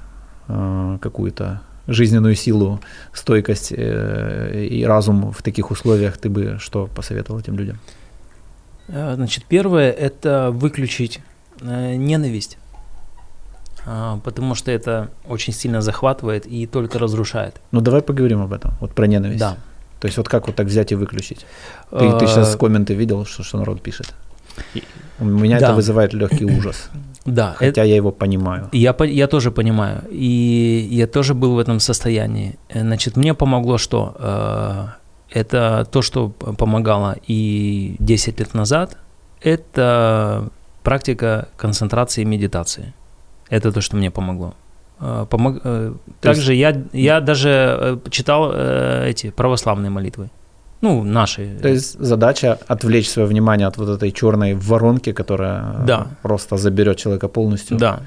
э, 0.48 0.98
какую-то 1.02 1.62
жизненную 1.94 2.36
силу, 2.36 2.80
стойкость 3.14 3.74
э, 3.76 4.66
и 4.70 4.86
разум 4.86 5.32
в 5.32 5.42
таких 5.42 5.72
условиях, 5.72 6.18
ты 6.18 6.30
бы 6.30 6.58
что 6.60 6.88
посоветовал 6.88 7.40
этим 7.40 7.58
людям? 7.58 7.78
Э, 8.88 9.14
Значит, 9.16 9.44
первое– 9.50 9.92
это 10.08 10.52
выключить 10.52 11.20
э, 11.62 11.96
ненависть, 11.96 12.58
А, 13.86 14.18
потому 14.24 14.56
что 14.56 14.72
это 14.72 15.10
очень 15.28 15.54
сильно 15.54 15.82
захватывает 15.82 16.46
и 16.46 16.66
только 16.68 17.00
разрушает. 17.00 17.56
Ну 17.72 17.82
давай 17.82 18.02
поговорим 18.02 18.42
об 18.42 18.52
этом, 18.54 18.72
вот 18.82 18.92
про 18.94 19.08
ненависть. 19.08 19.40
Да. 19.40 19.58
То 20.00 20.08
есть 20.08 20.18
вот 20.18 20.28
как 20.30 20.48
вот 20.48 20.56
так 20.56 20.68
взять 20.68 20.92
и 20.92 20.96
выключить? 20.96 21.46
Ты, 21.92 22.12
ты 22.20 22.28
сейчас 22.28 22.56
комменты 22.56 22.94
видел, 22.96 23.26
что, 23.26 23.44
что 23.44 23.58
народ 23.58 23.82
пишет? 23.82 24.14
У 25.20 25.26
меня 25.26 25.60
Да. 25.60 25.66
это 25.68 25.76
вызывает 25.76 26.14
легкий 26.14 26.46
ужас, 26.58 26.90
Да, 27.34 27.54
хотя 27.58 27.84
я 27.84 27.96
его 27.96 28.12
понимаю. 28.12 28.70
Я, 28.72 28.96
я 29.06 29.28
тоже 29.28 29.52
понимаю, 29.52 30.02
и 30.12 30.88
я 30.92 31.06
тоже 31.08 31.34
был 31.34 31.56
в 31.56 31.60
этом 31.60 31.80
состоянии. 31.80 32.56
Э, 32.70 32.82
Значит, 32.82 33.18
мне 33.18 33.34
помогло 33.34 33.78
что? 33.78 34.16
Э, 34.20 34.86
Это 35.40 35.86
то, 35.92 36.02
что 36.02 36.30
помогало 36.30 37.16
и 37.30 37.96
10 38.00 38.40
лет 38.40 38.54
назад, 38.56 38.98
это 39.44 40.50
практика 40.84 41.48
концентрации 41.58 42.22
и 42.24 42.26
медитации. 42.26 42.94
Это 43.52 43.72
то, 43.72 43.82
что 43.82 43.98
мне 43.98 44.10
помогло. 44.12 44.54
Э, 45.00 45.26
помог- 45.30 45.62
То 45.62 45.90
есть- 45.90 46.22
Также 46.22 46.54
я, 46.56 46.76
я 46.94 47.20
даже 47.22 48.00
читал 48.10 48.52
эти 48.54 49.30
православные 49.32 49.90
молитвы. 49.90 50.30
Ну, 50.82 51.04
наши. 51.04 51.58
То 51.62 51.68
есть 51.68 52.00
задача 52.00 52.58
отвлечь 52.68 53.10
свое 53.10 53.28
внимание 53.28 53.68
от 53.68 53.78
вот 53.78 53.90
этой 53.90 54.12
черной 54.12 54.54
воронки, 54.54 55.12
которая 55.14 55.62
Да. 55.86 56.08
просто 56.22 56.58
заберет 56.58 56.98
человека 56.98 57.28
полностью. 57.28 57.78
Да. 57.78 58.00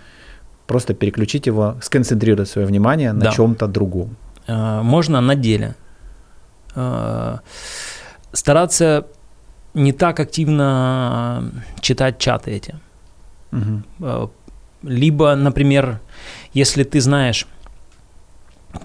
Просто 0.66 0.95
переключить 0.95 1.47
его, 1.47 1.75
сконцентрировать 1.83 2.49
свое 2.49 2.66
внимание 2.66 3.12
на 3.12 3.20
Да. 3.25 3.31
чем-то 3.31 3.66
другом. 3.66 4.16
Э, 4.49 4.83
можно 4.83 5.20
на 5.20 5.35
деле. 5.35 5.75
Э, 6.77 7.39
Стараться 8.35 9.05
не 9.74 9.93
так 9.93 10.19
активно 10.20 11.43
читать 11.81 12.19
чаты 12.19 12.51
эти. 12.51 12.74
Э, 14.01 14.28
Либо, 14.82 15.36
например, 15.36 16.01
если 16.55 16.82
ты 16.85 17.01
знаешь, 17.01 17.47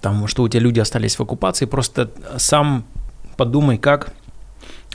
там, 0.01 0.27
что 0.27 0.43
у 0.43 0.49
тебя 0.49 0.61
люди 0.63 0.79
остались 0.81 1.17
в 1.19 1.21
оккупации, 1.23 1.65
просто 1.67 2.09
сам 2.37 2.83
подумай, 3.37 3.77
как 3.77 4.13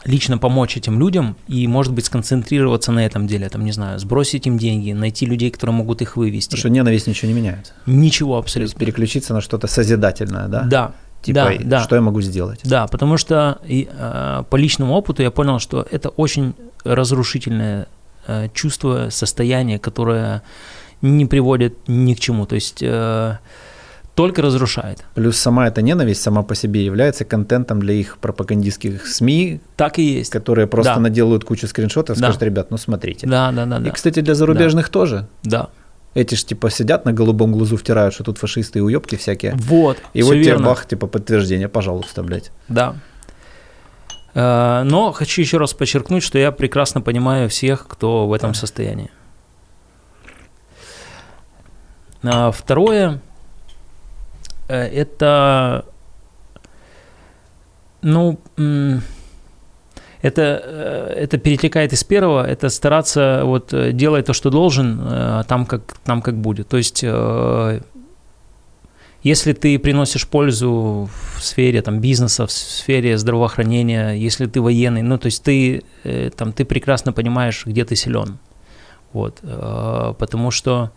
лично 0.04 0.36
помочь 0.38 0.76
этим 0.76 0.98
людям 0.98 1.36
и, 1.46 1.66
может 1.68 1.92
быть, 1.92 2.06
сконцентрироваться 2.06 2.92
на 2.92 3.06
этом 3.06 3.26
деле, 3.26 3.48
там, 3.48 3.64
не 3.64 3.72
знаю, 3.72 3.98
сбросить 3.98 4.46
им 4.46 4.58
деньги, 4.58 4.92
найти 4.92 5.26
людей, 5.26 5.50
которые 5.50 5.74
могут 5.76 6.02
их 6.02 6.16
вывести. 6.16 6.50
Потому 6.50 6.58
что 6.58 6.68
ненависть 6.70 7.06
ничего 7.06 7.28
не 7.30 7.34
меняет. 7.34 7.72
Ничего 7.86 8.32
То 8.40 8.46
есть 8.46 8.56
абсолютно. 8.56 8.80
переключиться 8.80 9.32
на 9.32 9.40
что-то 9.40 9.66
созидательное, 9.66 10.48
да? 10.48 10.62
Да, 10.64 10.92
Типа, 11.22 11.34
да, 11.34 11.52
да. 11.60 11.80
что 11.84 11.94
я 11.94 12.02
могу 12.02 12.20
сделать? 12.20 12.60
Да, 12.64 12.88
потому 12.88 13.16
что 13.16 13.60
и, 13.64 13.88
э, 13.88 14.42
по 14.50 14.56
личному 14.56 14.94
опыту 14.94 15.22
я 15.22 15.30
понял, 15.30 15.60
что 15.60 15.86
это 15.88 16.08
очень 16.08 16.54
разрушительное 16.82 17.86
э, 18.26 18.48
чувство, 18.52 19.08
состояние, 19.10 19.78
которое 19.78 20.42
не 21.00 21.26
приводит 21.26 21.76
ни 21.86 22.14
к 22.14 22.20
чему. 22.20 22.46
То 22.46 22.56
есть 22.56 22.82
э, 22.82 23.38
только 24.14 24.42
разрушает. 24.42 25.04
Плюс 25.14 25.36
сама 25.38 25.66
эта 25.68 25.80
ненависть 25.82 26.20
сама 26.22 26.42
по 26.42 26.54
себе 26.54 26.84
является 26.84 27.24
контентом 27.24 27.80
для 27.80 27.94
их 27.94 28.18
пропагандистских 28.18 29.06
СМИ, 29.06 29.60
Так 29.76 29.98
и 29.98 30.02
есть. 30.02 30.30
которые 30.30 30.66
просто 30.66 30.94
Да. 30.96 31.00
наделают 31.00 31.44
кучу 31.44 31.66
скриншотов 31.66 32.16
и 32.16 32.20
Да. 32.20 32.26
скажут, 32.26 32.42
ребят, 32.42 32.70
ну 32.70 32.76
смотрите. 32.76 33.26
Да, 33.26 33.50
да, 33.52 33.64
да, 33.66 33.78
И, 33.78 33.84
да. 33.84 33.90
кстати, 33.90 34.20
для 34.20 34.34
зарубежных 34.34 34.88
тоже. 34.90 35.26
Да. 35.42 35.68
Эти 36.14 36.34
ж 36.34 36.44
типа 36.44 36.68
сидят 36.70 37.06
на 37.06 37.14
голубом 37.14 37.52
глазу, 37.52 37.78
втирают, 37.78 38.12
что 38.12 38.22
тут 38.24 38.36
фашисты 38.36 38.80
и 38.80 38.82
уебки 38.82 39.16
всякие. 39.16 39.54
Вот. 39.56 39.96
И 40.12 40.22
вот 40.22 40.32
тебе 40.34 40.42
верно. 40.44 40.66
бах, 40.66 40.84
типа 40.86 41.06
подтверждение, 41.06 41.68
пожалуйста, 41.68 42.22
блядь. 42.22 42.50
Да. 42.68 42.96
Э, 44.34 44.82
Но 44.84 45.12
хочу 45.12 45.40
еще 45.40 45.56
раз 45.56 45.72
подчеркнуть, 45.72 46.22
что 46.22 46.38
я 46.38 46.52
прекрасно 46.52 47.00
понимаю 47.00 47.48
всех, 47.48 47.86
кто 47.88 48.26
в 48.28 48.32
этом 48.34 48.52
состоянии. 48.52 49.10
А 52.22 52.50
Второе, 52.50 53.20
это, 54.74 55.84
ну, 58.02 58.38
это, 60.22 60.62
э, 60.64 61.24
это 61.24 61.38
перетекает 61.38 61.92
из 61.92 62.04
первого, 62.04 62.46
это 62.46 62.68
стараться 62.68 63.42
вот 63.44 63.74
э, 63.74 63.92
делать 63.92 64.26
то, 64.26 64.32
что 64.32 64.50
должен, 64.50 65.00
э, 65.02 65.42
там 65.48 65.66
как, 65.66 65.82
там 66.04 66.22
как 66.22 66.36
будет. 66.36 66.68
То 66.68 66.76
есть 66.76 67.04
если 69.24 69.52
ты 69.52 69.78
приносишь 69.78 70.26
пользу 70.26 71.08
в 71.36 71.42
сфере 71.42 71.82
там, 71.82 72.00
бизнеса, 72.00 72.46
в 72.46 72.50
сфере 72.50 73.18
здравоохранения, 73.18 74.12
если 74.14 74.46
ты 74.46 74.60
военный, 74.60 75.02
ну, 75.02 75.16
то 75.16 75.26
есть 75.26 75.44
ты, 75.44 75.82
там, 76.36 76.52
ты 76.52 76.64
прекрасно 76.64 77.12
понимаешь, 77.12 77.64
где 77.64 77.84
ты 77.84 77.94
силен. 77.94 78.38
Вот, 79.12 79.40
потому 80.18 80.50
что, 80.50 80.90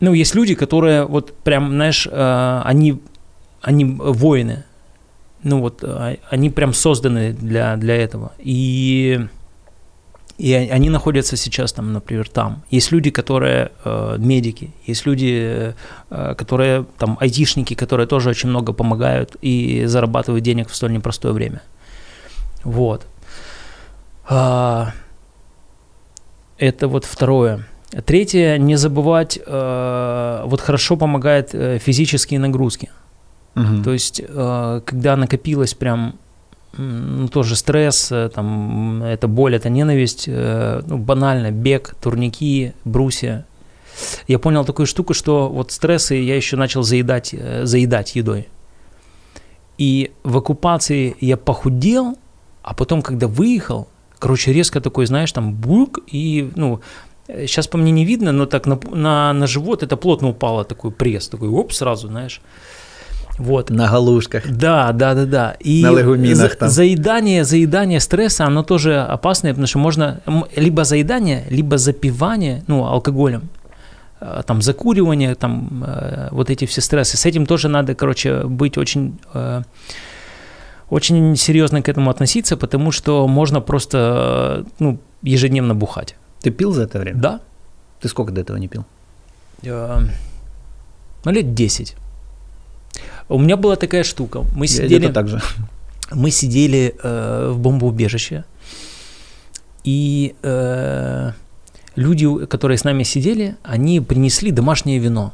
ну, 0.00 0.12
есть 0.12 0.34
люди, 0.34 0.54
которые 0.54 1.04
вот 1.04 1.32
прям, 1.38 1.70
знаешь, 1.70 2.06
они, 2.12 3.00
они 3.62 3.84
воины, 3.84 4.64
ну 5.46 5.60
вот, 5.60 5.84
а, 5.84 6.16
они 6.28 6.50
прям 6.50 6.72
созданы 6.72 7.32
для, 7.32 7.76
для 7.76 7.94
этого. 7.94 8.32
И, 8.38 9.20
и 10.38 10.52
они 10.54 10.90
находятся 10.90 11.36
сейчас 11.36 11.72
там, 11.72 11.92
например, 11.92 12.28
там. 12.28 12.62
Есть 12.68 12.90
люди, 12.90 13.10
которые 13.10 13.70
э, 13.84 14.16
медики, 14.18 14.72
есть 14.86 15.06
люди, 15.06 15.74
э, 16.10 16.34
которые 16.36 16.84
там 16.98 17.16
айтишники, 17.20 17.74
которые 17.74 18.08
тоже 18.08 18.30
очень 18.30 18.48
много 18.48 18.72
помогают 18.72 19.36
и 19.40 19.84
зарабатывают 19.86 20.42
денег 20.42 20.68
в 20.68 20.74
столь 20.74 20.92
непростое 20.92 21.32
время. 21.32 21.62
Вот. 22.64 23.06
А, 24.28 24.92
это 26.58 26.88
вот 26.88 27.04
второе. 27.04 27.64
Третье, 28.04 28.58
не 28.58 28.76
забывать, 28.76 29.38
э, 29.46 30.42
вот 30.44 30.60
хорошо 30.60 30.96
помогает 30.96 31.54
э, 31.54 31.78
физические 31.78 32.40
нагрузки. 32.40 32.90
Угу. 33.56 33.82
То 33.84 33.92
есть, 33.92 34.20
э, 34.26 34.80
когда 34.84 35.16
накопилось 35.16 35.74
прям 35.74 36.16
ну, 36.76 37.28
тоже 37.28 37.56
стресс, 37.56 38.12
э, 38.12 38.28
там, 38.28 39.02
это 39.02 39.28
боль, 39.28 39.56
это 39.56 39.70
ненависть, 39.70 40.24
э, 40.28 40.82
ну, 40.86 40.98
банально, 40.98 41.50
бег, 41.50 41.94
турники, 42.00 42.74
брусья. 42.84 43.46
Я 44.28 44.38
понял 44.38 44.64
такую 44.64 44.86
штуку, 44.86 45.14
что 45.14 45.48
вот 45.48 45.72
стрессы 45.72 46.16
я 46.16 46.36
еще 46.36 46.56
начал 46.56 46.82
заедать, 46.82 47.34
заедать 47.62 48.14
едой. 48.14 48.48
И 49.78 50.12
в 50.22 50.36
оккупации 50.36 51.16
я 51.20 51.38
похудел, 51.38 52.18
а 52.62 52.74
потом, 52.74 53.00
когда 53.00 53.26
выехал, 53.26 53.88
короче, 54.18 54.52
резко 54.52 54.82
такой, 54.82 55.06
знаешь, 55.06 55.32
там 55.32 55.54
бук, 55.54 56.00
и, 56.08 56.50
ну, 56.56 56.80
сейчас 57.26 57.66
по 57.66 57.78
мне 57.78 57.92
не 57.92 58.04
видно, 58.04 58.32
но 58.32 58.46
так 58.46 58.66
на, 58.66 58.78
на, 58.90 59.32
на 59.32 59.46
живот 59.46 59.82
это 59.82 59.96
плотно 59.96 60.28
упало, 60.28 60.64
такой 60.64 60.90
пресс, 60.90 61.28
такой, 61.28 61.48
оп, 61.48 61.72
сразу, 61.72 62.08
знаешь. 62.08 62.40
Вот. 63.38 63.70
На 63.70 63.90
галушках. 63.90 64.44
Да, 64.48 64.92
да, 64.92 65.14
да, 65.14 65.26
да. 65.26 65.56
И 65.60 65.82
на 65.82 65.92
легуминах 65.92 66.52
за, 66.52 66.58
там. 66.58 66.68
Заедание, 66.68 67.44
заедание 67.44 68.00
стресса, 68.00 68.46
оно 68.46 68.62
тоже 68.62 69.00
опасное, 69.00 69.52
потому 69.52 69.66
что 69.66 69.78
можно 69.78 70.20
либо 70.56 70.84
заедание, 70.84 71.44
либо 71.50 71.76
запивание, 71.76 72.62
ну, 72.66 72.86
алкоголем, 72.86 73.42
э, 74.20 74.42
там, 74.46 74.62
закуривание, 74.62 75.34
там, 75.34 75.84
э, 75.86 76.28
вот 76.30 76.50
эти 76.50 76.64
все 76.64 76.80
стрессы. 76.80 77.16
С 77.16 77.26
этим 77.26 77.46
тоже 77.46 77.68
надо, 77.68 77.94
короче, 77.94 78.44
быть 78.44 78.78
очень 78.78 79.18
э, 79.34 79.62
очень 80.88 81.36
серьезно 81.36 81.82
к 81.82 81.88
этому 81.88 82.10
относиться, 82.10 82.56
потому 82.56 82.92
что 82.92 83.26
можно 83.26 83.60
просто 83.60 84.64
ну, 84.78 84.98
ежедневно 85.22 85.74
бухать. 85.74 86.16
Ты 86.46 86.52
пил 86.52 86.72
за 86.72 86.82
это 86.82 87.00
время? 87.00 87.20
Да. 87.20 87.40
Ты 88.00 88.08
сколько 88.08 88.32
до 88.32 88.40
этого 88.40 88.56
не 88.56 88.68
пил? 88.68 88.84
Ну, 91.24 91.32
лет 91.32 91.54
10. 91.54 91.96
У 93.28 93.38
меня 93.38 93.56
была 93.56 93.74
такая 93.74 94.04
штука. 94.04 94.44
Мы 94.54 94.68
сидели... 94.68 95.08
так 95.12 95.26
же. 95.26 95.42
Мы 96.12 96.30
сидели 96.30 96.94
э, 97.02 97.50
в 97.52 97.58
бомбоубежище, 97.58 98.44
и 99.82 100.36
э, 100.42 101.32
люди, 101.96 102.46
которые 102.46 102.78
с 102.78 102.84
нами 102.84 103.02
сидели, 103.02 103.56
они 103.64 104.00
принесли 104.00 104.52
домашнее 104.52 105.00
вино. 105.00 105.32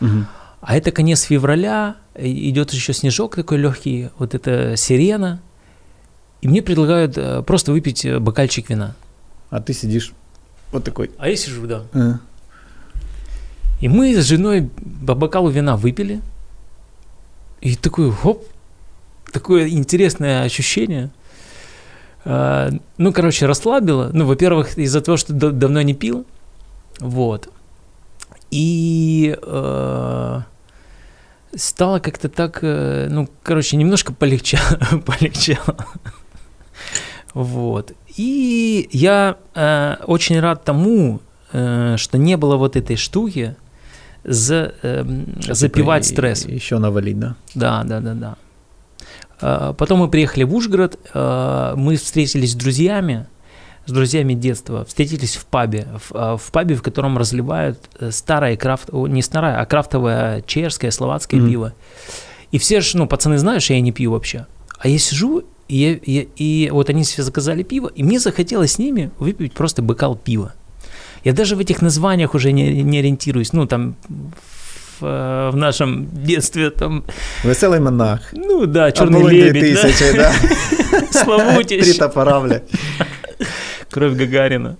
Угу. 0.00 0.24
А 0.60 0.76
это 0.76 0.90
конец 0.90 1.22
февраля, 1.22 1.94
идет 2.16 2.72
еще 2.72 2.92
снежок 2.92 3.36
такой 3.36 3.58
легкий, 3.58 4.08
вот 4.18 4.34
это 4.34 4.76
сирена. 4.76 5.40
И 6.40 6.48
мне 6.48 6.62
предлагают 6.62 7.16
э, 7.16 7.42
просто 7.42 7.70
выпить 7.70 8.04
э, 8.04 8.18
бокальчик 8.18 8.70
вина. 8.70 8.96
А 9.50 9.60
ты 9.60 9.72
сидишь 9.72 10.12
вот 10.72 10.84
такой. 10.84 11.10
А 11.18 11.28
я 11.28 11.36
сижу, 11.36 11.66
да. 11.66 11.82
А. 11.92 12.18
И 13.80 13.88
мы 13.88 14.14
с 14.14 14.24
женой 14.24 14.70
по 15.06 15.14
бокалу 15.14 15.50
вина 15.50 15.76
выпили– 15.76 16.20
и 17.60 17.74
такой, 17.74 18.12
хоп, 18.12 18.44
такое 19.32 19.68
интересное 19.68 20.42
ощущение. 20.42 21.10
А, 22.24 22.70
ну, 22.96 23.12
короче, 23.12 23.46
расслабило. 23.46 24.10
Ну, 24.12 24.26
во-первых, 24.26 24.78
из-за 24.78 25.00
того, 25.00 25.16
что 25.16 25.32
давно 25.32 25.82
не 25.82 25.94
пил. 25.94 26.24
Вот. 27.00 27.48
И 28.50 29.36
э, 29.40 30.40
стало 31.54 31.98
как-то 31.98 32.28
так, 32.28 32.60
э, 32.62 33.08
ну, 33.10 33.28
короче, 33.42 33.76
немножко 33.76 34.12
полегчало. 34.18 34.78
полегчало. 35.04 35.76
вот. 37.34 37.92
И 38.18 38.88
я 38.92 39.36
э, 39.54 39.96
очень 40.06 40.40
рад 40.40 40.64
тому, 40.64 41.20
э, 41.52 41.96
что 41.96 42.18
не 42.18 42.36
было 42.36 42.56
вот 42.56 42.76
этой 42.76 42.96
штуки, 42.96 43.56
за, 44.24 44.74
э, 44.82 45.04
запивать 45.48 46.04
типа 46.04 46.14
стресс. 46.14 46.44
Еще 46.44 46.78
навалить, 46.78 47.18
да? 47.18 47.36
Да, 47.54 47.82
да, 47.84 48.00
да, 48.00 48.14
да. 48.14 48.36
А, 49.40 49.72
потом 49.72 50.00
мы 50.00 50.08
приехали 50.08 50.44
в 50.44 50.54
Ужгород, 50.54 50.98
а, 51.14 51.74
мы 51.76 51.96
встретились 51.96 52.52
с 52.52 52.54
друзьями, 52.54 53.26
с 53.86 53.92
друзьями 53.92 54.34
детства, 54.34 54.84
встретились 54.84 55.36
в 55.36 55.46
пабе, 55.46 55.86
в, 55.96 56.12
а, 56.14 56.36
в 56.36 56.50
пабе, 56.52 56.74
в 56.74 56.82
котором 56.82 57.16
разливают 57.16 57.78
э, 57.98 58.10
старое 58.10 58.56
крафт, 58.56 58.92
не 58.92 59.22
старое, 59.22 59.60
а 59.60 59.66
крафтовое 59.66 60.42
чешское, 60.42 60.90
словацкое 60.90 61.40
mm-hmm. 61.40 61.48
пиво. 61.48 61.74
И 62.50 62.58
все 62.58 62.80
же, 62.80 62.98
ну, 62.98 63.06
пацаны 63.06 63.38
знают, 63.38 63.62
что 63.62 63.74
я 63.74 63.80
не 63.80 63.92
пью 63.92 64.12
вообще. 64.12 64.46
А 64.78 64.88
я 64.88 64.98
сижу, 64.98 65.44
и, 65.68 66.00
и, 66.02 66.28
и 66.36 66.70
вот 66.70 66.90
они 66.90 67.04
себе 67.04 67.24
заказали 67.24 67.62
пиво, 67.62 67.90
и 67.94 68.02
мне 68.02 68.18
захотелось 68.18 68.72
с 68.72 68.78
ними 68.78 69.10
выпить 69.18 69.52
просто 69.52 69.82
бокал 69.82 70.16
пива. 70.16 70.54
Я 71.24 71.32
даже 71.32 71.56
в 71.56 71.60
этих 71.60 71.82
названиях 71.82 72.34
уже 72.34 72.52
не, 72.52 72.82
не 72.82 73.00
ориентируюсь. 73.00 73.52
Ну, 73.52 73.66
там 73.66 73.96
в, 75.00 75.04
э, 75.04 75.50
в 75.52 75.56
нашем 75.56 76.08
детстве 76.24 76.70
там... 76.70 77.04
Веселый 77.44 77.80
монах. 77.80 78.20
Ну 78.32 78.66
да, 78.66 78.92
черный 78.92 79.22
лебедь. 79.28 79.80
тысячи, 79.80 80.16
да. 80.16 80.32
Славутич. 81.10 81.82
Три 81.82 81.92
топора, 81.94 82.40
бля. 82.40 82.62
Кровь 83.90 84.14
Гагарина. 84.14 84.76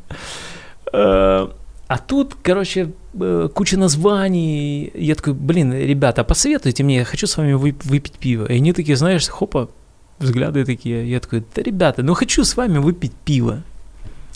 Э, 0.92 1.48
а 1.88 1.98
тут, 1.98 2.36
короче, 2.42 2.92
э, 3.18 3.48
куча 3.54 3.78
названий. 3.78 4.92
Я 4.94 5.14
такой, 5.14 5.32
блин, 5.32 5.72
ребята, 5.72 6.24
посоветуйте 6.24 6.84
мне, 6.84 6.98
я 6.98 7.04
хочу 7.04 7.26
с 7.26 7.36
вами 7.36 7.54
выпить 7.54 8.14
пиво. 8.18 8.46
И 8.46 8.56
они 8.56 8.72
такие, 8.72 8.96
знаешь, 8.96 9.26
хопа, 9.28 9.70
взгляды 10.18 10.64
такие. 10.64 11.08
Я 11.10 11.20
такой, 11.20 11.44
да, 11.54 11.62
ребята, 11.62 12.02
ну 12.02 12.14
хочу 12.14 12.44
с 12.44 12.56
вами 12.56 12.78
выпить 12.78 13.12
пиво. 13.24 13.62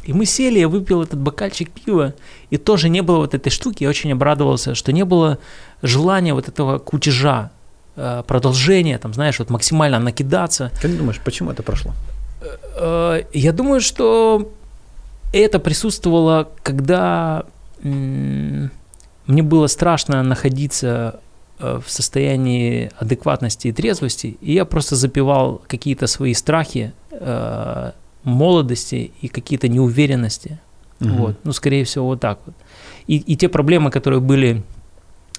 И 0.05 0.13
мы 0.13 0.27
сели, 0.27 0.59
я 0.59 0.69
выпил 0.69 1.03
этот 1.03 1.21
бокальчик 1.21 1.71
пива, 1.71 2.15
и 2.51 2.57
тоже 2.57 2.89
не 2.89 3.03
было 3.03 3.19
вот 3.19 3.35
этой 3.35 3.51
штуки, 3.51 3.85
я 3.85 3.89
очень 3.89 4.13
обрадовался, 4.13 4.75
что 4.75 4.93
не 4.93 5.05
было 5.05 5.39
желания 5.81 6.35
вот 6.35 6.49
этого 6.49 6.79
кутежа, 6.79 7.53
э, 7.95 8.25
продолжения, 8.27 8.99
там, 8.99 9.15
знаешь, 9.15 9.39
вот 9.39 9.51
максимально 9.51 10.01
накидаться. 10.01 10.71
Как 10.75 10.91
ты 10.91 10.97
думаешь, 10.97 11.21
почему 11.25 11.53
это 11.53 11.63
прошло? 11.63 11.93
Э, 12.77 13.23
я 13.33 13.53
думаю, 13.53 13.81
что 13.81 14.51
это 15.33 15.61
присутствовало, 15.61 16.49
когда 16.63 17.45
мне 17.83 19.43
было 19.43 19.67
страшно 19.67 20.23
находиться 20.23 20.87
э, 21.15 21.32
в 21.63 21.85
состоянии 21.87 22.91
адекватности 22.99 23.69
и 23.69 23.73
трезвости, 23.73 24.37
и 24.41 24.53
я 24.53 24.65
просто 24.65 24.97
запивал 24.97 25.63
какие-то 25.67 26.07
свои 26.07 26.35
страхи 26.35 26.93
молодости 28.25 29.13
и 29.21 29.29
какие-то 29.29 29.69
неуверенности. 29.69 30.59
Угу. 31.01 31.11
Вот. 31.11 31.37
Ну, 31.45 31.53
скорее 31.53 31.85
всего, 31.85 32.07
вот 32.07 32.21
так 32.21 32.39
вот. 32.47 32.55
И, 33.07 33.17
и 33.17 33.37
те 33.37 33.49
проблемы, 33.49 33.91
которые 33.91 34.21
были 34.21 34.63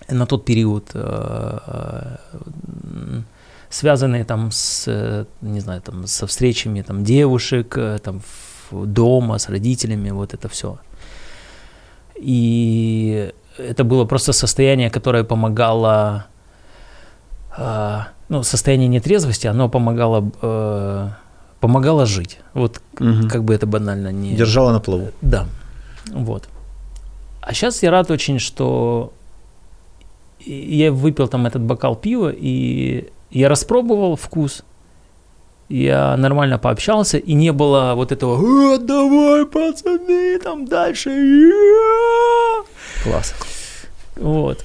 на 0.10 0.26
тот 0.26 0.46
период, 0.46 0.92
э, 0.94 1.58
э, 1.68 3.22
связанные 3.70 4.26
там 4.26 4.52
с, 4.52 5.26
не 5.42 5.60
знаю, 5.60 5.82
там, 5.82 6.08
со 6.08 6.28
встречами 6.28 6.82
там, 6.82 7.04
девушек, 7.04 7.78
э, 7.78 8.00
там, 8.04 8.22
дома, 8.72 9.38
с 9.38 9.50
родителями, 9.50 10.12
вот 10.12 10.34
это 10.34 10.50
все. 10.50 10.78
И 12.16 13.32
это 13.58 13.84
было 13.84 14.06
просто 14.06 14.34
состояние, 14.34 14.90
которое 14.90 15.24
помогало, 15.24 16.26
ну, 17.58 18.44
состояние 18.44 18.88
нетрезвости, 18.88 19.48
оно 19.48 19.70
помогало 19.70 21.14
помогала 21.64 22.06
жить. 22.06 22.40
Вот 22.54 22.82
угу. 23.00 23.30
как 23.30 23.46
бы 23.46 23.54
это 23.54 23.66
банально 23.66 24.12
не... 24.12 24.36
Держала 24.36 24.74
на 24.74 24.82
плаву. 24.82 25.12
Да, 25.22 25.46
вот. 26.12 26.50
А 27.40 27.54
сейчас 27.54 27.84
я 27.84 27.92
рад 27.92 28.12
очень, 28.12 28.40
что 28.40 29.14
я 30.46 30.92
выпил 30.92 31.30
там 31.30 31.46
этот 31.46 31.62
бокал 31.62 31.96
пива, 31.96 32.34
и 32.36 33.10
я 33.32 33.48
распробовал 33.48 34.18
вкус, 34.18 34.64
я 35.70 36.18
нормально 36.18 36.58
пообщался, 36.58 37.18
и 37.18 37.34
не 37.34 37.54
было 37.54 37.94
вот 37.96 38.12
этого 38.12 38.36
«Э, 38.36 38.78
«давай, 38.78 39.46
пацаны, 39.46 40.40
там 40.40 40.66
дальше». 40.66 41.10
Я». 43.06 43.12
Класс. 43.12 43.34
Вот. 44.16 44.64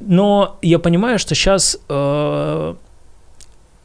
Но 0.00 0.58
я 0.62 0.78
понимаю, 0.78 1.18
что 1.18 1.34
сейчас 1.34 1.78
э, 1.88 2.74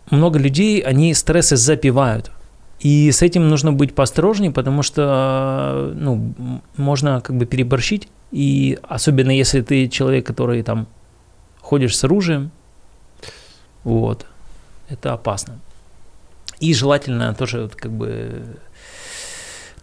много 0.09 0.39
людей, 0.39 0.80
они 0.81 1.14
стрессы 1.14 1.55
запивают. 1.55 2.31
И 2.80 3.11
с 3.11 3.22
этим 3.22 3.49
нужно 3.49 3.73
быть 3.73 3.95
поосторожнее, 3.95 4.51
потому 4.51 4.84
что 4.84 5.91
э, 5.91 5.93
ну, 5.95 6.34
можно 6.76 7.22
как 7.22 7.35
бы 7.35 7.45
переборщить. 7.45 8.07
И 8.31 8.77
особенно 8.84 9.31
если 9.31 9.61
ты 9.61 9.88
человек, 9.88 10.26
который 10.26 10.64
там 10.64 10.88
ходишь 11.61 11.95
с 11.95 12.03
оружием, 12.03 12.51
вот, 13.84 14.26
это 14.89 15.14
опасно. 15.14 15.59
И 16.59 16.73
желательно 16.73 17.34
тоже 17.34 17.64
вот 17.64 17.76
как 17.76 17.91
бы 17.91 18.57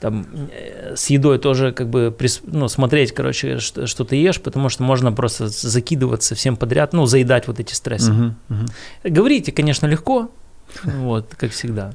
там 0.04 0.26
э, 0.50 0.96
с 0.96 1.06
едой 1.06 1.38
тоже 1.38 1.72
как 1.72 1.88
бы 1.88 2.14
ну, 2.42 2.68
смотреть, 2.68 3.12
короче, 3.12 3.58
что, 3.58 3.86
что 3.86 4.04
ты 4.04 4.16
ешь, 4.16 4.38
потому 4.38 4.68
что 4.68 4.82
можно 4.82 5.12
просто 5.12 5.48
закидываться 5.48 6.34
всем 6.34 6.56
подряд, 6.56 6.92
ну, 6.92 7.06
заедать 7.06 7.48
вот 7.48 7.58
эти 7.58 7.72
стрессы. 7.72 8.12
Мгм, 8.12 8.36
мгм. 8.50 8.66
Говорите, 9.02 9.50
конечно, 9.50 9.86
легко, 9.86 10.30
вот, 10.84 11.34
как 11.38 11.52
всегда. 11.52 11.94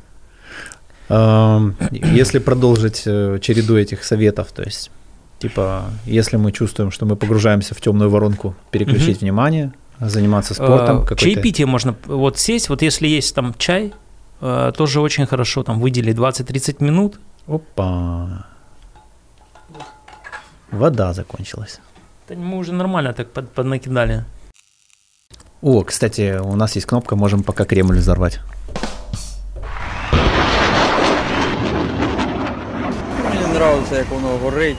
Если 1.10 2.40
продолжить 2.40 3.04
э, 3.06 3.38
череду 3.44 3.78
этих 3.78 4.04
советов, 4.04 4.48
то 4.56 4.64
есть, 4.64 4.90
типа, 5.38 5.84
если 6.08 6.38
мы 6.38 6.52
чувствуем, 6.52 6.90
что 6.90 7.06
мы 7.06 7.16
погружаемся 7.16 7.76
в 7.76 7.82
темную 7.82 8.10
воронку, 8.10 8.56
переключить 8.72 9.22
внимание, 9.22 9.72
заниматься 10.00 10.56
спортом, 10.56 11.02
какой-то... 11.04 11.24
Чаепитие 11.24 11.68
можно 11.68 11.96
вот 12.08 12.40
сесть, 12.40 12.70
вот 12.70 12.82
если 12.82 13.08
есть 13.08 13.36
там 13.36 13.54
чай, 13.60 13.94
э, 14.42 14.72
тоже 14.76 15.00
очень 15.00 15.28
хорошо 15.28 15.62
там 15.62 15.80
выделить 15.80 16.16
20-30 16.16 16.84
минут. 16.84 17.20
Опа. 17.49 18.47
Вода 20.71 21.13
закончилась. 21.13 21.81
Да 22.29 22.35
мы 22.35 22.57
уже 22.57 22.73
нормально 22.73 23.13
так 23.13 23.33
под, 23.33 23.51
поднакидали. 23.51 24.25
О, 25.63 25.83
кстати, 25.83 26.39
у 26.39 26.57
нас 26.57 26.77
есть 26.77 26.87
кнопка, 26.87 27.17
можем 27.17 27.43
пока 27.43 27.65
Кремль 27.65 27.99
взорвать. 27.99 28.41
Мені 33.25 33.45
подобається, 33.53 33.97
як 33.97 34.11
воно 34.11 34.29
горить, 34.29 34.77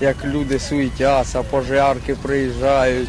як 0.00 0.24
люди 0.24 0.58
суетяться, 0.58 1.42
пожарки 1.42 2.14
приїжджають. 2.14 3.08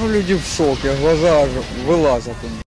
Ну, 0.00 0.08
люди 0.08 0.34
в 0.34 0.44
шокі, 0.44 0.88
глаза 0.88 1.42
аж 1.42 1.48
вилазять. 1.86 2.34
у 2.44 2.46
них. 2.46 2.62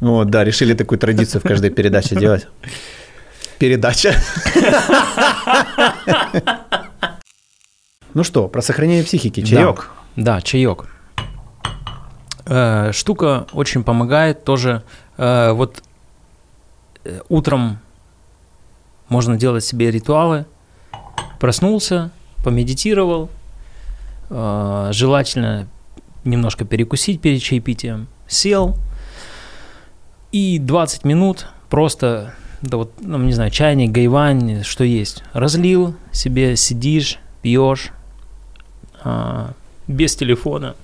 Вот, 0.00 0.30
да, 0.30 0.44
решили 0.44 0.74
такую 0.74 0.98
традицию 0.98 1.40
в 1.40 1.44
каждой 1.44 1.70
передаче 1.70 2.16
делать. 2.16 2.46
Передача. 3.58 4.14
Ну 8.12 8.24
что, 8.24 8.48
про 8.48 8.60
сохранение 8.60 9.04
психики, 9.04 9.42
чаек. 9.42 9.90
Да, 10.16 10.40
чаек. 10.40 10.86
Э, 12.46 12.90
штука 12.92 13.46
очень 13.52 13.84
помогает 13.84 14.42
тоже. 14.44 14.82
Э, 15.16 15.52
вот 15.52 15.82
э, 17.04 17.20
утром 17.28 17.78
можно 19.08 19.36
делать 19.36 19.64
себе 19.64 19.92
ритуалы. 19.92 20.46
Проснулся, 21.38 22.10
помедитировал. 22.42 23.30
Э, 24.30 24.88
желательно 24.92 25.68
немножко 26.24 26.64
перекусить 26.64 27.20
перед 27.20 27.42
чаепитием. 27.42 28.08
Сел. 28.26 28.76
И 30.32 30.58
20 30.58 31.04
минут 31.04 31.48
просто, 31.68 32.34
да 32.62 32.76
вот, 32.76 32.92
ну, 33.00 33.18
не 33.18 33.32
знаю, 33.32 33.50
чайник, 33.50 33.90
гайвань, 33.90 34.62
что 34.62 34.84
есть. 34.84 35.24
Разлил 35.32 35.96
себе, 36.12 36.56
сидишь, 36.56 37.18
пьешь, 37.42 37.92
а, 39.02 39.52
без 39.86 40.14
телефона. 40.14 40.76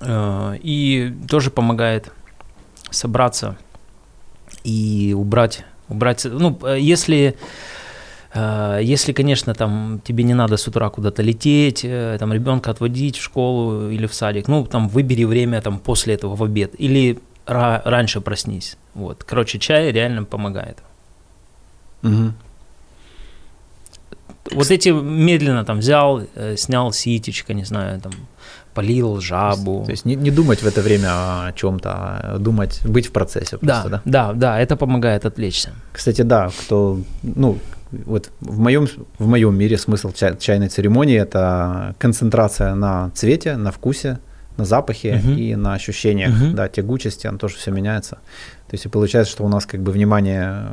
А, 0.00 0.54
И 0.62 1.12
тоже 1.28 1.50
помогает 1.50 2.12
собраться 2.90 3.56
и 4.62 5.14
убрать, 5.16 5.64
убрать. 5.88 6.24
Ну, 6.24 6.58
если, 6.76 7.36
если, 8.82 9.12
конечно, 9.12 9.54
там 9.54 10.00
тебе 10.04 10.24
не 10.24 10.34
надо 10.34 10.56
с 10.56 10.66
утра 10.68 10.90
куда-то 10.90 11.22
лететь, 11.22 11.84
э, 11.84 12.16
там 12.18 12.32
ребенка 12.32 12.70
отводить 12.70 13.16
в 13.16 13.22
школу 13.22 13.90
или 13.90 14.06
в 14.06 14.14
садик, 14.14 14.48
ну, 14.48 14.64
там 14.66 14.88
выбери 14.88 15.24
время 15.24 15.60
там 15.60 15.78
после 15.78 16.14
этого 16.14 16.34
в 16.34 16.42
обед 16.42 16.72
или 16.80 17.18
ра- 17.46 17.82
раньше 17.84 18.20
проснись. 18.20 18.76
Вот, 18.94 19.22
короче, 19.24 19.58
чай 19.58 19.92
реально 19.92 20.24
помогает. 20.24 20.78
Мгм. 22.02 22.34
Вот 24.52 24.70
эти 24.70 24.90
медленно 24.90 25.64
там 25.64 25.78
взял, 25.78 26.22
э, 26.34 26.56
снял 26.56 26.92
ситечко, 26.92 27.54
не 27.54 27.64
знаю, 27.64 28.00
там 28.00 28.12
полил 28.74 29.20
жабу. 29.20 29.84
То 29.86 29.92
есть 29.92 30.04
не, 30.04 30.16
не 30.16 30.30
думать 30.30 30.62
в 30.62 30.66
это 30.66 30.82
время 30.82 31.08
о 31.46 31.52
чем-то, 31.52 31.90
а 31.90 32.38
думать, 32.38 32.80
быть 32.84 33.06
в 33.06 33.12
процессе 33.12 33.56
просто, 33.58 33.88
да? 33.88 34.02
да, 34.04 34.32
да, 34.32 34.32
да, 34.32 34.60
это 34.60 34.76
помогает 34.76 35.24
отвлечься. 35.24 35.72
Кстати, 35.92 36.22
да, 36.22 36.48
кто, 36.48 36.98
ну, 37.22 37.58
вот 37.92 38.30
в 38.40 38.58
моем, 38.58 38.86
в 39.18 39.26
моем 39.26 39.56
мире 39.56 39.76
смысл 39.78 40.12
чай- 40.12 40.36
чайной 40.38 40.68
церемонии– 40.68 41.18
это 41.20 41.94
концентрация 41.98 42.74
на 42.74 43.10
цвете, 43.14 43.56
на 43.56 43.70
вкусе, 43.70 44.18
на 44.56 44.64
запахе 44.64 45.20
Мгм. 45.24 45.36
и 45.36 45.54
на 45.56 45.74
ощущениях, 45.74 46.30
Мгм. 46.30 46.54
да, 46.54 46.68
тягучести, 46.68 47.26
оно 47.28 47.38
тоже 47.38 47.56
все 47.56 47.70
меняется. 47.70 48.16
То 48.68 48.74
есть 48.74 48.86
и 48.86 48.88
получается, 48.88 49.32
что 49.32 49.44
у 49.44 49.48
нас 49.48 49.66
как 49.66 49.80
бы 49.80 49.92
внимание 49.92 50.66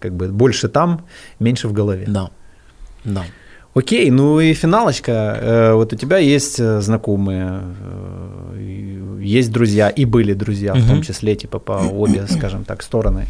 как 0.00 0.12
бы 0.12 0.28
больше 0.28 0.68
там, 0.68 1.00
меньше 1.40 1.68
в 1.68 1.72
голове. 1.72 2.04
Да, 2.08 2.30
да. 3.04 3.22
Окей, 3.74 4.10
ну 4.10 4.40
и 4.40 4.54
финалочка. 4.54 5.12
Э, 5.12 5.72
Вот 5.74 5.92
у 5.92 5.96
тебя 5.96 6.16
есть 6.18 6.58
э, 6.60 6.80
знакомые, 6.80 7.60
э, 8.54 9.18
есть 9.20 9.52
друзья, 9.52 9.90
и 9.90 10.06
были 10.06 10.32
друзья, 10.34 10.72
в 10.74 10.86
том 10.88 11.02
числе, 11.02 11.34
типа, 11.34 11.58
по 11.58 11.72
обе, 11.72 12.26
скажем 12.26 12.64
так, 12.64 12.82
стороны. 12.82 13.26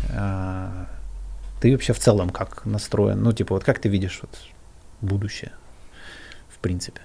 Ты 1.67 1.73
вообще 1.73 1.93
в 1.93 1.99
целом 1.99 2.31
как 2.31 2.65
настроен? 2.65 3.23
Ну, 3.25 3.33
типа, 3.33 3.55
вот 3.55 3.65
как 3.65 3.81
ты 3.81 3.89
видишь 3.89 4.21
вот 4.23 4.31
будущее, 5.01 5.51
в 6.49 6.59
принципе? 6.59 7.01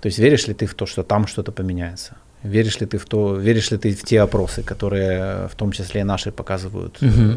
То 0.00 0.06
есть 0.06 0.18
веришь 0.20 0.46
ли 0.46 0.54
ты 0.54 0.66
в 0.66 0.74
то, 0.74 0.86
что 0.86 1.02
там 1.02 1.26
что-то 1.26 1.50
поменяется? 1.50 2.14
Веришь 2.44 2.78
ли 2.80 2.86
ты 2.86 2.98
в 2.98 3.04
то, 3.04 3.34
веришь 3.34 3.72
ли 3.72 3.78
ты 3.78 3.92
в 3.92 4.04
те 4.04 4.20
опросы, 4.20 4.62
которые 4.62 5.48
в 5.48 5.56
том 5.56 5.72
числе 5.72 6.02
и 6.02 6.04
наши 6.04 6.30
показывают? 6.30 6.98
Э, 7.00 7.36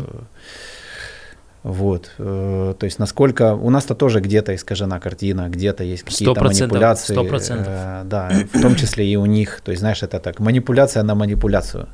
Вот, 1.63 2.11
э, 2.19 2.75
то 2.79 2.85
есть 2.85 2.99
насколько 2.99 3.55
у 3.55 3.71
нас-то 3.71 3.95
тоже 3.95 4.19
где-то 4.19 4.53
искажена 4.53 4.99
картина, 4.99 5.49
где-то 5.49 5.83
есть 5.83 6.03
какие-то 6.03 6.39
100%, 6.39 6.43
манипуляции, 6.43 7.15
100%. 7.15 7.63
э, 7.67 8.03
да, 8.05 8.29
в 8.53 8.61
том 8.61 8.75
числе 8.75 9.11
и 9.11 9.15
у 9.15 9.25
них, 9.25 9.61
то 9.61 9.71
есть 9.71 9.79
знаешь, 9.79 10.03
это 10.03 10.19
так 10.19 10.39
манипуляция 10.39 11.01
на 11.03 11.15
манипуляцию, 11.15 11.87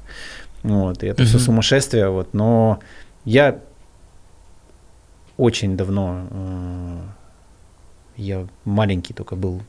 вот, 0.64 1.02
и 1.04 1.08
это 1.08 1.24
все 1.24 1.38
Мгм. 1.38 1.46
сумасшествие, 1.46 2.10
вот, 2.10 2.34
но 2.34 2.80
я 3.26 3.60
очень 5.38 5.78
давно, 5.78 6.28
э, 6.32 7.02
я 8.18 8.48
маленький 8.66 9.14
только 9.14 9.36
был 9.36 9.62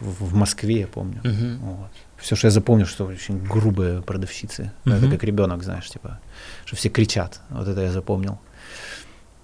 в, 0.00 0.34
Москве, 0.34 0.80
я 0.80 0.86
помню, 0.86 1.20
Мгм. 1.24 1.58
вот. 1.58 1.90
Все, 2.16 2.36
что 2.36 2.46
я 2.48 2.50
запомнил, 2.50 2.86
что 2.86 3.06
очень 3.06 3.38
грубые 3.38 4.00
продавщицы. 4.02 4.72
Ну, 4.84 4.94
Это 4.96 5.08
как 5.10 5.24
ребенок, 5.24 5.62
знаешь, 5.62 5.88
типа, 5.88 6.18
что 6.64 6.76
все 6.76 6.88
кричат. 6.88 7.40
Вот 7.50 7.68
это 7.68 7.80
я 7.80 7.90
запомнил. 7.92 8.38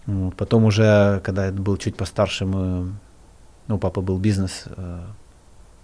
Вот. 0.07 0.35
Потом 0.37 0.65
уже, 0.65 1.21
когда 1.25 1.47
я 1.47 1.53
был 1.53 1.77
чуть 1.77 1.97
постарше, 1.97 2.45
мы, 2.45 2.93
ну, 3.69 3.75
у 3.77 3.79
папы 3.79 4.01
был 4.01 4.19
бизнес, 4.19 4.65
э, 4.67 5.01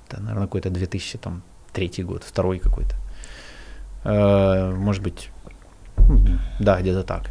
это, 0.09 0.21
наверное, 0.23 0.47
какой-то 0.47 0.71
2003 0.71 2.05
год, 2.05 2.25
второй 2.25 2.59
какой-то. 2.59 2.95
Э, 4.05 4.73
может 4.77 5.03
быть, 5.03 5.31
да, 6.61 6.81
где-то 6.81 7.03
так. 7.03 7.31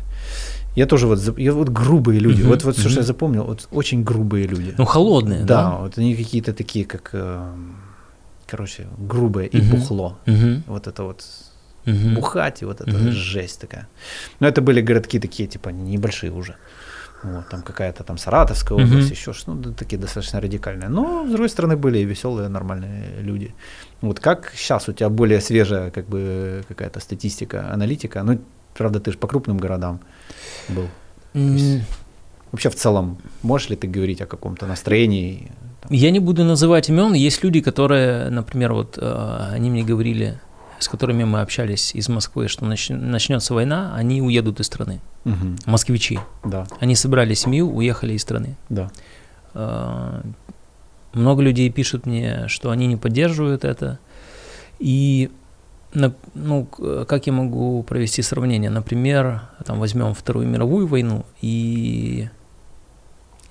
Я 0.75 0.85
тоже 0.85 1.07
вот, 1.07 1.37
я 1.39 1.51
вот 1.53 1.69
грубые 1.69 2.19
люди, 2.19 2.41
Мгм, 2.41 2.49
вот, 2.51 2.63
вот 2.63 2.75
все, 2.75 2.89
что 2.89 2.99
я 2.99 3.05
запомнил, 3.05 3.43
вот 3.43 3.67
очень 3.71 4.03
грубые 4.03 4.47
люди. 4.47 4.73
Ну, 4.77 4.85
холодные, 4.85 5.43
Да, 5.45 5.63
да? 5.63 5.77
вот 5.77 5.97
они 5.99 6.15
какие-то 6.15 6.53
такие, 6.53 6.85
как, 6.85 7.09
э, 7.13 7.53
короче, 8.47 8.87
грубые 8.97 9.47
и 9.47 9.57
Мгм. 9.61 9.69
бухло. 9.69 10.17
Мгм. 10.25 10.63
Вот 10.67 10.87
это 10.87 11.03
вот 11.03 11.23
Мгм. 11.85 12.15
бухать, 12.15 12.61
и 12.61 12.65
вот 12.65 12.81
это 12.81 12.97
Мгм. 12.97 13.11
жесть 13.11 13.61
такая. 13.61 13.87
Но 14.39 14.47
это 14.47 14.61
были 14.61 14.81
городки 14.81 15.19
такие, 15.19 15.47
типа, 15.47 15.69
небольшие 15.69 16.31
уже. 16.31 16.55
Вот, 17.23 17.47
там 17.49 17.61
какая-то 17.61 18.03
там 18.03 18.17
Саратовская 18.17 18.77
Мгм. 18.77 18.87
область, 18.87 19.11
еще 19.11 19.31
что, 19.33 19.53
ну, 19.53 19.73
такие 19.73 20.01
достаточно 20.01 20.41
радикальные. 20.41 20.89
Но, 20.89 21.25
с 21.27 21.29
другой 21.29 21.49
стороны, 21.49 21.77
были 21.77 21.99
и 21.99 22.05
веселые, 22.05 22.49
нормальные 22.49 23.21
люди. 23.21 23.53
Вот 24.01 24.19
как 24.19 24.51
сейчас 24.55 24.89
у 24.89 24.93
тебя 24.93 25.09
более 25.09 25.39
свежая, 25.39 25.91
как 25.91 26.07
бы, 26.07 26.63
какая-то 26.67 26.99
статистика, 26.99 27.71
аналитика? 27.73 28.23
Ну, 28.23 28.39
правда, 28.75 28.99
ты 28.99 29.11
же 29.11 29.17
по 29.17 29.27
крупным 29.27 29.57
городам 29.57 29.99
был. 30.69 30.87
М, 31.33 31.81
Вообще 32.51 32.69
в 32.69 32.75
целом, 32.75 33.17
можешь 33.41 33.69
ли 33.69 33.75
ты 33.75 33.87
говорить 33.87 34.21
о 34.21 34.27
каком-то 34.27 34.67
настроении? 34.67 35.51
Я 35.89 36.11
не 36.11 36.19
буду 36.19 36.43
называть 36.43 36.87
имен. 36.87 37.13
Есть 37.13 37.43
люди, 37.43 37.61
которые, 37.61 38.29
например, 38.29 38.73
вот 38.73 38.99
э, 39.01 39.49
они 39.51 39.71
мне 39.71 39.83
говорили, 39.83 40.39
с 40.77 40.87
которыми 40.87 41.23
мы 41.23 41.41
общались 41.41 41.95
из 41.95 42.09
Москвы, 42.09 42.47
что 42.47 42.63
начнется 42.65 43.55
война, 43.55 43.95
они 43.95 44.21
уедут 44.21 44.59
из 44.59 44.67
страны. 44.67 45.01
Угу. 45.25 45.55
Москвичи. 45.65 46.19
Да. 46.43 46.67
Они 46.79 46.95
собрали 46.95 47.33
семью, 47.33 47.75
уехали 47.75 48.13
из 48.13 48.21
страны. 48.21 48.55
Да. 48.69 48.91
Э, 49.55 50.21
много 51.13 51.41
людей 51.41 51.71
пишут 51.71 52.05
мне, 52.05 52.47
что 52.49 52.69
они 52.69 52.85
не 52.85 52.97
поддерживают 52.97 53.65
это. 53.65 53.97
И 54.77 55.31
ну, 55.93 56.65
как 57.07 57.27
я 57.27 57.33
могу 57.33 57.83
провести 57.83 58.21
сравнение? 58.21 58.69
Например, 58.69 59.41
там 59.65 59.79
возьмем 59.79 60.13
Вторую 60.13 60.47
мировую 60.47 60.87
войну, 60.87 61.25
и 61.41 62.29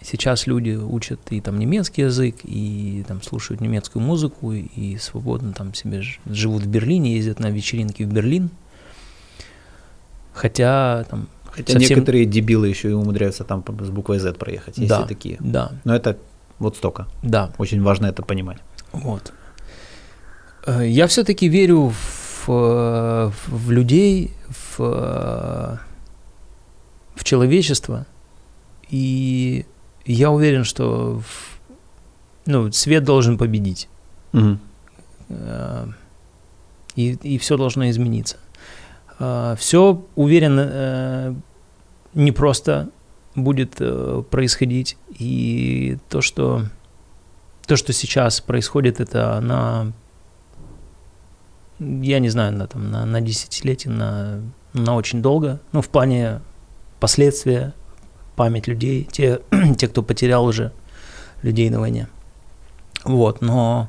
сейчас 0.01 0.47
люди 0.47 0.71
учат 0.71 1.21
и 1.31 1.41
там 1.41 1.59
немецкий 1.59 2.03
язык, 2.03 2.37
и 2.45 3.05
там 3.07 3.23
слушают 3.23 3.61
немецкую 3.61 4.05
музыку, 4.05 4.53
и 4.53 4.97
свободно 4.99 5.53
там 5.53 5.75
себе 5.75 6.03
живут 6.27 6.63
в 6.65 6.69
Берлине, 6.69 7.17
ездят 7.17 7.39
на 7.39 7.51
вечеринки 7.51 8.03
в 8.03 8.13
Берлин. 8.13 8.51
Хотя 10.35 11.05
там 11.11 11.29
Хотя 11.53 11.75
совсем... 11.75 11.91
некоторые 11.91 12.25
дебилы 12.25 12.69
еще 12.69 12.91
и 12.91 12.93
умудряются 12.93 13.45
там 13.45 13.63
с 13.81 13.91
буквой 13.91 14.19
Z 14.19 14.35
проехать, 14.35 14.79
есть 14.79 14.89
да, 14.89 15.03
и 15.03 15.07
такие. 15.07 15.37
Да. 15.41 15.73
Но 15.85 15.95
это 15.95 16.17
вот 16.59 16.77
столько. 16.77 17.07
Да. 17.23 17.53
Очень 17.59 17.83
важно 17.83 18.07
это 18.07 18.23
понимать. 18.23 18.59
Вот. 18.93 19.33
Э, 20.67 20.87
я 20.87 21.07
все-таки 21.07 21.49
верю 21.49 21.89
в, 21.89 22.22
в 22.47 23.71
людей, 23.71 24.33
в, 24.49 24.79
в 27.15 27.25
человечество, 27.25 28.07
и 28.89 29.65
я 30.05 30.31
уверен, 30.31 30.65
что 30.65 31.23
ну, 32.47 32.71
свет 32.73 33.05
должен 33.05 33.39
победить. 33.39 33.89
Угу. 34.33 34.59
И, 36.97 37.13
и 37.13 37.39
все 37.39 37.57
должно 37.57 37.89
измениться. 37.89 38.37
Э, 39.19 39.55
все, 39.59 40.05
уверен, 40.15 41.43
не 42.15 42.33
просто 42.33 42.91
будет 43.35 43.81
происходить. 44.31 44.99
И 45.19 45.97
то, 46.11 46.21
что, 46.21 46.67
то, 47.67 47.77
что 47.77 47.93
сейчас 47.93 48.41
происходит, 48.41 49.01
это 49.01 49.41
на 49.41 49.93
я 51.79 52.19
не 52.19 52.29
знаю, 52.29 52.53
на, 52.53 52.67
там, 52.67 52.91
на, 52.91 53.05
на 53.05 53.21
десятилетие, 53.21 53.93
на, 53.93 54.43
на 54.73 54.95
очень 54.95 55.23
долго. 55.23 55.61
Ну, 55.73 55.81
в 55.81 55.89
плане 55.89 56.41
последствия, 57.01 57.75
память 58.37 58.67
людей, 58.67 59.09
те, 59.11 59.41
те, 59.79 59.89
кто 59.89 60.03
потерял 60.03 60.45
уже 60.45 60.73
людей 61.43 61.71
на 61.71 61.81
войне. 61.81 62.09
Вот, 63.05 63.41
но 63.41 63.89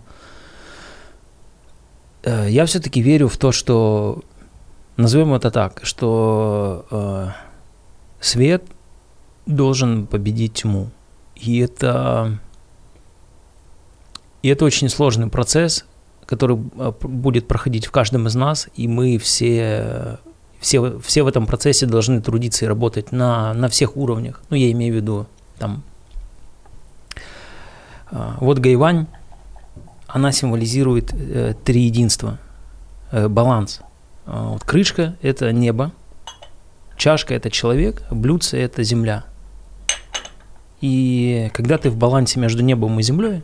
э, 2.23 2.47
я 2.49 2.65
все-таки 2.65 3.01
верю 3.01 3.27
в 3.27 3.37
то, 3.37 3.51
что, 3.51 4.23
назовем 4.97 5.33
это 5.33 5.51
так, 5.51 5.81
что 5.83 6.85
э, 6.89 7.27
свет 8.19 8.63
должен 9.45 10.07
победить 10.07 10.61
тьму. 10.61 10.89
И 11.35 11.59
это, 11.59 12.39
и 14.41 14.47
это 14.47 14.65
очень 14.65 14.89
сложный 14.89 15.27
процесс, 15.27 15.85
который 16.25 16.57
а, 16.77 16.91
будет 17.01 17.47
проходить 17.47 17.85
в 17.85 17.91
каждом 17.91 18.27
из 18.27 18.35
нас, 18.35 18.67
и 18.75 18.87
мы 18.87 19.17
все, 19.17 20.19
все, 20.59 20.99
все 20.99 21.23
в 21.23 21.27
этом 21.27 21.45
процессе 21.45 21.85
должны 21.85 22.21
трудиться 22.21 22.65
и 22.65 22.67
работать 22.67 23.11
на, 23.11 23.53
на 23.53 23.67
всех 23.67 23.97
уровнях. 23.97 24.41
Ну, 24.49 24.57
я 24.57 24.71
имею 24.71 24.93
в 24.93 24.95
виду, 24.97 25.27
там, 25.57 25.83
а, 28.11 28.37
вот 28.39 28.59
Гайвань, 28.59 29.07
она 30.07 30.31
символизирует 30.31 31.13
э, 31.13 31.55
три 31.63 31.81
единства, 31.81 32.37
э, 33.11 33.27
баланс. 33.27 33.81
А, 34.25 34.49
вот 34.49 34.63
крышка– 34.63 35.15
это 35.21 35.51
небо, 35.51 35.91
чашка– 36.97 37.33
это 37.35 37.49
человек, 37.49 38.03
блюдце– 38.11 38.57
это 38.59 38.83
земля. 38.83 39.25
И 40.81 41.49
когда 41.53 41.77
ты 41.77 41.89
в 41.89 41.95
балансе 41.95 42.39
между 42.39 42.61
небом 42.61 42.99
и 42.99 43.03
землей, 43.03 43.41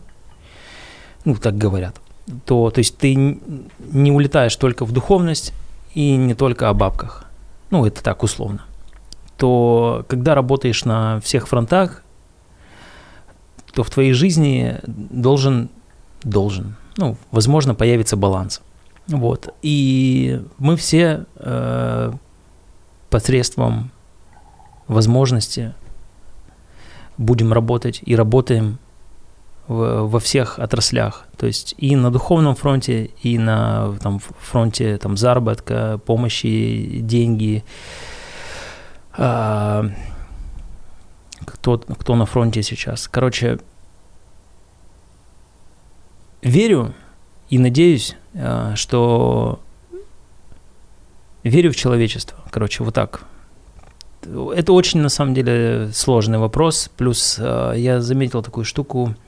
ну, 1.25 1.35
так 1.35 1.57
говорят– 1.57 1.99
то, 2.45 2.69
то 2.69 2.79
есть 2.79 2.97
ты 2.97 3.15
не 3.15 4.11
улетаешь 4.11 4.55
только 4.55 4.85
в 4.85 4.91
духовность 4.91 5.53
и 5.93 6.15
не 6.15 6.33
только 6.33 6.69
о 6.69 6.73
бабках, 6.73 7.25
ну 7.69 7.85
это 7.85 8.03
так 8.03 8.23
условно, 8.23 8.63
то 9.37 10.05
когда 10.07 10.35
работаешь 10.35 10.85
на 10.85 11.19
всех 11.21 11.47
фронтах, 11.47 12.03
то 13.73 13.83
в 13.83 13.89
твоей 13.89 14.13
жизни 14.13 14.77
должен, 14.85 15.69
должен, 16.23 16.75
ну, 16.97 17.17
возможно, 17.31 17.75
появится 17.75 18.17
баланс. 18.17 18.61
Вот. 19.07 19.53
И 19.61 20.41
мы 20.57 20.75
все 20.75 21.25
э, 21.35 22.11
посредством 23.09 23.91
возможности 24.87 25.73
будем 27.17 27.53
работать 27.53 28.01
и 28.05 28.15
работаем 28.15 28.79
во 29.69 30.19
всех 30.19 30.57
отраслях. 30.57 31.27
То 31.37 31.45
есть 31.45 31.75
и 31.77 31.95
на 31.95 32.09
духовном 32.09 32.55
фронте, 32.55 33.11
и 33.21 33.37
на 33.37 33.95
там, 34.01 34.19
фронте 34.19 34.97
там, 34.97 35.15
заработка, 35.15 35.99
помощи, 36.05 36.99
деньги. 37.01 37.63
А, 39.13 39.85
кто, 41.45 41.77
кто 41.77 42.15
на 42.15 42.25
фронте 42.25 42.63
сейчас. 42.63 43.07
Короче, 43.07 43.59
верю 46.41 46.95
и 47.49 47.59
надеюсь, 47.59 48.17
а, 48.33 48.75
что 48.75 49.59
верю 51.43 51.71
в 51.71 51.75
человечество. 51.75 52.39
Короче, 52.49 52.83
вот 52.83 52.95
так. 52.95 53.21
Это 54.23 54.73
очень, 54.73 54.99
на 55.01 55.09
самом 55.09 55.35
деле, 55.35 55.91
сложный 55.93 56.39
вопрос. 56.39 56.89
Плюс 56.97 57.37
а, 57.39 57.73
я 57.73 58.01
заметил 58.01 58.41
такую 58.41 58.65
штуку– 58.65 59.13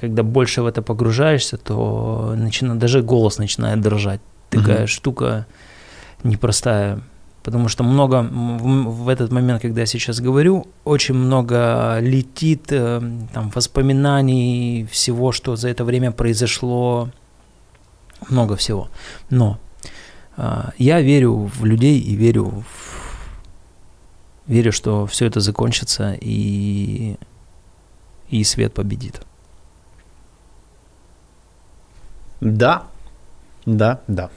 когда 0.00 0.22
больше 0.22 0.62
в 0.62 0.66
это 0.66 0.82
погружаешься, 0.82 1.56
то 1.56 2.34
начинает, 2.36 2.78
даже 2.78 3.02
голос 3.02 3.38
начинает 3.38 3.80
дрожать. 3.80 4.20
Такая 4.50 4.80
угу. 4.80 4.86
штука 4.86 5.46
непростая. 6.24 7.00
Потому 7.42 7.68
что 7.68 7.84
много 7.84 8.22
в, 8.22 9.04
в 9.04 9.08
этот 9.08 9.30
момент, 9.30 9.62
когда 9.62 9.82
я 9.82 9.86
сейчас 9.86 10.20
говорю, 10.20 10.66
очень 10.84 11.14
много 11.14 11.98
летит 12.00 12.72
э, 12.72 13.00
там, 13.32 13.50
воспоминаний, 13.54 14.88
всего, 14.90 15.30
что 15.30 15.54
за 15.54 15.68
это 15.68 15.84
время 15.84 16.10
произошло, 16.10 17.08
много 18.28 18.56
всего. 18.56 18.88
Но 19.30 19.60
э, 20.36 20.70
я 20.78 21.00
верю 21.00 21.48
в 21.54 21.64
людей 21.64 22.00
и 22.00 22.16
верю 22.16 22.64
в, 22.66 23.06
верю, 24.48 24.72
что 24.72 25.06
все 25.06 25.26
это 25.26 25.38
закончится 25.38 26.16
и, 26.20 27.16
и 28.28 28.44
свет 28.44 28.74
победит. 28.74 29.20
Да, 32.40 32.84
да, 33.64 34.00
да. 34.06 34.30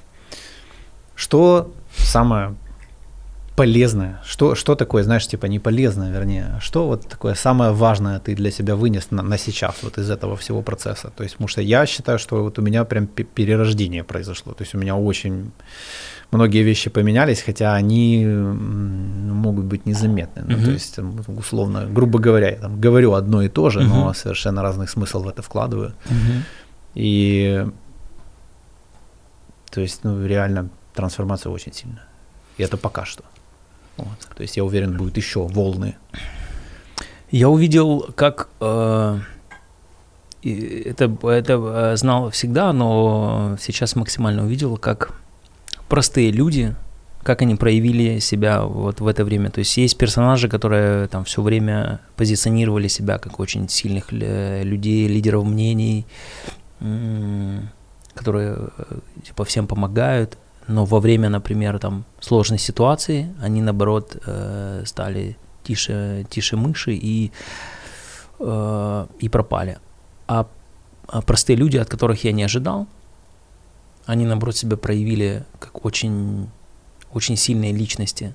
Что 1.15 1.71
самое 1.95 2.55
полезное? 3.55 4.21
Что, 4.26 4.55
что 4.55 4.76
такое, 4.76 5.03
знаешь, 5.03 5.27
типа 5.27 5.47
не 5.47 5.59
полезное, 5.59 6.11
вернее, 6.11 6.59
что 6.61 6.88
вот 6.88 7.07
такое 7.09 7.34
самое 7.34 7.71
важное 7.71 8.19
ты 8.19 8.34
для 8.34 8.51
себя 8.51 8.76
вынес 8.76 9.11
на, 9.11 9.21
на 9.21 9.38
сейчас 9.38 9.76
вот 9.84 9.97
из 9.97 10.09
этого 10.09 10.38
всего 10.38 10.61
процесса? 10.61 11.11
То 11.17 11.23
есть, 11.23 11.35
потому 11.35 11.49
что 11.49 11.61
я 11.61 11.85
считаю, 11.85 12.19
что 12.19 12.41
вот 12.41 12.57
у 12.57 12.61
меня 12.61 12.85
прям 12.85 13.07
перерождение 13.07 14.03
произошло. 14.05 14.53
То 14.53 14.63
есть 14.63 14.76
у 14.76 14.77
меня 14.77 14.95
очень 14.95 15.51
многие 16.31 16.63
вещи 16.63 16.89
поменялись, 16.89 17.41
хотя 17.41 17.73
они 17.73 18.26
могут 18.26 19.65
быть 19.65 19.85
незаметны. 19.85 20.43
Ну, 20.47 20.63
то 20.63 20.71
есть, 20.71 20.97
условно, 21.27 21.85
грубо 21.85 22.19
говоря, 22.19 22.51
я 22.51 22.57
там 22.57 22.80
говорю 22.80 23.13
одно 23.13 23.41
и 23.41 23.49
то 23.49 23.69
же, 23.69 23.81
но 23.81 24.13
совершенно 24.13 24.61
разный 24.61 24.88
смысл 24.88 25.23
в 25.23 25.27
это 25.27 25.41
вкладываю. 25.41 25.93
И 26.95 27.67
то 29.71 29.81
есть, 29.81 30.03
ну, 30.03 30.25
реально 30.25 30.69
трансформация 30.93 31.51
очень 31.51 31.73
сильная. 31.73 32.05
И 32.57 32.63
это 32.63 32.77
пока 32.77 33.05
что. 33.05 33.23
Вот. 33.97 34.19
То 34.35 34.41
есть 34.41 34.57
я 34.57 34.63
уверен, 34.63 34.97
будет 34.97 35.17
еще 35.17 35.45
волны. 35.45 35.95
Я 37.31 37.49
увидел, 37.49 38.11
как 38.15 38.49
э, 38.59 39.19
это, 40.43 41.17
это 41.23 41.53
э, 41.53 41.97
знал 41.97 42.29
всегда, 42.31 42.73
но 42.73 43.57
сейчас 43.59 43.95
максимально 43.95 44.43
увидел, 44.45 44.77
как 44.77 45.13
простые 45.87 46.31
люди, 46.31 46.75
как 47.23 47.41
они 47.41 47.55
проявили 47.55 48.19
себя 48.19 48.63
вот 48.63 49.01
в 49.01 49.07
это 49.07 49.25
время. 49.25 49.51
То 49.51 49.59
есть 49.59 49.77
есть 49.77 49.97
персонажи, 49.97 50.47
которые 50.47 51.07
там 51.07 51.23
все 51.25 51.41
время 51.41 51.99
позиционировали 52.15 52.87
себя 52.87 53.17
как 53.17 53.39
очень 53.39 53.67
сильных 53.69 54.11
людей, 54.11 55.07
лидеров 55.07 55.45
мнений, 55.45 56.05
которые 58.14 58.57
э, 58.77 58.99
типа 59.26 59.44
всем 59.44 59.68
помогают, 59.68 60.38
но 60.68 60.86
во 60.86 60.99
время, 60.99 61.30
например, 61.30 61.80
там 61.80 62.06
сложной 62.19 62.60
ситуации 62.60 63.34
они 63.41 63.61
наоборот 63.61 64.18
э, 64.26 64.84
стали 64.86 65.36
тише, 65.64 66.26
тише 66.30 66.57
мыши 66.57 66.94
и, 66.94 67.31
э, 68.40 69.07
и 69.19 69.30
пропали. 69.30 69.80
А, 70.27 70.45
а 71.07 71.22
простые 71.22 71.57
люди, 71.57 71.77
от 71.77 71.90
которых 71.90 72.23
я 72.23 72.31
не 72.31 72.44
ожидал, 72.44 72.88
они, 74.06 74.26
наоборот, 74.26 74.56
себя 74.56 74.77
проявили 74.77 75.44
как 75.60 75.86
очень, 75.86 76.49
очень 77.14 77.36
сильные 77.36 77.72
личности. 77.73 78.34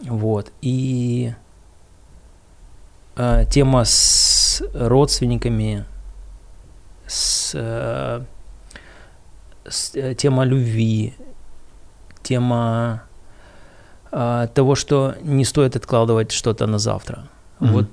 Вот. 0.00 0.52
И 0.62 1.32
э, 3.16 3.44
тема 3.50 3.84
с 3.84 4.62
родственниками, 4.72 5.84
с, 7.06 7.52
э, 7.54 8.24
тема 10.16 10.44
любви, 10.44 11.14
тема 12.22 13.02
э, 14.12 14.48
того, 14.54 14.74
что 14.74 15.14
не 15.22 15.44
стоит 15.44 15.76
откладывать 15.76 16.32
что-то 16.32 16.66
на 16.66 16.78
завтра. 16.78 17.28
Mm-hmm. 17.60 17.72
Вот, 17.72 17.86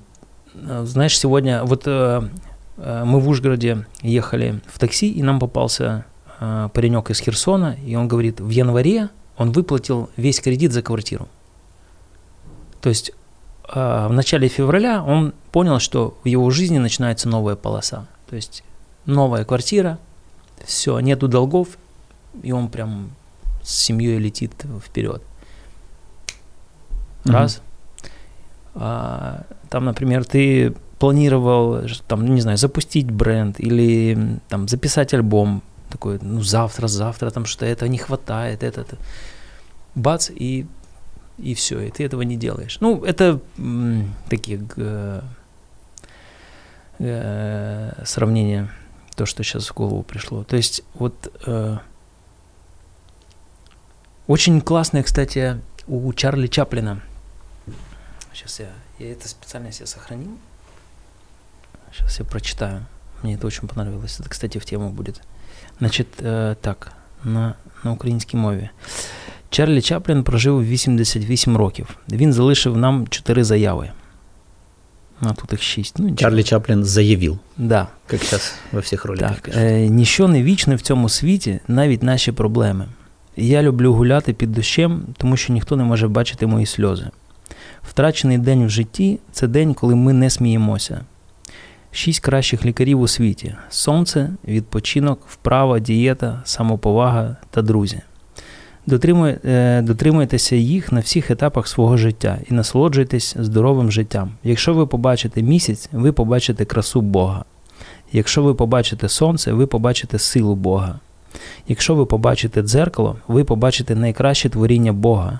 э, 0.55 0.85
знаешь, 0.85 1.17
сегодня, 1.17 1.63
вот 1.63 1.83
э, 1.85 2.29
э, 2.77 3.03
мы 3.05 3.19
в 3.19 3.27
Ужгороде 3.29 3.85
ехали 4.01 4.61
в 4.67 4.79
такси, 4.79 5.11
и 5.11 5.23
нам 5.23 5.39
попался 5.39 6.05
э, 6.39 6.69
паренек 6.73 7.09
из 7.11 7.19
Херсона, 7.19 7.77
и 7.85 7.95
он 7.95 8.07
говорит, 8.07 8.39
в 8.39 8.49
январе 8.49 9.09
он 9.37 9.51
выплатил 9.51 10.09
весь 10.17 10.39
кредит 10.39 10.71
за 10.71 10.81
квартиру. 10.81 11.27
То 12.81 12.89
есть 12.89 13.11
э, 13.73 14.07
в 14.07 14.13
начале 14.13 14.47
февраля 14.47 15.03
он 15.03 15.33
понял, 15.51 15.79
что 15.79 16.17
в 16.23 16.27
его 16.27 16.49
жизни 16.51 16.77
начинается 16.77 17.29
новая 17.29 17.55
полоса. 17.55 18.07
То 18.29 18.35
есть 18.35 18.63
новая 19.05 19.45
квартира, 19.45 19.97
все, 20.65 20.99
нету 20.99 21.27
долгов, 21.27 21.77
и 22.43 22.51
он 22.51 22.69
прям 22.69 23.11
с 23.63 23.75
семьей 23.75 24.17
летит 24.17 24.51
вперед. 24.83 25.21
Раз. 27.23 27.57
Mm-hmm. 27.57 27.61
А, 28.75 29.45
там, 29.69 29.85
например, 29.85 30.25
ты 30.25 30.75
планировал, 30.99 31.81
там, 32.07 32.25
не 32.25 32.41
знаю, 32.41 32.57
запустить 32.57 33.09
бренд 33.09 33.59
или 33.59 34.39
там 34.47 34.67
записать 34.67 35.13
альбом, 35.13 35.61
такой, 35.89 36.19
ну, 36.21 36.41
завтра, 36.41 36.87
завтра, 36.87 37.31
там 37.31 37.45
что-то 37.45 37.65
этого 37.65 37.89
не 37.89 37.97
хватает, 37.97 38.63
это, 38.63 38.81
это. 38.81 38.97
Бац, 39.95 40.29
и, 40.29 40.65
и 41.37 41.53
все, 41.53 41.79
и 41.79 41.91
ты 41.91 42.03
этого 42.03 42.21
не 42.21 42.35
делаешь. 42.35 42.77
Ну, 42.81 43.03
это 43.03 43.39
м, 43.57 44.13
такие 44.29 44.61
э, 44.75 45.21
э, 46.99 48.03
сравнения, 48.05 48.69
то, 49.16 49.26
что 49.26 49.42
сейчас 49.42 49.68
в 49.68 49.74
голову 49.74 50.02
пришло. 50.02 50.44
То 50.44 50.56
есть, 50.56 50.82
вот 50.94 51.32
э, 51.46 51.78
очень 54.26 54.60
классная, 54.60 55.02
кстати, 55.02 55.60
у 55.86 56.12
Чарли 56.12 56.46
Чаплина. 56.46 57.00
Сейчас 58.32 58.60
я, 58.60 58.68
я 58.98 59.12
это 59.12 59.28
специально 59.28 59.72
себе 59.72 59.86
сохранил. 59.86 60.38
Сейчас 61.92 62.18
я 62.20 62.24
прочитаю. 62.24 62.86
Мне 63.22 63.34
это 63.34 63.46
очень 63.46 63.68
понравилось. 63.68 64.20
Это, 64.20 64.28
кстати, 64.28 64.58
в 64.58 64.64
тему 64.64 64.90
будет. 64.90 65.20
Значить, 65.78 66.22
е, 66.22 66.56
так, 66.60 66.92
на 67.24 67.54
на 67.84 67.92
українській 67.92 68.36
мові. 68.36 68.70
Чарлі 69.50 69.82
Чаплін 69.82 70.24
прожив 70.24 70.64
88 70.64 71.56
років. 71.56 71.96
Він 72.08 72.32
залишив 72.32 72.76
нам 72.76 73.08
4 73.08 73.44
заяви. 73.44 73.90
А 75.21 75.33
тут 75.33 75.51
їх 75.51 75.61
6. 75.61 75.99
Ну, 75.99 76.15
Чарлі 76.15 76.43
Чаплін 76.43 76.85
заявив. 76.85 77.39
Да. 77.57 77.87
Як 78.11 78.23
зараз 78.23 78.55
во 78.71 78.79
всіх 78.79 79.05
роликах 79.05 79.39
Так, 79.39 79.55
е, 79.57 79.89
Ніщо 79.89 80.27
не 80.27 80.43
вічне 80.43 80.75
в 80.75 80.81
цьому 80.81 81.09
світі, 81.09 81.59
навіть 81.67 82.03
наші 82.03 82.31
проблеми. 82.31 82.85
Я 83.37 83.61
люблю 83.61 83.93
гуляти 83.93 84.33
під 84.33 84.51
дощем, 84.51 85.03
тому 85.17 85.37
що 85.37 85.53
ніхто 85.53 85.75
не 85.75 85.83
може 85.83 86.07
бачити 86.07 86.47
мої 86.47 86.65
сльози. 86.65 87.05
Втрачений 87.83 88.37
день 88.37 88.65
в 88.65 88.69
житті 88.69 89.19
це 89.31 89.47
день, 89.47 89.73
коли 89.73 89.95
ми 89.95 90.13
не 90.13 90.29
сміємося. 90.29 91.01
Шість 91.91 92.19
кращих 92.19 92.65
лікарів 92.65 93.01
у 93.01 93.07
світі: 93.07 93.55
сонце, 93.69 94.29
відпочинок, 94.47 95.21
вправа, 95.29 95.79
дієта, 95.79 96.41
самоповага 96.45 97.35
та 97.51 97.61
друзі. 97.61 98.01
Дотримуй, 98.87 99.35
е, 99.45 99.81
дотримуйтеся 99.81 100.55
їх 100.55 100.91
на 100.91 100.99
всіх 100.99 101.31
етапах 101.31 101.67
свого 101.67 101.97
життя 101.97 102.37
і 102.49 102.53
насолоджуйтесь 102.53 103.35
здоровим 103.39 103.91
життям. 103.91 104.31
Якщо 104.43 104.73
ви 104.73 104.87
побачите 104.87 105.41
місяць, 105.41 105.89
ви 105.91 106.11
побачите 106.11 106.65
красу 106.65 107.01
Бога. 107.01 107.45
Якщо 108.11 108.43
ви 108.43 108.53
побачите 108.53 109.09
сонце, 109.09 109.53
ви 109.53 109.67
побачите 109.67 110.19
силу 110.19 110.55
Бога. 110.55 110.99
Якщо 111.67 111.95
ви 111.95 112.05
побачите 112.05 112.61
дзеркало, 112.61 113.15
ви 113.27 113.43
побачите 113.43 113.95
найкраще 113.95 114.49
творіння 114.49 114.93
Бога. 114.93 115.39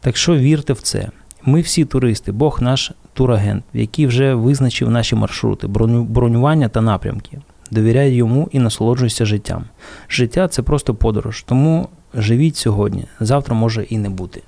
Так 0.00 0.16
що 0.16 0.36
вірте 0.36 0.72
в 0.72 0.80
це. 0.80 1.08
Ми 1.44 1.60
всі 1.60 1.84
туристи, 1.84 2.32
Бог 2.32 2.62
наш 2.62 2.92
турагент, 3.12 3.64
який 3.74 4.06
вже 4.06 4.34
визначив 4.34 4.90
наші 4.90 5.16
маршрути, 5.16 5.66
бронювання 5.66 6.68
та 6.68 6.80
напрямки. 6.80 7.38
Довіряй 7.70 8.10
йому 8.10 8.48
і 8.52 8.58
насолоджуйся 8.58 9.24
життям. 9.24 9.64
Життя 10.08 10.48
це 10.48 10.62
просто 10.62 10.94
подорож, 10.94 11.42
тому 11.42 11.88
живіть 12.13 12.57
сьогодні, 12.57 13.05
завтра 13.19 13.55
може 13.55 13.83
і 13.83 13.97
не 13.97 14.09
бути. 14.09 14.41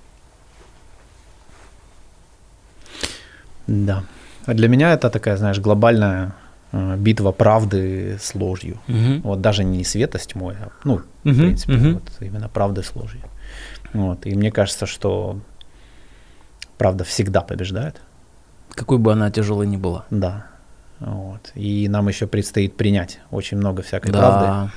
Да. 3.68 4.04
А 4.46 4.54
для 4.54 4.68
меня 4.68 4.94
это 4.94 5.10
такая, 5.10 5.38
знаешь, 5.38 5.60
глобальная 5.60 6.34
э, 6.72 6.98
битва 6.98 7.32
правды 7.32 8.18
с 8.20 8.34
ложью. 8.36 8.80
Угу. 8.88 9.22
Вот 9.24 9.42
даже 9.42 9.64
не 9.64 9.84
света 9.84 10.18
с 10.18 10.26
тьмой, 10.26 10.56
а, 10.60 10.70
ну, 10.84 10.94
угу. 10.94 11.04
в 11.24 11.38
принципе, 11.38 11.74
угу. 11.74 11.90
вот 11.94 12.04
именно 12.20 12.50
правды 12.50 12.82
с 12.82 12.96
ложью. 12.96 13.22
Вот. 13.94 14.26
И 14.26 14.36
мне 14.36 14.52
кажется, 14.52 14.86
что 14.88 15.40
правда 16.78 17.04
всегда 17.04 17.42
побеждает. 17.42 18.02
Какой 18.72 18.98
бы 18.98 19.12
она 19.12 19.30
тяжелой 19.30 19.68
ни 19.68 19.78
была. 19.78 20.06
Да. 20.10 20.48
Вот. 21.00 21.52
И 21.56 21.88
нам 21.90 22.08
еще 22.08 22.26
предстоит 22.26 22.76
принять 22.76 23.20
очень 23.32 23.58
много 23.58 23.84
всякой 23.84 24.12
да. 24.12 24.20
правды 24.20 24.72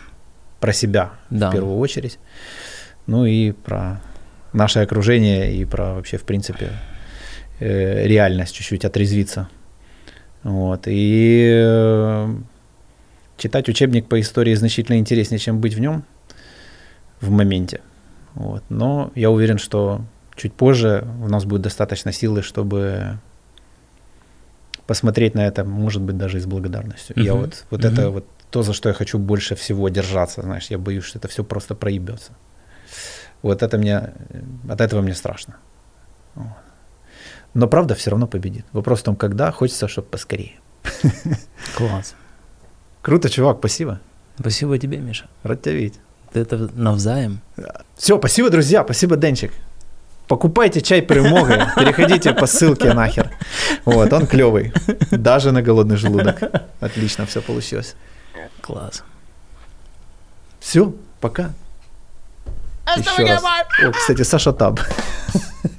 про 0.60 0.72
себя 0.72 1.12
да. 1.30 1.48
в 1.48 1.52
первую 1.52 1.78
очередь. 1.78 2.18
Ну 3.07 3.25
и 3.25 3.51
про 3.51 4.01
наше 4.53 4.79
окружение 4.79 5.55
и 5.55 5.65
про 5.65 5.95
вообще, 5.95 6.17
в 6.17 6.23
принципе, 6.23 6.71
э, 7.59 8.05
реальность 8.05 8.55
чуть-чуть 8.55 8.85
отрезвиться. 8.85 9.49
Вот. 10.43 10.83
И 10.85 11.49
э, 11.51 12.35
читать 13.37 13.69
учебник 13.69 14.07
по 14.07 14.19
истории 14.19 14.53
значительно 14.55 14.97
интереснее, 14.97 15.39
чем 15.39 15.59
быть 15.59 15.73
в 15.73 15.79
нем 15.79 16.03
в 17.21 17.29
моменте. 17.29 17.81
Вот. 18.35 18.63
Но 18.69 19.11
я 19.15 19.31
уверен, 19.31 19.57
что 19.57 20.01
чуть 20.35 20.53
позже 20.53 21.07
у 21.23 21.27
нас 21.27 21.45
будет 21.45 21.61
достаточно 21.61 22.11
силы, 22.11 22.41
чтобы 22.43 23.19
посмотреть 24.85 25.35
на 25.35 25.45
это, 25.45 25.65
может 25.65 26.01
быть, 26.01 26.17
даже 26.17 26.37
и 26.37 26.41
с 26.41 26.45
благодарностью. 26.45 27.15
Uh-huh. 27.15 27.23
Я 27.23 27.33
вот, 27.33 27.65
вот 27.69 27.81
uh-huh. 27.81 27.91
это 27.91 28.09
вот 28.09 28.25
то, 28.51 28.63
за 28.63 28.73
что 28.73 28.89
я 28.89 28.93
хочу 28.93 29.19
больше 29.19 29.55
всего 29.55 29.89
держаться, 29.89 30.41
знаешь, 30.41 30.67
я 30.69 30.77
боюсь, 30.77 31.03
что 31.03 31.19
это 31.19 31.27
все 31.27 31.43
просто 31.43 31.75
проебется. 31.75 32.31
Вот 33.41 33.61
это 33.63 33.77
мне, 33.77 34.13
от 34.69 34.81
этого 34.81 35.01
мне 35.01 35.13
страшно. 35.13 35.55
Но 37.53 37.67
правда 37.67 37.95
все 37.95 38.11
равно 38.11 38.27
победит. 38.27 38.65
Вопрос 38.71 38.99
в 38.99 39.03
том, 39.03 39.15
когда, 39.15 39.51
хочется, 39.51 39.87
чтобы 39.87 40.07
поскорее. 40.07 40.59
Класс. 41.75 42.15
Круто, 43.01 43.29
чувак, 43.29 43.57
спасибо. 43.59 43.99
Спасибо 44.39 44.77
тебе, 44.77 44.97
Миша. 44.97 45.25
Рад 45.43 45.61
тебя 45.61 45.75
видеть. 45.75 45.99
Это 46.33 46.69
навзаем. 46.73 47.41
Все, 47.95 48.17
спасибо, 48.17 48.49
друзья, 48.49 48.83
спасибо, 48.83 49.15
Денчик. 49.15 49.53
Покупайте 50.27 50.81
чай 50.81 51.01
Примоги, 51.01 51.53
переходите 51.77 52.33
по 52.33 52.45
ссылке 52.47 52.93
нахер. 52.93 53.31
Вот, 53.85 54.11
он 54.11 54.27
клевый. 54.27 54.73
Даже 55.09 55.51
на 55.51 55.61
голодный 55.61 55.95
желудок. 55.95 56.41
Отлично 56.81 57.25
все 57.25 57.41
получилось. 57.41 57.95
Класс. 58.61 59.03
Все, 60.59 60.93
пока. 61.21 61.53
Еще 62.95 63.23
раз. 63.25 63.43
О, 63.83 63.91
кстати, 63.91 64.21
Саша 64.23 64.53
Таб. 64.53 64.79